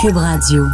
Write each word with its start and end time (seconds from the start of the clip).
Cube 0.00 0.16
Radio. 0.16 0.66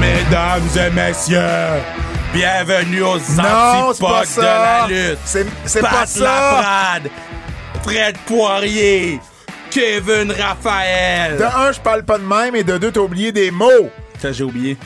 Mesdames 0.00 0.62
et 0.76 0.90
messieurs, 0.90 1.40
bienvenue 2.32 3.02
aux 3.02 3.14
Non, 3.16 3.20
c'est 3.20 3.36
pas 3.36 4.20
antipodes 4.20 4.36
de 4.36 4.42
la 4.42 4.86
lutte. 4.88 5.18
C'est- 5.24 5.80
pas 5.80 6.06
ça. 6.06 6.20
Laprade, 6.24 7.10
Fred 7.82 8.16
Poirier, 8.26 9.20
Kevin 9.70 10.32
Raphaël. 10.32 11.36
De 11.38 11.44
un, 11.44 11.72
je 11.72 11.80
parle 11.80 12.02
pas 12.04 12.18
de 12.18 12.24
même, 12.24 12.54
et 12.56 12.64
de 12.64 12.76
deux, 12.78 12.90
t'as 12.90 13.00
oublié 13.00 13.32
des 13.32 13.50
mots. 13.50 13.90
Ça, 14.20 14.32
j'ai 14.32 14.44
oublié. 14.44 14.76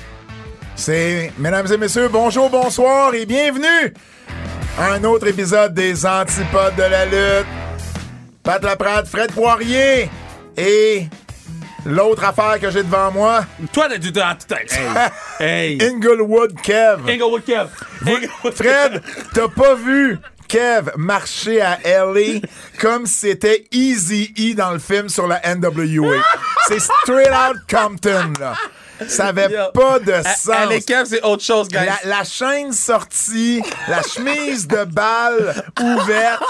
C'est, 0.77 1.32
mesdames 1.38 1.66
et 1.72 1.77
messieurs, 1.77 2.09
bonjour, 2.09 2.48
bonsoir 2.50 3.12
et 3.14 3.27
bienvenue 3.27 3.93
à 4.79 4.93
un 4.93 5.04
autre 5.04 5.27
épisode 5.27 5.75
des 5.75 6.06
Antipodes 6.06 6.77
de 6.77 6.82
la 6.82 7.04
lutte. 7.06 7.46
Pat 8.48 8.62
Laprade, 8.64 9.07
Fred 9.07 9.30
Poirier 9.32 10.08
et 10.56 11.06
l'autre 11.84 12.25
affaire 12.25 12.58
que 12.58 12.70
j'ai 12.70 12.82
devant 12.82 13.11
moi, 13.12 13.44
Toi, 13.75 13.89
t'as 13.90 13.98
du 13.98 14.11
temps. 14.11 14.22
Hey. 15.39 15.76
hey. 15.76 15.82
Inglewood 15.82 16.58
Kev. 16.62 17.06
Inglewood 17.06 17.44
Kev. 17.44 17.68
Inglewood 18.06 18.54
Fred, 18.54 19.03
t'as 19.34 19.48
pas 19.48 19.75
vu 19.75 20.18
Kev 20.48 20.92
marcher 20.96 21.61
à 21.61 21.79
LA 21.84 22.40
comme 22.80 23.04
c'était 23.04 23.66
Easy 23.70 24.32
E 24.39 24.54
dans 24.56 24.70
le 24.70 24.78
film 24.78 25.11
sur 25.11 25.26
la 25.26 25.42
NWA. 25.54 26.17
C'est 26.68 26.80
straight 26.80 27.28
out 27.28 27.58
Compton, 27.70 28.32
là. 28.40 28.54
Ça 29.06 29.26
avait 29.26 29.50
Yo. 29.53 29.58
pas 29.75 29.98
de 29.98 30.12
À- 30.12 30.22
sens. 30.25 30.48
À 30.56 30.64
l'équipe, 30.64 30.96
c'est 31.04 31.22
autre 31.22 31.44
chose, 31.44 31.68
guys. 31.68 31.84
La, 31.84 32.17
la 32.19 32.25
chaîne 32.25 32.72
sortie, 32.72 33.62
la 33.89 34.00
chemise 34.00 34.67
de 34.67 34.84
balle 34.84 35.55
ouverte, 35.83 36.42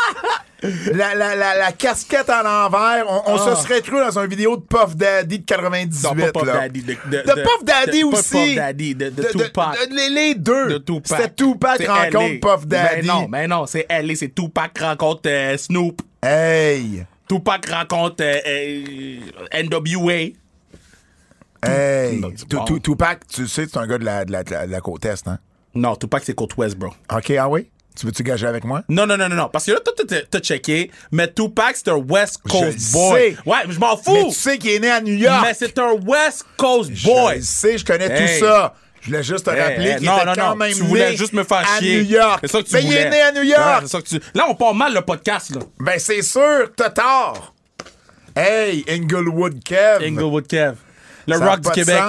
la, 0.63 1.15
la, 1.15 1.37
la, 1.37 1.57
la 1.57 1.73
casquette 1.73 2.29
à 2.29 2.43
l'envers. 2.43 3.05
On, 3.09 3.33
on 3.33 3.39
se 3.39 3.63
serait 3.63 3.81
cru 3.81 3.99
dans 3.99 4.19
une 4.19 4.27
vidéo 4.29 4.57
de 4.57 4.63
Puff 4.63 4.97
Daddy 4.97 5.39
de 5.39 5.45
98. 5.45 6.05
Ah. 6.05 6.15
Non, 6.15 6.21
pas 6.33 6.33
Puff 6.41 6.47
là. 6.47 6.53
Daddy, 6.55 6.83
de- 6.83 6.93
de- 6.93 7.17
De 7.17 7.23
de- 7.35 7.43
Puff 7.43 7.65
Daddy 7.65 8.05
aussi. 8.05 8.31
Puff 8.31 8.55
Daddy, 8.57 8.95
de- 8.95 9.11
de 9.11 9.23
Tupac. 9.23 9.79
les, 9.91 10.35
deux. 10.35 10.69
de 10.69 10.79
Tupac. 10.79 11.21
C'était 11.21 11.35
Tupac 11.35 11.87
rencontre. 11.87 12.41
Puff 12.41 12.67
Daddy. 12.67 13.07
Ben 13.07 13.07
non, 13.07 13.29
mais 13.29 13.47
non, 13.47 13.67
c'est 13.67 13.87
LA, 13.89 14.15
c'est 14.17 14.35
Tupac 14.35 14.77
rencontre 14.81 15.23
euh, 15.27 15.57
Snoop. 15.57 16.03
Hey! 16.23 17.05
Tupac 17.29 17.67
rencontre 17.71 18.17
euh, 18.23 18.39
euh, 18.47 19.63
NWA. 19.63 20.33
Hey! 21.63 22.21
Tupac, 22.83 23.27
tu 23.27 23.47
sais, 23.47 23.67
c'est 23.67 23.77
un 23.77 23.87
gars 23.87 23.99
de 23.99 24.05
la, 24.05 24.25
de 24.25 24.33
la, 24.33 24.45
de 24.45 24.51
la- 24.51 24.67
de 24.67 24.73
la 24.73 24.81
côte 24.81 25.05
Est, 25.05 25.27
hein? 25.29 25.39
Non, 25.75 25.97
Tupac, 25.97 26.23
c'est 26.25 26.35
côte 26.35 26.57
ouest, 26.57 26.77
bro. 26.77 26.91
OK, 27.13 27.31
ah 27.33 27.49
oui? 27.49 27.69
Tu 27.99 28.07
veux-tu 28.07 28.23
gager 28.23 28.47
avec 28.47 28.65
moi? 28.65 28.83
Non, 28.89 29.07
non, 29.07 29.17
non, 29.17 29.29
non, 29.29 29.35
non. 29.35 29.49
Parce 29.53 29.65
que 29.67 29.73
là, 29.73 29.81
toi, 29.81 29.93
t'as- 30.31 30.41
checké, 30.41 30.91
mais 31.11 31.33
Tupac, 31.33 31.75
c'est 31.77 31.89
un 31.89 31.97
West 31.97 32.39
Coast 32.49 32.79
Je 32.79 32.93
boy. 32.93 33.21
sais. 33.33 33.37
Ouais, 33.45 33.57
mais 33.67 33.75
je 33.75 33.81
m'en 33.81 33.97
Mais 33.97 34.03
fous. 34.23 34.29
tu 34.29 34.35
sais 34.35 34.57
qu'il 34.59 34.71
est 34.71 34.79
né 34.79 34.91
à 34.91 35.01
New 35.01 35.15
York. 35.15 35.41
Mais 35.45 35.55
c'est 35.55 35.77
un 35.81 35.93
West 36.07 36.45
Coast 36.57 36.91
Je 36.95 37.05
boy. 37.07 37.37
le 37.37 37.43
sais, 37.43 37.77
je 37.77 37.85
connais 37.85 38.07
Hey. 38.11 38.39
tout 38.39 38.45
ça. 38.47 38.75
Je 39.01 39.07
voulais 39.09 39.23
juste 39.23 39.45
te 39.47 39.51
Hey, 39.51 39.61
rappeler 39.61 39.89
hey, 39.91 39.97
qu'il 39.97 40.07
non, 40.07 40.17
était 40.17 40.27
non, 40.27 40.33
quand 40.35 40.49
non, 40.51 40.57
même 40.57 40.73
tu 40.75 40.83
voulais 40.83 41.11
né 41.11 41.17
juste 41.17 41.33
me 41.33 41.43
faire 41.45 41.59
à 41.59 41.79
chier. 41.81 41.97
New 42.03 42.11
York. 42.11 42.39
C'est 42.43 42.51
ça 42.51 42.63
que 42.63 42.69
tu 42.69 42.75
Mais 42.75 42.81
voulais. 42.83 42.95
il 42.95 42.99
est 42.99 43.11
né 43.11 43.21
à 43.23 43.33
New 43.33 43.43
York. 43.43 43.79
c'est 43.83 43.89
ça 43.89 44.01
que 44.03 44.07
tu... 44.09 44.21
Là, 44.35 44.47
on 44.49 44.55
part 44.55 44.75
mal 44.75 44.93
le 44.95 45.01
podcast, 45.03 45.51
là. 45.55 45.61
Ben, 45.81 45.99
c'est 45.99 46.23
sûr, 46.23 46.71
t'as 46.77 46.91
tort. 46.91 47.55
Hey, 48.37 48.85
Inglewood 48.89 49.63
Kev. 49.65 50.05
Inglewood 50.05 50.47
Kev. 50.47 50.75
Le 51.27 51.37
Ça 51.39 51.45
rock 51.47 51.61
du 51.61 51.71
Québec. 51.71 52.01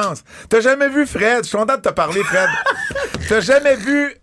T'as 0.50 0.62
jamais 0.62 0.88
vu 0.90 1.06
Fred? 1.06 1.44
Je 1.44 1.50
suis 1.50 1.58
content 1.58 1.76
de 1.76 1.82
te 1.82 1.90
parler, 1.90 2.24
Fred. 2.24 2.48
T'as 3.28 3.42
jamais 3.42 3.76
vu. 3.76 4.16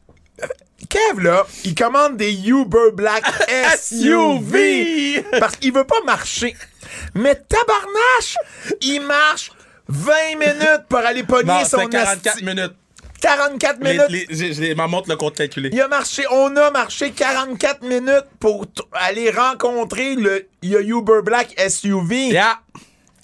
Kev, 0.89 1.21
là, 1.23 1.47
il 1.65 1.75
commande 1.75 2.17
des 2.17 2.33
Uber 2.49 2.91
Black 2.93 3.25
SUV. 3.79 5.25
parce 5.41 5.57
qu'il 5.57 5.73
veut 5.73 5.85
pas 5.87 6.01
marcher. 6.05 6.55
Mais 7.15 7.35
tabarnache, 7.35 8.37
il 8.83 9.01
marche 9.01 9.51
20 9.89 10.13
minutes 10.39 10.83
pour 10.89 10.99
aller 10.99 11.23
pogner 11.25 11.47
Non, 11.47 11.65
son 11.65 11.79
c'est 11.79 11.89
44 11.89 12.37
asti- 12.37 12.45
minutes. 12.45 12.75
44 13.21 13.79
Les, 13.81 13.93
minutes. 13.99 14.59
les, 14.59 14.75
ma 14.75 14.87
montre 14.87 15.09
le 15.09 15.17
compte 15.17 15.35
calculé. 15.37 15.71
Il 15.73 15.81
a 15.81 15.89
marché, 15.89 16.25
on 16.31 16.55
a 16.57 16.71
marché 16.71 17.11
44 17.13 17.83
minutes 17.83 18.27
pour 18.39 18.67
aller 18.93 19.31
rencontrer 19.31 20.15
le 20.17 20.47
Uber 20.63 21.23
Black 21.25 21.55
SUV. 21.69 22.29
Yeah. 22.29 22.61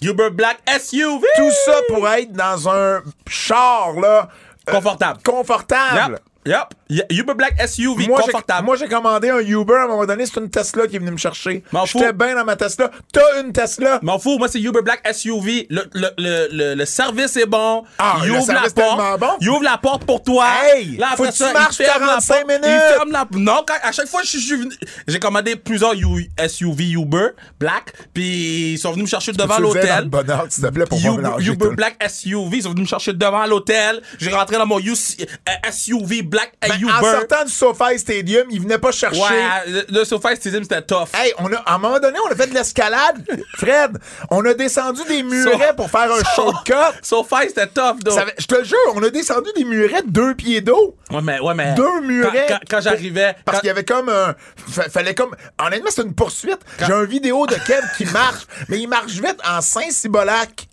Uber 0.01 0.31
Black 0.31 0.59
SUV. 0.81 1.25
Tout 1.37 1.51
ça 1.67 1.75
pour 1.89 2.09
être 2.09 2.33
dans 2.33 2.69
un 2.69 3.03
char, 3.29 3.93
là. 4.01 4.29
euh, 4.69 4.73
Confortable. 4.73 5.21
confortable. 5.25 6.21
Yep. 6.47 6.55
Yep. 6.57 6.75
Uber 7.11 7.35
Black 7.35 7.55
SUV. 7.69 8.07
Moi, 8.07 8.21
confortable. 8.21 8.65
moi, 8.67 8.77
j'ai 8.77 8.89
commandé 8.89 9.31
un 9.31 9.39
Uber 9.41 9.75
à 9.75 9.85
un 9.85 9.89
moment 9.89 10.05
donné, 10.07 10.27
c'est 10.27 10.39
une 10.41 10.51
Tesla 10.51 10.87
qui 10.87 10.97
est 10.97 10.99
venue 10.99 11.13
me 11.13 11.17
chercher. 11.17 11.63
J'étais 11.87 12.13
bien 12.13 12.35
dans 12.35 12.45
ma 12.45 12.57
Tesla. 12.57 12.91
T'as 13.13 13.41
une 13.43 13.53
Tesla? 13.53 13.99
M'en 14.03 14.19
fous, 14.19 14.39
moi 14.39 14.49
c'est 14.49 14.61
Uber 14.61 14.83
Black 14.83 15.03
SUV. 15.15 15.67
Le, 15.71 15.85
le, 15.95 16.09
le, 16.19 16.75
le, 16.75 16.85
service 16.85 17.37
est 17.37 17.47
bon. 17.47 17.85
Ah, 17.99 18.19
il 18.25 18.31
ouvre 18.33 18.53
la 18.53 18.63
porte. 18.71 19.21
bon. 19.21 19.27
Il 19.41 19.49
ouvre 19.51 19.63
la 19.65 19.79
porte 19.79 20.05
pour 20.05 20.23
toi. 20.23 20.47
Hey, 20.65 20.97
là, 20.97 21.11
faut 21.17 21.25
que 21.25 21.33
tu 21.33 21.43
marches 21.53 21.77
il 21.81 21.87
ferme 21.87 22.01
la 22.03 22.07
45 22.21 22.35
porte. 22.35 22.49
minutes. 22.49 22.65
Il 22.65 22.95
ferme 22.97 23.11
la 23.13 23.27
Non, 23.33 23.65
quand- 23.67 23.75
à 23.83 23.93
chaque 23.93 24.09
fois 24.09 24.21
que 24.23 24.27
je 24.27 24.39
suis 24.39 24.57
venu, 24.57 24.75
j'ai 25.07 25.19
commandé 25.19 25.57
plusieurs 25.57 25.95
U- 25.95 26.31
SUV 26.49 26.91
Uber 26.91 27.29
Black, 27.59 27.93
puis 28.13 28.73
ils 28.73 28.79
sont 28.79 28.93
venus 28.93 29.05
me 29.05 29.09
chercher 29.09 29.33
devant 29.33 29.57
Tu 29.57 29.63
l'hôtel. 29.63 30.09
bonheur, 30.09 30.47
s'il 30.49 30.65
te 30.65 30.69
plaît, 30.71 30.85
pour 30.87 30.99
Uber, 30.99 31.31
Uber 31.39 31.69
tout. 31.69 31.75
Black 31.75 31.97
SUV, 32.09 32.57
ils 32.59 32.63
sont 32.65 32.71
venus 32.71 32.83
me 32.83 32.89
chercher 32.89 33.13
devant 33.13 33.47
l'hôtel. 33.47 34.03
J'ai 34.19 34.31
rentré 34.31 34.57
dans 34.57 34.67
mon 34.67 34.79
UC 34.79 35.27
SUV 35.71 36.23
Black 36.23 36.53
Ben, 36.61 36.69
Uber. 36.85 36.93
en 36.95 37.01
sortant 37.03 37.45
du 37.45 37.53
SoFi 37.53 37.99
Stadium, 37.99 38.47
il 38.51 38.61
venait 38.61 38.79
pas 38.79 38.93
chercher. 38.93 39.21
Ouais, 39.21 39.67
le, 39.67 39.85
le 39.89 40.05
SoFi 40.05 40.37
Stadium, 40.37 40.63
c'était 40.63 40.83
tough. 40.83 41.09
Hey, 41.15 41.33
on 41.39 41.53
a, 41.53 41.57
à 41.59 41.75
un 41.75 41.79
moment 41.79 41.99
donné, 41.99 42.19
on 42.27 42.31
a 42.33 42.35
fait 42.37 42.47
de 42.49 42.55
l'escalade. 42.55 43.25
Fred, 43.57 43.99
on 44.31 44.45
a 44.45 44.55
descendu 44.55 45.01
des 45.09 45.23
murets 45.23 45.69
So- 45.69 45.75
pour 45.77 45.91
faire 45.91 46.13
un 46.13 46.19
so- 46.19 46.25
shortcut. 46.37 46.73
SoFi, 47.03 47.49
c'était 47.49 47.67
tough, 47.69 47.99
donc. 48.05 48.15
Ça 48.15 48.25
je 48.39 48.47
te 48.47 48.55
le 48.57 48.65
jure, 48.65 48.77
on 48.95 49.03
a 49.03 49.11
descendu 49.11 49.51
des 49.57 49.65
murets 49.65 50.03
de 50.03 50.11
deux 50.11 50.35
pieds 50.35 50.61
d'eau. 50.61 50.97
Ouais, 51.11 51.21
mais, 51.23 51.41
ouais, 51.41 51.55
mais. 51.55 51.75
Deux 51.75 52.01
murets. 52.01 52.47
Quand, 52.49 52.55
quand- 52.55 52.61
quand 52.77 52.81
j'arrivais. 52.81 53.35
Parce 53.45 53.61
qu'il 53.61 53.69
y 53.69 53.71
avait 53.71 53.85
comme 53.85 54.09
un. 54.09 54.35
fa- 54.69 54.89
fallait 54.89 55.15
comme. 55.15 55.35
Honnêtement, 55.65 55.91
c'est 55.95 56.03
une 56.03 56.15
poursuite. 56.15 56.59
J'ai 56.79 56.93
un 56.93 57.05
vidéo 57.05 57.47
de 57.47 57.55
Kev 57.55 57.83
qui 57.97 58.05
marche, 58.07 58.43
mais 58.69 58.79
il 58.79 58.89
marche 58.89 59.13
vite 59.13 59.39
en 59.49 59.61
Saint-Cybolac. 59.61 60.69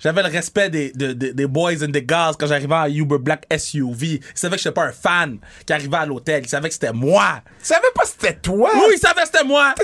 J'avais 0.00 0.22
le 0.22 0.28
respect 0.28 0.68
des, 0.70 0.90
de- 0.92 1.12
de- 1.12 1.30
des 1.32 1.46
boys 1.46 1.82
and 1.82 1.88
des 1.88 2.04
girls 2.06 2.34
quand 2.38 2.46
j'arrivais 2.46 2.74
à 2.74 2.88
Uber 2.88 3.18
Black 3.18 3.44
SUV. 3.56 4.06
Ils 4.06 4.20
savaient 4.34 4.56
que 4.56 4.62
j'étais 4.62 4.72
pas 4.74 4.84
un 4.84 4.92
fan 4.92 5.38
qui 5.66 5.72
arrivait 5.72 5.96
à 5.96 6.06
l'hôtel. 6.06 6.42
Ils 6.44 6.48
savaient 6.48 6.68
que 6.68 6.74
c'était 6.74 6.92
moi. 6.92 7.40
Tu 7.60 7.66
savais 7.66 7.80
pas 7.94 8.04
si 8.04 8.12
c'était 8.18 8.34
toi? 8.34 8.70
Oui, 8.74 8.94
ils 8.94 8.98
savaient 8.98 9.22
que 9.22 9.26
c'était 9.32 9.44
moi. 9.44 9.74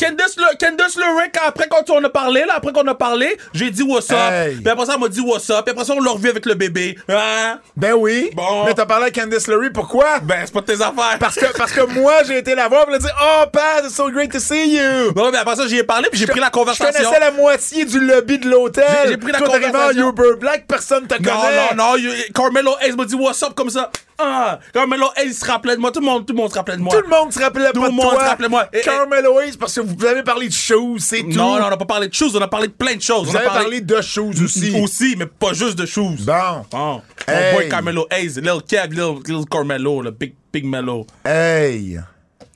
Candice 0.00 0.36
Le- 0.36 0.56
Candice 0.58 0.98
après 1.46 1.68
quand 1.68 1.88
on 1.90 2.02
a 2.04 2.08
parlé, 2.08 2.44
là, 2.46 2.54
après 2.56 2.72
qu'on 2.72 2.86
a 2.86 2.94
parlé, 2.94 3.36
j'ai 3.52 3.70
dit 3.70 3.82
what's 3.82 4.10
up. 4.10 4.16
Hey. 4.30 4.56
Puis 4.56 4.68
après 4.68 4.86
ça, 4.86 4.94
elle 4.94 5.00
m'a 5.00 5.08
dit 5.08 5.20
what's 5.20 5.48
up. 5.50 5.64
Puis 5.64 5.72
après 5.72 5.84
ça, 5.84 5.94
on 5.94 6.00
l'a 6.00 6.10
revu 6.12 6.28
avec 6.28 6.46
le 6.46 6.54
bébé. 6.54 6.96
Hein? 7.08 7.60
Ben 7.76 7.92
oui. 7.94 8.30
Bon. 8.34 8.64
Mais 8.66 8.74
t'as 8.74 8.86
parlé 8.86 9.06
à 9.06 9.10
Candice 9.10 9.46
LeRae, 9.46 9.70
pourquoi? 9.72 10.20
Ben, 10.20 10.42
c'est 10.44 10.52
pas 10.52 10.60
de 10.60 10.66
tes 10.66 10.74
affaires. 10.82 11.18
Parce 11.18 11.36
que, 11.36 11.46
parce 11.56 11.72
que 11.72 11.82
moi, 11.82 12.22
j'ai 12.26 12.38
été 12.38 12.54
la 12.54 12.68
voir, 12.68 12.84
pour 12.84 12.92
lui 12.92 12.98
dire 13.00 13.14
Oh, 13.20 13.44
Pat, 13.52 13.84
it's 13.84 13.94
so 13.94 14.10
great 14.10 14.30
to 14.32 14.38
see 14.40 14.76
you. 14.76 15.12
Bon, 15.12 15.30
mais 15.30 15.38
après 15.38 15.56
ça, 15.56 15.66
j'y 15.66 15.78
ai 15.78 15.84
parlé, 15.84 16.08
puis 16.10 16.18
j'ai 16.18 16.26
pris 16.26 16.40
la 16.40 16.46
Je 16.46 16.50
conversation. 16.52 16.92
connaissais 17.10 17.20
la 17.20 17.30
moitié 17.34 17.84
du 17.84 18.00
lobby 18.00 18.38
de 18.38 18.48
l'hôtel. 18.48 18.84
J'ai- 19.08 19.16
pris 19.16 19.32
la 19.32 19.38
Toi, 19.38 19.48
t'arrives 19.48 19.66
en 19.68 19.72
conversation. 19.72 20.08
Uber 20.10 20.36
Black, 20.40 20.66
personne 20.66 21.06
te 21.06 21.14
Non, 21.14 21.18
connaît. 21.40 21.74
non, 21.74 21.84
non, 21.92 21.96
you- 21.96 22.10
Carmelo 22.34 22.72
Hayes 22.80 22.96
m'a 22.96 23.04
dit 23.04 23.14
what's 23.14 23.42
up? 23.42 23.54
comme 23.54 23.70
ça. 23.70 23.90
Ah, 24.18 24.60
Carmelo 24.72 25.08
Hayes 25.16 25.34
se 25.34 25.44
rappelait 25.44 25.74
de 25.74 25.80
moi. 25.80 25.90
Tout 25.90 25.98
le 26.00 26.06
monde, 26.06 26.24
tout 26.24 26.32
le 26.32 26.38
monde 26.40 26.50
se 26.50 26.54
rappelait 26.54 26.76
de 26.76 26.82
moi. 26.82 26.94
Tout 26.94 27.02
le 27.02 27.08
monde 27.08 27.32
se 27.32 27.38
rappelait 27.40 27.72
Tout 27.72 27.80
pas 27.80 27.86
le 27.86 27.90
de 27.92 27.96
monde 27.96 28.10
toi. 28.12 28.20
se 28.20 28.24
rappelait 28.28 28.48
moi. 28.48 28.68
Et- 28.72 28.78
et- 28.78 28.82
Carmelo 28.82 29.40
Hayes, 29.40 29.56
parce 29.58 29.74
que 29.74 29.80
vous 29.80 30.04
avez 30.04 30.22
parlé 30.22 30.46
de 30.48 30.52
choses, 30.52 31.02
c'est 31.02 31.20
tout. 31.22 31.28
Non, 31.30 31.58
non, 31.58 31.66
on 31.66 31.70
n'a 31.70 31.76
pas 31.76 31.84
parlé 31.84 32.08
de 32.08 32.14
choses, 32.14 32.36
on 32.36 32.40
a 32.40 32.46
parlé 32.48 32.68
de 32.68 32.72
plein 32.72 32.94
de 32.94 33.02
choses. 33.02 33.26
Vous 33.26 33.32
on 33.32 33.36
a 33.36 33.38
avez 33.40 33.48
parlé 33.48 33.80
de 33.80 34.00
choses 34.00 34.40
aussi. 34.42 34.72
Aussi, 34.82 35.16
mais 35.18 35.26
pas 35.26 35.52
juste 35.52 35.76
de 35.78 35.86
choses. 35.86 36.24
Bon. 36.24 36.64
Bon. 36.70 37.02
Hey. 37.26 37.52
Mon 37.52 37.58
boy 37.58 37.68
Carmelo 37.68 38.06
Hayes, 38.10 38.40
Lil 38.40 38.60
Kev, 38.68 38.92
Lil, 38.94 39.14
Lil 39.26 39.44
Carmelo, 39.50 40.02
le 40.02 40.10
Big, 40.12 40.34
Big 40.52 40.64
Mello. 40.64 41.06
Hey. 41.24 41.98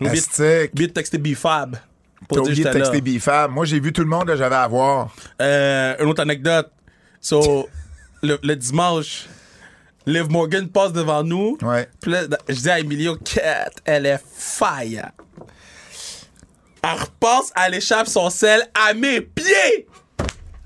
Oublie 0.01 0.21
de 0.73 0.87
texter 0.93 1.19
B-Fab. 1.19 1.77
T'as 2.29 2.41
oublié 2.41 2.65
de 2.65 2.71
texter 2.71 3.01
Bifab. 3.01 3.51
Moi, 3.51 3.65
j'ai 3.65 3.81
vu 3.81 3.93
tout 3.93 4.01
le 4.03 4.09
monde 4.09 4.27
que 4.27 4.37
j'avais 4.37 4.57
à 4.57 4.67
voir. 4.67 5.15
Euh, 5.41 5.95
une 6.01 6.09
autre 6.09 6.23
anecdote. 6.23 6.71
So, 7.21 7.69
le, 8.23 8.39
le 8.43 8.57
dimanche, 8.57 9.27
Liv 10.07 10.29
Morgan 10.31 10.69
passe 10.69 10.93
devant 10.93 11.23
nous. 11.23 11.59
Ouais. 11.63 11.89
Puis 12.01 12.11
là, 12.11 12.23
je 12.49 12.55
dis 12.55 12.71
à 12.71 12.79
Emilio, 12.81 13.17
Cat, 13.17 13.71
elle 13.85 14.07
est 14.07 14.21
fire. 14.37 15.11
Elle 16.83 16.99
repasse, 17.01 17.53
elle 17.57 17.75
échappe 17.75 18.07
son 18.09 18.31
sel 18.31 18.63
à 18.75 18.95
mes 18.95 19.21
pieds. 19.21 19.87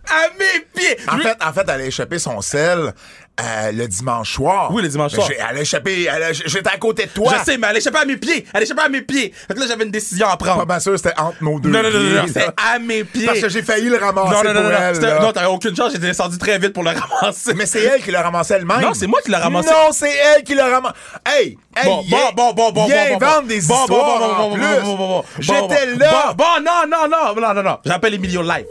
À 0.08 0.28
mes 0.38 0.60
pieds. 0.74 0.96
En 1.08 1.16
Lui- 1.16 1.22
fait, 1.22 1.36
en 1.42 1.52
fait, 1.52 1.62
elle 1.68 1.80
a 1.80 1.84
échappé 1.86 2.18
son 2.18 2.40
sel 2.42 2.92
euh, 3.40 3.72
le 3.72 3.88
dimanche 3.88 4.34
soir. 4.34 4.70
Oui, 4.72 4.82
le 4.82 4.88
dimanche 4.88 5.12
soir. 5.12 5.26
Elle 5.50 5.56
a 5.56 5.60
échappé, 5.60 6.08
a- 6.08 6.32
j'étais 6.32 6.68
à 6.68 6.76
côté 6.76 7.06
de 7.06 7.10
toi. 7.10 7.34
Je 7.38 7.44
sais, 7.44 7.56
mais 7.58 7.66
elle 7.70 7.78
échappait 7.78 7.98
à 8.00 8.04
mes 8.04 8.16
pieds. 8.18 8.44
Elle 8.52 8.62
échappait 8.62 8.82
à 8.82 8.88
mes 8.88 9.00
pieds. 9.02 9.32
Fait 9.48 9.54
que 9.54 9.60
là, 9.60 9.66
j'avais 9.66 9.84
une 9.84 9.90
décision 9.90 10.26
à 10.28 10.36
Pas 10.36 10.44
prendre. 10.44 10.66
bien 10.66 10.78
sûr, 10.80 10.96
c'était 10.98 11.18
entre 11.18 11.42
nos 11.42 11.58
deux. 11.58 11.70
Non, 11.70 11.82
non, 11.82 11.90
non, 11.90 11.98
non, 11.98 12.10
non, 12.22 12.26
c'était 12.26 12.46
à 12.56 12.78
mes 12.78 13.04
pieds. 13.04 13.26
Parce 13.26 13.40
que 13.40 13.48
j'ai 13.48 13.62
failli 13.62 13.88
le 13.88 13.96
ramasser 13.96 14.28
non, 14.30 14.42
non, 14.54 14.54
non, 14.54 14.60
pour 14.60 14.70
non, 14.70 14.76
elle. 14.78 15.22
non, 15.22 15.32
t'avais 15.32 15.46
aucune 15.46 15.74
chance, 15.74 15.92
j'étais 15.92 16.06
descendu 16.08 16.36
très 16.38 16.58
vite 16.58 16.72
pour 16.74 16.82
le 16.84 16.90
ramasser. 16.90 17.54
Mais 17.54 17.66
c'est 17.66 17.82
elle 17.82 18.02
qui 18.02 18.10
l'a 18.10 18.22
ramassé 18.22 18.54
elle-même. 18.54 18.80
Non, 18.80 18.92
c'est 18.94 19.06
moi 19.06 19.20
qui 19.24 19.30
l'ai 19.30 19.36
ramassé. 19.38 19.70
Non, 19.70 19.92
c'est 19.92 20.12
elle 20.14 20.42
qui 20.44 20.54
l'a 20.54 20.68
ramassé. 20.68 20.94
Hey, 21.26 21.58
hey, 21.76 21.84
Bon, 21.84 22.02
bon, 22.08 22.18
bon, 22.36 22.52
bon, 22.52 22.72
bon, 22.72 22.72
bon, 22.72 22.88
bon, 22.88 23.18
bon. 23.18 23.42
des 23.46 23.60
Bon, 23.62 23.74
bon, 23.74 23.82
histoires 23.84 23.86
bon, 23.88 24.18
bon, 24.18 24.24
en 24.24 24.48
bon, 24.50 24.54
plus. 24.54 24.62
bon, 24.62 24.80
bon, 24.82 24.96
bon, 24.96 24.96
bon, 24.96 25.08
bon, 25.20 25.24
J'étais 25.38 25.86
bon. 25.94 25.98
là. 25.98 26.34
Bon, 26.36 26.44
bon, 26.44 26.62
non, 26.62 26.86
non, 26.86 27.08
non, 27.08 27.40
non, 27.40 27.54
non, 27.54 27.62
non. 27.62 27.78
J'appelle 27.84 28.14
Emilio 28.14 28.42
live. 28.42 28.66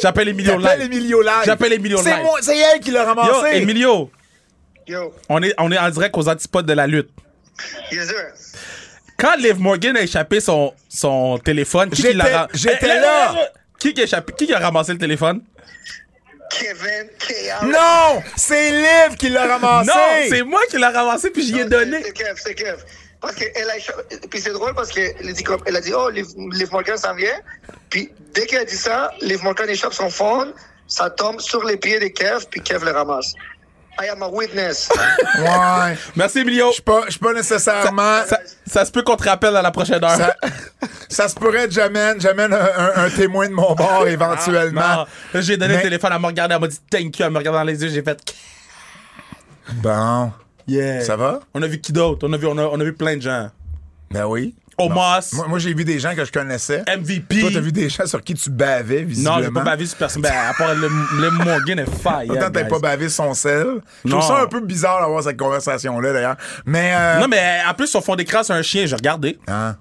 J'appelle 0.00 0.28
Emilio 0.28 0.60
J'appelle 0.60 0.80
live. 0.80 0.92
Emilio 0.92 1.22
live. 1.22 1.32
J'appelle 1.44 1.72
Emilio 1.72 1.98
C'est 2.02 2.14
live. 2.14 2.22
moi, 2.24 2.38
c'est 2.42 2.56
elle 2.58 2.80
qui 2.80 2.90
l'a 2.90 3.00
Yo, 3.02 3.06
ramassé. 3.14 3.56
Emilio, 3.56 4.10
Yo, 4.86 5.14
on 5.28 5.42
est, 5.42 5.54
on 5.58 5.70
est 5.72 5.78
en 5.78 5.88
direct 5.90 6.16
aux 6.16 6.28
antipodes 6.28 6.66
de 6.66 6.72
la 6.74 6.86
lutte. 6.86 7.10
yes 7.90 8.08
sir. 8.08 8.60
Quand 9.16 9.36
Liv 9.36 9.58
Morgan 9.60 9.96
a 9.96 10.02
échappé 10.02 10.40
son, 10.40 10.74
son 10.88 11.38
téléphone, 11.38 11.88
qui, 11.90 12.02
J'étais- 12.02 12.14
l'a 12.14 12.48
j'étais 12.52 12.78
Eh, 12.82 12.84
eh, 12.96 13.00
là. 13.00 13.34
eh, 13.36 13.58
Qui 13.78 13.94
qui 13.94 14.00
a 14.00 14.04
échappé, 14.04 14.32
qui 14.36 14.46
qui 14.46 14.52
a 14.52 14.58
ramassé 14.58 14.92
le 14.92 14.98
téléphone? 14.98 15.40
Kevin 16.50 17.08
KR. 17.18 17.64
Non, 17.64 18.22
c'est 18.36 18.70
Liv 18.72 19.16
qui 19.18 19.28
l'a 19.30 19.46
ramassé. 19.46 19.88
Non, 19.90 20.26
c'est 20.28 20.42
moi 20.42 20.60
qui 20.68 20.76
l'ai 20.76 20.86
ramassé 20.86 21.30
puis 21.30 21.42
j'y 21.44 21.58
ai 21.60 21.64
donné. 21.64 22.02
C'est 22.02 22.12
Kev, 22.12 22.34
c'est 22.36 22.54
Kev. 22.54 22.76
Parce 23.24 23.36
qu'elle 23.36 23.70
a 23.70 23.76
échappé- 23.76 24.28
Puis 24.30 24.40
c'est 24.40 24.52
drôle 24.52 24.74
parce 24.74 24.90
qu'elle 24.90 25.14
a 25.28 25.32
dit, 25.32 25.42
comme- 25.42 25.62
elle 25.66 25.76
a 25.76 25.80
dit 25.80 25.92
oh, 25.94 26.08
Liv, 26.10 26.26
Liv 26.52 26.68
Morgan 26.72 26.96
s'en 26.96 27.14
vient. 27.14 27.38
Puis 27.90 28.10
dès 28.34 28.46
qu'elle 28.46 28.62
a 28.62 28.64
dit 28.64 28.76
ça, 28.76 29.10
Liv 29.20 29.42
Morgan 29.42 29.68
échappe 29.68 29.94
son 29.94 30.10
phone, 30.10 30.52
ça 30.86 31.10
tombe 31.10 31.40
sur 31.40 31.64
les 31.64 31.76
pieds 31.76 31.98
de 32.00 32.08
Kev, 32.08 32.44
puis 32.50 32.60
Kev 32.60 32.84
le 32.84 32.90
ramasse. 32.92 33.32
I 34.02 34.08
am 34.08 34.22
a 34.24 34.28
witness. 34.28 34.88
Ouais. 35.38 35.96
Merci 36.16 36.40
Emilio. 36.40 36.68
Je 36.68 36.72
suis 36.74 36.82
pas, 36.82 37.02
je 37.06 37.10
suis 37.12 37.20
pas 37.20 37.32
nécessairement. 37.32 38.24
Ça, 38.26 38.38
ça 38.66 38.84
se 38.84 38.90
peut 38.90 39.02
qu'on 39.02 39.16
te 39.16 39.28
rappelle 39.28 39.54
à 39.56 39.62
la 39.62 39.70
prochaine 39.70 40.02
heure. 40.02 40.16
Ça, 40.16 40.34
ça 41.08 41.28
se 41.28 41.34
pourrait 41.36 41.66
que 41.68 41.72
j'amène, 41.72 42.20
j'amène 42.20 42.52
un, 42.52 42.58
un- 42.76 43.04
un 43.04 43.10
témoin 43.10 43.46
de 43.48 43.52
mon 43.54 43.72
bord 43.74 44.06
éventuellement. 44.08 45.06
Là, 45.32 45.40
j'ai 45.40 45.56
donné 45.56 45.74
Mais- 45.74 45.76
le 45.78 45.82
téléphone, 45.84 46.10
elle 46.12 46.20
m'a 46.20 46.28
regardé, 46.28 46.54
elle 46.56 46.60
m'a 46.60 46.66
dit 46.68 46.80
thank 46.90 47.18
you, 47.18 47.24
elle 47.24 47.30
m'a 47.30 47.38
regardé 47.38 47.58
dans 47.58 47.64
les 47.64 47.82
yeux, 47.82 47.88
j'ai 47.88 48.02
fait 48.02 48.18
Bon. 49.74 50.32
Yeah. 50.66 51.00
Ça 51.02 51.16
va? 51.16 51.40
On 51.54 51.62
a 51.62 51.66
vu 51.66 51.80
qui 51.80 51.92
d'autre? 51.92 52.26
On 52.28 52.32
a 52.32 52.36
vu, 52.36 52.46
on 52.46 52.58
a, 52.58 52.64
on 52.64 52.80
a 52.80 52.84
vu 52.84 52.92
plein 52.92 53.16
de 53.16 53.22
gens. 53.22 53.50
Ben 54.10 54.26
oui. 54.26 54.54
Omas, 54.76 55.30
Moi, 55.34 55.46
moi, 55.46 55.58
j'ai 55.60 55.72
vu 55.72 55.84
des 55.84 56.00
gens 56.00 56.16
que 56.16 56.24
je 56.24 56.32
connaissais. 56.32 56.82
MVP. 56.98 57.38
Toi, 57.40 57.50
t'as 57.52 57.60
vu 57.60 57.70
des 57.70 57.88
gens 57.88 58.06
sur 58.06 58.20
qui 58.24 58.34
tu 58.34 58.50
bavais, 58.50 59.04
visiblement. 59.04 59.36
non, 59.36 59.42
j'ai 59.44 59.50
pas 59.52 59.62
bavé 59.62 59.86
sur 59.86 59.96
personne. 59.96 60.22
Ben, 60.22 60.32
à 60.32 60.52
part 60.52 60.74
le, 60.74 60.88
le 61.20 61.30
Morgan 61.30 61.78
est 61.78 61.88
fire. 62.02 62.24
Autant 62.28 62.50
t'as 62.50 62.64
pas 62.64 62.78
bavé 62.80 63.08
son 63.08 63.34
sel. 63.34 63.66
Je 64.04 64.10
trouve 64.10 64.22
ça 64.22 64.40
un 64.42 64.46
peu 64.48 64.60
bizarre 64.60 65.00
d'avoir 65.00 65.22
cette 65.22 65.36
conversation-là, 65.36 66.12
d'ailleurs. 66.12 66.36
Mais, 66.66 66.92
euh, 66.96 67.20
Non, 67.20 67.28
mais 67.28 67.58
en 67.68 67.74
plus, 67.74 67.86
sur 67.86 68.02
fond 68.02 68.16
d'écran, 68.16 68.42
c'est 68.42 68.52
un 68.52 68.62
chien, 68.62 68.84
j'ai 68.86 68.96
regardé. 68.96 69.38
Hein? 69.46 69.76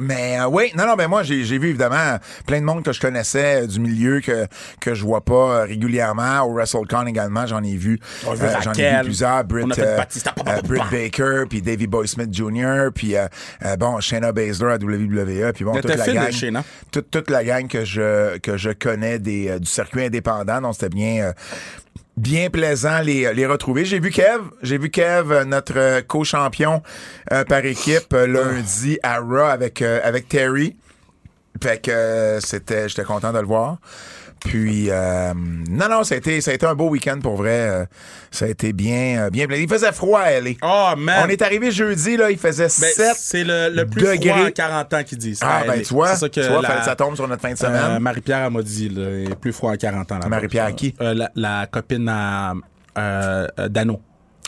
Mais 0.00 0.40
euh, 0.40 0.46
oui, 0.48 0.72
non, 0.76 0.86
non, 0.86 0.94
ben 0.96 1.06
moi, 1.08 1.22
j'ai 1.22 1.44
j'ai 1.44 1.56
vu 1.58 1.68
évidemment 1.68 2.18
plein 2.46 2.60
de 2.60 2.64
monde 2.64 2.82
que 2.82 2.92
je 2.92 3.00
connaissais 3.00 3.62
euh, 3.62 3.66
du 3.68 3.78
milieu 3.78 4.20
que, 4.20 4.46
que 4.80 4.92
je 4.92 5.04
vois 5.04 5.20
pas 5.24 5.34
euh, 5.34 5.64
régulièrement. 5.66 6.40
Au 6.42 6.52
WrestleCon 6.54 7.06
également, 7.06 7.46
j'en 7.46 7.62
ai 7.62 7.76
vu. 7.76 8.00
On 8.26 8.32
euh, 8.32 8.36
j'en 8.36 8.46
ai 8.46 8.66
Raquel. 8.66 8.96
vu 8.98 9.04
plusieurs. 9.04 9.44
Britt, 9.44 9.66
On 9.66 9.70
a 9.70 9.74
fait 9.74 9.86
euh, 9.86 9.96
Batista. 9.96 10.34
euh, 10.48 10.60
Britt 10.62 10.82
Baker, 10.90 11.44
puis 11.48 11.62
Davey 11.62 11.86
Boy 11.86 12.08
Smith 12.08 12.30
Jr., 12.34 12.88
puis 12.94 13.16
euh, 13.16 13.26
euh, 13.64 13.76
bon, 13.76 14.00
Shayna 14.00 14.32
Baszler 14.32 14.72
à 14.72 14.76
WWE, 14.76 15.52
puis 15.54 15.64
bon, 15.64 15.74
Elle 15.74 15.82
toute 15.82 15.90
était 15.92 15.96
la 15.98 16.04
fine, 16.04 16.14
gang. 16.14 16.30
Shayna. 16.32 16.64
Toute, 16.90 17.10
toute 17.10 17.30
la 17.30 17.44
gang 17.44 17.68
que 17.68 17.84
je, 17.84 18.38
que 18.38 18.56
je 18.56 18.70
connais 18.70 19.18
des, 19.20 19.48
euh, 19.48 19.58
du 19.60 19.66
circuit 19.66 20.04
indépendant. 20.04 20.60
Donc, 20.60 20.74
c'était 20.74 20.88
bien... 20.88 21.22
euh, 21.26 21.32
bien 22.16 22.50
plaisant 22.50 23.00
les, 23.00 23.32
les 23.34 23.46
retrouver. 23.46 23.84
J'ai 23.84 23.98
vu 23.98 24.10
Kev, 24.10 24.42
j'ai 24.62 24.78
vu 24.78 24.90
Kev, 24.90 25.32
euh, 25.32 25.44
notre 25.44 25.78
euh, 25.78 26.02
co-champion 26.02 26.82
euh, 27.32 27.44
par 27.44 27.64
équipe, 27.64 28.12
lundi 28.12 28.98
à 29.02 29.18
Raw 29.18 29.50
avec, 29.50 29.82
avec 29.82 30.28
Terry. 30.28 30.76
Fait 31.62 31.80
que 31.80 32.38
c'était, 32.40 32.88
j'étais 32.88 33.04
content 33.04 33.32
de 33.32 33.38
le 33.38 33.46
voir. 33.46 33.78
Puis, 34.44 34.90
euh, 34.90 35.32
non, 35.34 35.88
non, 35.88 36.04
ça 36.04 36.14
a, 36.14 36.18
été, 36.18 36.40
ça 36.42 36.50
a 36.50 36.54
été 36.54 36.66
un 36.66 36.74
beau 36.74 36.88
week-end 36.90 37.18
pour 37.22 37.36
vrai. 37.36 37.50
euh, 37.70 37.84
ça 38.30 38.44
a 38.44 38.48
été 38.48 38.72
bien, 38.74 39.24
euh, 39.26 39.30
bien. 39.30 39.46
Il 39.50 39.68
faisait 39.68 39.90
froid 39.90 40.20
à 40.20 40.38
LA. 40.38 40.50
Oh, 40.62 40.92
man. 40.98 41.24
On 41.24 41.28
est 41.28 41.40
arrivé 41.40 41.70
jeudi, 41.70 42.16
là, 42.18 42.30
il 42.30 42.36
faisait 42.38 42.64
Ben, 42.64 42.70
7 42.92 43.14
c'est 43.16 43.42
le, 43.42 43.70
le 43.74 43.86
plus 43.86 44.02
degrés. 44.02 44.28
froid 44.30 44.46
à 44.46 44.50
40 44.50 44.94
ans 44.94 45.02
qu'ils 45.02 45.18
disent. 45.18 45.40
Ah, 45.42 45.62
ben, 45.66 45.80
tu 45.80 45.94
vois, 45.94 46.14
ça 46.14 46.28
que 46.28 46.40
tu 46.40 46.46
vois, 46.48 46.60
la- 46.60 46.68
fallait 46.68 46.80
que 46.80 46.84
ça 46.86 46.94
tombe 46.96 47.14
sur 47.16 47.26
notre 47.26 47.40
fin 47.40 47.48
de 47.48 47.54
Euh, 47.54 47.56
semaine. 47.56 47.98
Marie-Pierre, 48.00 48.50
m'a 48.50 48.62
dit, 48.62 48.90
là, 48.90 49.10
il 49.24 49.30
est 49.32 49.34
plus 49.34 49.52
froid 49.54 49.72
à 49.72 49.76
40 49.78 50.12
ans. 50.12 50.20
Marie-Pierre 50.28 50.66
à 50.66 50.72
qui? 50.72 50.94
Euh, 51.00 51.14
la, 51.14 51.30
la 51.34 51.66
copine 51.66 52.08
à 52.08 52.52
Dano. 53.70 54.00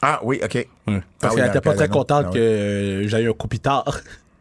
ah, 0.02 0.20
oui, 0.22 0.40
OK. 0.44 0.66
Ah 0.88 0.92
Parce 1.20 1.34
oui, 1.34 1.40
qu'elle 1.40 1.50
était 1.50 1.60
pas 1.62 1.74
très 1.74 1.88
contente 1.88 2.26
Ah 2.28 2.32
que 2.32 2.38
oui. 2.38 2.44
euh, 2.44 3.08
j'aille 3.08 3.26
un 3.26 3.32
coup 3.32 3.48
plus 3.48 3.58
tard. 3.60 3.98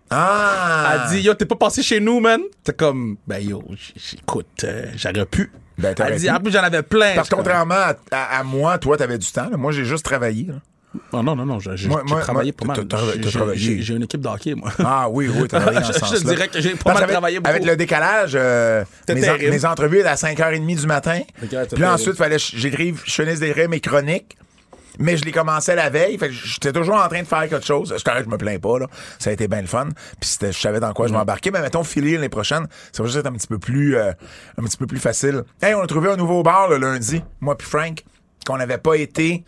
Ah! 0.09 1.05
Elle 1.09 1.15
dit, 1.17 1.21
yo, 1.25 1.33
t'es 1.33 1.45
pas 1.45 1.55
passé 1.55 1.81
chez 1.83 1.99
nous, 1.99 2.19
man? 2.19 2.41
T'es 2.63 2.73
comme, 2.73 3.17
ben 3.27 3.39
yo, 3.39 3.63
j- 3.71 3.93
j- 3.95 4.17
écoute, 4.21 4.45
euh, 4.63 4.85
j'aurais 4.95 5.25
pu. 5.25 5.51
Ben, 5.77 5.93
Elle 5.97 6.17
dit, 6.17 6.27
pu. 6.27 6.31
en 6.31 6.39
plus, 6.39 6.51
j'en 6.51 6.63
avais 6.63 6.83
plein. 6.83 7.13
Parce 7.15 7.27
que 7.29 7.35
contrairement 7.35 7.75
à, 7.75 7.95
à- 8.11 8.39
à 8.39 8.43
moi, 8.43 8.77
toi, 8.77 8.97
t'avais 8.97 9.17
du 9.17 9.29
temps. 9.31 9.49
là. 9.49 9.57
Moi, 9.57 9.71
j'ai 9.71 9.83
juste 9.85 10.05
travaillé. 10.05 10.45
là. 10.47 10.53
Oh, 11.11 11.21
non, 11.21 11.35
non, 11.35 11.45
non, 11.45 11.59
j'ai 11.59 11.75
travaillé 12.21 12.53
pas 12.53 12.65
mal. 12.65 12.87
J'ai- 13.55 13.93
une 13.95 14.03
équipe 14.03 14.21
de 14.21 14.27
hockey, 14.29 14.55
moi. 14.55 14.71
Ah 14.79 15.09
oui, 15.09 15.27
oui, 15.27 15.47
t'as 15.49 15.59
travaillé 15.59 15.81
dans 15.85 15.91
ce 16.07 16.15
Je 16.15 16.23
dirais 16.23 16.47
que 16.47 16.61
j'ai 16.61 16.75
pas 16.75 16.93
mal 16.93 17.07
travaillé 17.09 17.39
beaucoup. 17.39 17.49
Avec 17.49 17.65
le 17.65 17.75
décalage, 17.75 18.31
euh, 18.35 18.85
mes, 19.09 19.19
en- 19.29 19.33
terrible. 19.35 19.51
mes 19.51 19.65
entrevues 19.65 19.99
étaient 19.99 20.07
à 20.07 20.15
5h30 20.15 20.79
du 20.79 20.87
matin. 20.87 21.19
Puis 21.39 21.49
là, 21.81 21.93
ensuite, 21.95 22.15
fallait 22.15 22.37
j'écrive, 22.39 23.01
je 23.05 23.11
finisse 23.11 23.39
d'écrire 23.41 23.67
mes 23.67 23.81
chroniques. 23.81 24.37
Mais 24.99 25.17
je 25.17 25.25
les 25.25 25.31
commençais 25.31 25.75
la 25.75 25.89
veille. 25.89 26.17
Fait 26.17 26.27
que 26.27 26.33
j'étais 26.33 26.71
toujours 26.71 26.95
en 26.95 27.07
train 27.07 27.21
de 27.21 27.27
faire 27.27 27.47
quelque 27.49 27.65
chose. 27.65 27.93
Je 27.97 28.03
t'arrête, 28.03 28.25
je 28.25 28.29
me 28.29 28.37
plains 28.37 28.59
pas, 28.59 28.79
là. 28.79 28.87
Ça 29.19 29.29
a 29.29 29.33
été 29.33 29.47
bien 29.47 29.61
le 29.61 29.67
fun. 29.67 29.89
Puis 30.19 30.37
je 30.41 30.51
savais 30.51 30.79
dans 30.79 30.93
quoi 30.93 31.07
je 31.07 31.13
m'embarquais. 31.13 31.51
Mais 31.51 31.61
mettons, 31.61 31.83
filer 31.83 32.13
l'année 32.13 32.29
prochaine, 32.29 32.67
ça 32.91 33.03
va 33.03 33.07
juste 33.07 33.19
être 33.19 33.27
un 33.27 33.33
petit 33.33 33.47
peu 33.47 33.59
plus, 33.59 33.97
euh, 33.97 34.11
un 34.57 34.63
petit 34.63 34.77
peu 34.77 34.87
plus 34.87 34.99
facile. 34.99 35.43
Hey, 35.61 35.73
on 35.75 35.81
a 35.81 35.87
trouvé 35.87 36.09
un 36.09 36.15
nouveau 36.15 36.43
bar 36.43 36.69
le 36.69 36.77
lundi, 36.77 37.23
moi 37.41 37.57
puis 37.57 37.67
Frank, 37.67 38.03
qu'on 38.45 38.57
n'avait 38.57 38.77
pas 38.77 38.95
été 38.95 39.43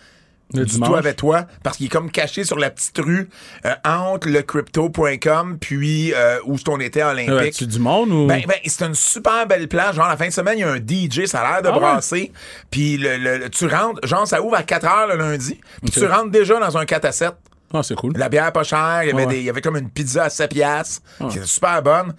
Le 0.54 0.64
du 0.66 0.72
dimanche. 0.76 0.90
tout 0.90 0.96
avec 0.96 1.16
toi, 1.18 1.46
parce 1.62 1.76
qu'il 1.78 1.88
est 1.88 1.90
comme 1.90 2.10
caché 2.10 2.46
sur 2.46 2.58
la 2.58 2.70
petite 2.70 2.98
rue 3.00 3.30
euh, 3.66 3.74
entre 3.84 4.30
le 4.30 4.42
crypto.com 4.44 5.58
puis 5.60 6.14
euh, 6.14 6.40
où 6.46 6.56
on 6.70 6.80
était 6.80 7.02
à 7.02 7.14
Ouais, 7.14 7.30
Olympique. 7.30 7.56
tu 7.56 7.68
du 7.68 7.80
monde 7.80 8.12
ou? 8.12 8.28
Ben, 8.28 8.44
ben, 8.48 8.56
c'est 8.66 8.86
une 8.86 8.96
super 8.96 9.46
belle 9.48 9.68
plage. 9.68 9.96
Genre, 9.96 10.08
la 10.08 10.16
fin 10.18 10.28
de 10.28 10.34
semaine, 10.34 10.58
il 10.58 10.62
y 10.62 10.64
a 10.64 10.72
un 10.72 10.78
DJ, 10.78 11.26
ça 11.26 11.42
a 11.42 11.52
l'air 11.54 11.62
de 11.64 11.68
Ah 11.68 11.74
ouais? 11.74 11.80
brasser. 11.80 12.32
Puis 12.72 12.98
le, 12.98 13.18
le- 13.18 13.38
le- 13.40 13.50
tu 13.50 13.68
rentres, 13.68 14.00
genre, 14.08 14.26
ça 14.28 14.42
ouvre 14.42 14.56
à 14.56 14.64
4 14.64 14.86
heures 14.86 15.08
le 15.08 15.16
lundi. 15.18 15.60
Puis 15.82 15.92
tu 15.92 16.06
rentres 16.06 16.30
déjà 16.32 16.60
dans 16.60 16.78
un 16.78 16.86
4 16.86 17.06
à 17.06 17.12
7. 17.12 17.34
Ah, 17.74 17.84
c'est 17.84 17.96
cool. 17.96 18.14
La 18.16 18.30
bière 18.30 18.52
pas 18.54 18.64
chère, 18.64 19.02
il 19.04 19.08
y 19.10 19.12
avait, 19.12 19.26
Ouais. 19.26 19.34
des- 19.34 19.40
il 19.40 19.44
y 19.46 19.50
avait 19.50 19.62
comme 19.62 19.76
une 19.76 19.90
pizza 19.90 20.24
à 20.26 20.30
7 20.30 20.52
piastres, 20.52 21.02
qui 21.30 21.38
était 21.38 21.46
super 21.46 21.82
bonne. 21.82 22.14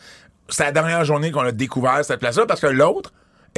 C'était 0.50 0.64
la 0.64 0.72
dernière 0.72 1.04
journée 1.04 1.30
qu'on 1.30 1.40
a 1.40 1.52
découvert 1.52 2.04
cette 2.04 2.20
place-là 2.20 2.44
parce 2.46 2.60
que 2.60 2.66
l'autre 2.66 3.12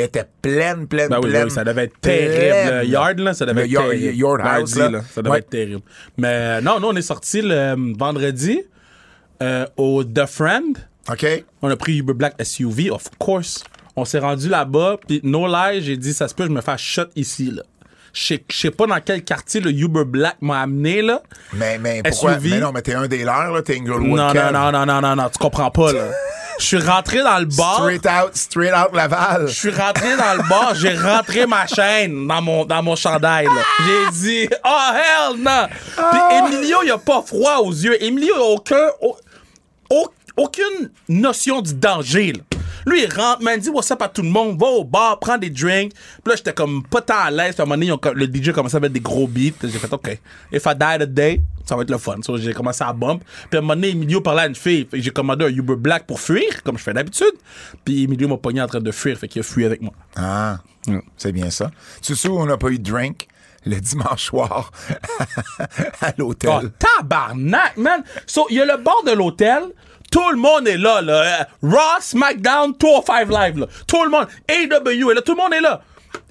était 0.05 0.25
pleine, 0.43 0.87
pleine, 0.87 1.09
Ben 1.09 1.19
oui, 1.23 1.31
pleine. 1.31 1.45
oui, 1.45 1.51
ça 1.51 1.65
devait 1.65 1.85
être 1.85 2.01
terrible. 2.01 2.33
pleine. 2.35 2.79
Le 2.81 2.85
yard, 2.87 3.19
là, 3.19 3.35
ça 3.35 3.47
devait 3.47 3.61
Le 3.63 3.67
être 3.67 3.73
yard- 3.73 3.89
terrible. 3.91 4.15
yard 4.17 4.41
house, 4.41 4.77
Mardi, 4.77 4.93
là. 4.95 5.01
ça 5.13 5.23
devait 5.23 5.33
Ouais. 5.33 5.39
être 5.39 5.51
terrible. 5.51 5.83
Mais 6.17 6.29
euh, 6.29 6.61
non, 6.61 6.81
nous, 6.81 6.89
on 6.89 6.97
est 6.97 7.03
sorti 7.03 7.43
le 7.43 7.55
euh, 7.55 7.77
vendredi 7.99 8.63
euh, 9.43 9.67
au 9.77 10.05
The 10.05 10.27
Friend. 10.27 10.77
OK? 11.11 11.27
On 11.63 11.71
a 11.71 11.77
pris 11.77 11.97
Uber 11.99 12.15
Black 12.15 12.35
SUV, 12.43 12.91
of 12.91 13.05
course. 13.19 13.65
On 13.97 14.05
s'est 14.05 14.19
rendu 14.19 14.49
là-bas, 14.49 14.99
puis 15.07 15.21
no 15.25 15.47
lie, 15.47 15.81
j'ai 15.83 15.97
dit, 15.97 16.13
ça 16.15 16.29
se 16.29 16.35
peut, 16.35 16.45
je 16.45 16.51
me 16.51 16.61
fais 16.61 16.77
shot 16.79 17.07
ici, 17.17 17.51
là. 17.51 17.63
Je 18.13 18.37
sais- 18.51 18.71
pas 18.73 18.87
dans 18.87 19.01
quel 19.05 19.23
quartier 19.23 19.61
le 19.61 19.71
Uber 19.71 20.05
Black 20.05 20.37
m'a 20.41 20.63
amené, 20.63 21.01
là. 21.01 21.23
Mais, 21.55 21.79
mais 21.79 22.03
pourquoi? 22.03 22.35
SUV? 22.35 22.51
Mais 22.51 22.61
non, 22.61 22.73
mais 22.73 22.83
t'es 22.83 22.95
un 22.95 23.07
des 23.07 23.25
leurs, 23.25 23.53
là. 23.53 23.63
T'es 23.63 23.77
Inglewood. 23.79 24.03
Non, 24.19 24.35
non, 24.35 24.53
non, 24.53 24.73
non, 24.73 24.87
non, 24.87 25.01
non, 25.01 25.17
non, 25.17 25.29
tu 25.29 25.39
comprends 25.39 25.71
pas, 25.71 25.93
là. 25.93 26.09
Je 26.61 26.67
suis 26.67 26.79
rentré 26.79 27.23
dans 27.23 27.39
le 27.39 27.47
bar. 27.47 27.77
Straight 27.77 28.07
out, 28.07 28.31
straight 28.37 28.73
out 28.73 28.95
Laval. 28.95 29.49
Je 29.49 29.55
suis 29.55 29.71
rentré 29.71 30.17
dans 30.17 30.35
le 30.43 30.49
bar, 30.49 30.75
j'ai 30.75 30.97
rentré 30.97 31.47
ma 31.47 31.67
chaîne 31.67 32.27
dans 32.29 32.43
mon, 32.43 32.65
dans 32.65 32.83
mon 32.83 32.95
chandail. 32.97 33.47
là. 33.47 33.63
J'ai 33.85 34.19
dit, 34.47 34.49
oh 34.65 34.91
hell 34.95 35.41
no! 35.43 35.67
Puis 35.97 36.21
Emilio, 36.39 36.79
il 36.85 36.91
a 36.91 36.99
pas 36.99 37.23
froid 37.23 37.59
aux 37.59 37.73
yeux. 37.73 38.03
Emilio, 38.03 38.35
il 38.37 38.41
a 38.41 38.45
aucun, 38.45 38.87
au- 39.01 39.17
au- 39.91 40.11
aucune 40.37 40.91
notion 41.09 41.61
du 41.63 41.75
danger. 41.75 42.33
là. 42.35 42.43
Lui, 42.87 43.03
il 43.05 43.15
rentre, 43.15 43.43
man, 43.43 43.59
dit 43.61 43.69
what's 43.69 43.91
up 43.91 44.01
à 44.01 44.09
tout 44.09 44.23
le 44.23 44.29
monde, 44.31 44.59
va 44.59 44.67
au 44.69 44.85
bar, 44.85 45.19
prends 45.19 45.37
des 45.37 45.51
drinks. 45.51 45.93
Puis 45.93 46.31
là, 46.31 46.37
j'étais 46.37 46.55
comme 46.55 46.83
pas 46.83 47.03
tant 47.03 47.19
à 47.25 47.31
l'aise. 47.31 47.55
Puis 47.55 47.61
à 47.61 47.65
un 47.65 47.67
moment 47.67 47.75
donné, 47.77 47.87
ils 47.87 47.93
ont 47.93 47.99
co- 47.99 48.15
le 48.15 48.25
DJ 48.27 48.53
commençait 48.53 48.77
à 48.79 48.81
mettre 48.81 48.95
des 48.95 49.01
gros 49.01 49.27
beats. 49.27 49.53
Puis 49.59 49.71
J'ai 49.71 49.79
fait, 49.79 49.93
OK, 49.93 50.19
if 50.53 50.65
I 50.67 50.75
die 50.75 50.99
today, 50.99 51.41
ça 51.71 51.77
va 51.77 51.83
être 51.83 51.91
le 51.91 51.99
fun. 51.99 52.17
So, 52.23 52.37
j'ai 52.37 52.53
commencé 52.53 52.85
à 52.85 52.93
bump. 52.93 53.23
Puis 53.49 53.57
à 53.57 53.59
un 53.59 53.61
moment 53.63 53.75
donné, 53.75 53.91
Emilio 53.91 54.21
parlait 54.21 54.43
à 54.43 54.47
une 54.47 54.55
fille. 54.55 54.87
Fait 54.91 54.99
que 54.99 55.03
J'ai 55.03 55.11
commandé 55.11 55.45
un 55.47 55.49
Uber 55.49 55.77
Black 55.77 56.05
pour 56.07 56.21
fuir, 56.21 56.63
comme 56.65 56.77
je 56.77 56.83
fais 56.83 56.93
d'habitude. 56.93 57.33
Puis 57.85 58.05
Emilio 58.05 58.29
m'a 58.29 58.37
pogné 58.37 58.61
en 58.61 58.67
train 58.67 58.81
de 58.81 58.91
fuir, 58.93 59.17
fait 59.17 59.29
qu'il 59.29 59.41
a 59.41 59.43
fui 59.43 59.65
avec 59.65 59.81
moi. 59.81 59.93
Ah, 60.17 60.59
c'est 61.17 61.33
bien 61.33 61.49
ça. 61.51 61.71
Tu 62.03 62.15
sais 62.17 62.29
on 62.29 62.45
n'a 62.45 62.57
pas 62.57 62.69
eu 62.69 62.79
de 62.79 62.91
drink? 62.91 63.29
Le 63.67 63.77
dimanche 63.79 64.25
soir? 64.25 64.71
À 66.01 66.13
l'hôtel. 66.19 66.51
Oh, 66.53 66.67
tabarnak, 66.79 67.77
man! 67.77 68.03
So, 68.27 68.47
il 68.51 68.57
y 68.57 68.61
a 68.61 68.65
le 68.65 68.83
bord 68.83 69.05
de 69.07 69.13
l'hôtel. 69.13 69.63
Tout 70.11 70.31
le 70.31 70.39
monde 70.39 70.67
est 70.67 70.77
là, 70.79 71.01
là. 71.03 71.41
Euh, 71.41 71.45
Raw, 71.63 72.01
SmackDown, 72.01 72.73
205 72.79 73.29
Live, 73.31 73.59
là. 73.59 73.67
Tout 73.87 74.03
le 74.03 74.11
monde. 74.11 74.27
AW 74.49 75.11
est 75.11 75.15
là. 75.15 75.23
Tout 75.23 75.35
le 75.37 75.43
monde 75.43 75.53
est 75.55 75.61
là. 75.61 75.83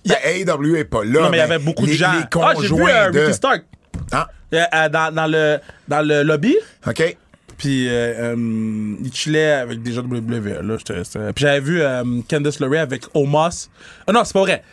Ben, 0.06 0.18
AEW 0.26 0.76
est 0.76 0.86
pas 0.86 1.04
là. 1.06 1.22
non, 1.22 1.30
mais 1.30 1.38
il 1.38 1.40
y 1.40 1.44
avait 1.44 1.60
beaucoup 1.60 1.86
les- 1.86 1.94
de 1.94 1.98
gens. 1.98 2.12
Les 2.12 2.42
ah, 2.42 2.54
j'ai 2.60 2.68
vu 2.68 2.84
euh, 2.84 3.12
de. 3.12 3.20
Ricky 3.20 3.34
Stark 3.34 3.64
Ah, 4.12 4.28
euh, 4.54 4.64
euh, 4.74 4.90
dans, 4.90 5.14
dans 5.14 5.28
le, 5.28 5.60
dans 5.88 6.02
le 6.06 6.24
lobby. 6.24 6.56
OK. 6.88 7.18
Puis 7.58 7.90
euh, 7.90 8.34
euh, 8.36 8.96
il 9.04 9.14
chillait 9.14 9.52
avec 9.52 9.82
des 9.84 9.92
gens 9.92 10.02
de 10.02 10.08
WWE. 10.16 10.62
Là, 10.66 10.78
Puis 10.86 11.44
j'avais 11.44 11.60
vu 11.60 11.82
euh, 11.82 12.04
Candice 12.30 12.60
LeRae 12.62 12.78
avec 12.82 13.04
Omos. 13.14 13.70
Ah 14.08 14.14
non, 14.14 14.24
c'est 14.24 14.32
pas 14.34 14.40
vrai. 14.42 14.64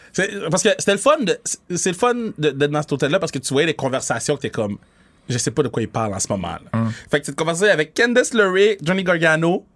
Parce 0.50 0.62
que 0.62 0.68
c'était 0.78 0.92
le 0.92 0.98
fun. 0.98 1.16
de- 1.20 1.36
c'est- 1.74 1.90
le 1.90 1.96
fun 1.96 2.14
d'être 2.38 2.56
dans 2.70 2.82
cet 2.82 2.92
hôtel-là 2.92 3.18
parce 3.18 3.32
que 3.32 3.38
tu 3.40 3.52
voyais 3.52 3.66
les 3.66 3.74
conversations 3.74 4.36
que 4.36 4.42
t'es 4.42 4.50
comme. 4.50 4.78
Je 5.28 5.36
sais 5.38 5.50
pas 5.50 5.64
de 5.64 5.68
quoi 5.68 5.82
ils 5.82 5.88
parlent 5.88 6.14
en 6.14 6.20
ce 6.20 6.28
moment. 6.28 6.56
là. 6.72 6.80
Fait 7.10 7.18
que 7.20 7.24
tu 7.26 7.32
te 7.32 7.36
conversais 7.36 7.70
avec 7.70 7.92
Candice 7.92 8.32
LeRae, 8.32 8.76
Johnny 8.80 9.02
Gargano, 9.02 9.66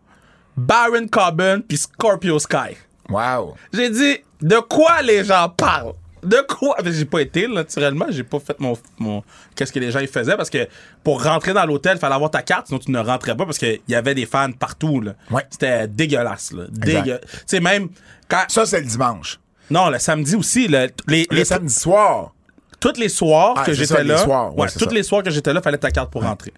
Baron 0.56 1.08
Corbin, 1.08 1.60
puis 1.66 1.78
Scorpio 1.78 2.38
Sky. 2.38 2.76
Wow. 3.08 3.56
J'ai 3.72 3.90
dit, 3.90 4.18
de 4.40 4.56
quoi 4.60 5.02
les 5.02 5.24
gens 5.24 5.48
parlent? 5.48 5.94
De 6.22 6.36
quoi? 6.48 6.76
J'ai 6.84 7.04
pas 7.04 7.20
été, 7.22 7.46
là, 7.46 7.54
naturellement. 7.54 8.06
J'ai 8.10 8.24
pas 8.24 8.38
fait 8.40 8.58
mon, 8.60 8.76
mon- 8.98 9.22
Qu'est-ce 9.54 9.72
que 9.72 9.78
les 9.78 9.90
gens 9.90 10.00
ils 10.00 10.08
faisaient 10.08 10.36
parce 10.36 10.50
que 10.50 10.68
pour 11.02 11.22
rentrer 11.22 11.52
dans 11.52 11.64
l'hôtel, 11.64 11.96
il 11.96 11.98
fallait 12.00 12.14
avoir 12.14 12.30
ta 12.30 12.42
carte, 12.42 12.66
sinon 12.68 12.78
tu 12.78 12.90
ne 12.90 12.98
rentrais 12.98 13.36
pas 13.36 13.46
parce 13.46 13.58
qu'il 13.58 13.80
y 13.88 13.94
avait 13.94 14.14
des 14.14 14.26
fans 14.26 14.52
partout, 14.52 15.00
là. 15.00 15.14
Ouais. 15.30 15.46
C'était 15.50 15.88
dégueulasse, 15.88 16.52
là. 16.52 16.64
Tu 16.84 17.12
sais, 17.46 17.60
même 17.60 17.88
quand. 18.28 18.44
Ça, 18.48 18.66
c'est 18.66 18.80
le 18.80 18.86
dimanche. 18.86 19.38
Non, 19.70 19.88
le 19.88 19.98
samedi 19.98 20.34
aussi, 20.36 20.68
là, 20.68 20.88
les, 21.06 21.26
Le 21.30 21.36
les- 21.36 21.44
samedi 21.44 21.72
soir. 21.72 22.34
tous 22.80 22.98
les 22.98 23.08
soirs 23.08 23.54
Ah, 23.56 23.64
que 23.64 23.72
j'étais 23.72 23.86
ça, 23.94 24.02
les 24.02 24.08
là. 24.08 24.18
soirs, 24.18 24.56
ouais, 24.58 24.68
ça. 24.68 24.84
les 24.90 25.02
soirs 25.02 25.22
que 25.22 25.30
j'étais 25.30 25.52
là, 25.52 25.62
fallait 25.62 25.78
ta 25.78 25.90
carte 25.90 26.10
pour 26.10 26.22
rentrer. 26.22 26.52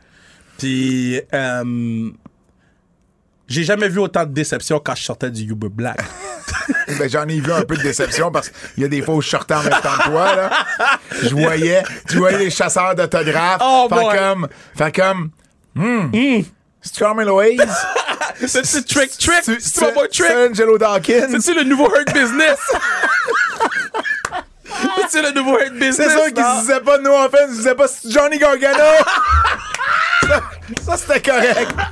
Puis, 0.59 1.21
euh, 1.35 2.11
j'ai 3.49 3.64
jamais 3.64 3.88
vu 3.88 3.99
autant 3.99 4.25
de 4.25 4.33
déception 4.33 4.81
quand 4.83 4.95
je 4.95 5.02
sortais 5.02 5.31
du 5.31 5.42
Uber 5.50 5.69
Black. 5.69 6.00
Ben, 6.99 7.08
j'en 7.08 7.26
ai 7.26 7.40
vu 7.40 7.50
un 7.52 7.62
peu 7.62 7.76
de 7.76 7.82
déception 7.82 8.30
parce 8.30 8.50
qu'il 8.50 8.82
y 8.82 8.84
a 8.84 8.88
des 8.88 9.00
fois 9.02 9.14
où 9.14 9.22
je 9.22 9.28
sortais 9.30 9.54
en 9.54 9.62
même 9.62 9.72
temps 9.82 9.96
que 9.99 10.08
toi, 10.11 10.37
là. 10.37 10.50
Je 11.22 11.34
voyais, 11.34 11.82
tu 12.08 12.18
voyais 12.18 12.38
les 12.38 12.50
chasseurs 12.50 12.94
d'autographes. 12.94 13.61
Oh, 13.64 13.87
fait 13.88 13.94
boy. 13.94 14.18
comme, 14.18 14.49
fait 14.76 14.94
comme, 14.94 15.30
hmm, 15.75 16.42
c'est 16.82 16.96
Carmen 16.99 17.26
Louise? 17.26 17.61
C'est 18.46 18.62
Trick 18.87 19.16
Trick! 19.18 19.61
C'est- 19.61 19.80
mon 19.82 19.92
boy 19.92 20.08
Trick! 20.08 20.26
C'est 20.26 20.49
Angelo 20.50 20.76
Dawkins? 20.78 21.28
C'est-tu 21.30 21.54
le 21.54 21.62
nouveau 21.64 21.88
Hurt 21.94 22.12
Business? 22.12 22.58
C'est 25.08 25.22
le 25.22 25.30
nouveau 25.32 25.58
Hurt 25.61 25.72
Business? 25.75 25.96
C'est 25.96 26.11
sûr 26.11 26.25
qu'ils 26.32 26.44
se 26.44 26.61
disaient 26.62 26.80
pas 26.80 26.99
no 26.99 27.12
offense, 27.14 27.40
ils 27.50 27.52
se 27.52 27.56
disaient 27.58 27.75
pas 27.75 27.87
Johnny 28.06 28.38
Gargano? 28.38 28.82
Ça, 30.81 30.97
c'était 30.97 31.21
correct. 31.31 31.75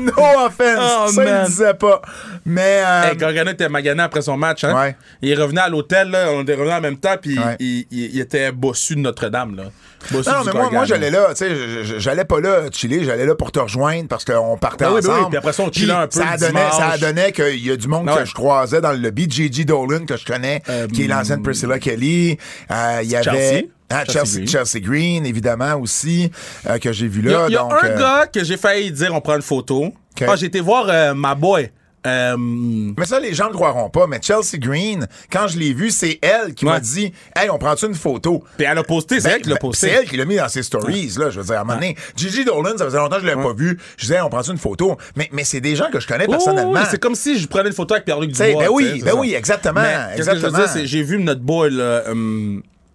No 0.00 0.12
offense. 0.46 0.78
Oh, 0.80 1.06
ça, 1.08 1.22
man. 1.24 1.42
ils 1.44 1.50
disaient 1.50 1.74
pas. 1.74 2.00
Mais, 2.46 2.82
euh, 2.86 3.10
Hey, 3.10 3.16
Gargano 3.16 3.50
était 3.50 3.68
magané 3.68 4.02
après 4.02 4.22
son 4.22 4.36
match, 4.38 4.64
hein? 4.64 4.74
Ouais. 4.74 4.96
Il 5.20 5.38
revenait 5.40 5.60
à 5.60 5.68
l'hôtel, 5.68 6.08
là, 6.10 6.28
on 6.32 6.42
était 6.42 6.54
revenus 6.54 6.72
en 6.72 6.80
même 6.80 6.96
temps, 6.96 7.16
puis 7.20 7.38
Ouais. 7.38 7.56
il, 7.60 7.86
il- 7.90 8.14
il 8.14 8.20
était 8.20 8.50
bossu 8.52 8.94
de 8.94 9.00
Notre-Dame, 9.00 9.56
là. 9.56 9.64
Bossu 10.10 10.30
non, 10.30 10.36
non, 10.38 10.42
mais 10.46 10.52
moi, 10.52 10.70
moi 10.72 10.84
j'allais 10.86 11.10
là, 11.10 11.28
tu 11.30 11.36
sais, 11.44 11.98
j'allais 12.00 12.24
pas 12.24 12.40
là 12.40 12.62
chiller, 12.72 13.04
j'allais 13.04 13.26
là 13.26 13.34
pour 13.34 13.52
te 13.52 13.60
rejoindre 13.60 14.08
parce 14.08 14.24
qu'on 14.24 14.56
partait 14.56 14.86
Ah 14.86 14.92
oui, 14.94 15.00
ben 15.02 15.10
ensemble. 15.10 15.20
oui, 15.24 15.28
puis 15.28 15.38
après 15.38 15.52
ça, 15.52 15.62
on 15.62 15.70
chillait 15.72 15.92
un 15.92 16.06
peu 16.08 16.18
Ça 16.20 16.36
donnait, 16.38 16.70
ça 16.70 16.98
donnait 16.98 17.32
qu'il 17.32 17.64
y 17.64 17.70
a 17.70 17.76
du 17.76 17.86
monde 17.88 18.06
Ah 18.10 18.14
que 18.14 18.18
ouais. 18.20 18.26
je 18.26 18.34
croisais 18.34 18.80
dans 18.80 18.92
le 18.92 18.98
lobby. 18.98 19.28
Dolan, 19.64 20.06
que 20.06 20.16
je 20.16 20.24
connais, 20.24 20.62
qui 20.92 21.04
est 21.04 21.06
l'ancienne 21.08 21.42
Priscilla 21.42 21.78
Kelly. 21.78 22.38
Euh, 22.70 23.00
Il 23.02 23.10
y 23.10 23.16
avait... 23.16 23.24
Chelsea. 23.24 23.66
Ah, 23.92 24.04
Chelsea 24.04 24.24
Chelsea, 24.24 24.36
Green. 24.40 24.48
Chelsea 24.48 24.80
Green, 24.80 25.26
évidemment, 25.26 25.74
aussi, 25.76 26.30
euh, 26.68 26.78
que 26.78 26.92
j'ai 26.92 27.08
vu 27.08 27.20
Il 27.24 27.30
y 27.30 27.34
a, 27.34 27.38
là. 27.38 27.44
il 27.48 27.52
y 27.52 27.56
a 27.56 27.60
donc, 27.60 27.72
un 27.82 27.86
euh, 27.86 27.98
gars 27.98 28.26
que 28.26 28.42
j'ai 28.44 28.56
failli 28.56 28.90
dire 28.90 29.14
on 29.14 29.20
prend 29.20 29.36
une 29.36 29.42
photo. 29.42 29.92
Ah, 30.26 30.36
j'ai 30.36 30.46
été 30.46 30.60
voir 30.60 30.86
euh, 30.88 31.14
ma 31.14 31.34
boy. 31.34 31.70
Euh, 32.04 32.36
Mais 32.36 33.06
ça, 33.06 33.20
les 33.20 33.32
gens 33.32 33.46
ne 33.48 33.52
croiront 33.54 33.88
pas. 33.88 34.08
Mais 34.08 34.18
Chelsea 34.20 34.58
Green, 34.58 35.06
quand 35.30 35.46
je 35.46 35.56
l'ai 35.56 35.72
vue, 35.72 35.92
c'est 35.92 36.18
elle 36.20 36.52
qui 36.52 36.64
m'a 36.64 36.80
dit 36.80 37.12
Hey, 37.36 37.48
on 37.48 37.58
prend-tu 37.58 37.86
une 37.86 37.94
photo? 37.94 38.42
Puis 38.56 38.66
elle 38.68 38.76
a 38.76 38.82
posté, 38.82 39.20
c'est 39.20 39.28
Ben, 39.28 39.34
elle 39.36 39.42
qui 39.42 39.48
l'a 39.50 39.54
ben, 39.54 39.60
posté. 39.60 39.86
C'est 39.86 39.92
elle 39.92 40.08
qui 40.08 40.16
l'a 40.16 40.24
mis 40.24 40.34
dans 40.34 40.48
ses 40.48 40.64
stories, 40.64 41.12
là. 41.16 41.30
Je 41.30 41.38
veux 41.38 41.46
dire, 41.46 41.54
à 41.54 41.60
un 41.60 41.64
moment 41.64 41.74
donné, 41.78 41.96
Gigi 42.16 42.44
Dolan, 42.44 42.76
ça 42.76 42.86
faisait 42.86 42.98
longtemps 42.98 43.16
que 43.16 43.22
je 43.22 43.26
l'avais 43.28 43.40
pas 43.42 43.52
vu. 43.52 43.78
Je 43.96 44.02
disais, 44.02 44.16
Hey, 44.16 44.20
on 44.22 44.30
prend 44.30 44.42
une 44.42 44.58
photo? 44.58 44.96
Mais, 45.14 45.28
mais 45.32 45.44
c'est 45.44 45.60
des 45.60 45.76
gens 45.76 45.90
que 45.92 46.00
je 46.00 46.08
connais 46.08 46.24
Oh, 46.26 46.32
personnellement. 46.32 46.72
oui, 46.72 46.80
c'est 46.90 47.00
comme 47.00 47.14
si 47.14 47.38
je 47.38 47.46
prenais 47.46 47.68
une 47.68 47.74
photo 47.74 47.94
avec 47.94 48.04
Pierre-Luc 48.04 48.32
Dubois. 48.32 48.64
ben 48.64 48.68
oui, 48.72 49.00
ben 49.04 49.14
oui, 49.16 49.34
exactement, 49.34 49.80
Mais 49.80 50.16
qu'est-ce 50.16 50.28
que 50.30 50.34
je 50.36 50.40
veux 50.40 50.46
exactement. 50.48 50.58
dire, 50.58 50.68
c'est 50.72 50.86
j'ai 50.86 51.04
vu 51.04 51.18
notre 51.22 51.42
boy, 51.42 51.70
là, 51.70 52.02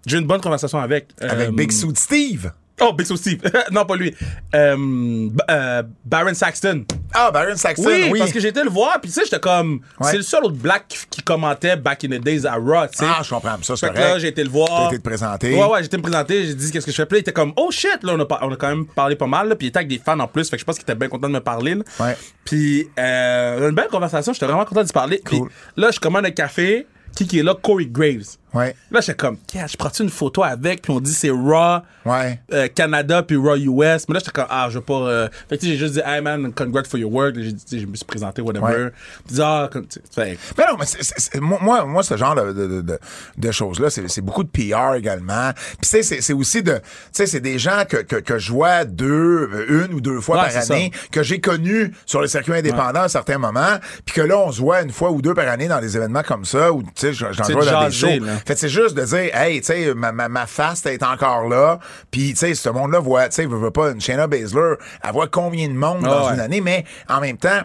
j'ai 0.08 0.18
eu 0.18 0.22
une 0.22 0.28
bonne 0.28 0.42
conversation 0.42 0.80
avec. 0.80 1.10
Avec 1.22 1.50
euh, 1.50 1.52
Big 1.52 1.72
Suit 1.72 1.96
Steve. 1.96 2.52
Oh, 2.80 2.94
Big 2.94 3.08
Soul 3.08 3.18
Steve. 3.18 3.42
non, 3.72 3.86
pas 3.86 3.96
lui. 3.96 4.14
Euh, 4.54 5.30
euh, 5.50 5.84
Baron 6.06 6.36
Saxton. 6.36 6.86
Ah, 7.12 7.32
Baron 7.32 7.56
Saxton, 7.56 7.88
Oui, 7.88 8.10
oui. 8.12 8.20
parce 8.20 8.32
que 8.32 8.40
j'ai 8.40 8.50
été 8.50 8.64
le 8.64 8.70
voir, 8.70 9.02
puis 9.02 9.10
tu 9.10 9.16
sais, 9.16 9.22
j'étais 9.24 9.40
comme. 9.40 9.82
Ouais. 10.00 10.12
C'est 10.12 10.18
le 10.18 10.22
seul 10.22 10.44
autre 10.44 10.58
black 10.58 11.08
qui, 11.10 11.24
commentait 11.24 11.76
back 11.76 12.04
in 12.04 12.10
the 12.10 12.22
days 12.22 12.46
à 12.46 12.54
Raw, 12.54 12.86
tu 12.92 13.00
sais. 13.00 13.06
Ah, 13.08 13.22
je 13.24 13.30
comprends. 13.32 13.58
Ça, 13.64 13.76
c'est 13.76 13.88
Fait 13.88 13.94
que 13.94 13.98
là, 13.98 14.06
correct. 14.10 14.20
j'ai 14.22 14.28
été 14.28 14.44
le 14.44 14.50
voir. 14.52 14.68
T'as 14.70 14.88
été 14.90 14.98
te 15.00 15.04
présenter. 15.10 15.56
Ouais, 15.56 15.66
ouais, 15.66 15.80
j'ai 15.80 15.86
été 15.88 15.98
me 15.98 16.04
présenter, 16.04 16.46
j'ai 16.46 16.54
dit 16.54 16.72
qu'est-ce 16.72 16.86
que 16.86 16.92
je 16.92 16.96
fais? 16.98 17.06
Puis 17.08 17.16
là, 17.16 17.18
il 17.18 17.22
était 17.22 17.34
comme, 17.34 17.52
oh 17.58 17.72
shit, 17.72 18.04
là, 18.04 18.14
on 18.16 18.20
a, 18.20 18.26
par- 18.28 18.40
on 18.44 18.54
a 18.54 18.56
quand 18.56 18.70
même 18.70 18.86
parlé 18.86 19.16
pas 19.16 19.26
mal, 19.28 19.50
là, 19.50 19.56
puis 19.56 19.66
il 19.66 19.70
était 19.70 19.80
avec 19.80 19.90
des 19.90 19.98
fans 19.98 20.20
en 20.20 20.28
plus, 20.28 20.48
fait 20.48 20.58
que 20.58 20.60
je 20.60 20.66
pense 20.66 20.76
qu'il 20.76 20.84
était 20.84 20.94
bien 20.94 21.10
content 21.10 21.30
de 21.30 21.34
me 21.34 21.40
parler, 21.42 21.74
là. 21.74 21.84
Ouais. 22.00 22.16
Puis, 22.46 22.88
euh, 23.00 23.70
une 23.70 23.76
belle 23.76 23.88
conversation, 23.88 24.34
j'étais 24.34 24.46
vraiment 24.46 24.66
content 24.66 24.84
de 24.84 24.88
se 24.88 24.94
parler. 24.94 25.20
Puis 25.26 25.40
Cool. 25.40 25.50
là, 25.78 25.90
je 25.90 26.00
commande 26.00 26.26
un 26.28 26.32
café, 26.32 26.86
qui 27.16 27.26
qui 27.26 27.40
est 27.40 27.44
là, 27.44 27.56
Corey 27.60 27.88
Graves. 27.88 28.38
Ouais. 28.58 28.76
Là, 28.92 29.02
j'étais 29.02 29.16
comme, 29.16 29.38
Qu'est-ce, 29.48 29.74
je 29.74 29.78
prends-tu 29.78 30.04
une 30.04 30.10
photo 30.10 30.44
avec, 30.44 30.82
puis 30.82 30.92
on 30.94 31.00
dit 31.00 31.14
c'est 31.14 31.30
Raw, 31.30 31.80
Ouais. 32.06 32.40
euh, 32.54 32.68
Canada, 32.74 33.22
puis 33.24 33.36
Raw 33.36 33.56
US. 33.58 34.06
Mais 34.08 34.14
là, 34.14 34.20
j'étais 34.20 34.32
comme, 34.32 34.48
ah, 34.50 34.68
je 34.70 34.76
veux 34.80 34.84
pas. 34.84 34.94
euh, 34.94 35.28
Fait 35.50 35.58
que 35.58 35.62
tu 35.62 35.68
sais, 35.68 35.74
j'ai 35.74 35.78
juste 35.78 35.94
dit, 35.96 36.02
hey 36.06 36.22
man, 36.22 36.52
congrats 36.54 36.84
for 36.86 37.00
your 37.00 37.12
work. 37.12 37.36
J'ai 37.36 37.52
dit, 37.52 37.64
tu 37.66 37.76
sais, 37.76 37.82
je 37.82 37.86
me 37.88 37.96
suis 37.96 38.06
présenté, 38.06 38.42
whatever. 38.42 38.90
Puis 39.28 39.38
ah, 39.42 39.70
comme- 39.72 39.86
fait- 40.14 40.38
Mais 40.58 40.66
non, 40.66 40.78
mais 40.80 41.40
moi, 41.42 41.60
moi, 41.62 41.86
moi, 41.86 42.04
ce 42.04 42.16
genre 42.18 42.36
de, 42.36 42.54
de, 42.54 42.82
de, 42.82 43.00
de 43.38 43.52
choses-là, 43.52 43.90
c'est 43.90 44.22
beaucoup 44.22 44.44
de 44.44 44.50
PR 44.50 44.96
également. 44.96 45.52
Puis 45.54 45.78
tu 45.84 45.90
sais, 45.90 46.04
c'est- 46.04 46.22
c'est 46.22 46.34
aussi 46.34 46.64
de... 46.64 46.74
Tu 46.76 46.82
sais, 47.12 47.26
c'est 47.28 47.40
des 47.42 47.60
gens 47.60 47.84
que, 47.88 47.98
que, 47.98 48.16
que 48.18 48.38
je 48.40 48.52
vois 48.52 48.86
deux, 48.86 49.50
euh, 49.54 49.86
une 49.88 49.94
ou 49.94 50.02
deux 50.02 50.22
fois 50.22 50.38
Ouais, 50.38 50.44
par 50.44 50.52
année, 50.74 50.92
que 51.12 51.24
j'ai 51.24 51.40
connus 51.40 51.94
sur 52.06 52.22
le 52.22 52.28
circuit 52.28 52.54
indépendant 52.54 53.02
à 53.02 53.06
un 53.06 53.08
certain 53.10 53.38
moment, 53.38 53.78
puis 54.06 54.16
que 54.16 54.22
là, 54.22 54.38
on 54.38 54.52
se 54.52 54.62
voit 54.62 54.82
une 54.82 54.92
fois 54.92 55.12
ou 55.12 55.22
deux 55.22 55.34
par 55.34 55.48
année 55.48 55.68
dans 55.68 55.80
des 55.82 55.96
événements 55.98 56.24
comme 56.24 56.46
ça, 56.46 56.72
où, 56.72 56.82
tu 56.84 56.90
sais, 56.96 57.14
j'en 57.14 57.32
vois 57.54 57.66
dans 57.66 57.80
des 57.88 57.92
shows. 57.92 58.08
là. 58.26 58.34
Fait 58.48 58.58
c'est 58.58 58.70
juste 58.70 58.96
de 58.96 59.04
dire, 59.04 59.36
hey, 59.36 59.60
tu 59.62 59.68
sais, 59.68 59.94
ma, 59.94 60.12
ma, 60.12 60.30
ma 60.30 60.46
face 60.48 60.86
est 60.86 61.04
encore 61.04 61.48
là, 61.48 61.80
puis 62.10 62.30
tu 62.32 62.38
sais, 62.38 62.56
ce 62.56 62.70
monde-là 62.70 63.00
voit, 63.00 63.28
tu 63.28 63.36
sais, 63.36 63.46
veut, 63.46 63.58
veut 63.58 63.72
pas, 63.72 63.92
une 63.92 64.00
Shayna 64.02 64.26
Baszler, 64.28 64.76
elle 65.04 65.12
voit 65.12 65.28
combien 65.28 65.68
de 65.68 65.74
monde 65.74 66.00
Ah 66.06 66.08
dans 66.08 66.28
ouais. 66.30 66.34
une 66.36 66.40
année, 66.40 66.62
mais 66.62 66.86
en 67.10 67.20
même 67.20 67.38
temps, 67.38 67.60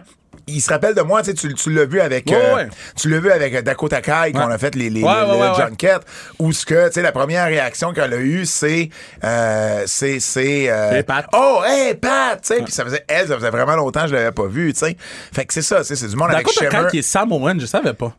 il 0.45 0.59
se 0.61 0.69
rappelle 0.69 0.93
de 0.93 1.01
moi, 1.01 1.21
tu 1.23 1.29
sais, 1.29 1.35
tu, 1.35 1.53
tu 1.53 1.71
l'as 1.71 1.85
vu 1.85 2.01
avec, 2.01 2.27
Ouais, 2.27 2.35
euh, 2.35 2.55
ouais. 2.55 2.67
tu 2.97 3.07
l'as 3.07 3.19
vu 3.19 3.31
avec 3.31 3.55
euh, 3.55 3.61
Dakota 3.61 4.01
Kai 4.01 4.33
qu'on 4.33 4.45
Ouais. 4.47 4.53
a 4.53 4.57
fait 4.57 4.75
les, 4.75 4.89
les, 4.89 4.99
les- 4.99 5.97
où 6.39 6.51
ce 6.51 6.65
que, 6.65 6.87
tu 6.87 6.93
sais, 6.95 7.01
la 7.01 7.13
première 7.13 7.45
réaction 7.45 7.93
qu'elle 7.93 8.13
a 8.13 8.17
eue, 8.17 8.45
c'est, 8.45 8.89
euh, 9.23 9.83
c'est, 9.85 10.19
c'est, 10.19 10.65
euh, 10.69 11.01
oh, 11.33 11.61
hey, 11.65 11.93
Pat, 11.93 12.41
tu 12.41 12.47
sais, 12.55 12.61
puis 12.61 12.73
ça 12.73 12.83
faisait, 12.83 13.05
elle, 13.07 13.27
ça 13.29 13.35
faisait 13.35 13.51
vraiment 13.51 13.75
longtemps 13.77 14.01
que 14.01 14.07
je 14.09 14.15
l'avais 14.15 14.31
pas 14.33 14.47
vu, 14.47 14.73
tu 14.73 14.79
sais. 14.79 14.97
Fait 15.31 15.45
que 15.45 15.53
c'est 15.53 15.61
ça, 15.61 15.81
c'est 15.83 15.95
du 16.07 16.15
monde 16.17 16.31
avec 16.31 16.45
Dakota 16.45 16.69
Shimmer. 16.69 16.83
Kai 16.85 16.91
qui 16.91 16.97
est 16.99 17.03
Samoan, 17.03 17.59
je 17.61 17.65
savais 17.65 17.93
pas. 17.93 18.13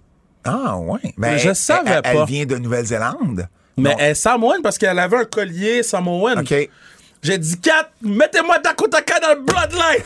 Ah, 0.44 0.76
ouais. 0.76 1.14
Ben, 1.16 1.36
Je 1.38 1.48
elle- 1.50 1.56
savais 1.56 1.90
elle, 1.90 2.00
Elle 2.04 2.16
pas. 2.16 2.24
vient 2.24 2.44
de 2.46 2.56
Nouvelle-Zélande. 2.56 3.48
Mais 3.76 3.90
Non. 3.90 3.96
elle 3.98 4.10
est 4.10 4.14
Samoan 4.14 4.62
parce 4.62 4.78
qu'elle 4.78 4.98
avait 4.98 5.16
un 5.16 5.24
collier 5.24 5.82
Samoan. 5.82 6.40
OK. 6.40 6.54
J'ai 7.22 7.38
dit, 7.38 7.58
Kat, 7.58 7.88
mettez-moi 8.02 8.58
Dakota 8.58 9.00
Kai 9.02 9.14
dans 9.22 9.30
le 9.30 9.40
bloodline. 9.40 10.04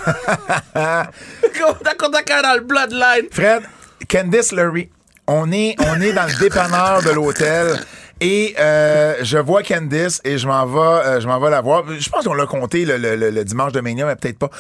Dakota 1.85 2.23
Kai 2.23 2.43
dans 2.43 2.55
le 2.55 2.61
bloodline. 2.61 3.27
Fred, 3.31 3.63
Candice 4.09 4.53
Lurie, 4.53 4.89
on 5.27 5.51
est, 5.53 5.75
on 5.81 6.01
est 6.01 6.13
dans 6.13 6.27
le 6.27 6.39
dépanneur 6.39 7.03
de 7.03 7.11
l'hôtel. 7.11 7.77
Et 8.21 8.55
euh, 8.59 9.15
je 9.23 9.39
vois 9.39 9.63
Candice 9.63 10.21
et 10.25 10.39
je 10.39 10.47
m'en 10.47 10.67
vais, 10.67 10.79
euh, 11.09 11.21
je 11.21 11.29
m'en 11.29 11.39
vais 11.39 11.51
la 11.51 11.61
voir. 11.61 11.85
Je 11.89 12.09
pense 12.09 12.25
qu'on 12.25 12.35
l'a 12.35 12.47
compté 12.47 12.85
le, 12.85 12.97
le- 12.97 13.31
le- 13.31 13.45
dimanche 13.45 13.73
de 13.73 13.81
Mania, 13.81 14.07
mais 14.07 14.17
peut-être 14.17 14.39
pas. 14.39 14.51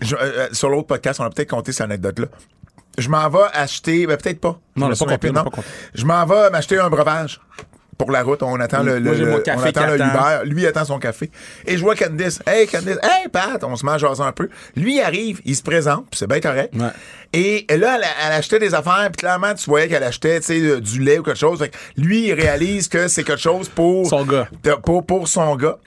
Je- 0.00 0.16
euh, 0.16 0.48
sur 0.52 0.68
l'autre 0.68 0.86
podcast, 0.88 1.20
on 1.20 1.24
a 1.24 1.30
peut-être 1.30 1.48
compté 1.50 1.72
cette 1.72 1.82
anecdote-là. 1.82 2.26
Je 2.98 3.08
m'en 3.08 3.28
vais 3.28 3.38
acheter, 3.52 4.06
ben 4.06 4.16
peut-être 4.16 4.40
pas. 4.40 4.58
Non, 4.76 4.92
Je 4.92 5.04
pas 5.04 5.16
l'a 5.16 5.32
non. 5.32 5.44
pas. 5.50 5.62
Je 5.94 6.04
m'en 6.04 6.24
vais 6.26 6.50
m'acheter 6.50 6.78
un 6.78 6.88
breuvage. 6.88 7.40
Pour 7.96 8.10
la 8.10 8.24
route, 8.24 8.42
on 8.42 8.58
attend 8.58 8.82
le, 8.82 8.98
Moi, 8.98 9.14
le- 9.14 9.32
on 9.34 9.62
attend 9.62 9.86
le. 9.86 9.94
Uber. 9.94 10.40
Lui 10.46 10.66
attend 10.66 10.84
son 10.84 10.98
café. 10.98 11.30
Et 11.64 11.76
je 11.76 11.82
vois 11.82 11.94
Candice. 11.94 12.40
Hey 12.44 12.66
Candice, 12.66 12.98
hey 13.04 13.28
Pat, 13.28 13.62
on 13.62 13.76
se 13.76 13.86
met 13.86 13.92
à 13.92 13.98
jaser 13.98 14.22
un 14.24 14.32
peu. 14.32 14.48
Lui 14.74 14.96
il 14.96 15.00
arrive, 15.00 15.40
il 15.44 15.54
se 15.54 15.62
présente, 15.62 16.04
puis 16.10 16.18
c'est 16.18 16.26
bien 16.26 16.40
correct. 16.40 16.74
Ouais. 16.74 16.88
Et 17.32 17.64
là, 17.70 17.96
elle, 18.00 18.04
elle 18.26 18.32
achetait 18.32 18.58
des 18.58 18.74
affaires, 18.74 19.08
puis 19.12 19.18
clairement, 19.20 19.54
tu 19.54 19.66
voyais 19.70 19.86
qu'elle 19.88 20.02
achetait, 20.02 20.40
tu 20.40 20.46
sais, 20.46 20.60
euh, 20.60 20.80
du 20.80 21.00
lait 21.04 21.20
ou 21.20 21.22
quelque 21.22 21.38
chose. 21.38 21.60
Fait 21.60 21.68
que 21.68 21.76
lui, 21.96 22.26
il 22.26 22.32
réalise 22.34 22.88
que 22.88 23.06
c'est 23.06 23.22
quelque 23.22 23.40
chose 23.40 23.68
pour 23.68 24.08
Son 24.08 24.24
gars. 24.24 24.48
pour, 24.84 25.06
pour 25.06 25.28
son 25.28 25.54
gars. 25.54 25.78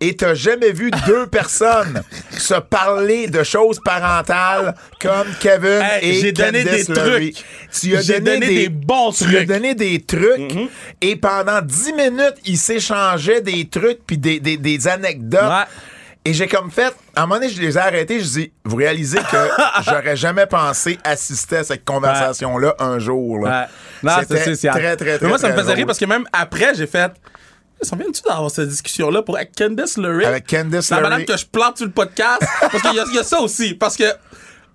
Et 0.00 0.14
t'as 0.14 0.34
jamais 0.34 0.70
vu 0.70 0.90
deux 1.06 1.26
personnes 1.30 2.02
se 2.30 2.54
parler 2.54 3.26
de 3.26 3.42
choses 3.42 3.80
parentales 3.84 4.74
comme 5.00 5.26
Kevin 5.40 5.82
Hey, 5.82 6.10
et 6.10 6.20
j'ai 6.20 6.32
donné 6.32 6.64
Candice 6.64 6.86
des 6.86 6.94
Lurie. 6.94 7.32
trucs. 7.32 7.44
Tu 7.80 7.96
as 7.96 8.20
donné 8.20 8.46
des 8.46 8.68
bons 8.68 9.10
tu 9.12 9.24
lui 9.24 9.36
as 9.36 9.38
trucs. 9.40 9.48
donné 9.48 9.74
des 9.74 10.00
trucs. 10.00 10.52
Et 11.00 11.16
pendant 11.16 11.60
dix 11.62 11.92
minutes, 11.92 12.36
ils 12.44 12.58
s'échangeaient 12.58 13.40
des 13.40 13.68
trucs 13.68 13.98
puis 14.06 14.18
des, 14.18 14.38
des, 14.38 14.56
des 14.56 14.86
anecdotes. 14.88 15.42
Ouais. 15.42 15.64
Et 16.24 16.34
j'ai 16.34 16.46
comme 16.46 16.70
fait, 16.70 16.94
à 17.16 17.22
un 17.22 17.26
moment 17.26 17.40
donné, 17.40 17.48
je 17.50 17.60
les 17.60 17.74
ai 17.76 17.80
arrêtés, 17.80 18.20
je 18.20 18.24
dis, 18.24 18.52
vous 18.64 18.76
réalisez 18.76 19.18
que 19.18 19.48
j'aurais 19.84 20.16
jamais 20.16 20.46
pensé 20.46 20.98
assister 21.02 21.56
à 21.58 21.64
cette 21.64 21.84
conversation-là 21.84 22.74
un 22.78 22.98
jour. 22.98 23.38
là. 23.46 23.62
Ouais. 23.62 23.66
Non, 24.02 24.12
c'est 24.28 24.68
très, 24.70 24.96
très, 24.96 25.12
Mais 25.12 25.18
très, 25.18 25.26
moi, 25.28 25.38
ça 25.38 25.48
me 25.48 25.54
très 25.54 25.62
faisait 25.62 25.74
rire 25.74 25.86
parce 25.86 25.98
que 25.98 26.04
même 26.04 26.24
après, 26.32 26.74
j'ai 26.74 26.86
fait. 26.86 27.10
Ça 27.82 27.96
viens-tu 27.96 28.22
d'avoir 28.22 28.50
cette 28.50 28.68
discussion-là 28.68 29.22
pour 29.22 29.36
avec 29.36 29.54
Candice 29.56 29.96
LeRae? 29.98 30.24
Avec 30.26 30.46
Candice 30.48 30.90
La 30.90 30.96
LeRae. 30.98 31.10
madame 31.10 31.24
que 31.26 31.36
je 31.36 31.46
plante 31.46 31.76
sur 31.76 31.86
le 31.86 31.92
podcast? 31.92 32.42
parce 32.60 32.82
qu'il 32.82 32.92
y, 32.92 33.14
y 33.14 33.18
a 33.18 33.22
ça 33.24 33.40
aussi. 33.40 33.74
Parce 33.74 33.96
que. 33.96 34.04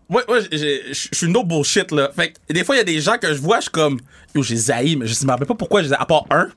Moi, 0.10 0.22
moi 0.28 0.40
je 0.42 1.08
suis 1.14 1.28
no 1.28 1.44
bullshit, 1.44 1.92
là. 1.92 2.12
Fait 2.16 2.34
que 2.48 2.54
des 2.54 2.64
fois, 2.64 2.76
il 2.76 2.80
y 2.80 2.82
a 2.82 2.86
des 2.86 3.00
gens 3.02 3.18
que 3.18 3.34
je 3.34 3.40
vois, 3.42 3.58
je 3.58 3.64
suis 3.64 3.72
comme. 3.72 4.00
Yo, 4.36 4.42
j'ai 4.44 4.56
zaï, 4.56 4.96
mais 4.96 5.08
je 5.08 5.26
me 5.26 5.32
rappelle 5.32 5.48
pas 5.48 5.56
pourquoi 5.56 5.82
j'ai. 5.84 5.94
À 5.94 6.06
part 6.06 6.26
un. 6.30 6.50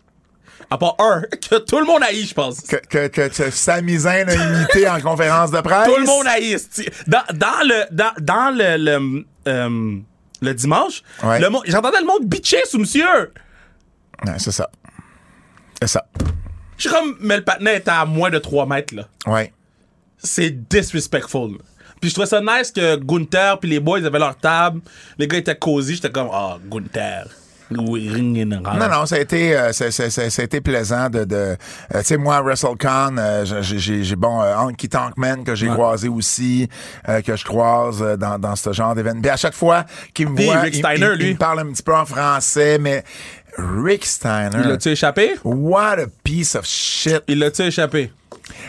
À 0.71 0.79
part 0.79 0.97
un. 0.99 1.23
Que 1.51 1.57
tout 1.59 1.79
le 1.79 1.85
monde 1.85 2.03
haït, 2.03 2.27
je 2.27 2.35
pense. 2.35 2.61
Que, 2.61 2.77
que, 2.77 3.07
que, 3.09 3.29
que 3.29 3.51
Sami 3.51 3.99
Zayn 3.99 4.29
a 4.29 4.35
imité 4.35 4.89
en 4.89 5.01
conférence 5.01 5.51
de 5.53 5.61
presse. 5.61 5.87
Tout 5.89 6.01
le 6.01 6.07
monde 6.07 6.27
haït. 6.27 6.57
Dans, 7.07 7.23
dans 7.35 7.63
le. 7.67 7.85
Dans, 7.93 8.13
dans 8.21 8.51
le. 8.57 8.77
le, 8.77 9.25
euh, 9.49 9.97
le 10.43 10.53
dimanche, 10.55 11.03
Ouais. 11.25 11.41
le 11.41 11.49
monde- 11.49 11.63
j'entendais 11.67 12.01
le 12.01 12.07
monde 12.07 12.25
bitcher 12.27 12.61
sous 12.69 12.79
monsieur. 12.79 13.33
Ouais, 14.25 14.33
c'est 14.39 14.53
ça. 14.53 14.69
C'est 15.81 15.89
ça. 15.89 16.05
Je 16.77 16.89
suis 16.89 16.91
comme, 16.91 17.17
mais 17.21 17.37
le 17.39 17.45
patinet 17.45 17.77
était 17.79 17.91
à 17.91 18.05
moins 18.05 18.31
de 18.31 18.39
3 18.39 18.67
mètres, 18.67 18.95
là. 18.95 19.07
Ouais. 19.27 19.53
C'est 20.19 20.51
disrespectful. 20.69 21.59
Puis 22.01 22.11
je 22.11 22.15
trouvais 22.15 22.27
ça 22.27 22.41
nice 22.41 22.71
que 22.71 22.97
Gunther 22.97 23.59
puis 23.59 23.71
les 23.71 23.81
boys 23.81 24.05
avaient 24.05 24.19
leur 24.19 24.37
table. 24.37 24.81
Les 25.19 25.27
gars 25.27 25.39
étaient 25.39 25.57
cosy. 25.57 25.95
J'étais 25.95 26.11
comme, 26.11 26.29
ah, 26.33 26.59
Gunther. 26.71 27.27
Oui, 27.69 28.09
in 28.15 28.33
the 28.49 28.63
Non, 28.63 28.89
non, 28.89 29.07
ça 29.07 29.17
a 29.17 29.19
été, 29.19 29.57
euh, 29.57 29.73
ça, 29.73 29.91
ça- 29.91 30.09
ça- 30.09 30.31
ça 30.31 30.43
a 30.43 30.45
été 30.45 30.61
plaisant 30.61 31.11
de. 31.11 31.25
de 31.25 31.35
euh, 31.37 31.57
tu 31.99 32.05
sais, 32.05 32.17
moi, 32.17 32.41
WrestleCon, 32.41 33.17
euh, 33.19 33.45
j'ai- 33.63 34.15
bon, 34.15 34.41
Honky 34.41 34.89
Tonkman 34.89 35.43
que 35.43 35.57
j'ai 35.57 35.67
croisé 35.67 36.09
aussi, 36.09 36.69
que 37.25 37.35
je 37.35 37.45
croise 37.45 38.01
dans, 38.21 38.39
dans 38.39 38.55
ce 38.55 38.73
genre 38.73 38.95
d'événement. 38.95 39.21
Puis 39.23 39.31
à 39.31 39.37
chaque 39.37 39.55
fois 39.55 39.85
qu'il 40.15 40.29
me 40.29 40.37
Puis 40.37 40.45
voit, 40.45 40.61
Rick 40.61 40.75
il- 40.75 40.79
Steiner, 40.79 41.09
il, 41.17 41.21
il 41.23 41.27
lui. 41.27 41.33
me 41.35 41.39
parle 41.39 41.59
un 41.61 41.73
petit 41.73 41.83
peu 41.83 41.97
en 41.97 42.05
français, 42.07 42.79
mais 42.79 43.03
Rick 43.59 44.05
Steiner. 44.05 44.51
Il 44.63 44.69
l'a-tu 44.69 44.89
échappé? 44.91 45.37
What 45.45 45.99
a 46.01 46.07
piece 46.25 46.55
of 46.55 46.67
shit. 46.67 47.23
Il 47.29 47.39
l'a-tu 47.39 47.63
échappé? 47.63 48.13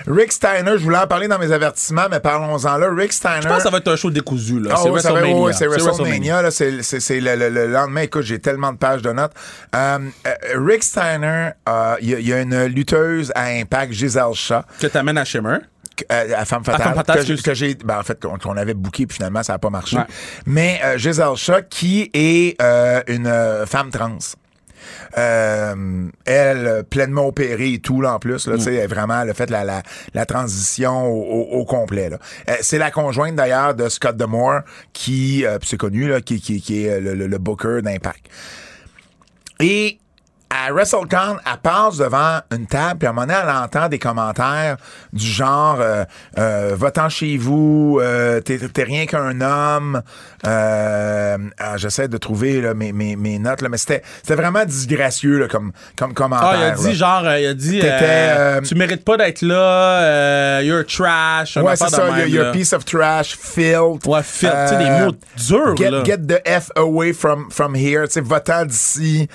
Rick 0.08 0.32
Steiner, 0.32 0.72
je 0.78 0.84
voulais 0.84 0.98
en 0.98 1.06
parler 1.08 1.28
dans 1.28 1.38
mes 1.38 1.52
avertissements, 1.52 2.08
mais 2.10 2.20
parlons-en 2.20 2.78
là. 2.78 2.88
Rick 2.92 3.14
Steiner. 3.14 3.42
Je 3.44 3.48
pense 3.48 3.58
que 3.58 3.64
ça 3.64 3.70
va 3.70 3.78
être 3.78 3.88
un 3.92 3.96
show 3.96 4.10
décousu, 4.10 4.60
là. 4.60 4.72
Ah 4.74 4.78
c'est 4.82 4.86
oui, 4.90 4.92
WrestleMania. 5.00 5.36
oui, 5.36 5.54
c'est 5.56 5.68
WrestleMania. 5.68 6.52
C'est 6.52 7.20
le, 7.20 7.36
le- 7.36 7.50
le 7.50 7.68
lendemain. 7.68 8.02
Écoute, 8.02 8.24
j'ai 8.24 8.40
tellement 8.40 8.72
de 8.74 8.78
pages 8.78 9.02
de 9.04 9.12
notes. 9.12 9.34
Euh, 9.76 10.00
euh, 10.26 10.34
Rick 10.66 10.84
Steiner, 10.84 11.50
euh, 11.70 11.96
il 12.02 12.10
y, 12.10 12.16
a- 12.16 12.20
il 12.20 12.28
y 12.28 12.34
a 12.34 12.42
une 12.42 12.66
lutteuse 12.66 13.32
à 13.36 13.46
Impact, 13.50 13.94
Giselle 13.94 14.34
Shaw, 14.34 14.62
Que 14.80 14.88
t'amènes 14.88 15.18
à 15.18 15.26
Shimmer. 15.26 15.58
euh, 16.12 16.30
à 16.36 16.46
Femme 16.46 16.64
Fatale, 16.64 16.82
Femme 16.84 16.96
Fatale, 16.96 17.16
que 17.20 17.26
j'ai- 17.26 17.34
excuse. 17.34 17.44
que 17.46 17.54
j'ai, 17.54 17.76
ben, 17.76 18.00
en 18.00 18.04
fait, 18.04 18.20
qu'on 18.20 18.38
qu'on 18.40 18.58
avait 18.58 18.74
booké, 18.74 19.06
puis 19.06 19.16
finalement, 19.18 19.44
ça 19.44 19.54
n'a 19.54 19.60
pas 19.60 19.70
marché. 19.70 19.98
Ouais. 19.98 20.04
Mais 20.48 20.80
euh, 20.84 20.98
Giselle 20.98 21.36
Shaw, 21.36 21.62
qui 21.70 22.10
est 22.16 22.60
euh, 22.62 23.02
une 23.08 23.32
femme 23.68 23.92
trans. 23.92 24.18
Euh, 25.18 26.08
elle, 26.26 26.84
pleinement 26.90 27.28
opérée 27.28 27.74
et 27.74 27.80
tout, 27.80 28.02
là, 28.02 28.14
en 28.16 28.20
plus, 28.20 28.48
là, 28.48 28.58
tu 28.58 28.64
sais, 28.64 28.76
elle, 28.76 28.90
vraiment, 28.90 29.22
elle 29.22 29.30
a 29.30 29.34
fait 29.34 29.50
la, 29.50 29.64
la, 29.64 29.84
la 30.14 30.26
transition 30.26 31.06
au, 31.06 31.22
au- 31.22 31.60
au 31.60 31.66
complet, 31.66 32.10
là. 32.10 32.20
Euh, 32.50 32.56
c'est 32.62 32.78
la 32.78 32.92
conjointe, 32.92 33.36
d'ailleurs, 33.36 33.74
de 33.76 33.90
Scott 33.90 34.18
Demore, 34.18 34.62
qui, 34.94 35.46
euh, 35.46 35.58
c'est 35.64 35.78
connu, 35.78 36.08
là, 36.08 36.22
qui, 36.22 36.40
qui, 36.42 36.62
qui 36.62 36.86
est 36.86 37.00
le, 37.00 37.14
le- 37.16 37.28
le 37.28 37.38
booker 37.38 37.82
d'Impact. 37.84 38.26
Et 39.60 40.00
à 40.50 40.72
WrestleCon, 40.72 41.38
elle 41.46 41.58
passe 41.62 41.98
devant 41.98 42.40
une 42.56 42.68
table, 42.68 43.00
puis 43.00 43.08
à 43.08 43.12
un 43.12 43.14
moment 43.14 43.28
donné, 43.28 43.40
elle 43.44 43.50
entend 43.50 43.90
des 43.90 44.00
commentaires 44.00 44.78
du 45.14 45.26
genre 45.26 45.78
euh, 45.80 46.04
euh, 46.38 46.76
Va-t'en 46.78 47.10
chez 47.10 47.38
vous, 47.38 48.00
euh, 48.02 48.40
t'es 48.42 48.58
t'es 48.58 48.84
rien 48.84 49.06
qu'un 49.06 49.42
homme. 49.42 50.02
Euh, 50.46 51.38
ah, 51.60 51.78
J'essaie 51.78 52.08
de 52.08 52.18
trouver 52.18 52.62
là, 52.62 52.74
mes, 52.74 52.92
mes, 52.94 53.16
mes 53.16 53.40
notes, 53.40 53.62
là, 53.62 53.70
mais 53.70 53.78
c'était 53.78 54.02
c'était 54.22 54.36
vraiment 54.36 54.64
disgracieux 54.66 55.40
là, 55.40 55.48
comme, 55.48 55.72
comme 55.98 56.14
commentaire. 56.14 56.48
Ah, 56.50 56.58
il 56.58 56.64
a 56.64 56.70
là. 56.70 56.76
dit 56.76 56.96
genre, 56.96 57.24
euh, 57.26 57.40
il 57.40 57.48
a 57.48 57.54
dit, 57.54 57.82
euh, 57.84 58.62
tu 58.62 58.76
mérites 58.76 59.04
pas 59.04 59.18
d'être 59.18 59.42
là, 59.42 60.02
euh, 60.02 60.62
you're 60.64 60.86
trash. 60.86 61.58
Ouais, 61.58 61.76
c'est 61.76 61.90
ça. 61.90 62.12
même, 62.12 62.28
You're 62.30 62.48
a 62.48 62.52
piece 62.52 62.74
of 62.74 62.86
trash, 62.86 63.38
filth. 63.38 64.06
Ouais, 64.06 64.22
filth, 64.24 64.54
tu 64.68 64.76
sais, 64.76 64.78
des 64.78 64.90
mots 65.06 65.12
durs, 65.48 65.76
Get, 65.78 65.92
là. 65.92 66.04
get 66.04 66.18
the 66.28 66.42
F 66.48 66.72
away 66.76 67.14
from, 67.14 67.50
from 67.52 67.76
here. 67.76 68.06
Tu 68.08 68.14
sais, 68.14 68.22
va-t'en 68.22 68.66
d'ici. 68.66 69.28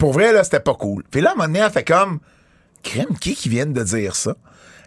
Euh, 0.00 0.06
pour 0.06 0.12
vrai, 0.12 0.32
là, 0.32 0.42
c'était 0.44 0.60
pas 0.60 0.74
cool. 0.74 1.02
Puis 1.10 1.20
là, 1.20 1.30
à 1.30 1.32
un 1.32 1.36
moment 1.36 1.46
donné, 1.48 1.60
elle 1.60 1.70
fait 1.70 1.84
comme, 1.84 2.18
crème, 2.82 3.16
qui 3.20 3.34
qui 3.34 3.48
vient 3.48 3.66
de 3.66 3.82
dire 3.82 4.16
ça? 4.16 4.34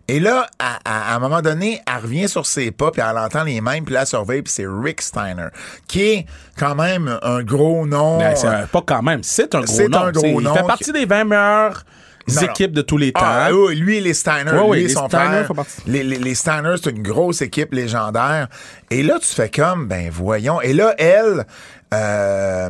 Et 0.10 0.20
là, 0.20 0.48
à, 0.60 0.80
à- 0.84 1.14
à 1.14 1.16
un 1.16 1.20
moment 1.20 1.42
donné, 1.42 1.82
elle 1.88 2.02
revient 2.04 2.28
sur 2.28 2.46
ses 2.46 2.72
pas, 2.72 2.92
puis 2.92 3.02
elle 3.02 3.18
entend 3.18 3.44
les 3.46 3.62
mêmes, 3.62 3.86
puis 3.86 3.94
là, 3.94 4.02
elle 4.02 4.08
surveille, 4.08 4.42
puis 4.42 4.52
c'est 4.54 4.66
Rick 4.68 5.02
Steiner, 5.02 5.48
qui 5.88 6.02
est 6.04 6.26
quand 6.60 6.76
même 6.76 7.18
un 7.22 7.42
gros 7.44 7.86
nom. 7.88 8.18
Ben, 8.20 8.36
c'est 8.36 8.48
un- 8.48 8.68
pas 8.68 8.82
quand 8.86 9.02
même, 9.02 9.24
c'est 9.24 9.56
un 9.56 9.62
gros 9.62 9.68
C'est 9.74 9.88
nom. 9.88 10.00
un 10.00 10.12
gros 10.12 10.42
nom 10.42 10.54
Il 10.54 10.58
fait 10.60 10.68
partie 10.68 10.92
des 10.92 11.06
20 11.06 11.24
meilleures 11.24 11.86
Non, 12.28 12.36
non. 12.36 12.42
équipes 12.42 12.74
de 12.74 12.82
tous 12.82 12.98
les 12.98 13.14
temps. 13.14 13.22
Ah, 13.24 13.50
oui, 13.54 13.76
lui 13.76 13.98
et 13.98 14.02
les 14.02 14.14
Steiner. 14.14 14.52
Lui 14.52 14.60
oui, 14.66 14.80
et 14.80 14.84
les 14.84 14.90
son 14.90 15.08
Steiner 15.08 15.30
père. 15.30 15.48
font 15.48 15.54
partie. 15.56 15.82
Les, 15.86 16.04
les, 16.04 16.18
les 16.18 16.36
Steiner, 16.36 16.76
c'est 16.84 16.90
une 16.90 17.04
grosse 17.04 17.42
équipe 17.42 17.74
légendaire. 17.74 18.50
Et 18.92 19.04
là, 19.04 19.20
tu 19.22 19.28
fais 19.28 19.50
comme, 19.50 19.88
ben 19.88 20.10
voyons. 20.12 20.60
Et 20.62 20.74
là, 20.74 20.96
elle, 20.98 21.46
euh, 21.94 22.70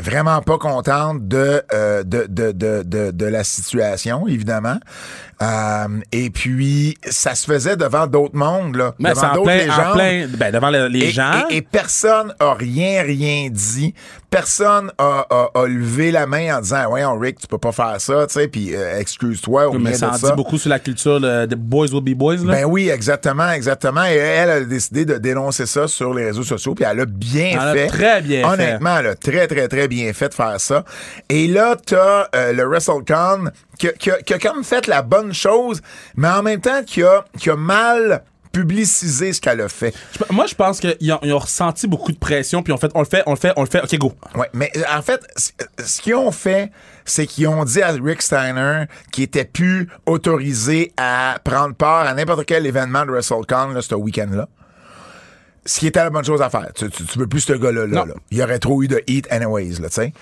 vraiment 0.00 0.40
pas 0.42 0.58
contente 0.58 1.28
de, 1.28 1.62
euh, 1.72 2.02
de, 2.02 2.26
de, 2.28 2.52
de, 2.52 2.82
de, 2.82 3.10
de 3.10 3.26
la 3.26 3.44
situation, 3.44 4.26
évidemment. 4.26 4.78
Euh, 5.42 5.88
et 6.12 6.30
puis, 6.30 6.96
ça 7.10 7.34
se 7.34 7.46
faisait 7.50 7.76
devant 7.76 8.06
d'autres 8.06 8.36
mondes, 8.36 8.76
là. 8.76 8.94
Mais 9.00 9.10
devant 9.10 9.34
d'autres 9.34 9.42
plein, 9.42 9.54
en 9.54 9.76
légendes. 9.76 9.94
plein, 9.94 10.26
ben, 10.38 10.52
devant 10.52 10.70
le- 10.70 10.86
les 10.86 11.06
Et, 11.06 11.10
gens. 11.10 11.44
et- 11.50 11.56
et 11.56 11.62
personne 11.62 12.32
a 12.38 12.54
rien, 12.54 13.02
rien 13.02 13.48
dit. 13.50 13.92
Personne 14.30 14.90
a, 14.96 15.26
a, 15.28 15.48
a 15.60 15.66
levé 15.66 16.10
la 16.10 16.26
main 16.26 16.56
en 16.56 16.60
disant, 16.60 16.90
ouais, 16.92 17.04
Rick, 17.04 17.40
tu 17.40 17.46
peux 17.46 17.58
pas 17.58 17.72
faire 17.72 17.96
ça, 18.00 18.26
tu 18.26 18.32
sais, 18.34 18.48
puis 18.48 18.74
euh, 18.74 18.98
excuse-toi 18.98 19.70
mais 19.78 19.92
ça 19.92 20.10
en 20.10 20.12
ça. 20.14 20.28
dit 20.30 20.36
beaucoup 20.36 20.56
sur 20.56 20.70
la 20.70 20.78
culture 20.78 21.20
de, 21.20 21.44
de 21.44 21.54
Boys 21.54 21.88
Will 21.92 22.02
Be 22.02 22.16
Boys. 22.16 22.36
Là. 22.36 22.52
Ben 22.54 22.64
oui, 22.64 22.88
exactement, 22.88 23.50
exactement. 23.50 24.04
Et 24.06 24.14
elle 24.16 24.48
a 24.50 24.60
décidé 24.60 25.04
de 25.04 25.18
dénoncer 25.18 25.66
ça 25.66 25.86
sur 25.86 26.14
les 26.14 26.24
réseaux 26.24 26.44
sociaux, 26.44 26.74
puis 26.74 26.86
elle 26.90 27.00
a 27.00 27.04
bien 27.04 27.50
Elle 27.52 27.58
a 27.58 27.72
fait. 27.74 27.86
très 27.88 28.22
bien 28.22 28.40
fait. 28.48 28.54
Honnêtement, 28.54 28.98
elle 28.98 29.06
a 29.08 29.14
très, 29.16 29.46
très, 29.48 29.68
très 29.68 29.86
bien 29.88 30.10
fait 30.14 30.30
de 30.30 30.34
faire 30.34 30.58
ça. 30.58 30.84
Et 31.28 31.46
là, 31.48 31.76
t'as 31.84 32.28
euh, 32.34 32.52
le 32.54 32.62
WrestleCon 32.64 33.50
qui, 33.78 33.88
a- 33.88 33.92
qui, 33.92 34.10
a- 34.10 34.22
qui 34.22 34.34
a 34.34 34.38
comme 34.38 34.64
fait 34.64 34.86
la 34.86 35.02
bonne 35.02 35.32
chose, 35.32 35.80
mais 36.16 36.28
en 36.28 36.42
même 36.42 36.60
temps 36.60 36.82
qui 36.84 37.02
a, 37.02 37.24
qui 37.38 37.50
a 37.50 37.56
mal 37.56 38.22
publicisé 38.52 39.32
ce 39.32 39.40
qu'elle 39.40 39.62
a 39.62 39.68
fait. 39.70 39.94
Moi, 40.30 40.44
je 40.46 40.54
pense 40.54 40.78
qu'ils 40.78 41.10
ont, 41.12 41.18
ils 41.22 41.32
ont 41.32 41.38
ressenti 41.38 41.86
beaucoup 41.86 42.12
de 42.12 42.18
pression, 42.18 42.62
puis 42.62 42.70
on 42.72 42.76
fait, 42.76 42.90
on 42.94 42.98
le 43.00 43.06
fait, 43.06 43.22
on 43.24 43.30
le 43.30 43.36
fait, 43.38 43.52
on 43.56 43.62
le 43.62 43.68
fait. 43.68 43.82
OK, 43.82 43.98
go. 43.98 44.12
Ouais, 44.34 44.50
mais 44.52 44.70
euh, 44.76 44.82
en 44.94 45.00
fait, 45.00 45.22
c- 45.36 45.52
ce 45.82 46.02
qu'ils 46.02 46.16
ont 46.16 46.30
fait, 46.32 46.70
c'est 47.06 47.26
qu'ils 47.26 47.48
ont 47.48 47.64
dit 47.64 47.80
à 47.80 47.92
Rick 47.92 48.20
Steiner 48.20 48.84
qu'il 49.10 49.24
était 49.24 49.46
plus 49.46 49.88
autorisé 50.04 50.92
à 50.98 51.38
prendre 51.42 51.74
part 51.74 52.06
à 52.06 52.12
n'importe 52.12 52.44
quel 52.44 52.66
événement 52.66 53.06
de 53.06 53.10
WrestleCon, 53.12 53.68
là, 53.68 53.80
ce 53.80 53.94
week-end-là. 53.94 54.46
Ce 55.64 55.78
qui 55.80 55.86
était 55.86 56.02
la 56.04 56.10
bonne 56.10 56.24
chose 56.24 56.42
à 56.42 56.50
faire. 56.50 56.68
Tu, 56.74 56.90
tu, 56.90 57.04
tu 57.04 57.18
veux 57.18 57.26
plus 57.28 57.40
ce 57.40 57.52
gars-là, 57.54 57.86
là. 57.86 58.04
Il 58.30 58.36
y 58.38 58.42
aurait 58.42 58.58
trop 58.58 58.82
eu 58.82 58.88
de 58.88 59.02
heat 59.06 59.28
anyways, 59.30 59.80
là, 59.80 59.88
tu 59.88 59.94
sais. 59.94 60.12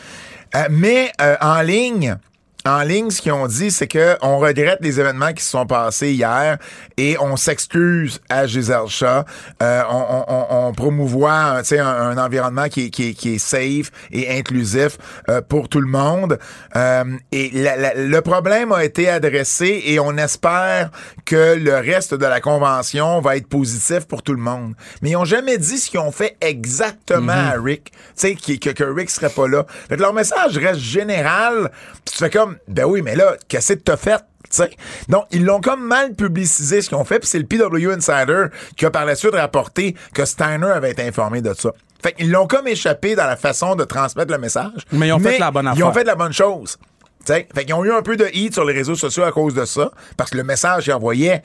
Euh, 0.55 0.69
mais 0.71 1.11
euh, 1.21 1.37
en 1.41 1.63
ligne, 1.63 2.17
en 2.67 2.83
ligne, 2.83 3.11
ce 3.11 3.23
qu'ils 3.23 3.33
ont 3.33 3.47
dit, 3.47 3.71
c'est 3.71 3.87
que 3.87 4.17
on 4.21 4.39
regrette 4.39 4.79
les 4.83 5.01
événements 5.01 5.33
qui 5.33 5.43
se 5.43 5.51
sont 5.51 5.67
passés 5.67 6.13
hier 6.13 6.59
et 6.99 7.17
on 7.19 7.37
s'excuse 7.37 8.21
à 8.29 8.47
Giselle 8.47 8.87
Shaw. 8.89 9.23
Euh, 9.63 9.83
on, 9.91 10.25
on, 10.29 10.47
on, 10.69 10.73
promouvoit 10.73 11.33
un, 11.33 11.63
tu 11.63 11.69
sais, 11.69 11.79
un, 11.79 12.19
environnement 12.19 12.69
qui 12.69 12.87
est, 12.87 12.91
qui, 12.91 13.09
est, 13.11 13.15
qui 13.15 13.35
est 13.37 13.39
safe 13.39 13.91
et 14.11 14.31
inclusif 14.39 14.99
euh, 15.29 15.41
pour 15.41 15.69
tout 15.69 15.81
le 15.81 15.87
monde. 15.89 16.39
Euh, 16.77 17.05
et 17.33 17.51
la- 17.55 17.77
la- 17.77 17.95
le 17.95 18.21
problème 18.21 18.73
a 18.73 18.85
été 18.85 19.09
adressé 19.09 19.83
et 19.87 19.99
on 19.99 20.17
espère 20.19 20.91
que 21.25 21.55
le 21.59 21.77
reste 21.77 22.15
de 22.15 22.27
la 22.27 22.41
convention 22.41 23.21
va 23.21 23.37
être 23.37 23.49
positif 23.49 24.07
pour 24.07 24.23
tout 24.23 24.35
le 24.35 24.41
monde. 24.43 24.75
Mais 25.01 25.11
ils 25.11 25.17
ont 25.17 25.25
jamais 25.25 25.57
dit 25.59 25.79
ce 25.79 25.91
qu'ils 25.91 26.01
ont 26.01 26.13
fait 26.13 26.37
exactement 26.41 27.33
à 27.33 27.55
Rick. 27.59 27.93
Tu 28.19 28.37
sais, 28.37 28.59
que, 28.59 28.71
que 28.71 28.85
Rick 28.85 29.09
serait 29.11 29.31
pas 29.31 29.49
là. 29.49 29.65
Fait 29.89 29.97
que 29.97 30.03
leur 30.03 30.13
message 30.13 30.59
reste 30.59 30.81
général. 30.81 31.71
Tu 32.05 32.19
fais 32.19 32.31
comme, 32.51 32.75
ben 32.75 32.85
oui, 32.85 33.03
mais 33.03 33.17
là, 33.17 33.37
qu'est-ce 33.49 33.75
que 33.75 33.79
t'as 33.79 33.97
fait? 33.97 34.19
Tu 34.45 34.57
sais? 34.57 34.71
Donc, 35.09 35.27
ils 35.31 35.45
l'ont 35.45 35.61
comme 35.61 35.85
mal 35.87 36.15
publicisé 36.15 36.83
ce 36.83 36.89
qu'ils 36.89 36.97
ont 36.99 37.05
fait, 37.05 37.19
puis 37.21 37.29
c'est 37.29 37.39
le 37.39 37.47
PW 37.47 37.91
Insider 37.93 38.47
qui 38.77 38.85
a 38.87 38.91
par 38.91 39.05
la 39.05 39.15
suite 39.15 39.35
rapporté 39.35 39.95
que 40.13 40.25
Steiner 40.25 40.67
avait 40.67 40.91
été 40.91 41.07
informé 41.07 41.41
de 41.41 41.55
ça. 41.55 41.71
Fait 42.03 42.13
qu'ils 42.13 42.31
l'ont 42.31 42.47
comme 42.47 42.67
échappé 42.67 43.15
dans 43.15 43.27
la 43.27 43.37
façon 43.37 43.77
de 43.77 43.85
transmettre 43.85 44.33
le 44.33 44.39
message. 44.39 44.87
Mais 44.93 45.09
ils 45.09 45.13
ont 45.13 45.19
fait 45.21 45.39
la 45.39 45.51
bonne 45.51 45.71
Ils 45.77 45.85
ont 45.85 45.89
affaire. 45.91 46.01
fait 46.03 46.07
la 46.07 46.15
bonne 46.17 46.33
chose. 46.33 46.79
T'sais, 47.25 47.47
fait 47.55 47.65
qu'ils 47.67 47.75
ont 47.75 47.85
eu 47.85 47.93
un 47.93 48.01
peu 48.03 48.17
de 48.17 48.27
heat 48.33 48.55
sur 48.55 48.65
les 48.65 48.73
réseaux 48.73 48.95
sociaux 48.95 49.25
à 49.25 49.31
cause 49.33 49.53
de 49.55 49.67
ça, 49.67 49.91
parce 50.17 50.31
que 50.31 50.39
le 50.39 50.43
message 50.45 50.85
qu'ils 50.85 50.95
envoyaient 50.95 51.43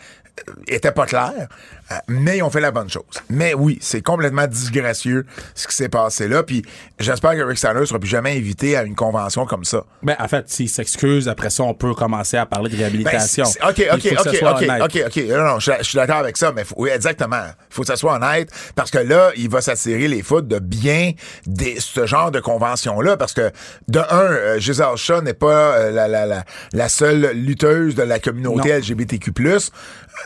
euh, 0.47 0.53
était 0.69 0.93
pas 0.93 1.05
clair, 1.05 1.49
euh, 1.91 1.95
mais 2.07 2.37
ils 2.37 2.43
ont 2.43 2.49
fait 2.49 2.59
la 2.61 2.71
bonne 2.71 2.89
chose. 2.89 3.03
Mais 3.29 3.53
oui, 3.53 3.77
c'est 3.81 4.01
complètement 4.01 4.47
disgracieux 4.47 5.25
ce 5.53 5.67
qui 5.67 5.75
s'est 5.75 5.89
passé 5.89 6.27
là, 6.27 6.43
puis 6.43 6.63
j'espère 6.99 7.33
que 7.35 7.41
Rick 7.41 7.57
Steiner 7.57 7.85
sera 7.85 7.99
plus 7.99 8.09
jamais 8.09 8.35
invité 8.37 8.75
à 8.77 8.83
une 8.83 8.95
convention 8.95 9.45
comme 9.45 9.63
ça. 9.65 9.83
Ben, 10.03 10.15
en 10.19 10.27
fait, 10.27 10.49
s'il 10.49 10.69
s'excuse, 10.69 11.27
après 11.27 11.49
ça, 11.49 11.63
on 11.63 11.73
peut 11.73 11.93
commencer 11.93 12.37
à 12.37 12.45
parler 12.45 12.69
de 12.69 12.75
Ben, 12.75 12.81
réhabilitation. 12.83 13.45
OK, 13.45 13.83
OK, 13.93 13.93
OK, 13.93 14.17
OK, 14.19 14.41
honnête. 14.43 14.81
OK, 14.83 15.03
OK. 15.07 15.23
Non, 15.29 15.43
non, 15.43 15.59
je, 15.59 15.71
je 15.79 15.83
suis 15.83 15.95
d'accord 15.95 16.17
avec 16.17 16.37
ça, 16.37 16.51
mais 16.55 16.63
faut- 16.63 16.75
oui, 16.77 16.89
exactement. 16.89 17.43
faut 17.69 17.81
que 17.81 17.87
ça 17.87 17.95
soit 17.95 18.15
honnête, 18.15 18.49
parce 18.75 18.89
que 18.91 18.97
là, 18.99 19.31
il 19.35 19.49
va 19.49 19.61
s'attirer 19.61 20.07
les 20.07 20.21
foot 20.23 20.47
de 20.47 20.59
bien 20.59 21.11
des, 21.45 21.79
ce 21.79 22.05
genre 22.05 22.31
de 22.31 22.39
convention-là, 22.39 23.17
parce 23.17 23.33
que, 23.33 23.51
de 23.87 23.99
un, 23.99 24.03
euh, 24.31 24.59
Giselle 24.59 24.95
Shaw 24.95 25.21
n'est 25.21 25.33
pas 25.33 25.75
euh, 25.75 25.91
la, 25.91 26.07
la, 26.07 26.25
la, 26.25 26.43
la 26.73 26.89
seule 26.89 27.31
lutteuse 27.33 27.95
de 27.95 28.03
la 28.03 28.19
communauté 28.19 28.69
Non. 28.69 28.77
LGBTQ+. 28.79 29.31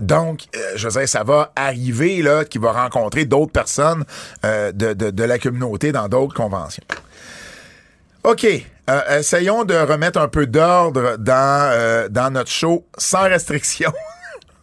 Donc, 0.01 0.41
euh, 0.55 0.59
je 0.75 0.87
veux 0.87 0.99
dire, 0.99 1.09
ça 1.09 1.23
va 1.23 1.51
arriver, 1.55 2.21
là, 2.21 2.45
qu'il 2.45 2.61
va 2.61 2.71
rencontrer 2.71 3.25
d'autres 3.25 3.51
personnes 3.51 4.05
euh, 4.45 4.71
de, 4.71 4.93
de, 4.93 5.09
de 5.09 5.23
la 5.23 5.39
communauté 5.39 5.91
dans 5.91 6.07
d'autres 6.07 6.33
conventions. 6.33 6.83
OK. 8.23 8.45
Euh, 8.89 9.19
essayons 9.19 9.65
de 9.65 9.75
remettre 9.75 10.19
un 10.19 10.27
peu 10.27 10.47
d'ordre 10.47 11.17
dans, 11.17 12.07
dans 12.09 12.31
notre 12.31 12.51
show 12.51 12.85
sans 12.97 13.23
restriction. 13.23 13.91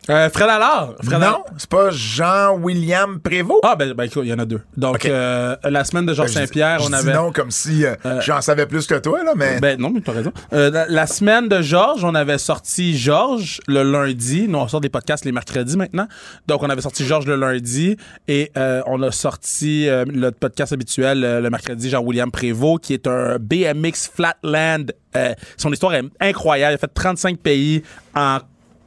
Euh, 0.08 0.30
Fred 0.30 0.48
Allard. 0.48 0.94
Fred 1.02 1.20
non, 1.20 1.42
c'est 1.56 1.68
pas 1.68 1.90
Jean-William 1.90 3.18
Prévost. 3.20 3.60
Ah, 3.64 3.74
ben, 3.76 3.92
ben, 3.92 4.04
écoute, 4.04 4.22
il 4.24 4.28
y 4.28 4.32
en 4.32 4.38
a 4.38 4.44
deux. 4.44 4.60
Donc, 4.76 5.04
euh, 5.04 5.56
la 5.64 5.84
semaine 5.84 6.06
de 6.06 6.14
Georges 6.14 6.28
Je- 6.30 6.34
Saint-Pierre, 6.34 6.78
on 6.82 6.88
dis 6.88 6.94
avait. 6.94 7.12
non 7.14 7.32
comme 7.32 7.50
si 7.50 7.84
euh, 7.84 7.96
j'en 8.20 8.40
savais 8.40 8.66
plus 8.66 8.86
que 8.86 8.94
toi, 8.94 9.24
là, 9.24 9.32
mais... 9.34 9.58
Ben 9.60 9.80
non, 9.80 9.90
mais 9.90 10.00
t'as 10.00 10.12
raison. 10.12 10.32
Euh, 10.52 10.70
la, 10.70 10.86
la 10.86 11.06
semaine 11.06 11.48
de 11.48 11.60
Georges, 11.60 12.04
on 12.04 12.14
avait 12.14 12.38
sorti 12.38 12.96
Georges 12.96 13.60
le 13.66 13.82
lundi. 13.82 14.46
Nous, 14.48 14.58
on 14.58 14.68
sort 14.68 14.80
des 14.80 14.88
podcasts 14.88 15.24
les 15.24 15.32
mercredis 15.32 15.76
maintenant. 15.76 16.06
Donc, 16.46 16.62
on 16.62 16.70
avait 16.70 16.82
sorti 16.82 17.04
Georges 17.04 17.26
le 17.26 17.34
lundi 17.36 17.96
et 18.28 18.52
euh, 18.56 18.82
on 18.86 19.02
a 19.02 19.10
sorti 19.10 19.88
euh, 19.88 20.04
le 20.06 20.30
podcast 20.30 20.72
habituel 20.72 21.24
euh, 21.24 21.40
le 21.40 21.50
mercredi, 21.50 21.90
Jean-William 21.90 22.30
Prévost, 22.30 22.80
qui 22.84 22.94
est 22.94 23.06
un 23.08 23.38
BMX 23.40 24.08
Flatland. 24.14 24.92
Euh, 25.16 25.34
son 25.56 25.72
histoire 25.72 25.94
est 25.94 26.04
incroyable. 26.20 26.72
Il 26.72 26.74
a 26.76 26.78
fait 26.78 26.92
35 26.94 27.38
pays 27.38 27.82
en 28.14 28.38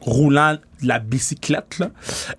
roulant 0.02 0.54
de 0.82 0.88
la 0.88 1.00
bicyclette. 1.00 1.80
Là. 1.80 1.90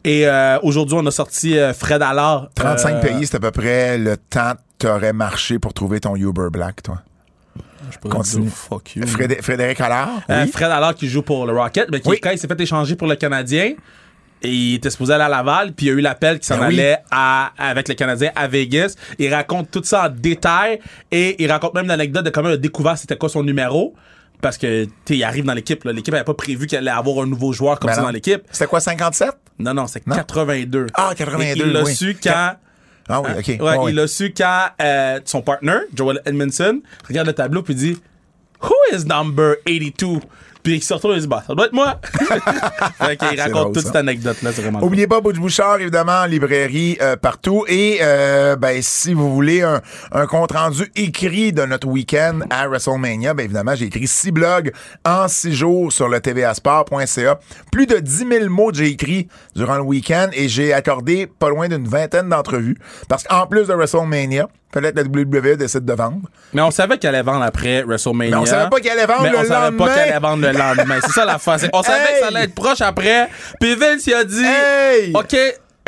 Et 0.05 0.27
euh, 0.27 0.59
aujourd'hui, 0.63 0.97
on 0.99 1.07
a 1.07 1.11
sorti 1.11 1.59
euh, 1.59 1.73
Fred 1.75 2.03
Allard. 2.03 2.49
35 2.55 2.95
euh, 2.95 3.01
pays, 3.01 3.27
c'est 3.27 3.37
à 3.37 3.41
peu 3.41 3.51
près 3.51 3.99
le 3.99 4.17
temps 4.17 4.53
que 4.79 4.87
t'aurais 4.87 5.13
marché 5.13 5.59
pour 5.59 5.75
trouver 5.75 6.01
ton 6.01 6.17
Uber 6.17 6.49
Black, 6.51 6.83
toi. 6.83 7.03
je 7.91 7.99
peux 7.99 8.09
Continue. 8.09 8.45
dire, 8.47 8.53
Fuck 8.55 8.97
you. 8.97 9.07
Frédé- 9.07 9.43
Frédéric 9.43 9.81
Allard, 9.81 10.23
Euh, 10.31 10.45
oui. 10.45 10.51
Fred 10.51 10.71
Allard 10.71 10.95
qui 10.95 11.09
joue 11.09 11.23
pour 11.23 11.47
le 11.47 11.53
Rocket, 11.53 11.89
mais 11.91 12.01
qui, 12.01 12.09
Oui. 12.09 12.19
quand 12.23 12.31
il 12.31 12.39
s'est 12.39 12.49
fait 12.49 12.61
échanger 12.61 12.97
pour 12.97 13.07
le 13.09 13.17
Canadien, 13.17 13.75
et 14.43 14.49
il 14.51 14.75
était 14.77 14.89
supposé 14.89 15.13
aller 15.13 15.25
à 15.25 15.29
Laval, 15.29 15.73
puis 15.75 15.85
il 15.87 15.89
y 15.91 15.93
a 15.93 15.95
eu 15.97 16.01
l'appel 16.01 16.39
qui 16.41 16.47
s'en 16.47 16.57
Ben 16.57 16.69
oui. 16.69 16.81
allait 16.81 16.97
à, 17.11 17.53
avec 17.59 17.89
le 17.89 17.95
Canadien 17.95 18.31
à 18.35 18.49
Vegas. 18.49 18.95
Il 19.19 19.33
raconte 19.35 19.71
tout 19.71 19.83
ça 19.85 20.07
en 20.07 20.09
détail 20.09 20.81
et 21.11 21.43
il 21.45 21.53
raconte 21.53 21.75
même 21.75 21.87
l'anecdote 21.89 22.25
de 22.25 22.31
comment 22.31 22.49
il 22.49 22.53
a 22.55 22.57
découvert 22.57 22.97
c'était 22.97 23.19
quoi 23.19 23.29
son 23.29 23.43
numéro. 23.43 23.95
Parce 24.41 24.57
que, 24.59 24.87
tu 25.05 25.15
il 25.17 25.25
arrive 25.25 25.45
dans 25.45 25.55
l'équipe, 25.55 25.85
là. 25.85 25.93
l'équipe 25.93 26.13
n'avait 26.13 26.25
pas 26.25 26.35
prévu 26.35 26.67
qu'il 26.67 26.79
allait 26.79 26.91
avoir 26.91 27.25
un 27.25 27.27
nouveau 27.27 27.53
joueur 27.53 27.79
comme 27.79 27.89
Ben 27.91 27.95
ça 27.95 28.01
non. 28.01 28.07
dans 28.09 28.13
l'équipe. 28.13 28.43
C'était 28.51 28.67
quoi, 28.67 28.81
57? 28.81 29.31
Non, 29.59 29.75
non, 29.75 29.87
c'est 29.87 30.07
Non? 30.07 30.17
82. 30.17 30.87
Ah, 30.95 31.13
82, 31.15 31.45
Et 31.45 31.67
il 31.67 31.73
l'a 31.73 31.83
oui. 31.83 31.95
su 31.95 32.17
quand... 32.23 32.53
Ah 33.09 33.21
oui? 33.23 33.31
OK. 33.39 33.47
Ouais, 33.61 33.77
oui. 33.79 33.91
Il 33.91 33.97
l'a 33.97 34.07
su 34.07 34.33
quand 34.37 34.67
euh, 34.81 35.21
son 35.25 35.43
partner, 35.43 35.79
Joel 35.95 36.21
Edmondson, 36.25 36.81
regarde 37.09 37.27
le 37.27 37.33
tableau 37.33 37.63
puis 37.63 37.75
dit 37.75 37.99
Who 38.63 38.73
is 38.97 39.05
number 39.05 39.57
82? 39.67 40.21
Puis 40.63 40.77
il 40.77 40.83
se 40.83 40.93
retourne 40.95 41.15
et 41.15 41.17
il 41.17 41.23
dit 41.23 41.27
Bah, 41.27 41.43
ça 41.47 41.55
doit 41.55 41.67
être 41.67 41.73
moi. 41.73 42.01
Fait 42.99 43.17
qu'il 43.17 43.29
C'est 43.35 43.43
raconte 43.43 43.53
drôle, 43.63 43.73
toute 43.73 43.83
ça. 43.83 43.89
cette 43.89 43.97
anecdote-là, 43.97 44.51
c'est 44.53 44.63
vraiment. 44.63 44.83
Oubliez 44.83 45.07
pas 45.07 45.21
Butch 45.21 45.37
Bouchard, 45.39 45.81
évidemment, 45.81 46.21
en 46.23 46.27
librairie 46.27 46.99
euh, 47.01 47.17
partout. 47.17 47.65
Et 47.69 47.99
euh, 48.03 48.57
ben, 48.57 48.81
si 48.83 49.15
vous 49.15 49.33
voulez 49.35 49.63
un, 49.63 49.81
un 50.13 50.27
compte-rendu 50.27 50.91
écrit 50.97 51.53
de 51.53 51.65
notre 51.65 51.87
week-end 51.89 52.41
à 52.51 52.69
WrestleMania, 52.69 53.35
ben 53.35 53.45
évidemment, 53.45 53.75
j'ai 53.75 53.87
écrit 53.87 54.07
six 54.07 54.31
blogs 54.33 54.73
en 55.05 55.29
six 55.29 55.55
jours 55.55 55.93
sur 55.93 56.09
le 56.09 56.21
tvasport.ca. 56.21 57.39
Plus 57.73 57.87
de 57.87 57.99
10 57.99 58.27
000 58.31 58.49
mots 58.51 58.71
que 58.71 58.77
j'ai 58.79 58.89
écrits 58.89 59.29
durant 59.55 59.77
le 59.77 59.83
week-end 59.83 60.29
et 60.33 60.49
j'ai 60.49 60.73
accordé 60.73 61.27
pas 61.27 61.49
loin 61.49 61.69
d'une 61.69 61.87
vingtaine 61.89 62.29
d'entrevues. 62.29 62.77
Parce 63.09 63.25
qu'en 63.25 63.47
plus 63.47 63.69
de 63.69 63.75
WrestleMania, 63.75 64.49
que 64.73 64.79
la 64.79 64.91
WWE 64.91 65.57
décide 65.57 65.85
de 65.85 65.93
vendre. 65.93 66.29
Mais 66.53 66.63
on 66.63 66.71
savait 66.71 66.97
qu'elle 66.99 67.15
allait 67.15 67.25
vendre 67.25 67.43
après 67.45 67.83
WrestleMania. 67.83 68.31
Mais 68.37 68.43
on 68.43 68.47
savait 68.47 68.71
pas 68.71 68.81
qu'elle 68.81 68.93
allait 68.93 69.07
vendre 69.07 69.23
Mais 69.23 69.31
le 69.31 69.39
on 69.39 69.45
savait 69.45 69.65
lendemain. 69.67 69.87
pas 69.87 69.95
qu'elle 69.95 70.09
allait 70.11 70.19
vendre 70.21 70.47
le 70.47 70.53
lendemain. 70.59 70.99
C'est 71.03 71.13
ça 71.13 71.25
la 71.25 71.39
phase. 71.39 71.69
On 71.73 71.83
savait 71.83 71.99
Hey! 72.01 72.15
que 72.15 72.21
ça 72.21 72.27
allait 72.29 72.45
être 72.45 72.55
proche 72.55 72.81
après. 72.81 73.29
Puis 73.61 73.75
Vince, 73.75 74.07
il 74.07 74.15
a 74.15 74.25
dit 74.25 74.45
Hey! 74.45 75.13
OK, 75.15 75.37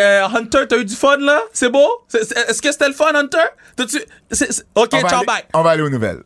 euh, 0.01 0.23
Hunter, 0.35 0.67
t'as 0.69 0.79
eu 0.79 0.85
du 0.85 0.95
fun 0.97 1.17
là? 1.19 1.41
C'est 1.53 1.71
beau? 1.71 1.89
Est-ce 2.13 2.61
que 2.61 2.73
c'était 2.73 2.89
le 2.89 2.95
fun, 2.95 3.15
Hunter? 3.15 3.39
C'est- 4.31 4.65
OK, 4.75 4.91
On 4.95 5.01
ciao, 5.01 5.17
aller- 5.19 5.27
bye. 5.27 5.45
On 5.55 5.63
va 5.63 5.71
aller 5.71 5.83
aux 5.83 5.91
nouvelles. 5.91 6.23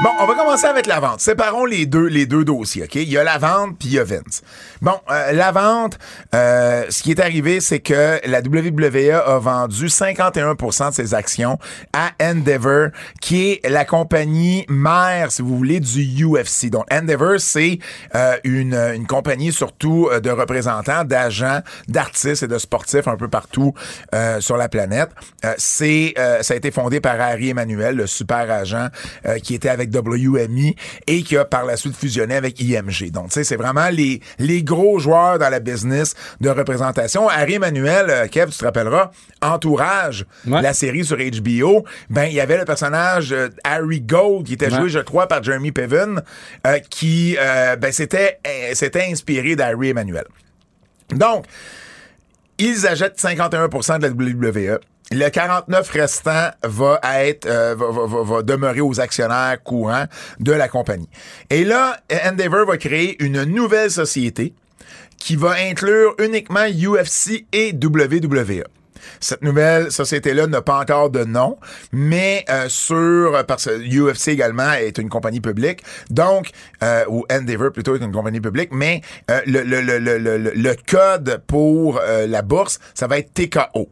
Bon, 0.00 0.10
on 0.20 0.26
va 0.26 0.34
commencer 0.36 0.66
avec 0.66 0.86
la 0.86 1.00
vente. 1.00 1.18
Séparons 1.18 1.64
les 1.64 1.84
deux, 1.84 2.06
les 2.06 2.24
deux 2.24 2.44
dossiers, 2.44 2.84
OK? 2.84 2.94
Il 2.94 3.08
y 3.08 3.18
a 3.18 3.24
la 3.24 3.36
vente 3.36 3.76
puis 3.80 3.88
il 3.88 3.94
y 3.94 3.98
a 3.98 4.04
Vince. 4.04 4.42
Bon, 4.80 4.92
euh, 5.10 5.32
la 5.32 5.50
vente, 5.50 5.98
euh, 6.36 6.84
ce 6.88 7.02
qui 7.02 7.10
est 7.10 7.18
arrivé, 7.18 7.58
c'est 7.60 7.80
que 7.80 8.20
la 8.24 8.38
WWE 8.38 9.10
a 9.10 9.38
vendu 9.40 9.88
51% 9.88 10.90
de 10.90 10.94
ses 10.94 11.14
actions 11.14 11.58
à 11.92 12.12
Endeavor, 12.22 12.90
qui 13.20 13.50
est 13.50 13.68
la 13.68 13.84
compagnie 13.84 14.64
mère, 14.68 15.32
si 15.32 15.42
vous 15.42 15.56
voulez, 15.56 15.80
du 15.80 16.24
UFC. 16.24 16.70
Donc, 16.70 16.86
Endeavor, 16.92 17.40
c'est 17.40 17.80
euh, 18.14 18.36
une, 18.44 18.74
une 18.74 19.06
compagnie 19.08 19.50
surtout 19.52 20.08
euh, 20.12 20.20
de 20.20 20.30
représentants, 20.30 21.02
d'agents, 21.02 21.58
d'artistes 21.88 22.44
et 22.44 22.48
de 22.48 22.58
sportifs 22.58 23.08
un 23.08 23.16
peu 23.16 23.26
partout 23.26 23.74
sur 24.40 24.56
la 24.56 24.68
planète. 24.68 25.10
C'est, 25.56 26.14
ça 26.40 26.54
a 26.54 26.56
été 26.56 26.70
fondé 26.70 27.00
par 27.00 27.20
Harry 27.20 27.50
Emmanuel, 27.50 27.96
le 27.96 28.06
super 28.06 28.50
agent 28.50 28.88
qui 29.42 29.54
était 29.54 29.68
avec 29.68 29.87
WMI 29.96 30.76
et 31.06 31.22
qui 31.22 31.36
a 31.36 31.44
par 31.44 31.64
la 31.64 31.76
suite 31.76 31.96
fusionné 31.96 32.34
avec 32.36 32.60
IMG. 32.60 33.10
Donc, 33.10 33.26
tu 33.28 33.34
sais, 33.34 33.44
c'est 33.44 33.56
vraiment 33.56 33.88
les, 33.90 34.20
les 34.38 34.62
gros 34.62 34.98
joueurs 34.98 35.38
dans 35.38 35.48
la 35.48 35.60
business 35.60 36.14
de 36.40 36.50
représentation. 36.50 37.28
Harry 37.28 37.54
Emmanuel, 37.54 38.06
euh, 38.10 38.26
Kev, 38.26 38.50
tu 38.50 38.58
te 38.58 38.64
rappelleras, 38.64 39.10
Entourage, 39.42 40.26
Ouais. 40.46 40.62
la 40.62 40.72
série 40.72 41.04
sur 41.04 41.16
HBO, 41.16 41.84
ben, 42.10 42.24
il 42.24 42.34
y 42.34 42.40
avait 42.40 42.58
le 42.58 42.64
personnage 42.64 43.32
euh, 43.32 43.48
Harry 43.64 44.00
Gold 44.00 44.46
qui 44.46 44.54
était 44.54 44.70
Ouais. 44.72 44.80
joué, 44.80 44.88
je 44.88 44.98
crois, 44.98 45.26
par 45.28 45.42
Jeremy 45.42 45.72
Piven, 45.72 46.22
euh, 46.66 46.78
qui, 46.90 47.36
euh, 47.40 47.76
ben, 47.76 47.92
c'était, 47.92 48.38
c'était 48.74 49.04
inspiré 49.10 49.56
d'Harry 49.56 49.90
Emmanuel. 49.90 50.24
Donc, 51.14 51.46
ils 52.58 52.86
achètent 52.86 53.18
51% 53.20 53.98
de 53.98 54.02
la 54.02 54.10
WWE. 54.10 54.78
Le 55.10 55.28
49 55.30 55.88
restant 55.90 56.50
va 56.64 57.00
être 57.24 57.46
euh, 57.46 57.74
va, 57.74 57.86
va- 57.90 58.22
va- 58.22 58.42
demeurer 58.42 58.82
aux 58.82 59.00
actionnaires 59.00 59.56
courants 59.64 60.04
de 60.38 60.52
la 60.52 60.68
compagnie. 60.68 61.08
Et 61.48 61.64
là, 61.64 61.96
Endeavor 62.26 62.66
va 62.66 62.76
créer 62.76 63.22
une 63.24 63.44
nouvelle 63.44 63.90
société 63.90 64.52
qui 65.16 65.34
va 65.36 65.52
inclure 65.52 66.14
uniquement 66.18 66.66
UFC 66.66 67.46
et 67.52 67.72
WWE. 67.72 68.64
Cette 69.20 69.42
nouvelle 69.42 69.90
société-là 69.90 70.46
n'a 70.46 70.60
pas 70.60 70.78
encore 70.78 71.08
de 71.08 71.24
nom, 71.24 71.56
mais 71.90 72.44
euh, 72.50 72.68
sur 72.68 73.42
parce 73.46 73.64
que 73.64 73.70
UFC 73.80 74.28
également 74.28 74.72
est 74.74 74.98
une 74.98 75.08
compagnie 75.08 75.40
publique, 75.40 75.82
donc 76.10 76.50
euh, 76.82 77.04
ou 77.08 77.24
Endeavor 77.32 77.72
plutôt 77.72 77.96
est 77.96 78.04
une 78.04 78.12
compagnie 78.12 78.40
publique, 78.42 78.68
mais 78.72 79.00
euh, 79.30 79.40
le, 79.46 79.62
le, 79.62 79.80
le, 79.80 80.38
le 80.54 80.76
code 80.88 81.40
pour 81.46 81.98
euh, 82.02 82.26
la 82.26 82.42
bourse, 82.42 82.78
ça 82.94 83.06
va 83.06 83.18
être 83.18 83.32
TKO. 83.32 83.88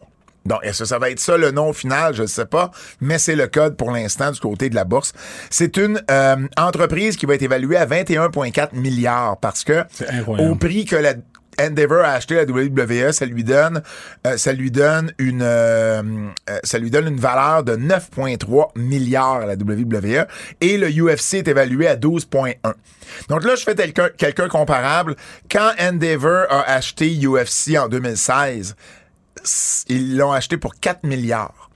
Donc, 0.46 0.60
est-ce 0.62 0.80
que 0.80 0.84
ça 0.84 0.98
va 0.98 1.10
être 1.10 1.20
ça 1.20 1.36
le 1.36 1.50
nom 1.50 1.72
final? 1.72 2.14
Je 2.14 2.22
ne 2.22 2.26
sais 2.26 2.46
pas, 2.46 2.70
mais 3.00 3.18
c'est 3.18 3.36
le 3.36 3.46
code 3.46 3.76
pour 3.76 3.90
l'instant 3.90 4.30
du 4.30 4.40
côté 4.40 4.70
de 4.70 4.74
la 4.74 4.84
bourse. 4.84 5.12
C'est 5.50 5.76
une 5.76 6.02
euh, 6.10 6.36
entreprise 6.56 7.16
qui 7.16 7.26
va 7.26 7.34
être 7.34 7.42
évaluée 7.42 7.76
à 7.76 7.86
21,4 7.86 8.74
milliards 8.74 9.38
parce 9.38 9.64
que 9.64 9.84
au 10.38 10.54
prix 10.54 10.84
que 10.84 10.96
la 10.96 11.14
Endeavor 11.60 12.04
a 12.04 12.12
acheté 12.12 12.34
la 12.34 12.44
WWE, 12.44 13.12
ça 13.12 13.24
lui 13.24 13.44
donne, 13.44 13.82
euh, 14.26 14.36
ça 14.36 14.52
lui 14.52 14.70
donne 14.70 15.12
une, 15.18 15.42
euh, 15.42 16.02
euh, 16.50 16.58
ça 16.64 16.78
lui 16.78 16.90
donne 16.90 17.08
une 17.08 17.18
valeur 17.18 17.64
de 17.64 17.76
9,3 17.76 18.72
milliards 18.76 19.36
à 19.36 19.46
la 19.46 19.54
WWE 19.54 20.26
et 20.60 20.76
le 20.76 20.88
UFC 20.88 21.34
est 21.34 21.48
évalué 21.48 21.86
à 21.86 21.96
12,1. 21.96 22.56
Donc 23.28 23.44
là, 23.44 23.54
je 23.54 23.62
fais 23.62 23.74
quelqu'un 23.74 24.10
quelqu'un 24.16 24.48
comparable. 24.48 25.16
Quand 25.50 25.70
Endeavor 25.80 26.46
a 26.50 26.70
acheté 26.72 27.18
UFC 27.24 27.78
en 27.78 27.88
2016, 27.88 28.76
ils 29.88 30.16
l'ont 30.16 30.32
acheté 30.32 30.56
pour 30.56 30.74
4 30.76 31.04
milliards. 31.04 31.70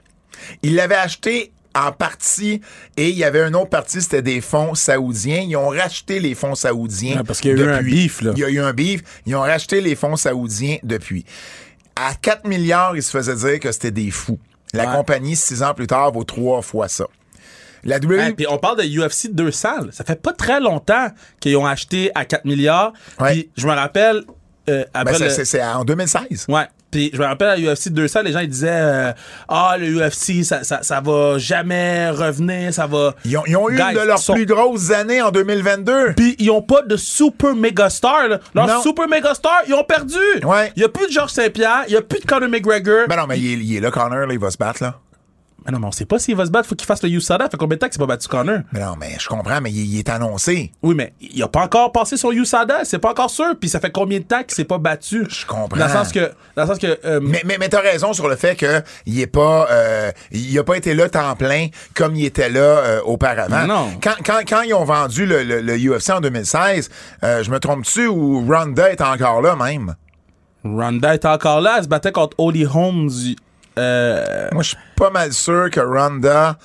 Ils 0.62 0.74
l'avaient 0.74 0.94
acheté 0.96 1.52
en 1.74 1.92
partie 1.92 2.60
et 2.96 3.10
il 3.10 3.16
y 3.16 3.22
avait 3.24 3.46
une 3.46 3.54
autre 3.54 3.68
partie, 3.68 4.02
c'était 4.02 4.22
des 4.22 4.40
fonds 4.40 4.74
saoudiens. 4.74 5.40
Ils 5.46 5.56
ont 5.56 5.68
racheté 5.68 6.18
les 6.18 6.34
fonds 6.34 6.54
saoudiens. 6.54 7.18
Ouais, 7.18 7.24
parce 7.24 7.40
qu'il 7.40 7.56
y 7.56 7.60
a 7.62 7.64
eu 7.64 7.68
un 7.70 7.76
depuis. 7.82 8.10
là. 8.22 8.32
Il 8.34 8.40
y 8.40 8.44
a 8.44 8.48
eu 8.48 8.60
un 8.60 8.72
beef. 8.72 9.02
Ils 9.26 9.36
ont 9.36 9.40
racheté 9.42 9.80
les 9.80 9.94
fonds 9.94 10.16
saoudiens 10.16 10.78
depuis. 10.82 11.24
À 11.94 12.14
4 12.14 12.46
milliards, 12.48 12.96
ils 12.96 13.02
se 13.02 13.10
faisaient 13.10 13.36
dire 13.36 13.60
que 13.60 13.70
c'était 13.70 13.90
des 13.90 14.10
fous. 14.10 14.38
La 14.72 14.88
Ouais. 14.88 14.96
compagnie, 14.96 15.36
six 15.36 15.62
ans 15.62 15.74
plus 15.74 15.86
tard, 15.86 16.12
vaut 16.12 16.24
trois 16.24 16.62
fois 16.62 16.88
ça. 16.88 17.04
La 17.84 17.98
WWE. 17.98 18.18
Hey, 18.20 18.32
puis 18.34 18.46
on 18.48 18.58
parle 18.58 18.78
de 18.78 18.84
UFC 18.84 19.28
200. 19.32 19.82
là. 19.86 19.92
Ça 19.92 20.04
fait 20.04 20.20
pas 20.20 20.32
très 20.32 20.60
longtemps 20.60 21.08
qu'ils 21.40 21.56
ont 21.56 21.66
acheté 21.66 22.10
à 22.14 22.24
4 22.24 22.44
milliards. 22.44 22.92
Ouais. 23.20 23.32
Puis 23.32 23.50
je 23.56 23.66
me 23.66 23.72
rappelle, 23.72 24.24
euh, 24.68 24.84
Ben, 24.84 24.86
après 24.94 25.14
c'est- 25.14 25.24
le- 25.24 25.30
c'est 25.30 25.44
c'est 25.44 25.62
en 25.64 25.84
2016. 25.84 26.46
Ouais. 26.48 26.66
Puis 26.90 27.10
je 27.14 27.18
me 27.18 27.24
rappelle 27.24 27.48
à 27.48 27.56
UFC 27.72 27.88
200, 27.90 28.22
les 28.22 28.32
gens 28.32 28.40
ils 28.40 28.48
disaient 28.48 28.68
euh, 28.70 29.12
Ah, 29.48 29.76
le 29.78 29.86
UFC, 30.08 30.42
ça, 30.44 30.64
ça, 30.64 30.82
ça 30.82 31.00
va 31.00 31.38
jamais 31.38 32.10
revenir, 32.10 32.74
ça 32.74 32.86
va. 32.86 33.14
Ils 33.24 33.36
ont, 33.38 33.42
ils 33.46 33.56
ont 33.56 33.68
eu 33.70 33.76
Guys, 33.76 33.82
une 33.92 34.00
de 34.00 34.06
leurs 34.06 34.18
sont- 34.18 34.34
plus 34.34 34.46
grosses 34.46 34.90
années 34.90 35.22
en 35.22 35.30
2022. 35.30 36.14
Puis 36.16 36.34
ils 36.38 36.50
ont 36.50 36.62
pas 36.62 36.82
de 36.82 36.96
super 36.96 37.54
méga 37.54 37.88
star. 37.90 38.28
Là. 38.28 38.40
Leurs 38.54 38.66
Non. 38.66 38.82
super 38.82 39.08
méga 39.08 39.34
stars, 39.34 39.62
ils 39.68 39.74
ont 39.74 39.84
perdu. 39.84 40.16
Ouais. 40.44 40.72
Il 40.76 40.82
y 40.82 40.84
a 40.84 40.88
plus 40.88 41.06
de 41.06 41.12
Georges 41.12 41.30
Saint-Pierre, 41.32 41.84
il 41.88 41.94
y 41.94 41.96
a 41.96 42.02
plus 42.02 42.20
de 42.20 42.26
Conor 42.26 42.48
McGregor. 42.48 43.06
Ben 43.08 43.16
non, 43.16 43.26
mais 43.28 43.38
il 43.38 43.52
est, 43.52 43.64
il 43.64 43.76
est 43.76 43.80
là, 43.80 43.90
Connor, 43.90 44.26
là, 44.26 44.32
il 44.32 44.38
va 44.38 44.50
se 44.50 44.56
battre, 44.58 44.82
là. 44.82 44.94
Mais 45.66 45.72
non, 45.72 45.78
mais 45.78 45.86
on 45.86 45.92
sait 45.92 46.06
pas 46.06 46.18
s'il 46.18 46.36
va 46.36 46.46
se 46.46 46.50
battre, 46.50 46.68
faut 46.68 46.74
qu'il 46.74 46.86
fasse 46.86 47.02
le 47.02 47.10
USADA. 47.10 47.48
Fait 47.50 47.56
combien 47.56 47.76
de 47.76 47.80
temps 47.80 47.86
qu'il 47.86 47.94
s'est 47.94 47.98
pas 47.98 48.06
battu 48.06 48.28
Conor? 48.28 48.60
Mais 48.72 48.80
non, 48.80 48.94
mais 48.98 49.16
je 49.18 49.28
comprends, 49.28 49.60
mais 49.60 49.70
il, 49.70 49.94
il 49.94 49.98
est 49.98 50.08
annoncé. 50.08 50.72
Oui, 50.82 50.94
mais 50.94 51.12
il 51.20 51.42
a 51.42 51.48
pas 51.48 51.62
encore 51.62 51.92
passé 51.92 52.16
son 52.16 52.32
USADA, 52.32 52.84
c'est 52.84 52.98
pas 52.98 53.10
encore 53.10 53.30
sûr. 53.30 53.54
Puis 53.60 53.68
ça 53.68 53.80
fait 53.80 53.90
combien 53.90 54.18
de 54.18 54.24
temps 54.24 54.42
qu'il 54.42 54.54
s'est 54.54 54.64
pas 54.64 54.78
battu? 54.78 55.26
Je 55.28 55.44
comprends. 55.46 55.78
Dans 55.78 55.86
le 55.86 55.92
sens 55.92 56.12
que. 56.12 56.30
Dans 56.56 56.62
le 56.62 56.66
sens 56.66 56.78
que 56.78 56.98
euh, 57.04 57.20
Mais, 57.22 57.42
mais, 57.44 57.58
mais 57.58 57.68
t'as 57.68 57.80
raison 57.80 58.12
sur 58.12 58.28
le 58.28 58.36
fait 58.36 58.56
qu'il 58.56 59.20
est 59.20 59.26
pas, 59.26 59.68
euh, 59.70 60.10
il 60.32 60.58
a 60.58 60.64
pas 60.64 60.76
été 60.76 60.94
là 60.94 61.08
temps 61.08 61.36
plein 61.36 61.68
comme 61.94 62.16
il 62.16 62.24
était 62.24 62.48
là 62.48 62.60
euh, 62.60 63.00
auparavant. 63.04 63.66
Non. 63.66 63.90
Quand, 64.02 64.14
quand, 64.24 64.40
quand 64.48 64.62
ils 64.62 64.74
ont 64.74 64.84
vendu 64.84 65.26
le, 65.26 65.42
le, 65.42 65.60
le 65.60 65.76
UFC 65.76 66.10
en 66.10 66.20
2016, 66.20 66.90
euh, 67.22 67.42
je 67.42 67.50
me 67.50 67.58
trompe-tu 67.60 68.06
ou 68.06 68.46
Ronda 68.46 68.90
est 68.90 69.00
encore 69.00 69.42
là 69.42 69.56
même? 69.56 69.94
Ronda 70.64 71.14
est 71.14 71.24
encore 71.24 71.60
là, 71.60 71.76
elle 71.78 71.84
se 71.84 71.88
battait 71.88 72.12
contre 72.12 72.34
Holly 72.38 72.66
Holmes. 72.66 73.10
Euh, 73.78 74.48
Moi, 74.52 74.62
je 74.62 74.68
suis 74.70 74.78
pas 74.96 75.10
mal 75.10 75.32
sûr 75.32 75.70
que 75.70 75.80
Ronda 75.80 76.58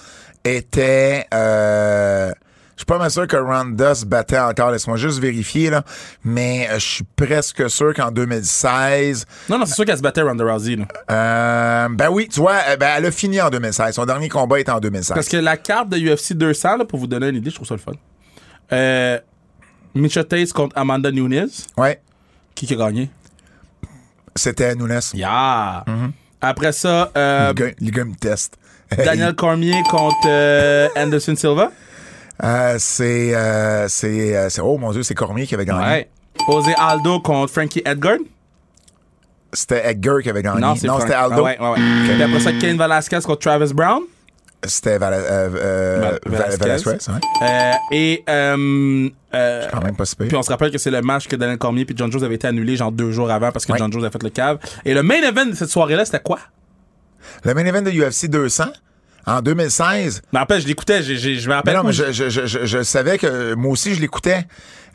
était. 0.43 1.25
Euh, 1.33 2.31
je 2.75 2.81
suis 2.81 2.85
pas 2.85 2.97
mal 2.97 3.09
sûr 3.09 3.25
que 3.25 3.37
Ronda 3.37 3.95
se 3.95 4.05
battait 4.05 4.37
encore. 4.39 4.69
Laisse-moi 4.71 4.97
juste 4.97 5.19
vérifier, 5.19 5.69
là. 5.69 5.83
Mais 6.25 6.67
euh, 6.69 6.73
je 6.79 6.85
suis 6.85 7.03
presque 7.15 7.69
sûr 7.69 7.93
qu'en 7.93 8.11
2016. 8.11 9.25
Non, 9.49 9.57
non, 9.59 9.65
c'est 9.65 9.75
sûr 9.75 9.85
qu'elle 9.85 9.95
se 9.97 10.01
battait 10.01 10.21
Ronda 10.21 10.43
Rousey. 10.43 10.75
là. 10.75 10.85
Euh, 11.09 11.87
ben 11.91 12.09
oui, 12.09 12.27
tu 12.27 12.41
vois, 12.41 12.75
ben, 12.77 12.89
elle 12.97 13.05
a 13.05 13.11
fini 13.11 13.39
en 13.41 13.49
2016. 13.49 13.95
Son 13.95 14.05
dernier 14.05 14.27
combat 14.27 14.59
est 14.59 14.67
en 14.67 14.79
2016. 14.81 15.13
Parce 15.15 15.29
que 15.29 15.37
la 15.37 15.55
carte 15.55 15.87
de 15.89 15.97
UFC 15.97 16.33
200, 16.33 16.77
là, 16.77 16.85
pour 16.85 16.99
vous 16.99 17.07
donner 17.07 17.29
une 17.29 17.37
idée, 17.37 17.49
je 17.49 17.55
trouve 17.55 17.67
ça 17.67 17.75
le 17.75 17.79
fun. 17.79 17.93
Euh, 18.73 19.19
Misha 19.93 20.25
Tate 20.25 20.51
contre 20.51 20.77
Amanda 20.77 21.11
Nunes. 21.11 21.47
Ouais, 21.77 22.01
Qui 22.55 22.67
qui 22.67 22.73
a 22.73 22.77
gagné? 22.77 23.09
c'était 24.35 24.75
Nunes. 24.75 24.99
Yeah! 25.13 25.85
Après 26.47 26.71
ça, 26.71 27.11
euh, 27.17 27.47
Le 27.49 27.53
gars, 27.53 27.71
le 27.81 27.91
gars 27.91 28.05
me 28.05 28.15
teste. 28.15 28.57
Daniel 28.97 29.33
Cormier 29.35 29.81
contre 29.89 30.15
euh, 30.27 30.87
Anderson 30.95 31.35
Silva. 31.35 31.71
Euh, 32.43 32.75
c'est, 32.79 33.33
euh, 33.33 33.87
c'est, 33.87 34.35
euh, 34.35 34.49
c'est- 34.49 34.61
oh 34.61 34.77
mon 34.77 34.91
dieu, 34.91 35.03
c'est 35.03 35.15
Cormier 35.15 35.47
qui 35.47 35.55
avait 35.55 35.65
gagné. 35.65 35.85
Ouais. 35.85 36.09
José 36.49 36.73
Aldo 36.77 37.19
contre 37.21 37.51
Frankie 37.53 37.81
Edgar. 37.85 38.17
C'était 39.53 39.89
Edgar 39.89 40.21
qui 40.21 40.29
avait 40.29 40.43
gagné. 40.43 40.59
Non, 40.59 40.75
c'est 40.75 40.87
Frank- 40.87 41.01
c'était 41.01 41.13
Aldo. 41.13 41.35
Ah 41.37 41.41
ouais, 41.43 41.57
ouais, 41.59 41.69
ouais. 41.69 42.09
Puis 42.13 42.21
après 42.23 42.39
ça, 42.41 42.51
Kane 42.53 42.77
Velasquez 42.77 43.19
contre 43.23 43.39
Travis 43.39 43.73
Brown. 43.73 44.01
C'était 44.67 44.97
Vala- 44.97 45.17
euh, 45.17 45.49
euh, 45.55 45.99
Val- 46.01 46.19
Val- 46.25 46.57
Velasquez. 46.59 46.89
Ouais. 47.11 47.19
Euh, 47.41 47.71
et 47.91 48.23
euh, 48.29 49.09
Quand 49.71 49.81
même 49.83 49.95
pas 49.95 50.05
si 50.05 50.15
pire. 50.15 50.27
puis 50.27 50.37
on 50.37 50.43
se 50.43 50.49
rappelle 50.49 50.71
que 50.71 50.77
c'est 50.77 50.91
le 50.91 51.01
match 51.01 51.27
que 51.27 51.35
Daniel 51.35 51.57
Cormier 51.57 51.85
puis 51.85 51.95
John 51.97 52.11
Jones 52.11 52.23
avaient 52.23 52.35
été 52.35 52.47
annulé 52.47 52.75
genre 52.75 52.91
deux 52.91 53.11
jours 53.11 53.29
avant 53.31 53.51
parce 53.51 53.65
que 53.65 53.71
Ouais. 53.73 53.77
John 53.77 53.91
Jones 53.91 54.05
a 54.05 54.09
fait 54.11 54.23
le 54.23 54.29
cave. 54.29 54.57
Et 54.85 54.93
le 54.93 55.03
main 55.03 55.21
event 55.21 55.45
de 55.47 55.53
cette 55.55 55.69
soirée-là, 55.69 56.05
c'était 56.05 56.19
quoi? 56.19 56.39
Le 57.43 57.53
main 57.53 57.65
event 57.65 57.81
de 57.81 57.91
UFC 57.91 58.27
200 58.27 58.65
en 59.25 59.41
2016. 59.41 60.21
Je 60.31 60.35
me 60.37 60.39
rappelle, 60.39 60.61
je 60.61 60.67
l'écoutais, 60.67 61.01
je 61.03 61.13
me 61.13 61.47
Mais 61.47 61.53
rappelle. 61.55 61.75
non, 61.75 61.83
mais 61.83 61.93
je, 61.93 62.11
je, 62.11 62.29
je 62.29 62.83
savais 62.83 63.17
que 63.17 63.53
moi 63.55 63.71
aussi 63.71 63.95
je 63.95 64.01
l'écoutais. 64.01 64.45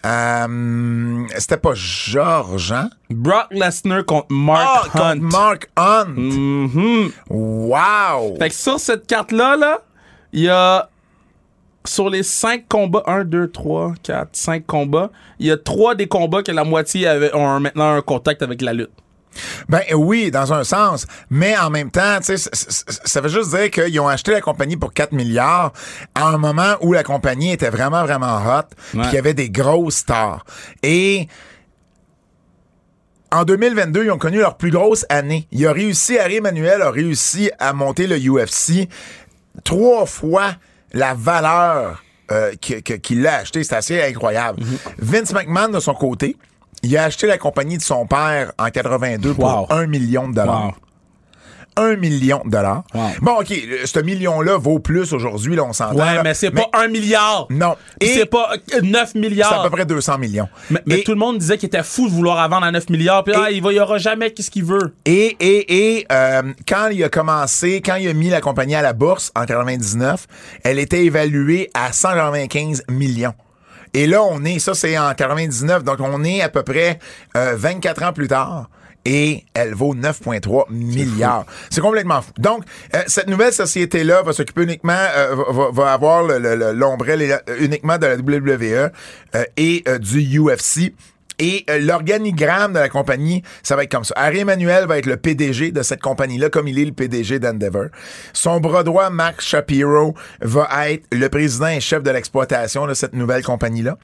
Euh, 0.07 1.25
c'était 1.39 1.57
pas 1.59 1.73
Georges, 1.75 2.73
hein? 2.73 2.89
Brock 3.11 3.47
Lesnar 3.51 4.05
contre 4.07 4.29
Mark 4.31 4.91
Ah, 4.95 5.11
Hunt. 5.13 5.21
contre 5.21 5.23
Mark 5.33 5.71
Hunt. 5.77 6.15
Mhm. 6.17 7.11
Wow! 7.29 8.37
Fait 8.39 8.49
que 8.49 8.55
sur 8.55 8.81
cette 8.81 9.07
carte-là, 9.07 9.57
là, 9.57 9.81
il 10.33 10.43
y 10.45 10.49
a. 10.49 10.89
Sur 11.87 12.11
les 12.11 12.23
5 12.23 12.65
combats, 12.69 13.03
1, 13.07 13.25
2, 13.25 13.49
3, 13.51 13.95
4, 14.03 14.29
5 14.33 14.67
combats, 14.67 15.11
il 15.39 15.47
y 15.47 15.51
a 15.51 15.57
3 15.57 15.95
des 15.95 16.07
combats 16.09 16.43
que 16.43 16.53
la 16.53 16.63
moitié 16.63 17.07
avait, 17.07 17.35
ont 17.35 17.59
maintenant 17.59 17.95
un 17.95 18.03
contact 18.03 18.43
avec 18.43 18.61
la 18.61 18.75
lutte. 18.75 18.91
Ben 19.69 19.83
oui, 19.95 20.31
dans 20.31 20.53
un 20.53 20.65
sens. 20.65 21.07
Mais 21.31 21.57
en 21.57 21.71
même 21.71 21.91
temps, 21.91 22.19
ça 22.23 23.21
veut 23.21 23.29
juste 23.29 23.55
dire 23.57 23.71
qu'ils 23.71 24.01
ont 24.01 24.09
acheté 24.09 24.33
la 24.33 24.41
compagnie 24.41 24.77
pour 24.77 24.93
4 24.93 25.13
milliards 25.13 25.73
à 26.15 26.27
un 26.27 26.39
moment 26.39 26.75
où 26.81 26.93
la 26.93 27.03
compagnie 27.05 27.53
était 27.53 27.71
vraiment, 27.71 28.03
vraiment 28.05 28.39
hot, 28.39 28.63
Ouais. 28.95 29.05
qu'il 29.05 29.15
y 29.15 29.19
avait 29.19 29.35
des 29.35 29.51
grosses 29.51 29.97
stars. 29.97 30.45
Et 30.83 31.29
en 33.33 33.45
2022, 33.45 34.05
ils 34.05 34.11
ont 34.11 34.19
connu 34.19 34.39
leur 34.39 34.57
plus 34.57 34.71
grosse 34.73 35.07
année. 35.09 35.47
Il 35.53 35.65
a 35.67 35.73
réussi, 35.73 36.19
Harry 36.19 36.37
Emmanuel 36.37 36.83
a 36.83 36.91
réussi 36.91 37.51
à 37.61 37.73
monter 37.73 38.07
le 38.09 38.17
UFC 38.19 38.89
trois 39.63 40.05
fois 40.07 40.55
la 40.93 41.15
valeur 41.15 42.03
euh, 42.33 42.53
qu'il 42.57 43.27
a 43.27 43.37
acheté. 43.37 43.63
C'est 43.63 43.77
assez 43.77 44.03
incroyable. 44.03 44.63
Vince 44.99 45.33
McMahon, 45.33 45.69
de 45.69 45.79
son 45.81 45.95
côté, 45.95 46.37
il 46.83 46.97
a 46.97 47.05
acheté 47.05 47.27
la 47.27 47.39
compagnie 47.39 47.77
de 47.79 47.83
son 47.83 48.07
père 48.07 48.53
en 48.59 48.69
82 48.71 49.35
pour 49.35 49.73
un 49.73 49.87
million 49.87 50.29
de 50.29 50.35
dollars. 50.35 50.65
Wow. 50.67 50.73
Un 51.77 51.97
million 51.97 52.43
de 52.45 52.51
dollars. 52.51 52.83
Wow. 52.93 53.01
Bon, 53.23 53.33
OK, 53.41 53.47
ce 53.85 54.01
million-là 54.01 54.57
vaut 54.59 54.81
plus 54.81 55.13
aujourd'hui, 55.15 55.55
là, 55.55 55.63
on 55.65 55.73
s'entend. 55.73 55.95
Ouais, 55.95 56.17
là. 56.17 56.23
mais 56.23 56.35
c'est 56.35 56.51
pas 56.51 56.69
1 56.75 56.89
milliard. 56.89 57.47
Non. 57.49 57.77
Et 58.01 58.09
c'est 58.09 58.27
pas 58.27 58.51
euh, 58.75 58.81
9 58.83 59.11
c'est 59.13 59.19
milliards. 59.19 59.61
à 59.61 59.63
peu 59.63 59.71
près 59.71 59.87
200 59.87 60.19
millions. 60.19 60.49
Mais, 60.69 60.83
mais 60.85 60.99
Et- 60.99 61.05
tout 61.05 61.13
le 61.13 61.17
monde 61.19 61.39
disait 61.39 61.57
qu'il 61.59 61.69
était 61.69 61.85
fou 61.85 62.09
de 62.09 62.13
vouloir 62.13 62.47
vendre 62.49 62.67
à 62.67 62.73
9 62.73 62.91
milliards. 62.91 63.23
Puis 63.25 63.35
ah, 63.37 63.51
il 63.51 63.63
va, 63.63 63.73
il 63.73 63.77
y 63.77 63.81
aura 63.81 63.99
jamais 63.99 64.33
qu'est-ce 64.33 64.51
qu'il 64.51 64.65
veut. 64.65 64.95
Et, 65.07 65.37
et, 65.41 65.97
et 65.99 66.07
euh, 66.11 66.43
quand 66.69 66.89
il 66.89 67.03
a 67.05 67.09
commencé, 67.09 67.81
quand 67.81 67.95
il 67.95 68.09
a 68.09 68.15
mis 68.15 68.29
la 68.31 68.41
compagnie 68.41 68.75
à 68.75 68.83
la 68.83 68.93
bourse 68.93 69.31
en 69.37 69.47
99, 69.47 70.27
elle 70.65 70.79
était 70.81 71.05
évaluée 71.05 71.71
à 71.73 71.93
195 71.93 72.83
millions. 72.91 73.35
Et 73.95 74.07
là, 74.07 74.23
on 74.23 74.45
est, 74.45 74.59
ça 74.59 74.75
c'est 74.75 74.97
en 74.99 75.13
99, 75.15 75.83
donc 75.85 75.99
on 76.01 76.23
est 76.25 76.43
à 76.43 76.49
peu 76.49 76.63
près 76.63 76.99
euh, 77.37 77.55
24 77.57 78.03
ans 78.05 78.13
plus 78.13 78.29
tard. 78.29 78.69
Et 79.07 79.45
elle 79.55 79.73
vaut 79.73 79.95
9,3 79.95 80.65
milliards. 80.71 81.47
C'est 81.71 81.81
complètement 81.81 82.21
fou. 82.21 82.33
Donc, 82.37 82.65
euh, 82.95 82.99
cette 83.07 83.29
nouvelle 83.29 83.53
société-là 83.53 84.21
va 84.21 84.35
s'occuper 84.35 84.65
uniquement, 84.65 84.93
euh, 85.17 85.37
va, 85.73 85.93
avoir 85.95 86.23
le- 86.23 86.39
le- 86.39 86.55
le- 86.55 86.73
l'ombrelle 86.73 87.41
uniquement 87.61 87.97
de 87.97 88.07
la 88.07 88.17
WWE 88.17 88.91
euh, 89.35 89.45
et 89.57 89.83
euh, 89.89 89.97
du 89.99 90.21
UFC. 90.39 90.93
Et 91.41 91.65
euh, 91.71 91.79
l'organigramme 91.79 92.75
de 92.75 92.79
la 92.79 92.89
compagnie, 92.89 93.43
ça 93.63 93.75
va 93.75 93.85
être 93.85 93.91
comme 93.91 94.05
ça. 94.05 94.15
Harry 94.17 94.41
Emmanuel 94.41 94.87
va 94.87 94.99
être 94.99 95.07
le 95.07 95.17
PDG 95.17 95.73
de 95.73 95.83
cette 95.83 96.03
compagnie-là, 96.03 96.51
comme 96.51 96.69
il 96.69 96.79
est 96.79 96.85
le 96.85 96.93
PDG 96.93 97.39
d'Endeavor. 97.39 97.87
Son 98.35 98.61
bras 98.61 98.85
droit, 98.85 99.09
Max 99.09 99.47
Shapiro, 99.47 100.15
va 100.43 100.91
être 100.91 101.07
le 101.11 101.29
président 101.31 101.69
et 101.69 101.81
chef 101.81 102.03
de 102.03 102.11
l'exploitation 102.11 102.87
de 102.87 102.93
cette 102.93 103.15
nouvelle 103.15 103.43
compagnie-là. 103.43 103.97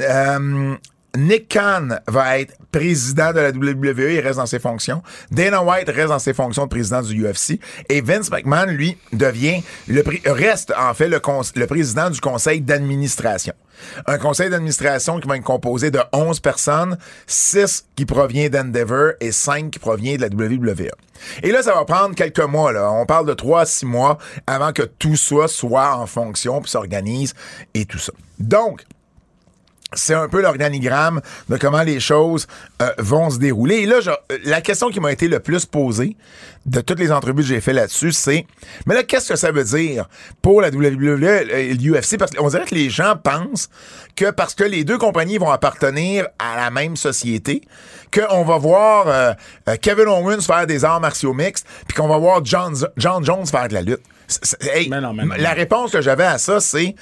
Euh, 0.00 0.74
Nick 1.14 1.52
Khan 1.52 1.88
va 2.08 2.38
être 2.38 2.54
président 2.70 3.34
de 3.34 3.40
la 3.40 3.50
WWE, 3.50 4.12
il 4.14 4.20
reste 4.20 4.38
dans 4.38 4.46
ses 4.46 4.58
fonctions. 4.58 5.02
Dana 5.30 5.62
White 5.62 5.90
reste 5.90 6.08
dans 6.08 6.18
ses 6.18 6.32
fonctions 6.32 6.64
de 6.64 6.70
président 6.70 7.02
du 7.02 7.22
UFC. 7.22 7.60
Et 7.90 8.00
Vince 8.00 8.30
McMahon, 8.30 8.70
lui, 8.70 8.96
devient 9.12 9.62
le 9.88 10.02
reste 10.24 10.72
en 10.78 10.94
fait 10.94 11.08
le 11.10 11.66
président 11.66 12.08
du 12.08 12.18
conseil 12.20 12.62
d'administration. 12.62 13.52
Un 14.06 14.18
conseil 14.18 14.50
d'administration 14.50 15.20
qui 15.20 15.28
va 15.28 15.36
être 15.36 15.44
composé 15.44 15.90
de 15.90 16.00
11 16.12 16.40
personnes, 16.40 16.98
6 17.26 17.86
qui 17.96 18.06
provient 18.06 18.48
d'Endeavor 18.48 19.12
et 19.20 19.32
5 19.32 19.70
qui 19.70 19.78
provient 19.78 20.16
de 20.16 20.22
la 20.22 20.28
WWE. 20.28 20.90
Et 21.42 21.52
là, 21.52 21.62
ça 21.62 21.74
va 21.74 21.84
prendre 21.84 22.14
quelques 22.14 22.40
mois. 22.40 22.72
Là. 22.72 22.90
On 22.90 23.06
parle 23.06 23.26
de 23.26 23.34
3 23.34 23.60
à 23.60 23.66
6 23.66 23.86
mois 23.86 24.18
avant 24.46 24.72
que 24.72 24.82
tout 24.82 25.16
ça 25.16 25.48
soit 25.48 25.96
en 25.96 26.06
fonction 26.06 26.60
puis 26.60 26.70
s'organise 26.70 27.34
et 27.74 27.84
tout 27.84 27.98
ça. 27.98 28.12
Donc, 28.38 28.84
c'est 29.94 30.14
un 30.14 30.28
peu 30.28 30.40
l'organigramme 30.40 31.20
de 31.48 31.56
comment 31.56 31.82
les 31.82 32.00
choses 32.00 32.46
euh, 32.80 32.90
vont 32.98 33.30
se 33.30 33.38
dérouler. 33.38 33.76
Et 33.76 33.86
là, 33.86 33.96
euh, 34.06 34.38
la 34.44 34.60
question 34.60 34.90
qui 34.90 35.00
m'a 35.00 35.12
été 35.12 35.28
le 35.28 35.40
plus 35.40 35.66
posée 35.66 36.16
de 36.66 36.80
toutes 36.80 36.98
les 36.98 37.10
entrevues 37.10 37.42
que 37.42 37.48
j'ai 37.48 37.60
fait 37.60 37.72
là-dessus, 37.72 38.12
c'est 38.12 38.46
mais 38.86 38.94
là, 38.94 39.02
qu'est-ce 39.02 39.30
que 39.30 39.36
ça 39.36 39.50
veut 39.50 39.64
dire 39.64 40.08
pour 40.40 40.60
la 40.60 40.68
WWE 40.68 41.24
et 41.50 41.74
l'UFC? 41.74 42.18
Parce 42.18 42.30
qu'on 42.30 42.48
dirait 42.48 42.64
que 42.64 42.74
les 42.74 42.90
gens 42.90 43.16
pensent 43.16 43.68
que 44.16 44.30
parce 44.30 44.54
que 44.54 44.64
les 44.64 44.84
deux 44.84 44.98
compagnies 44.98 45.38
vont 45.38 45.50
appartenir 45.50 46.26
à 46.38 46.56
la 46.56 46.70
même 46.70 46.96
société, 46.96 47.62
qu'on 48.12 48.44
va 48.44 48.58
voir 48.58 49.08
euh, 49.08 49.32
euh, 49.68 49.76
Kevin 49.80 50.06
Owens 50.08 50.42
faire 50.42 50.66
des 50.66 50.84
arts 50.84 51.00
martiaux 51.00 51.32
mixtes, 51.32 51.66
puis 51.86 51.96
qu'on 51.96 52.08
va 52.08 52.18
voir 52.18 52.44
John 52.44 52.74
Jones 52.96 53.46
faire 53.46 53.68
de 53.68 53.74
la 53.74 53.82
lutte. 53.82 54.02
C'est- 54.32 54.44
c'est- 54.60 54.76
hey, 54.76 54.88
Mais 54.88 55.00
non, 55.00 55.12
mais 55.12 55.24
non, 55.24 55.34
la 55.38 55.52
réponse 55.52 55.90
que 55.92 56.00
j'avais 56.00 56.24
à 56.24 56.38
ça, 56.38 56.60
c'est 56.60 56.94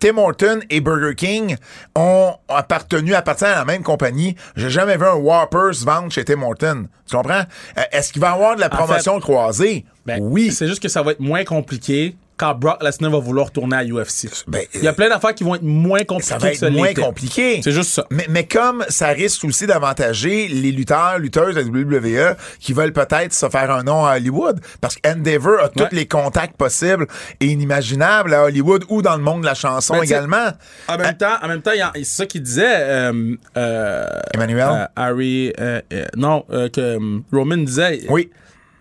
Tim 0.00 0.16
Horton 0.16 0.60
et 0.70 0.80
Burger 0.80 1.14
King 1.16 1.56
ont 1.96 2.32
appartenu, 2.48 3.14
appartiennent 3.14 3.50
à 3.52 3.56
la 3.56 3.64
même 3.64 3.82
compagnie. 3.82 4.36
J'ai 4.56 4.70
jamais 4.70 4.96
vu 4.96 5.04
un 5.04 5.14
Whopper 5.14 5.72
se 5.72 5.84
vendre 5.84 6.12
chez 6.12 6.24
Tim 6.24 6.40
Horton. 6.42 6.86
Tu 7.08 7.16
comprends? 7.16 7.42
Euh, 7.76 7.82
Est-ce 7.90 8.12
qu'il 8.12 8.22
va 8.22 8.30
y 8.30 8.32
avoir 8.32 8.54
de 8.56 8.60
la 8.60 8.68
promotion 8.68 9.18
croisée? 9.20 9.84
Ben, 10.06 10.20
oui. 10.22 10.52
C'est 10.52 10.68
juste 10.68 10.80
que 10.82 10.88
ça 10.88 11.02
va 11.02 11.10
être 11.12 11.20
moins 11.20 11.44
compliqué 11.44 12.16
quand 12.38 12.54
Brock 12.54 12.82
Lesnar 12.82 13.10
va 13.10 13.18
vouloir 13.18 13.50
tourner 13.50 13.76
à 13.76 13.84
UFC. 13.84 14.28
Ben, 14.46 14.62
Il 14.74 14.82
y 14.82 14.88
a 14.88 14.92
plein 14.92 15.08
d'affaires 15.08 15.34
qui 15.34 15.44
vont 15.44 15.54
être 15.56 15.62
moins 15.62 16.04
compliquées 16.04 16.28
ça 16.28 16.38
va 16.38 16.52
être 16.52 16.68
moins 16.68 16.94
compliqué. 16.94 17.60
C'est 17.62 17.72
juste 17.72 17.90
ça. 17.90 18.06
Mais, 18.10 18.26
mais 18.30 18.46
comme 18.46 18.84
ça 18.88 19.08
risque 19.08 19.44
aussi 19.44 19.66
d'avantager 19.66 20.48
les 20.48 20.72
lutteurs, 20.72 21.18
lutteuses 21.18 21.54
de 21.56 21.60
la 21.60 21.66
WWE 21.66 22.36
qui 22.60 22.72
veulent 22.72 22.92
peut-être 22.92 23.32
se 23.34 23.48
faire 23.48 23.70
un 23.70 23.82
nom 23.82 24.04
à 24.06 24.16
Hollywood, 24.16 24.60
parce 24.80 24.96
qu'Endeavor 24.96 25.60
a 25.64 25.68
tous 25.68 25.92
les 25.94 26.06
contacts 26.06 26.56
possibles 26.56 27.06
et 27.40 27.46
inimaginables 27.46 28.32
à 28.34 28.44
Hollywood 28.44 28.84
ou 28.88 29.02
dans 29.02 29.16
le 29.16 29.22
monde 29.22 29.40
de 29.40 29.46
la 29.46 29.54
chanson 29.54 29.94
Ben, 29.94 30.02
également. 30.04 30.48
En 30.88 30.96
même 30.96 31.16
temps, 31.16 31.36
en 31.42 31.48
même 31.48 31.62
temps, 31.62 31.72
c'est 31.94 32.04
ça 32.04 32.26
qu'il 32.26 32.42
disait, 32.42 32.64
euh, 32.80 33.34
euh, 33.56 34.06
Emmanuel? 34.34 34.68
euh, 34.70 34.86
Harry, 34.96 35.52
euh, 35.60 35.80
euh, 35.92 36.04
non, 36.16 36.44
euh, 36.50 36.68
que 36.68 36.80
euh, 36.80 37.18
Roman 37.32 37.56
disait. 37.58 38.00
Oui. 38.08 38.30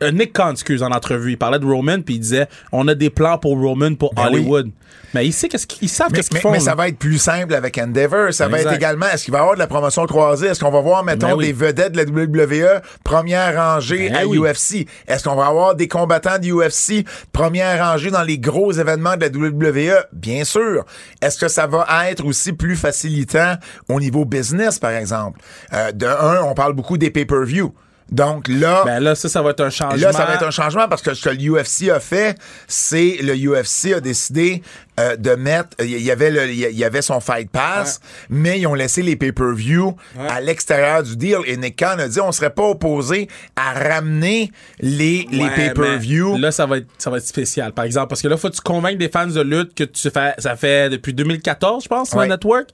Euh, 0.03 0.11
Nick 0.11 0.33
Khan, 0.33 0.51
excuse, 0.51 0.83
en 0.83 0.91
entrevue, 0.91 1.31
il 1.31 1.37
parlait 1.37 1.59
de 1.59 1.65
Roman 1.65 2.01
puis 2.01 2.15
il 2.15 2.19
disait, 2.19 2.47
on 2.71 2.87
a 2.87 2.95
des 2.95 3.09
plans 3.09 3.37
pour 3.37 3.59
Roman 3.59 3.95
pour 3.95 4.13
Ben 4.13 4.27
Hollywood. 4.27 4.69
Mais 5.13 5.25
il 5.25 5.33
sait 5.33 5.47
qu'est-ce 5.47 5.65
qu'ils 5.65 5.89
savent 5.89 6.11
qu'est-ce 6.11 6.29
qu'ils 6.29 6.39
font. 6.39 6.51
mais 6.51 6.57
là. 6.57 6.63
ça 6.65 6.75
va 6.75 6.87
être 6.89 6.97
plus 6.99 7.17
simple 7.17 7.53
avec 7.55 7.77
Endeavor. 7.77 8.33
Ça 8.33 8.47
va 8.47 8.59
être 8.59 8.73
également, 8.73 9.07
est-ce 9.07 9.25
qu'il 9.25 9.31
va 9.31 9.39
y 9.39 9.41
avoir 9.41 9.55
de 9.55 9.59
la 9.59 9.67
promotion 9.67 10.05
croisée? 10.05 10.47
Est-ce 10.47 10.59
qu'on 10.59 10.69
va 10.69 10.81
voir, 10.81 11.03
mettons, 11.03 11.29
Ben 11.29 11.35
oui. 11.35 11.47
des 11.47 11.53
vedettes 11.53 11.93
de 11.93 11.97
la 11.97 12.03
WWE 12.03 12.81
première 13.03 13.55
rangée 13.55 14.09
Ben 14.09 14.17
à 14.17 14.25
oui. 14.25 14.37
UFC? 14.37 14.85
Est-ce 15.07 15.23
qu'on 15.23 15.35
va 15.35 15.47
avoir 15.47 15.75
des 15.75 15.87
combattants 15.87 16.37
de 16.37 16.51
UFC 16.51 17.05
première 17.31 17.83
rangée 17.89 18.11
dans 18.11 18.23
les 18.23 18.37
gros 18.37 18.71
événements 18.73 19.15
de 19.15 19.21
la 19.21 19.29
WWE? 19.29 20.05
Bien 20.13 20.43
sûr. 20.43 20.85
Est-ce 21.21 21.39
que 21.39 21.47
ça 21.47 21.67
va 21.67 21.85
être 22.09 22.25
aussi 22.25 22.53
plus 22.53 22.75
facilitant 22.75 23.55
au 23.89 23.99
niveau 23.99 24.25
business, 24.25 24.77
par 24.77 24.91
exemple? 24.91 25.39
Euh, 25.73 25.91
de 25.91 26.05
un, 26.05 26.41
on 26.43 26.53
parle 26.53 26.73
beaucoup 26.73 26.97
des 26.97 27.09
pay-per-view. 27.11 27.73
Donc 28.11 28.47
là, 28.47 28.83
Ben 28.85 28.99
là, 28.99 29.15
ça, 29.15 29.27
ça 29.27 29.41
va 29.41 29.51
être 29.51 29.61
un 29.61 29.69
changement. 29.69 29.99
Là, 29.99 30.13
ça 30.13 30.25
va 30.25 30.35
être 30.35 30.45
un 30.47 30.51
changement 30.51 30.87
parce 30.87 31.01
que 31.01 31.13
ce 31.13 31.29
que 31.29 31.29
l'UFC 31.29 31.89
a 31.89 31.99
fait, 31.99 32.37
c'est 32.67 33.17
le 33.21 33.33
UFC 33.35 33.93
a 33.93 33.99
décidé 33.99 34.61
euh, 34.99 35.15
de 35.15 35.31
mettre. 35.31 35.69
Il 35.79 36.01
y 36.01 36.09
avait 36.09 36.31
le, 36.31 36.49
il 36.49 36.77
y 36.77 36.83
avait 36.83 37.01
son 37.01 37.19
Fight 37.19 37.49
Pass, 37.49 37.99
mais 38.29 38.59
ils 38.59 38.67
ont 38.67 38.73
laissé 38.73 39.01
les 39.01 39.15
pay-per-view 39.15 39.95
à 40.29 40.39
l'extérieur 40.41 41.03
du 41.03 41.17
deal. 41.17 41.37
Et 41.45 41.57
Nick 41.57 41.77
Khan 41.77 41.99
a 41.99 42.07
dit 42.07 42.19
on 42.21 42.31
serait 42.31 42.49
pas 42.49 42.63
opposé 42.63 43.27
à 43.55 43.73
ramener 43.73 44.51
les, 44.79 45.27
les 45.31 45.43
Ouais, 45.43 45.55
pay-per-view. 45.55 46.37
Là, 46.37 46.51
ça 46.51 46.65
va, 46.65 46.77
être, 46.77 46.87
ça 46.97 47.09
va 47.09 47.17
être 47.17 47.27
spécial, 47.27 47.73
par 47.73 47.85
exemple. 47.85 48.07
Parce 48.07 48.21
que 48.21 48.27
là, 48.27 48.37
faut 48.37 48.49
que 48.49 48.55
tu 48.55 48.61
convaincre 48.61 48.97
des 48.97 49.09
fans 49.09 49.27
de 49.27 49.41
lutte 49.41 49.73
que 49.75 49.83
tu 49.83 50.09
fais, 50.09 50.33
ça 50.37 50.55
fait 50.55 50.89
depuis 50.89 51.13
2014, 51.13 51.83
je 51.83 51.89
pense, 51.89 52.09
sur 52.09 52.19
le 52.19 52.27
network, 52.27 52.69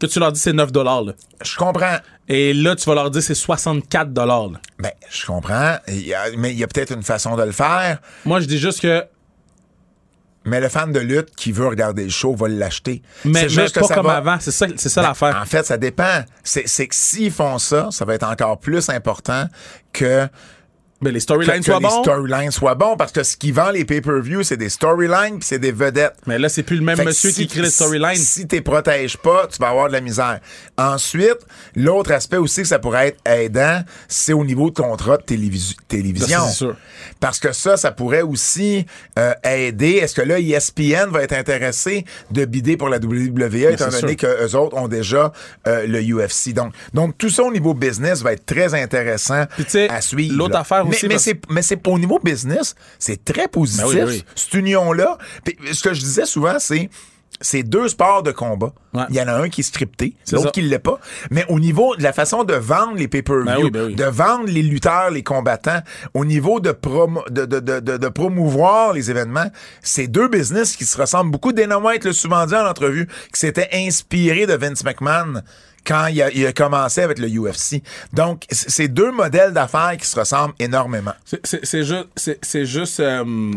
que 0.00 0.06
tu 0.06 0.18
leur 0.18 0.32
dis 0.32 0.40
c'est 0.40 0.52
9 0.52 0.70
là. 0.74 1.12
Je 1.42 1.56
comprends. 1.56 1.96
Et 2.28 2.52
là, 2.52 2.74
tu 2.76 2.84
vas 2.88 2.94
leur 2.94 3.10
dire 3.10 3.22
c'est 3.22 3.34
64 3.34 4.12
là. 4.16 4.48
Ben, 4.78 4.90
je 5.10 5.26
comprends. 5.26 5.76
Il 5.88 6.06
y 6.06 6.14
a- 6.14 6.30
mais 6.36 6.52
il 6.52 6.58
y 6.58 6.64
a 6.64 6.66
peut-être 6.66 6.92
une 6.94 7.02
façon 7.02 7.36
de 7.36 7.42
le 7.42 7.52
faire. 7.52 7.98
Moi, 8.24 8.40
je 8.40 8.46
dis 8.46 8.58
juste 8.58 8.80
que 8.80 9.04
Mais 10.48 10.60
le 10.60 10.68
fan 10.68 10.92
de 10.92 11.00
lutte 11.00 11.34
qui 11.34 11.50
veut 11.50 11.66
regarder 11.66 12.04
le 12.04 12.10
show 12.10 12.32
va 12.36 12.46
l'acheter. 12.46 13.02
Mais, 13.24 13.48
juste 13.48 13.74
que 13.74 13.80
pas 13.80 13.86
ça 13.88 13.94
comme 13.96 14.06
va- 14.06 14.16
avant. 14.18 14.36
C'est 14.38 14.52
ça, 14.52 14.66
c'est 14.76 14.88
ça 14.88 15.02
Ben, 15.02 15.08
l'affaire. 15.08 15.36
En 15.42 15.44
fait, 15.44 15.66
ça 15.66 15.76
dépend. 15.76 16.22
C'est 16.44 16.68
c'est 16.68 16.86
que 16.86 16.94
s'ils 16.94 17.32
font 17.32 17.58
ça, 17.58 17.88
ça 17.90 18.04
va 18.04 18.14
être 18.14 18.22
encore 18.22 18.58
plus 18.60 18.88
important 18.88 19.46
que 19.92 20.28
Mais 21.02 21.10
les 21.10 21.18
que, 21.18 21.22
storylines 21.24 21.58
que 21.58 21.64
soient 21.66 21.76
les 21.78 21.82
bons. 21.82 22.02
storylines 22.02 22.50
soient 22.50 22.74
bons 22.74 22.96
parce 22.96 23.12
que 23.12 23.22
ce 23.22 23.36
qui 23.36 23.52
vend 23.52 23.70
les 23.70 23.84
pay-per-view, 23.84 24.42
c'est 24.42 24.56
des 24.56 24.70
storylines 24.70 25.38
puis 25.38 25.46
c'est 25.46 25.58
des 25.58 25.70
vedettes. 25.72 26.14
mais 26.26 26.38
là, 26.38 26.48
c'est 26.48 26.62
plus 26.62 26.76
le 26.76 26.82
même 26.82 26.96
Fait 26.96 27.02
que 27.02 27.08
monsieur 27.08 27.28
si- 27.30 27.36
qui 27.36 27.42
écrit 27.44 27.60
les 27.60 27.70
storylines. 27.70 28.16
Si, 28.16 28.46
t'es 28.46 28.62
protèges 28.62 29.18
pas, 29.18 29.46
tu 29.46 29.58
vas 29.58 29.68
avoir 29.68 29.88
de 29.88 29.92
la 29.92 30.00
misère. 30.00 30.40
Ensuite, 30.78 31.38
l'autre 31.74 32.12
aspect 32.12 32.38
aussi 32.38 32.62
que 32.62 32.68
ça 32.68 32.78
pourrait 32.78 33.08
être 33.08 33.18
aidant, 33.30 33.80
c'est 34.08 34.32
au 34.32 34.44
niveau 34.44 34.70
de 34.70 34.74
contrat 34.74 35.18
de 35.18 35.22
télévis- 35.22 35.76
télévision. 35.88 36.40
C'est 36.48 36.54
sûr. 36.54 36.76
Parce 37.20 37.38
que 37.38 37.52
ça, 37.52 37.76
ça 37.76 37.92
pourrait 37.92 38.22
aussi 38.22 38.86
euh, 39.18 39.32
aider. 39.44 39.92
Est-ce 40.02 40.14
que 40.14 40.22
là, 40.22 40.38
ESPN 40.38 41.10
va 41.10 41.22
être 41.22 41.32
intéressé 41.34 42.04
de 42.30 42.44
bider 42.46 42.76
pour 42.78 42.88
la 42.88 42.98
WWE, 42.98 43.72
étant 43.72 43.88
donné 43.88 44.16
qu'eux 44.16 44.54
autres 44.54 44.76
ont 44.76 44.88
déjà 44.88 45.32
euh, 45.66 45.86
le 45.86 46.00
UFC. 46.00 46.52
Donc, 46.54 46.72
donc, 46.94 47.18
tout 47.18 47.30
ça 47.30 47.42
au 47.42 47.52
niveau 47.52 47.74
business 47.74 48.22
va 48.22 48.32
être 48.32 48.46
très 48.46 48.74
intéressant 48.74 49.44
tu 49.68 49.78
à 49.88 50.00
suivre. 50.00 50.34
l'autre 50.36 50.56
affaire 50.56 50.85
mais, 50.86 50.96
aussi, 50.96 51.06
Mais 51.08 51.14
parce- 51.14 51.24
c'est 51.24 51.40
mais 51.50 51.62
c'est 51.62 51.86
au 51.88 51.98
niveau 51.98 52.18
business, 52.22 52.74
c'est 52.98 53.24
très 53.24 53.48
positif, 53.48 53.84
Ben 53.94 54.04
oui, 54.06 54.14
oui. 54.18 54.24
cette 54.34 54.54
union-là. 54.54 55.18
Ce 55.72 55.82
que 55.82 55.94
je 55.94 56.00
disais 56.00 56.24
souvent, 56.26 56.58
c'est 56.58 56.88
c'est 57.38 57.62
deux 57.64 57.88
sports 57.88 58.22
de 58.22 58.32
combat. 58.32 58.72
Ouais. 58.94 59.02
Il 59.10 59.16
y 59.16 59.20
en 59.20 59.28
a 59.28 59.34
un 59.34 59.50
qui 59.50 59.60
est 59.60 59.64
scripté, 59.64 60.14
l'autre 60.32 60.52
qui 60.52 60.62
ne 60.62 60.68
l'est 60.68 60.78
pas. 60.78 60.98
Mais 61.30 61.44
au 61.50 61.60
niveau 61.60 61.94
de 61.94 62.02
la 62.02 62.14
façon 62.14 62.44
de 62.44 62.54
vendre 62.54 62.94
les 62.96 63.08
pay-per-view, 63.08 63.44
Ben 63.44 63.58
oui, 63.62 63.70
ben 63.70 63.86
oui. 63.88 63.94
de 63.94 64.04
vendre 64.04 64.46
les 64.46 64.62
lutteurs, 64.62 65.10
les 65.10 65.22
combattants, 65.22 65.80
au 66.14 66.24
niveau 66.24 66.60
de, 66.60 66.70
promo- 66.70 67.28
de, 67.30 67.44
de, 67.44 67.60
de, 67.60 67.80
de- 67.80 67.96
de 67.98 68.08
promouvoir 68.08 68.94
les 68.94 69.10
événements, 69.10 69.50
c'est 69.82 70.06
deux 70.06 70.28
business 70.28 70.76
qui 70.76 70.86
se 70.86 70.96
ressemblent 70.96 71.30
beaucoup. 71.30 71.52
Dana 71.52 71.78
White 71.78 72.04
l'a 72.04 72.14
souvent 72.14 72.46
dit 72.46 72.54
en 72.54 72.66
entrevue, 72.66 73.06
qui 73.34 73.40
s'était 73.40 73.68
inspiré 73.74 74.46
de 74.46 74.54
Vince 74.54 74.82
McMahon 74.84 75.42
quand 75.86 76.06
il 76.08 76.20
a, 76.22 76.30
il 76.32 76.44
a 76.46 76.52
commencé 76.52 77.00
avec 77.02 77.18
le 77.18 77.28
UFC. 77.28 77.82
Donc, 78.12 78.44
c'est 78.50 78.88
deux 78.88 79.12
modèles 79.12 79.52
d'affaires 79.52 79.96
qui 79.98 80.06
se 80.06 80.18
ressemblent 80.18 80.54
énormément. 80.58 81.14
C'est- 81.24 81.82
juste. 81.84 82.38
C'est 82.42 82.66
juste. 82.66 83.00
euh, 83.00 83.52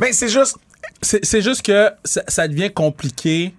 Mais 0.00 0.12
c'est 0.12 0.28
juste... 0.28 0.56
c'est 1.02 1.42
juste 1.42 1.62
que 1.62 1.90
ça, 2.04 2.22
ça 2.28 2.48
devient 2.48 2.72
compliqué 2.72 3.54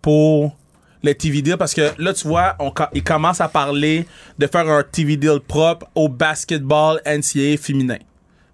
pour 0.00 0.56
les 1.02 1.14
TV 1.14 1.42
deals 1.42 1.56
parce 1.56 1.74
que 1.74 1.90
là, 1.98 2.12
tu 2.14 2.26
vois, 2.28 2.56
on, 2.58 2.72
ils 2.92 3.02
commencent 3.02 3.40
à 3.40 3.48
parler 3.48 4.06
de 4.38 4.46
faire 4.46 4.68
un 4.68 4.82
TV 4.82 5.16
deal 5.16 5.40
propre 5.46 5.86
au 5.94 6.08
basketball 6.08 7.00
NCAA 7.06 7.56
féminin. 7.60 7.98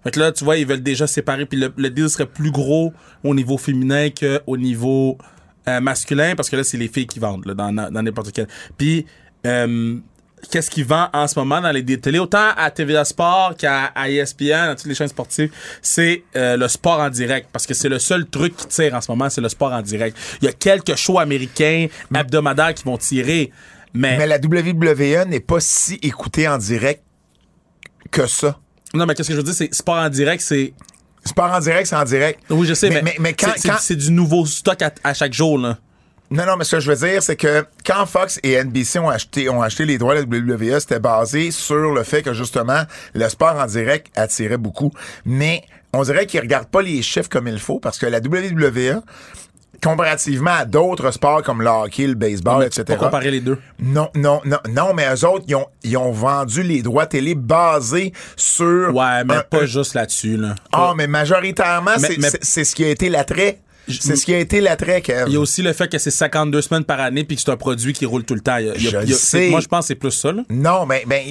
Fait 0.03 0.11
que 0.11 0.19
là, 0.19 0.31
tu 0.31 0.43
vois, 0.43 0.57
ils 0.57 0.65
veulent 0.65 0.81
déjà 0.81 1.05
séparer, 1.07 1.45
puis 1.45 1.59
le, 1.59 1.73
le 1.75 1.89
deal 1.89 2.09
serait 2.09 2.25
plus 2.25 2.51
gros 2.51 2.93
au 3.23 3.35
niveau 3.35 3.57
féminin 3.57 4.09
qu'au 4.09 4.57
niveau 4.57 5.17
euh, 5.67 5.79
masculin, 5.81 6.35
parce 6.35 6.49
que 6.49 6.55
là, 6.55 6.63
c'est 6.63 6.77
les 6.77 6.87
filles 6.87 7.07
qui 7.07 7.19
vendent 7.19 7.45
là, 7.45 7.53
dans 7.53 7.71
dans 7.71 7.91
dans 7.91 8.01
n'importe 8.01 8.31
quel. 8.31 8.47
Puis, 8.77 9.05
euh, 9.45 9.97
qu'est-ce 10.51 10.69
qu'ils 10.69 10.85
vendent 10.85 11.09
en 11.13 11.27
ce 11.27 11.37
moment 11.37 11.61
dans 11.61 11.71
les 11.71 11.83
télé, 11.99 12.19
autant 12.19 12.49
à 12.55 12.71
TVA 12.71 13.05
Sport 13.05 13.55
qu'à 13.57 13.91
ESPN, 14.07 14.69
à 14.69 14.75
toutes 14.75 14.87
les 14.87 14.95
chaînes 14.95 15.09
sportives, 15.09 15.51
c'est 15.81 16.23
euh, 16.35 16.57
le 16.57 16.67
sport 16.67 16.99
en 16.99 17.09
direct, 17.09 17.49
parce 17.51 17.65
que 17.65 17.73
c'est 17.73 17.89
le 17.89 17.99
seul 17.99 18.25
truc 18.25 18.55
qui 18.55 18.67
tire 18.67 18.93
en 18.93 19.01
ce 19.01 19.11
moment, 19.11 19.29
c'est 19.29 19.41
le 19.41 19.49
sport 19.49 19.73
en 19.73 19.81
direct. 19.81 20.17
Il 20.41 20.45
y 20.45 20.47
a 20.47 20.53
quelques 20.53 20.95
shows 20.95 21.19
américains 21.19 21.87
hebdomadaires 22.13 22.73
qui 22.73 22.83
vont 22.83 22.97
tirer, 22.97 23.51
mais, 23.93 24.17
Mais 24.17 24.27
la 24.27 24.37
WWE 24.37 25.27
n'est 25.27 25.39
pas 25.39 25.59
si 25.59 25.95
écoutée 26.03 26.47
en 26.47 26.59
direct 26.59 27.03
que 28.11 28.27
ça. 28.27 28.59
non, 28.93 29.05
mais 29.07 29.15
qu'est-ce 29.15 29.29
que 29.29 29.33
je 29.33 29.39
veux 29.39 29.43
dire, 29.43 29.53
c'est 29.53 29.73
sport 29.73 29.97
en 29.97 30.09
direct, 30.09 30.43
c'est 30.43 30.73
Sport 31.29 31.51
en 31.53 31.59
direct, 31.59 31.87
c'est 31.87 31.95
en 31.95 32.03
direct. 32.03 32.39
Oui, 32.49 32.67
je 32.67 32.73
sais, 32.73 32.89
Mais- 32.89 32.95
mais, 32.95 33.01
mais- 33.03 33.15
mais 33.19 33.33
quand- 33.33 33.51
c'est- 33.55 33.59
c'est- 33.61 33.67
quand- 33.69 33.77
c'est 33.79 33.95
du 33.95 34.11
nouveau 34.11 34.45
stock 34.45 34.81
à, 34.81 34.91
à 35.03 35.13
chaque 35.13 35.33
jour, 35.33 35.57
là. 35.57 35.77
Non, 36.31 36.45
non, 36.45 36.57
mais 36.57 36.63
ce 36.63 36.75
que 36.75 36.79
je 36.79 36.91
veux 36.91 37.07
dire, 37.07 37.23
c'est 37.23 37.35
que 37.35 37.65
quand 37.83 38.05
Fox 38.05 38.39
et 38.43 38.53
NBC 38.53 38.99
ont 38.99 39.09
acheté, 39.09 39.49
ont 39.49 39.63
acheté 39.63 39.85
les 39.85 39.97
droits 39.97 40.13
de 40.13 40.19
la 40.19 40.25
WWE, 40.25 40.79
c'était 40.79 40.99
basé 40.99 41.49
sur 41.49 41.91
le 41.93 42.03
fait 42.03 42.21
que 42.21 42.33
justement, 42.33 42.83
le 43.15 43.27
sport 43.29 43.55
en 43.55 43.65
direct 43.65 44.07
attirait 44.15 44.57
beaucoup. 44.57 44.91
Mais 45.25 45.63
on 45.91 46.03
dirait 46.03 46.27
qu'ils 46.27 46.41
regardent 46.41 46.67
pas 46.69 46.83
les 46.83 47.01
chiffres 47.01 47.29
comme 47.29 47.47
il 47.47 47.57
faut 47.57 47.79
parce 47.79 47.97
que 47.97 48.05
la 48.05 48.19
WWE, 48.19 49.01
comparativement 49.83 50.51
à 50.59 50.65
d'autres 50.65 51.11
sports 51.11 51.43
comme 51.43 51.61
le 51.61 51.69
hockey, 51.69 52.07
le 52.07 52.13
baseball, 52.15 52.63
etc. 52.65 52.83
pas 52.85 52.95
comparer 52.95 53.31
les 53.31 53.41
deux. 53.41 53.57
Non, 53.79 54.09
non, 54.15 54.41
non, 54.45 54.57
non, 54.69 54.93
mais 54.93 55.05
eux 55.13 55.25
autres, 55.25 55.45
ils 55.47 55.55
ont, 55.55 55.67
ils 55.83 55.97
ont 55.97 56.11
vendu 56.11 56.63
les 56.63 56.81
droits 56.81 57.05
télé 57.05 57.35
basés 57.35 58.13
sur. 58.35 58.93
Ouais, 58.95 59.23
mais 59.25 59.35
un- 59.35 59.41
pas 59.49 59.61
un- 59.61 59.65
juste 59.65 59.93
là-dessus, 59.93 60.37
là. 60.37 60.55
Ah, 60.71 60.93
mais 60.95 61.07
majoritairement, 61.07 61.91
Mais- 61.99 62.07
c'est 62.07 62.17
mais- 62.17 62.29
c'est- 62.29 62.43
c'est 62.43 62.63
ce 62.63 62.75
qui 62.75 62.83
a 62.83 62.89
été 62.89 63.09
l'attrait. 63.09 63.59
C'est 63.89 64.15
ce 64.15 64.25
qui 64.25 64.33
a 64.33 64.39
été 64.39 64.61
l'attrait, 64.61 65.01
Kev. 65.01 65.25
Il 65.27 65.33
y 65.33 65.37
a 65.37 65.39
aussi 65.39 65.61
le 65.61 65.73
fait 65.73 65.87
que 65.89 65.97
c'est 65.97 66.11
52 66.11 66.61
semaines 66.61 66.83
par 66.83 66.99
année 66.99 67.23
puis 67.23 67.35
que 67.35 67.41
c'est 67.41 67.51
un 67.51 67.57
produit 67.57 67.93
qui 67.93 68.05
roule 68.05 68.23
tout 68.23 68.35
le 68.35 68.41
temps. 68.41 68.57
Il 68.57 68.67
y 68.67 68.69
a- 68.69 68.75
il 68.75 68.83
y 68.83 68.87
a- 68.87 68.89
Je 68.89 68.89
il 68.89 68.93
y 68.93 68.97
a- 68.97 69.01
le 69.05 69.13
sais. 69.13 69.49
Moi, 69.49 69.59
je 69.59 69.67
pense 69.67 69.81
que 69.81 69.87
c'est 69.87 69.95
plus 69.95 70.11
ça, 70.11 70.31
là. 70.31 70.43
Non, 70.49 70.85
mais 70.85 71.03
ben, 71.07 71.21